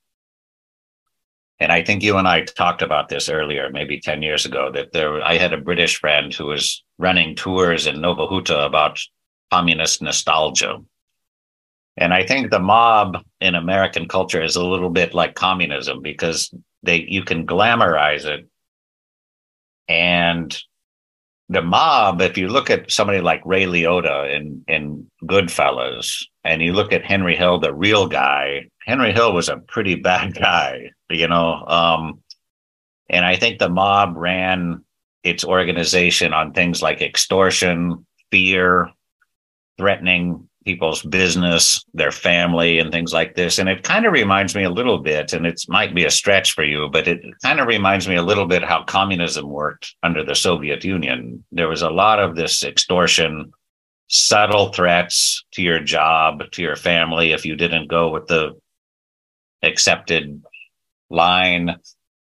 And 1.60 1.72
I 1.72 1.84
think 1.84 2.04
you 2.04 2.18
and 2.18 2.28
I 2.28 2.42
talked 2.42 2.82
about 2.82 3.10
this 3.10 3.30
earlier, 3.30 3.70
maybe 3.70 4.00
10 4.00 4.22
years 4.22 4.46
ago, 4.46 4.72
that 4.74 4.92
there 4.92 5.22
I 5.24 5.38
had 5.38 5.54
a 5.54 5.58
British 5.58 5.98
friend 6.00 6.34
who 6.34 6.48
was 6.48 6.84
running 6.98 7.36
tours 7.36 7.88
in 7.88 8.02
Nova 8.02 8.28
Huta 8.28 8.66
about 8.66 9.00
communist 9.52 10.02
nostalgia. 10.02 10.80
And 11.98 12.14
I 12.14 12.26
think 12.26 12.50
the 12.50 12.60
mob 12.60 13.24
in 13.40 13.56
American 13.56 14.08
culture 14.08 14.42
is 14.42 14.56
a 14.56 14.66
little 14.66 14.90
bit 14.90 15.14
like 15.14 15.36
communism 15.36 16.02
because 16.02 16.54
they 16.82 17.06
you 17.08 17.24
can 17.24 17.46
glamorize 17.46 18.26
it. 18.26 18.48
And 19.88 20.58
the 21.50 21.62
mob, 21.62 22.22
if 22.22 22.38
you 22.38 22.48
look 22.48 22.70
at 22.70 22.92
somebody 22.92 23.22
like 23.22 23.42
Ray 23.46 23.66
Liotta 23.66 24.36
in, 24.36 24.64
in 24.68 25.12
Goodfellas, 25.24 26.26
and 26.44 26.62
you 26.62 26.74
look 26.74 26.92
at 26.92 27.06
Henry 27.06 27.36
Hill, 27.36 27.60
the 27.60 27.74
real 27.74 28.08
guy, 28.08 28.70
Henry 28.86 29.14
Hill 29.14 29.34
was 29.34 29.50
a 29.50 29.58
pretty 29.58 29.96
bad 29.96 30.34
guy, 30.40 30.92
you 31.10 31.28
know. 31.28 31.64
Um, 31.68 32.24
and 33.10 33.26
I 33.26 33.36
think 33.36 33.60
the 33.60 33.70
mob 33.70 34.16
ran 34.16 34.84
its 35.24 35.46
organization 35.46 36.34
on 36.34 36.54
things 36.54 36.82
like 36.82 37.02
extortion, 37.02 38.06
fear, 38.32 38.90
threatening 39.78 40.50
people's 40.64 41.04
business, 41.04 41.84
their 41.94 42.12
family, 42.12 42.80
and 42.80 42.92
things 42.92 43.14
like 43.14 43.36
this. 43.36 43.60
And 43.60 43.70
it 43.70 43.84
kind 43.84 44.06
of 44.06 44.14
reminds 44.14 44.56
me 44.56 44.64
a 44.64 44.70
little 44.70 45.00
bit, 45.00 45.34
and 45.34 45.46
it 45.46 45.62
might 45.68 45.94
be 45.94 46.06
a 46.06 46.12
stretch 46.12 46.54
for 46.54 46.64
you, 46.64 46.90
but 46.92 47.08
it 47.08 47.22
kind 47.42 47.60
of 47.60 47.68
reminds 47.68 48.08
me 48.08 48.16
a 48.16 48.24
little 48.24 48.46
bit 48.46 48.64
how 48.64 48.84
communism 48.84 49.50
worked 49.50 49.96
under 50.04 50.24
the 50.24 50.36
Soviet 50.36 50.84
Union. 50.84 51.44
There 51.52 51.68
was 51.68 51.82
a 51.82 51.90
lot 51.90 52.20
of 52.20 52.36
this 52.36 52.64
extortion, 52.64 53.52
subtle 54.08 54.72
threats 54.72 55.44
to 55.54 55.62
your 55.62 55.80
job, 55.80 56.52
to 56.52 56.62
your 56.62 56.76
family 56.76 57.32
if 57.32 57.46
you 57.46 57.56
didn't 57.56 57.88
go 57.88 58.10
with 58.10 58.28
the 58.28 58.54
accepted 59.62 60.44
line. 61.10 61.76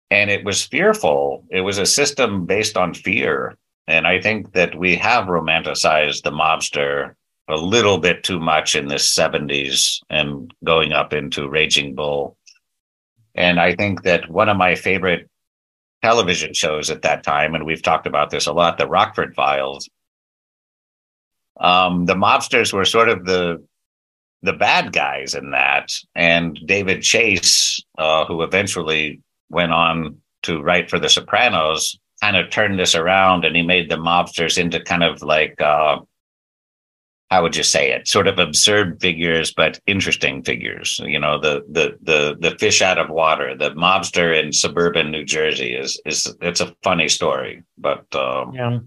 And 0.10 0.30
it 0.30 0.46
was 0.46 0.66
fearful. 0.66 1.46
It 1.50 1.62
was 1.62 1.78
a 1.78 1.86
system 1.86 2.46
based 2.46 2.78
on 2.78 2.94
fear. 2.94 3.58
And 3.88 4.06
I 4.06 4.22
think 4.22 4.54
that 4.54 4.78
we 4.78 4.96
have 4.96 5.26
romanticized 5.26 6.24
the 6.24 6.32
mobster 6.32 7.14
a 7.50 7.56
little 7.56 7.98
bit 7.98 8.24
too 8.24 8.40
much 8.40 8.76
in 8.76 8.88
the 8.88 8.96
70s 8.96 10.02
and 10.10 10.54
going 10.64 10.92
up 10.92 11.14
into 11.14 11.50
Raging 11.50 11.96
Bull. 11.96 12.38
And 13.36 13.60
I 13.60 13.76
think 13.76 14.04
that 14.04 14.30
one 14.30 14.50
of 14.50 14.58
my 14.58 14.76
favorite 14.76 15.30
television 16.04 16.54
shows 16.54 16.90
at 16.90 17.04
that 17.04 17.24
time, 17.24 17.56
and 17.56 17.66
we've 17.66 17.82
talked 17.82 18.08
about 18.08 18.30
this 18.30 18.48
a 18.48 18.54
lot, 18.54 18.78
the 18.78 18.88
Rockford 18.88 19.36
Files. 19.36 19.90
Um, 21.60 22.06
the 22.06 22.16
mobsters 22.16 22.74
were 22.74 22.86
sort 22.86 23.10
of 23.10 23.26
the 23.26 23.64
the 24.44 24.54
bad 24.54 24.94
guys 24.94 25.34
in 25.34 25.50
that, 25.50 25.92
and 26.14 26.60
David 26.66 27.02
Chase, 27.02 27.82
uh, 27.98 28.24
who 28.26 28.44
eventually 28.44 29.22
went 29.50 29.72
on 29.72 30.18
to 30.44 30.62
write 30.62 30.92
for 30.92 31.00
The 31.00 31.10
Sopranos, 31.10 31.98
kind 32.22 32.38
of 32.38 32.52
turned 32.52 32.78
this 32.78 32.94
around, 32.94 33.46
and 33.46 33.56
he 33.56 33.64
made 33.64 33.90
the 33.90 33.96
mobsters 33.96 34.60
into 34.60 34.80
kind 34.80 35.04
of 35.04 35.24
like 35.24 35.60
uh, 35.60 35.98
how 37.30 37.42
would 37.42 37.56
you 37.56 37.64
say 37.64 37.92
it 37.92 38.08
sort 38.08 38.28
of 38.28 38.40
absurd 38.40 39.02
figures 39.02 39.54
but 39.54 39.80
interesting 39.86 40.44
figures. 40.44 41.00
You 41.04 41.20
know 41.20 41.40
the 41.40 41.64
the 41.70 41.98
the 42.02 42.38
the 42.40 42.58
fish 42.58 42.82
out 42.82 42.98
of 42.98 43.10
water 43.10 43.56
the 43.56 43.72
mobster 43.72 44.34
in 44.42 44.54
suburban 44.54 45.12
new 45.12 45.26
jersey 45.26 45.74
is 45.74 46.00
is 46.06 46.34
it's 46.42 46.62
a 46.62 46.74
funny 46.84 47.10
story 47.10 47.64
but 47.78 48.04
um, 48.16 48.54
yeah. 48.54 48.80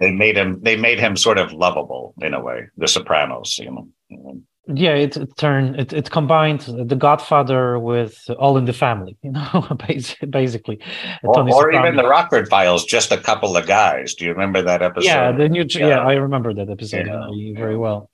they 0.00 0.10
made 0.10 0.36
him 0.36 0.60
they 0.62 0.76
made 0.76 0.98
him 0.98 1.16
sort 1.16 1.38
of 1.38 1.52
lovable 1.52 2.14
in 2.20 2.34
a 2.34 2.42
way 2.42 2.68
the 2.76 2.88
sopranos 2.88 3.58
you 3.58 3.70
know 3.70 4.42
yeah 4.68 4.94
it, 4.94 5.16
it 5.16 5.36
turned 5.36 5.76
it, 5.76 5.92
it 5.92 6.10
combined 6.10 6.60
the 6.60 6.96
godfather 6.96 7.78
with 7.78 8.28
all 8.38 8.56
in 8.56 8.64
the 8.64 8.72
family 8.72 9.16
you 9.22 9.32
know 9.32 9.66
basically. 10.30 10.78
Or, 11.22 11.50
or 11.50 11.72
even 11.72 11.96
the 11.96 12.06
rockford 12.06 12.48
files 12.48 12.84
just 12.84 13.10
a 13.10 13.18
couple 13.18 13.56
of 13.56 13.66
guys. 13.66 14.14
Do 14.14 14.24
you 14.24 14.32
remember 14.32 14.62
that 14.62 14.82
episode? 14.82 15.06
yeah 15.06 15.32
the 15.32 15.48
new 15.48 15.64
yeah, 15.68 15.88
yeah. 15.88 15.98
I 16.00 16.14
remember 16.14 16.54
that 16.54 16.70
episode 16.70 17.06
yeah. 17.06 17.26
very, 17.26 17.54
very 17.56 17.76
well. 17.76 18.10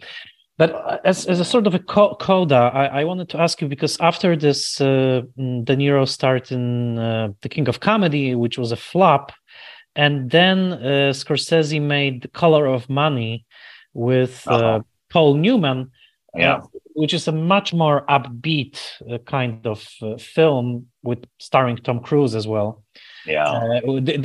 But 0.56 1.04
as, 1.04 1.26
as 1.26 1.40
a 1.40 1.44
sort 1.44 1.66
of 1.66 1.74
a 1.74 1.80
coda, 1.80 2.70
I, 2.72 3.00
I 3.00 3.04
wanted 3.04 3.28
to 3.30 3.40
ask 3.40 3.60
you 3.60 3.66
because 3.66 3.98
after 3.98 4.36
this 4.36 4.80
uh, 4.80 5.22
mm, 5.36 5.64
De 5.64 5.76
Niro 5.76 6.06
start 6.08 6.52
in 6.52 6.96
uh, 6.96 7.28
The 7.42 7.48
King 7.48 7.66
of 7.68 7.80
Comedy, 7.80 8.36
which 8.36 8.56
was 8.56 8.70
a 8.70 8.76
flop, 8.76 9.32
and 9.96 10.30
then 10.30 10.74
uh, 10.74 11.12
Scorsese 11.12 11.82
made 11.82 12.22
The 12.22 12.28
Color 12.28 12.66
of 12.66 12.88
Money 12.88 13.46
with 13.94 14.46
uh, 14.46 14.54
uh-huh. 14.54 14.80
Paul 15.10 15.34
Newman, 15.34 15.90
yeah. 16.36 16.56
Uh, 16.56 16.66
which 16.94 17.12
is 17.12 17.26
a 17.26 17.32
much 17.32 17.74
more 17.74 18.06
upbeat 18.06 18.78
uh, 19.10 19.18
kind 19.18 19.66
of 19.66 19.86
uh, 20.00 20.16
film 20.16 20.86
with 21.02 21.24
starring 21.38 21.76
Tom 21.76 22.00
Cruise 22.00 22.34
as 22.34 22.46
well. 22.46 22.84
Yeah. 23.26 23.46
Uh, 23.46 23.80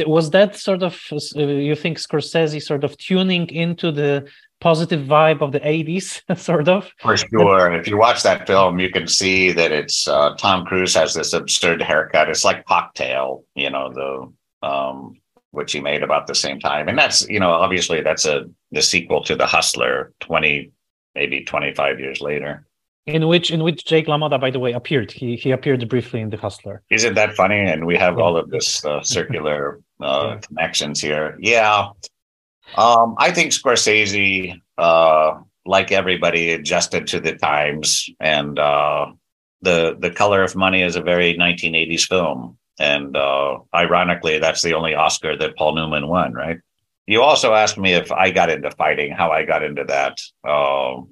was 0.07 0.29
that 0.31 0.55
sort 0.55 0.83
of 0.83 0.99
uh, 1.11 1.39
you 1.39 1.75
think 1.75 1.97
Scorsese 1.97 2.61
sort 2.61 2.83
of 2.83 2.97
tuning 2.97 3.49
into 3.49 3.91
the 3.91 4.27
positive 4.61 5.05
vibe 5.05 5.41
of 5.41 5.51
the 5.51 5.59
80s 5.61 6.21
sort 6.37 6.67
of 6.67 6.91
for 6.99 7.15
sure 7.15 7.71
if 7.73 7.87
you 7.87 7.97
watch 7.97 8.23
that 8.23 8.45
film 8.45 8.77
you 8.77 8.89
can 8.89 9.07
see 9.07 9.53
that 9.53 9.71
it's 9.71 10.05
uh, 10.05 10.35
tom 10.35 10.65
cruise 10.65 10.93
has 10.93 11.13
this 11.13 11.31
absurd 11.31 11.81
haircut 11.81 12.29
it's 12.29 12.43
like 12.43 12.65
cocktail 12.65 13.45
you 13.55 13.69
know 13.69 13.89
the 13.93 14.67
um 14.67 15.15
which 15.51 15.71
he 15.71 15.79
made 15.79 16.03
about 16.03 16.27
the 16.27 16.35
same 16.35 16.59
time 16.59 16.89
and 16.89 16.97
that's 16.97 17.27
you 17.29 17.39
know 17.39 17.51
obviously 17.51 18.01
that's 18.01 18.25
a 18.25 18.43
the 18.71 18.81
sequel 18.81 19.23
to 19.23 19.33
the 19.33 19.47
hustler 19.47 20.11
20 20.19 20.71
maybe 21.15 21.43
25 21.43 21.99
years 21.99 22.21
later. 22.21 22.65
In 23.05 23.27
which 23.27 23.49
in 23.49 23.63
which 23.63 23.85
Jake 23.85 24.05
LaMotta, 24.05 24.39
by 24.39 24.51
the 24.51 24.59
way, 24.59 24.73
appeared. 24.73 25.11
He 25.11 25.35
he 25.35 25.49
appeared 25.51 25.87
briefly 25.89 26.21
in 26.21 26.29
The 26.29 26.37
Hustler. 26.37 26.83
Isn't 26.91 27.15
that 27.15 27.33
funny? 27.33 27.59
And 27.59 27.87
we 27.87 27.97
have 27.97 28.17
yeah. 28.17 28.23
all 28.23 28.37
of 28.37 28.49
this 28.51 28.85
uh, 28.85 29.01
circular 29.15 29.79
uh, 29.99 30.35
yeah. 30.35 30.39
connections 30.41 31.01
here. 31.01 31.35
Yeah, 31.39 31.87
um, 32.75 33.15
I 33.17 33.31
think 33.31 33.51
Scorsese, 33.51 34.59
uh, 34.77 35.39
like 35.65 35.91
everybody, 35.91 36.51
adjusted 36.51 37.07
to 37.07 37.19
the 37.19 37.35
times, 37.35 38.09
and 38.19 38.59
uh, 38.59 39.07
the 39.61 39.97
the 39.99 40.11
Color 40.11 40.43
of 40.43 40.55
Money 40.55 40.81
is 40.81 40.95
a 40.95 41.01
very 41.01 41.35
1980s 41.35 42.07
film. 42.07 42.57
And 42.79 43.17
uh, 43.17 43.59
ironically, 43.73 44.39
that's 44.39 44.61
the 44.61 44.73
only 44.73 44.95
Oscar 44.95 45.35
that 45.35 45.57
Paul 45.57 45.75
Newman 45.75 46.07
won, 46.07 46.33
right? 46.33 46.59
You 47.09 47.23
also 47.23 47.55
asked 47.55 47.79
me 47.79 47.93
if 47.93 48.11
I 48.11 48.29
got 48.29 48.51
into 48.51 48.69
fighting, 48.69 49.11
how 49.11 49.31
I 49.31 49.43
got 49.43 49.63
into 49.63 49.83
that. 49.85 50.21
Um, 50.47 51.09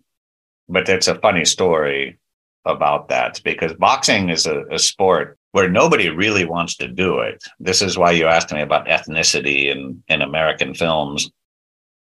but 0.69 0.87
it's 0.87 1.07
a 1.07 1.17
funny 1.17 1.43
story 1.43 2.19
about 2.65 3.09
that 3.09 3.41
because 3.43 3.73
boxing 3.73 4.29
is 4.29 4.45
a, 4.45 4.63
a, 4.69 4.77
sport 4.77 5.39
where 5.53 5.67
nobody 5.67 6.09
really 6.09 6.45
wants 6.45 6.75
to 6.75 6.87
do 6.87 7.21
it. 7.21 7.43
This 7.59 7.81
is 7.81 7.97
why 7.97 8.11
you 8.11 8.27
asked 8.27 8.53
me 8.53 8.61
about 8.61 8.85
ethnicity 8.85 9.71
in, 9.71 10.03
in 10.07 10.21
American 10.21 10.75
films. 10.75 11.31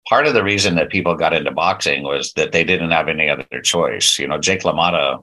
Part 0.07 0.26
of 0.26 0.35
the 0.35 0.43
reason 0.43 0.76
that 0.76 0.89
people 0.89 1.18
got 1.18 1.34
into 1.34 1.51
boxing 1.51 2.03
was 2.03 2.31
that 2.38 2.53
they 2.53 2.63
didn't 2.63 2.91
have 2.91 3.09
any 3.09 3.27
other 3.27 3.59
choice. 3.61 4.18
You 4.18 4.27
know, 4.30 4.38
Jake 4.38 4.61
LaMotta 4.61 5.22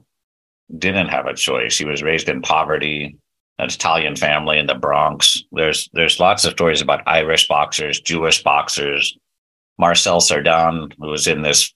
didn't 0.77 1.07
have 1.07 1.25
a 1.25 1.33
choice. 1.33 1.75
He 1.75 1.85
was 1.85 2.03
raised 2.03 2.29
in 2.29 2.43
poverty 2.43 3.17
an 3.59 3.67
Italian 3.67 4.15
family 4.15 4.57
in 4.57 4.67
the 4.67 4.75
Bronx. 4.75 5.43
There's 5.51 5.89
there's 5.93 6.19
lots 6.19 6.45
of 6.45 6.53
stories 6.53 6.81
about 6.81 7.07
Irish 7.07 7.47
boxers, 7.47 7.99
Jewish 7.99 8.41
boxers. 8.41 9.17
Marcel 9.77 10.19
Cerdan, 10.19 10.91
who 10.99 11.07
was 11.07 11.25
in 11.25 11.41
this, 11.41 11.73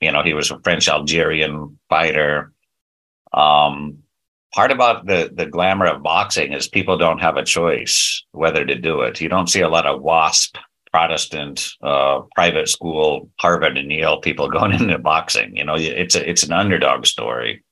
you 0.00 0.12
know, 0.12 0.22
he 0.22 0.34
was 0.34 0.50
a 0.50 0.60
French 0.60 0.88
Algerian 0.88 1.78
fighter. 1.88 2.52
Um, 3.32 3.98
part 4.54 4.70
about 4.70 5.06
the 5.06 5.30
the 5.34 5.46
glamour 5.46 5.86
of 5.86 6.02
boxing 6.02 6.52
is 6.52 6.68
people 6.68 6.96
don't 6.98 7.20
have 7.20 7.36
a 7.36 7.44
choice 7.44 8.24
whether 8.32 8.64
to 8.64 8.74
do 8.74 9.02
it. 9.02 9.20
You 9.20 9.28
don't 9.28 9.50
see 9.50 9.60
a 9.60 9.68
lot 9.68 9.86
of 9.86 10.02
WASP 10.02 10.56
Protestant 10.90 11.72
uh, 11.82 12.22
private 12.34 12.68
school, 12.68 13.30
Harvard 13.38 13.76
and 13.76 13.92
Yale 13.92 14.20
people 14.20 14.48
going 14.58 14.72
into 14.72 14.98
boxing. 14.98 15.54
You 15.54 15.64
know, 15.64 15.76
it's 15.76 16.14
a, 16.14 16.28
it's 16.28 16.44
an 16.44 16.52
underdog 16.52 17.04
story. 17.04 17.62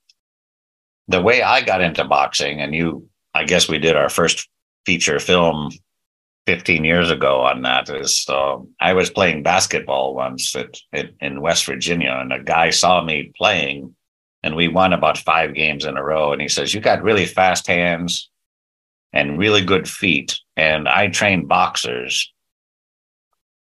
The 1.09 1.23
way 1.23 1.43
I 1.43 1.62
got 1.62 1.82
into 1.82 2.05
boxing, 2.05 2.61
and 2.61 2.74
you 2.74 3.09
I 3.35 3.44
guess 3.44 3.69
we 3.69 3.78
did 3.78 3.97
our 3.97 4.09
first 4.09 4.48
feature 4.86 5.19
film 5.19 5.70
15 6.47 6.85
years 6.85 7.11
ago 7.11 7.40
on 7.40 7.62
that 7.62 7.89
is 7.89 8.27
uh, 8.28 8.59
I 8.81 8.93
was 8.93 9.11
playing 9.11 9.43
basketball 9.43 10.15
once 10.15 10.55
at, 10.55 10.78
at, 10.93 11.11
in 11.20 11.40
West 11.40 11.65
Virginia, 11.65 12.16
and 12.20 12.32
a 12.32 12.43
guy 12.43 12.70
saw 12.70 13.02
me 13.02 13.32
playing, 13.36 13.94
and 14.43 14.55
we 14.55 14.69
won 14.69 14.93
about 14.93 15.19
five 15.19 15.55
games 15.55 15.86
in 15.86 15.97
a 15.97 16.05
row. 16.05 16.32
And 16.32 16.43
he 16.43 16.48
says, 16.48 16.74
"You 16.74 16.81
got 16.81 17.02
really 17.02 17.24
fast 17.24 17.66
hands 17.66 18.28
and 19.12 19.39
really 19.39 19.65
good 19.65 19.89
feet, 19.89 20.39
and 20.56 20.86
I 20.86 21.09
train 21.09 21.47
boxers. 21.47 22.31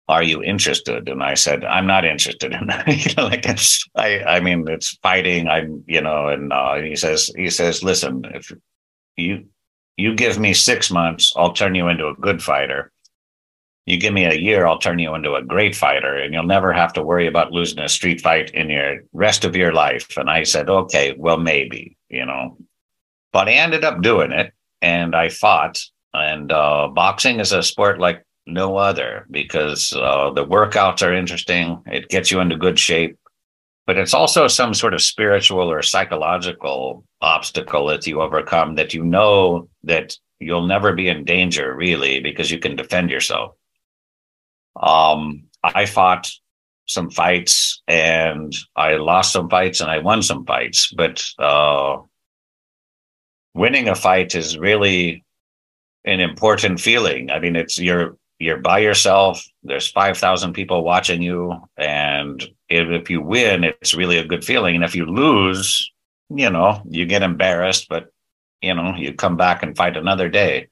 Are 0.06 0.22
you 0.22 0.42
interested?" 0.42 1.08
And 1.08 1.22
I 1.22 1.34
said, 1.34 1.64
"I'm 1.64 1.86
not 1.86 2.04
interested 2.04 2.52
in 2.52 2.66
that. 2.66 2.86
you 3.06 3.14
know, 3.16 3.28
like 3.28 3.46
I, 3.96 4.36
I 4.36 4.40
mean, 4.40 4.66
it's 4.68 4.98
fighting. 5.02 5.48
I'm, 5.48 5.84
you 5.86 6.02
know." 6.02 6.28
And 6.28 6.52
uh, 6.52 6.74
he 6.76 6.96
says, 6.96 7.32
he 7.34 7.48
says, 7.48 7.82
"Listen, 7.82 8.24
if 8.34 8.52
you 9.18 9.46
you 9.96 10.14
give 10.14 10.38
me 10.38 10.54
six 10.54 10.90
months, 10.90 11.32
I'll 11.36 11.52
turn 11.52 11.74
you 11.74 11.88
into 11.88 12.06
a 12.06 12.14
good 12.14 12.42
fighter. 12.42 12.92
You 13.84 13.96
give 13.96 14.14
me 14.14 14.24
a 14.24 14.34
year, 14.34 14.66
I'll 14.66 14.78
turn 14.78 14.98
you 15.00 15.14
into 15.14 15.34
a 15.34 15.42
great 15.42 15.74
fighter, 15.74 16.14
and 16.14 16.32
you'll 16.32 16.44
never 16.44 16.72
have 16.72 16.92
to 16.92 17.02
worry 17.02 17.26
about 17.26 17.52
losing 17.52 17.80
a 17.80 17.88
street 17.88 18.20
fight 18.20 18.50
in 18.50 18.70
your 18.70 19.00
rest 19.12 19.44
of 19.44 19.56
your 19.56 19.72
life. 19.72 20.16
And 20.16 20.30
I 20.30 20.44
said, 20.44 20.70
okay, 20.70 21.16
well, 21.18 21.38
maybe, 21.38 21.96
you 22.08 22.24
know. 22.24 22.58
But 23.32 23.48
I 23.48 23.52
ended 23.52 23.84
up 23.84 24.02
doing 24.02 24.30
it, 24.30 24.52
and 24.82 25.16
I 25.16 25.30
fought. 25.30 25.82
And 26.14 26.52
uh, 26.52 26.88
boxing 26.88 27.40
is 27.40 27.52
a 27.52 27.62
sport 27.62 27.98
like 27.98 28.24
no 28.46 28.76
other 28.76 29.26
because 29.30 29.92
uh, 29.96 30.30
the 30.30 30.46
workouts 30.46 31.04
are 31.04 31.12
interesting. 31.12 31.82
It 31.86 32.08
gets 32.08 32.30
you 32.30 32.40
into 32.40 32.56
good 32.56 32.78
shape 32.78 33.18
but 33.88 33.96
it's 33.96 34.12
also 34.12 34.46
some 34.48 34.74
sort 34.74 34.92
of 34.92 35.00
spiritual 35.00 35.72
or 35.72 35.80
psychological 35.80 37.04
obstacle 37.20 37.86
that 37.86 38.06
you 38.06 38.20
overcome 38.20 38.76
that 38.76 38.94
you 38.94 39.04
know 39.04 39.68
that 39.82 40.16
you'll 40.38 40.66
never 40.66 40.92
be 40.92 41.08
in 41.08 41.24
danger 41.24 41.74
really 41.74 42.20
because 42.20 42.50
you 42.50 42.58
can 42.58 42.76
defend 42.76 43.10
yourself 43.10 43.54
um, 44.80 45.42
i 45.64 45.84
fought 45.84 46.30
some 46.86 47.10
fights 47.10 47.82
and 47.88 48.54
i 48.76 48.94
lost 48.94 49.32
some 49.32 49.50
fights 49.50 49.80
and 49.80 49.90
i 49.90 49.98
won 49.98 50.22
some 50.22 50.44
fights 50.46 50.92
but 50.96 51.24
uh, 51.38 51.96
winning 53.54 53.88
a 53.88 53.94
fight 53.94 54.34
is 54.34 54.58
really 54.58 55.24
an 56.04 56.20
important 56.20 56.80
feeling 56.80 57.30
i 57.30 57.38
mean 57.40 57.56
it's 57.56 57.78
you're 57.78 58.16
you're 58.38 58.58
by 58.58 58.78
yourself. 58.78 59.44
There's 59.62 59.88
5,000 59.88 60.52
people 60.52 60.84
watching 60.84 61.22
you. 61.22 61.60
And 61.76 62.42
if, 62.68 62.88
if 62.88 63.10
you 63.10 63.20
win, 63.20 63.64
it's 63.64 63.94
really 63.94 64.18
a 64.18 64.24
good 64.24 64.44
feeling. 64.44 64.76
And 64.76 64.84
if 64.84 64.94
you 64.94 65.06
lose, 65.06 65.90
you 66.30 66.50
know, 66.50 66.82
you 66.88 67.06
get 67.06 67.22
embarrassed, 67.22 67.88
but, 67.88 68.12
you 68.60 68.74
know, 68.74 68.94
you 68.96 69.14
come 69.14 69.36
back 69.36 69.62
and 69.62 69.76
fight 69.76 69.96
another 69.96 70.28
day. 70.28 70.68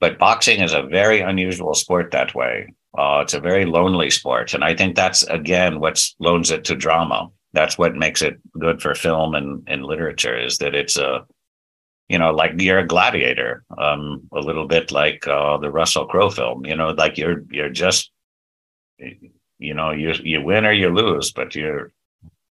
But 0.00 0.18
boxing 0.18 0.60
is 0.60 0.72
a 0.72 0.82
very 0.82 1.20
unusual 1.20 1.74
sport 1.74 2.10
that 2.10 2.34
way. 2.34 2.74
Uh, 2.96 3.20
it's 3.22 3.34
a 3.34 3.40
very 3.40 3.64
lonely 3.64 4.10
sport. 4.10 4.52
And 4.54 4.64
I 4.64 4.74
think 4.74 4.96
that's, 4.96 5.22
again, 5.24 5.80
what 5.80 6.04
loans 6.18 6.50
it 6.50 6.64
to 6.64 6.74
drama. 6.74 7.30
That's 7.52 7.78
what 7.78 7.94
makes 7.94 8.22
it 8.22 8.40
good 8.58 8.82
for 8.82 8.94
film 8.94 9.34
and, 9.34 9.62
and 9.66 9.84
literature 9.84 10.36
is 10.36 10.58
that 10.58 10.74
it's 10.74 10.96
a, 10.96 11.24
you 12.08 12.18
know, 12.18 12.32
like 12.32 12.60
you're 12.60 12.78
a 12.78 12.86
gladiator, 12.86 13.64
um, 13.78 14.28
a 14.32 14.40
little 14.40 14.66
bit 14.66 14.90
like 14.90 15.26
uh, 15.26 15.56
the 15.58 15.70
Russell 15.70 16.06
Crowe 16.06 16.30
film. 16.30 16.66
You 16.66 16.76
know, 16.76 16.90
like 16.90 17.16
you're 17.16 17.44
you're 17.50 17.70
just, 17.70 18.10
you 18.98 19.74
know, 19.74 19.92
you 19.92 20.12
you 20.22 20.42
win 20.42 20.66
or 20.66 20.72
you 20.72 20.90
lose, 20.90 21.32
but 21.32 21.54
you're 21.54 21.90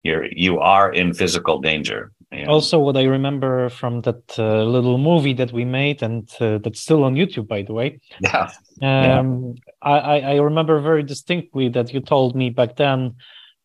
you're 0.02 0.26
you 0.26 0.58
are 0.58 0.92
in 0.92 1.14
physical 1.14 1.60
danger. 1.60 2.12
Know? 2.32 2.44
Also, 2.48 2.78
what 2.78 2.96
I 2.96 3.04
remember 3.04 3.68
from 3.68 4.00
that 4.02 4.38
uh, 4.38 4.64
little 4.64 4.98
movie 4.98 5.32
that 5.34 5.52
we 5.52 5.64
made, 5.64 6.02
and 6.02 6.28
uh, 6.40 6.58
that's 6.58 6.80
still 6.80 7.04
on 7.04 7.14
YouTube, 7.14 7.46
by 7.46 7.62
the 7.62 7.72
way. 7.72 8.00
Yeah. 8.20 8.50
Um, 8.82 9.54
yeah. 9.54 9.72
I, 9.82 10.20
I 10.20 10.34
remember 10.36 10.80
very 10.80 11.02
distinctly 11.02 11.68
that 11.70 11.94
you 11.94 12.00
told 12.00 12.34
me 12.34 12.50
back 12.50 12.76
then 12.76 13.14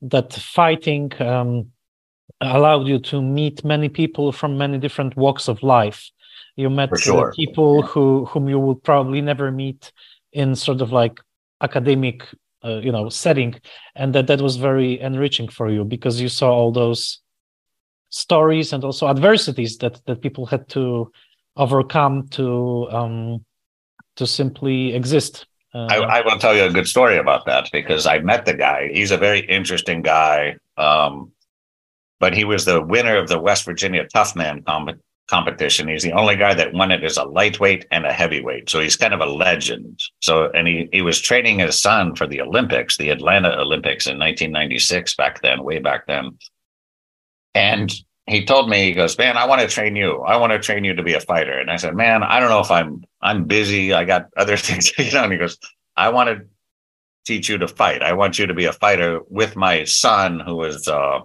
that 0.04 0.34
fighting 0.34 1.12
um, 1.22 1.72
allowed 2.40 2.88
you 2.88 3.00
to 3.00 3.22
meet 3.22 3.64
many 3.64 3.90
people 3.90 4.32
from 4.32 4.58
many 4.58 4.78
different 4.78 5.16
walks 5.18 5.48
of 5.48 5.64
life. 5.64 6.10
You 6.56 6.70
met 6.70 6.98
sure. 7.00 7.34
people 7.34 7.82
who 7.82 8.26
whom 8.26 8.48
you 8.48 8.60
would 8.60 8.84
probably 8.84 9.22
never 9.22 9.52
meet 9.52 9.92
in 10.34 10.56
sort 10.56 10.82
of 10.82 10.92
like 10.92 11.20
academic, 11.62 12.24
uh, 12.64 12.80
you 12.80 12.92
know, 12.92 13.10
setting, 13.10 13.56
and 13.96 14.14
that 14.14 14.28
that 14.28 14.42
was 14.42 14.58
very 14.58 15.00
enriching 15.00 15.48
for 15.48 15.70
you 15.70 15.84
because 15.84 16.22
you 16.22 16.30
saw 16.30 16.52
all 16.52 16.72
those 16.72 17.22
stories 18.12 18.74
and 18.74 18.84
also 18.84 19.08
adversities 19.08 19.78
that 19.80 20.00
that 20.06 20.22
people 20.22 20.46
had 20.46 20.70
to 20.70 21.12
overcome 21.58 22.28
to 22.30 22.88
um, 22.92 23.44
to 24.16 24.28
simply 24.28 24.94
exist. 24.94 25.48
Uh, 25.74 25.88
I, 25.90 26.20
I, 26.20 26.22
will 26.22 26.38
tell 26.38 26.54
you 26.54 26.66
a 26.66 26.70
good 26.70 26.88
story 26.88 27.18
about 27.18 27.46
that 27.46 27.70
because 27.72 28.06
I 28.06 28.20
met 28.20 28.46
the 28.46 28.54
guy. 28.54 28.90
He's 28.92 29.12
a 29.12 29.18
very 29.18 29.40
interesting 29.40 30.02
guy. 30.02 30.58
Um, 30.78 31.32
but 32.22 32.36
he 32.36 32.46
was 32.46 32.66
the 32.66 32.82
winner 32.82 33.18
of 33.18 33.28
the 33.28 33.40
West 33.40 33.66
Virginia 33.66 34.06
Toughman 34.14 34.66
com- 34.66 35.02
competition. 35.28 35.88
He's 35.88 36.04
the 36.04 36.12
only 36.12 36.36
guy 36.36 36.54
that 36.54 36.74
won 36.74 36.92
it 36.92 37.04
as 37.04 37.18
a 37.18 37.24
lightweight 37.24 37.88
and 37.90 38.06
a 38.06 38.14
heavyweight. 38.14 38.70
So 38.70 38.80
he's 38.80 38.96
kind 38.96 39.14
of 39.14 39.22
a 39.22 39.26
legend. 39.26 40.00
So, 40.20 40.52
and 40.52 40.68
he, 40.68 40.88
he 40.94 41.02
was 41.02 41.20
training 41.20 41.60
his 41.60 41.82
son 41.82 42.16
for 42.16 42.28
the 42.28 42.42
Olympics, 42.42 42.98
the 42.98 43.10
Atlanta 43.10 43.50
Olympics 43.58 44.06
in 44.06 44.20
1996, 44.20 45.16
back 45.16 45.42
then, 45.42 45.64
way 45.64 45.80
back 45.80 46.06
then. 46.06 46.38
And 47.54 47.94
he 48.28 48.46
told 48.46 48.70
me, 48.70 48.86
he 48.86 48.94
goes, 48.94 49.18
man, 49.18 49.38
I 49.38 49.46
want 49.46 49.62
to 49.62 49.68
train 49.68 49.96
you. 49.96 50.22
I 50.22 50.38
want 50.38 50.54
to 50.54 50.60
train 50.60 50.84
you 50.84 50.94
to 50.94 51.04
be 51.04 51.14
a 51.14 51.20
fighter. 51.20 51.60
And 51.60 51.70
I 51.70 51.76
said, 51.76 51.96
man, 51.96 52.24
I 52.24 52.40
don't 52.40 52.50
know 52.50 52.60
if 52.60 52.72
I'm, 52.72 53.04
I'm 53.22 53.46
busy. 53.46 53.94
I 53.94 54.06
got 54.06 54.28
other 54.38 54.58
things, 54.58 54.92
you 54.98 55.12
know, 55.12 55.24
and 55.24 55.34
he 55.34 55.40
goes, 55.40 55.58
I 55.98 56.10
want 56.10 56.30
to 56.30 56.46
teach 57.26 57.50
you 57.50 57.58
to 57.58 57.68
fight. 57.68 58.02
I 58.02 58.14
want 58.14 58.40
you 58.40 58.48
to 58.48 58.54
be 58.54 58.66
a 58.66 58.74
fighter 58.74 59.22
with 59.30 59.56
my 59.56 59.84
son 59.84 60.40
who 60.40 60.56
was, 60.56 60.88
uh, 60.88 61.22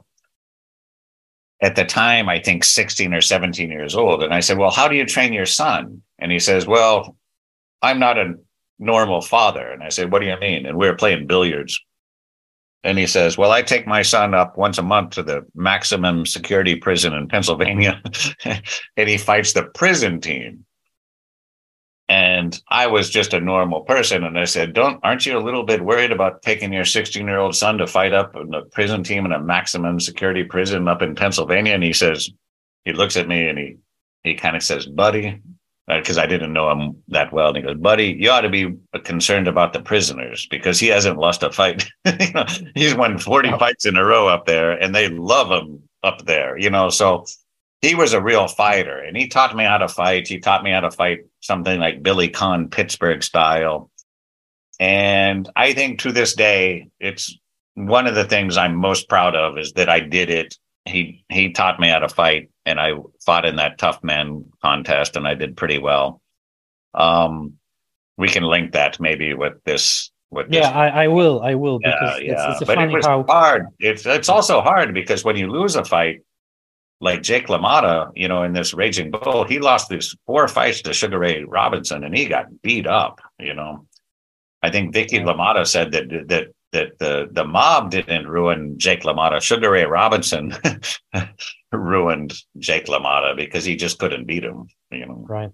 at 1.63 1.77
the 1.77 1.85
time, 1.85 2.29
I 2.29 2.39
think 2.39 2.65
16 2.65 3.15
or 3.15 3.21
17 3.21 3.71
years 3.71 3.95
old. 3.95 4.23
And 4.23 4.35
I 4.35 4.41
said, 4.41 4.59
Well, 4.59 4.71
how 4.71 4.89
do 4.89 4.97
you 4.97 5.07
train 5.07 5.33
your 5.33 5.47
son? 5.47 6.03
And 6.19 6.31
he 6.31 6.39
says, 6.39 6.67
Well, 6.67 7.17
I'm 7.83 7.99
not 7.99 8.19
a 8.19 8.35
normal 8.79 9.23
father. 9.23 9.67
And 9.67 9.83
I 9.83 9.89
said, 9.89 10.13
What 10.13 10.21
do 10.21 10.27
you 10.27 10.39
mean? 10.39 10.67
And 10.67 10.77
we 10.77 10.87
were 10.87 10.97
playing 10.97 11.27
billiards. 11.27 11.81
And 12.87 13.01
he 13.01 13.07
says, 13.09 13.37
Well, 13.37 13.51
I 13.51 13.63
take 13.63 13.85
my 13.87 14.03
son 14.03 14.33
up 14.33 14.57
once 14.57 14.79
a 14.79 14.83
month 14.83 15.11
to 15.15 15.25
the 15.25 15.45
maximum 15.57 16.25
security 16.25 16.77
prison 16.77 17.13
in 17.13 17.27
Pennsylvania, 17.27 18.01
and 18.45 19.09
he 19.09 19.19
fights 19.19 19.53
the 19.53 19.65
prison 19.65 20.21
team. 20.21 20.65
And 22.09 22.63
I 22.69 22.87
was 22.87 23.11
just 23.11 23.35
a 23.35 23.41
normal 23.41 23.81
person. 23.81 24.23
And 24.23 24.39
I 24.39 24.45
said, 24.45 24.73
Don't, 24.73 25.01
aren't 25.03 25.27
you 25.27 25.37
a 25.37 25.43
little 25.43 25.65
bit 25.65 25.85
worried 25.85 26.13
about 26.13 26.43
taking 26.43 26.73
your 26.73 26.85
16 26.85 27.27
year 27.27 27.39
old 27.39 27.57
son 27.57 27.79
to 27.79 27.89
fight 27.89 28.13
up 28.13 28.37
in 28.37 28.55
a 28.55 28.63
prison 28.67 29.03
team 29.03 29.27
in 29.27 29.33
a 29.33 29.41
maximum 29.41 29.99
security 29.99 30.45
prison 30.45 30.87
up 30.87 31.03
in 31.03 31.17
Pennsylvania? 31.17 31.75
And 31.75 31.83
he 31.83 31.93
says, 31.93 32.31
He 32.85 32.93
looks 32.93 33.17
at 33.17 33.27
me 33.27 33.49
and 33.49 33.59
he, 33.59 33.79
he 34.23 34.35
kind 34.35 34.55
of 34.55 34.63
says, 34.63 34.87
Buddy, 34.87 35.43
because 35.87 36.19
uh, 36.19 36.23
I 36.23 36.27
didn't 36.27 36.53
know 36.53 36.71
him 36.71 37.03
that 37.09 37.33
well. 37.33 37.49
And 37.49 37.57
he 37.57 37.63
goes, 37.63 37.77
Buddy, 37.77 38.17
you 38.19 38.31
ought 38.31 38.41
to 38.41 38.49
be 38.49 38.75
concerned 39.05 39.49
about 39.49 39.73
the 39.73 39.81
prisoners 39.81 40.47
because 40.51 40.81
he 40.81 40.89
hasn't 40.89 41.19
lost 41.19 41.43
a 41.43 41.53
fight. 41.53 41.89
you 42.21 42.33
know, 42.33 42.47
he's 42.75 42.95
won 42.95 43.19
40 43.19 43.51
wow. 43.51 43.59
fights 43.59 43.87
in 43.87 43.97
a 43.97 44.05
row 44.05 44.29
up 44.29 44.47
there 44.47 44.73
and 44.73 44.95
they 44.95 45.09
love 45.09 45.51
him 45.51 45.83
up 46.03 46.25
there, 46.25 46.59
you 46.59 46.71
know. 46.71 46.91
So 46.91 47.25
he 47.83 47.95
was 47.95 48.13
a 48.13 48.23
real 48.23 48.49
fighter 48.49 48.99
and 48.99 49.17
he 49.17 49.29
taught 49.29 49.55
me 49.55 49.65
how 49.65 49.79
to 49.79 49.89
fight. 49.89 50.27
He 50.27 50.39
taught 50.39 50.65
me 50.65 50.73
how 50.73 50.81
to 50.81 50.91
fight 50.91 51.21
something 51.41 51.79
like 51.79 52.03
Billy 52.03 52.29
Conn 52.29 52.69
Pittsburgh 52.69 53.23
style. 53.23 53.91
And 54.81 55.49
I 55.57 55.73
think 55.73 56.01
to 56.01 56.13
this 56.13 56.35
day, 56.35 56.89
it's 56.99 57.39
one 57.75 58.07
of 58.07 58.15
the 58.15 58.25
things 58.25 58.57
I'm 58.57 58.75
most 58.75 59.09
proud 59.09 59.37
of 59.37 59.57
is 59.57 59.73
that 59.75 59.89
I 59.89 60.01
did 60.01 60.31
it. 60.31 60.57
He 60.85 61.25
he 61.29 61.53
taught 61.53 61.81
me 61.81 61.89
how 61.89 61.99
to 62.01 62.09
fight 62.09 62.51
and 62.67 62.79
I 62.79 62.93
fought 63.25 63.47
in 63.47 63.57
that 63.57 63.79
tough 63.79 64.03
man 64.05 64.45
contest 64.61 65.17
and 65.17 65.27
I 65.27 65.35
did 65.35 65.57
pretty 65.57 65.79
well. 65.79 66.21
Um 66.95 67.55
we 68.19 68.29
can 68.29 68.43
link 68.43 68.73
that 68.73 68.99
maybe 69.01 69.35
with 69.35 69.63
this 69.65 70.11
with 70.31 70.47
yeah, 70.51 70.71
I, 70.71 71.05
I, 71.05 71.09
will, 71.09 71.41
I 71.43 71.55
will 71.55 71.79
because 71.79 72.21
yeah, 72.21 72.33
yeah. 72.33 72.51
It's, 72.51 72.61
it's 72.63 72.67
but 72.67 72.79
it 72.79 72.91
was 72.91 73.07
how... 73.07 73.25
hard. 73.29 73.69
It's 73.79 74.05
it's 74.05 74.29
also 74.29 74.61
hard 74.61 74.93
because 74.93 75.25
when 75.25 75.37
you 75.37 75.49
lose 75.49 75.77
a 75.77 75.85
fight, 75.85 76.23
like 77.01 77.23
Jake 77.23 77.47
LaMotta, 77.47 78.13
you 78.15 78.27
know, 78.29 78.43
in 78.43 78.53
this 78.53 78.75
Raging 78.75 79.11
Bull, 79.11 79.45
he 79.45 79.59
lost 79.59 79.89
these 79.89 80.17
four 80.27 80.49
fights 80.49 80.83
to 80.83 80.93
Sugar 80.93 81.19
Ray 81.19 81.45
Robinson 81.45 82.05
and 82.05 82.17
he 82.17 82.27
got 82.27 82.63
beat 82.63 82.87
up, 82.87 83.21
you 83.39 83.55
know. 83.55 83.87
I 84.63 84.71
think 84.71 84.93
Vicky 84.93 85.21
LaMotta 85.21 85.67
said 85.67 85.93
that 85.93 86.09
that 86.29 86.49
that 86.73 86.99
the 86.99 87.29
the 87.31 87.45
mob 87.45 87.91
didn't 87.91 88.27
ruin 88.27 88.79
Jake 88.79 89.03
LaMotta. 89.03 89.41
Sugar 89.41 89.71
Ray 89.71 89.85
Robinson 89.85 90.55
ruined 91.73 92.35
Jake 92.59 92.87
LaMotta 92.87 93.37
because 93.37 93.65
he 93.65 93.77
just 93.77 93.99
couldn't 93.99 94.27
beat 94.27 94.45
him, 94.45 94.69
you 94.91 95.07
know. 95.07 95.25
Right. 95.29 95.51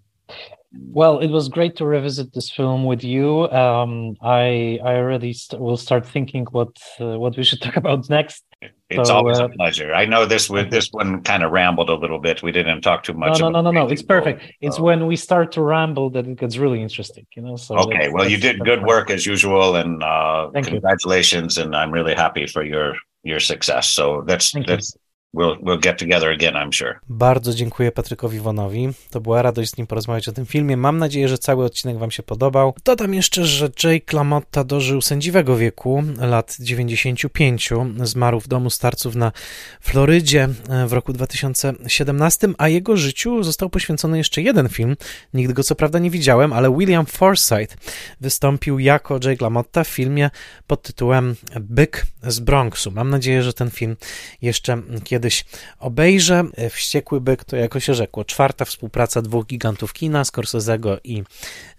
Well, 0.74 1.18
it 1.18 1.28
was 1.28 1.48
great 1.48 1.76
to 1.76 1.84
revisit 1.84 2.32
this 2.32 2.51
film 2.51 2.84
with 2.84 3.05
you. 3.05 3.51
Um, 3.51 4.16
I 4.22 4.78
I 4.82 4.94
already 4.94 5.34
st- 5.34 5.60
will 5.60 5.76
start 5.76 6.06
thinking 6.06 6.47
what 6.51 6.78
uh, 6.98 7.18
what 7.18 7.36
we 7.36 7.44
should 7.44 7.60
talk 7.60 7.76
about 7.76 8.09
next. 8.09 8.43
It's 8.89 9.09
so, 9.09 9.16
always 9.16 9.39
uh, 9.39 9.47
a 9.47 9.48
pleasure. 9.51 9.93
I 9.93 10.06
know 10.06 10.24
this 10.24 10.48
with 10.48 10.70
this 10.70 10.89
one 10.90 11.22
kind 11.22 11.43
of 11.43 11.51
rambled 11.51 11.90
a 11.90 11.94
little 11.94 12.20
bit. 12.20 12.43
We 12.43 12.52
didn't 12.52 12.80
talk 12.80 13.02
too 13.02 13.12
much. 13.12 13.40
No, 13.40 13.51
no, 13.51 13.60
no, 13.60 13.70
no, 13.70 13.82
no. 13.82 13.89
It's 13.89 14.02
perfect. 14.02 14.44
It's 14.60 14.80
when 14.80 15.06
we 15.06 15.16
start 15.16 15.52
to 15.52 15.62
ramble 15.62 16.09
that 16.10 16.26
it 16.26 16.39
gets 16.39 16.56
really 16.56 16.80
interesting. 16.80 17.26
You 17.36 17.43
know. 17.43 17.56
So 17.56 17.76
okay. 17.76 18.09
Well, 18.10 18.28
you 18.28 18.39
did 18.39 18.60
good 18.60 18.82
work 18.82 19.10
as 19.10 19.26
usual, 19.26 19.76
and 19.76 20.02
uh, 20.02 20.51
congratulations. 20.55 21.59
You. 21.59 21.64
And 21.64 21.76
I'm 21.76 21.90
really 21.90 22.14
happy 22.14 22.47
for 22.47 22.62
your 22.62 22.94
your 23.24 23.40
success. 23.40 23.89
So 23.89 24.22
that's 24.26 24.52
Thank 24.52 24.68
that's. 24.68 24.94
You. 24.94 25.01
We'll, 25.35 25.57
we'll 25.63 25.81
get 25.81 25.99
together 25.99 26.31
again, 26.31 26.55
I'm 26.55 26.73
sure. 26.73 26.99
Bardzo 27.09 27.55
dziękuję 27.55 27.93
Patrykowi 27.93 28.41
Wonowi. 28.41 28.89
To 29.11 29.21
była 29.21 29.43
radość 29.43 29.71
z 29.71 29.77
nim 29.77 29.87
porozmawiać 29.87 30.29
o 30.29 30.33
tym 30.33 30.47
filmie. 30.47 30.77
Mam 30.77 30.99
nadzieję, 30.99 31.29
że 31.29 31.39
cały 31.39 31.65
odcinek 31.65 31.99
Wam 31.99 32.11
się 32.11 32.23
podobał. 32.23 32.75
Dodam 32.85 33.15
jeszcze, 33.15 33.45
że 33.45 33.71
Jake 33.85 34.17
LaMotta 34.17 34.65
dożył 34.65 35.01
sędziwego 35.01 35.57
wieku, 35.57 36.03
lat 36.19 36.57
95. 36.61 37.71
Zmarł 38.03 38.41
w 38.41 38.49
domu 38.49 38.71
starców 38.71 39.15
na 39.15 39.33
Florydzie 39.81 40.49
e, 40.69 40.87
w 40.87 40.93
roku 40.93 41.13
2017, 41.13 42.49
a 42.59 42.69
jego 42.69 42.97
życiu 42.97 43.43
został 43.43 43.71
poświęcony 43.71 44.19
jeszcze 44.19 44.43
jeden 44.43 44.69
film. 44.69 44.97
Nigdy 45.35 45.55
go 45.55 45.63
co 45.63 45.75
prawda 45.75 45.99
nie 45.99 46.11
widziałem, 46.11 46.53
ale 46.53 46.77
William 46.79 47.07
Forsythe 47.07 47.77
wystąpił 48.21 48.79
jako 48.79 49.15
Jake 49.15 49.45
LaMotta 49.45 49.85
w 49.85 49.89
filmie 49.89 50.31
pod 50.67 50.83
tytułem 50.83 51.37
Byk 51.61 52.07
z 52.23 52.41
Bronxu. 52.41 52.91
Mam 52.91 53.11
nadzieję, 53.11 53.43
że 53.43 53.53
ten 53.53 53.71
film 53.71 53.97
jeszcze 54.43 54.83
kiedyś 55.05 55.22
kiedyś 55.23 55.44
obejrzę. 55.78 56.44
E, 56.57 56.70
Wściekły 56.70 57.20
byk 57.20 57.44
to 57.44 57.57
jako 57.57 57.81
się 57.81 57.94
rzekło 57.94 58.24
czwarta 58.24 58.65
współpraca 58.65 59.23
dwóch 59.23 59.47
gigantów 59.47 59.93
kina, 59.93 60.23
Scorsese'ego 60.23 60.99
i 61.05 61.23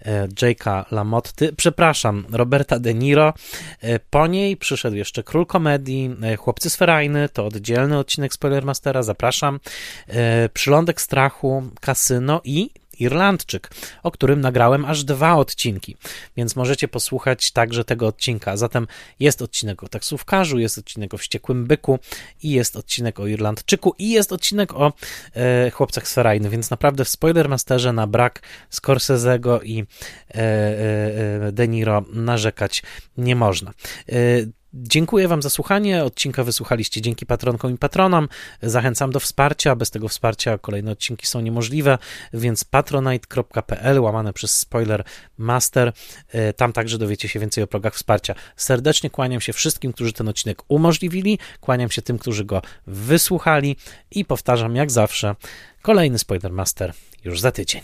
e, 0.02 0.28
Jake'a 0.28 0.86
LaMotty. 0.92 1.54
Przepraszam, 1.58 2.26
Roberta 2.32 2.80
De 2.80 2.94
Niro. 2.94 3.34
E, 3.82 4.00
po 4.00 4.28
niej 4.28 4.58
przyszedł 4.58 4.96
jeszcze 4.96 5.24
Król 5.24 5.46
Komedii, 5.46 6.16
Chłopcy 6.38 6.70
z 6.70 6.76
Ferajny, 6.76 7.30
to 7.30 7.46
oddzielny 7.46 7.98
odcinek 7.98 8.34
Spoilermastera, 8.34 9.04
zapraszam. 9.04 9.60
Przylądek 10.54 11.02
Strachu, 11.02 11.64
Kasyno 11.82 12.42
i 12.44 12.70
Irlandczyk, 13.00 13.70
o 14.04 14.12
którym 14.12 14.42
nagrałem 14.42 14.86
aż 14.86 15.04
dwa 15.04 15.36
odcinki, 15.36 15.98
więc 16.38 16.56
możecie 16.56 16.88
posłuchać 16.88 17.52
także 17.52 17.86
tego 17.86 18.08
odcinka. 18.08 18.58
Zatem 18.58 18.88
jest 19.20 19.42
odcinek 19.42 19.84
o 19.84 19.88
taksówkarzu, 19.88 20.60
jest 20.60 20.78
odcinek 20.78 21.14
o 21.14 21.18
wściekłym 21.18 21.66
byku 21.66 22.00
i 22.44 22.50
jest 22.52 22.76
odcinek 22.76 23.20
o 23.20 23.28
Irlandczyku 23.28 23.96
i 24.00 24.10
jest 24.10 24.32
odcinek 24.32 24.74
o 24.74 24.94
e, 25.36 25.72
chłopcach 25.72 26.08
z 26.08 26.14
Ferajny, 26.14 26.50
więc 26.50 26.70
naprawdę 26.70 27.06
w 27.06 27.10
Spoilermasterze 27.10 27.94
na 27.94 28.08
brak 28.08 28.42
Scorsese'ego 28.72 29.60
i 29.64 29.80
e, 29.80 30.36
e, 30.36 31.48
e 31.48 31.52
De 31.52 31.68
Niro 31.68 32.06
narzekać 32.14 32.84
nie 33.18 33.36
można. 33.36 33.74
Dziękuję 34.76 35.28
Wam 35.28 35.42
za 35.42 35.50
słuchanie. 35.50 36.04
Odcinka 36.04 36.44
wysłuchaliście 36.44 37.02
dzięki 37.02 37.26
patronkom 37.26 37.74
i 37.74 37.78
patronom. 37.78 38.28
Zachęcam 38.62 39.12
do 39.12 39.20
wsparcia. 39.20 39.76
Bez 39.76 39.92
tego 39.92 40.08
wsparcia 40.08 40.58
kolejne 40.58 40.92
odcinki 40.92 41.28
są 41.28 41.42
niemożliwe, 41.42 41.98
więc 42.34 42.64
patronite.pl 42.64 44.00
łamane 44.00 44.34
przez 44.34 44.58
spoiler 44.58 45.04
master. 45.38 45.94
E, 46.32 46.54
tam 46.54 46.74
także 46.74 46.98
dowiecie 46.98 47.30
się 47.30 47.40
więcej 47.40 47.64
o 47.64 47.68
progach 47.68 47.96
wsparcia. 47.96 48.36
Serdecznie 48.56 49.10
kłaniam 49.10 49.42
się 49.42 49.54
wszystkim, 49.54 49.94
którzy 49.94 50.14
ten 50.14 50.28
odcinek 50.28 50.64
umożliwili. 50.68 51.40
Kłaniam 51.62 51.92
się 51.92 52.02
tym, 52.02 52.18
którzy 52.18 52.46
go 52.46 52.62
wysłuchali 52.88 53.76
i 54.12 54.26
powtarzam 54.26 54.76
jak 54.76 54.92
zawsze, 54.92 55.36
kolejny 55.82 56.20
spoiler 56.20 56.52
master 56.52 56.94
już 57.24 57.40
za 57.40 57.52
tydzień. 57.52 57.82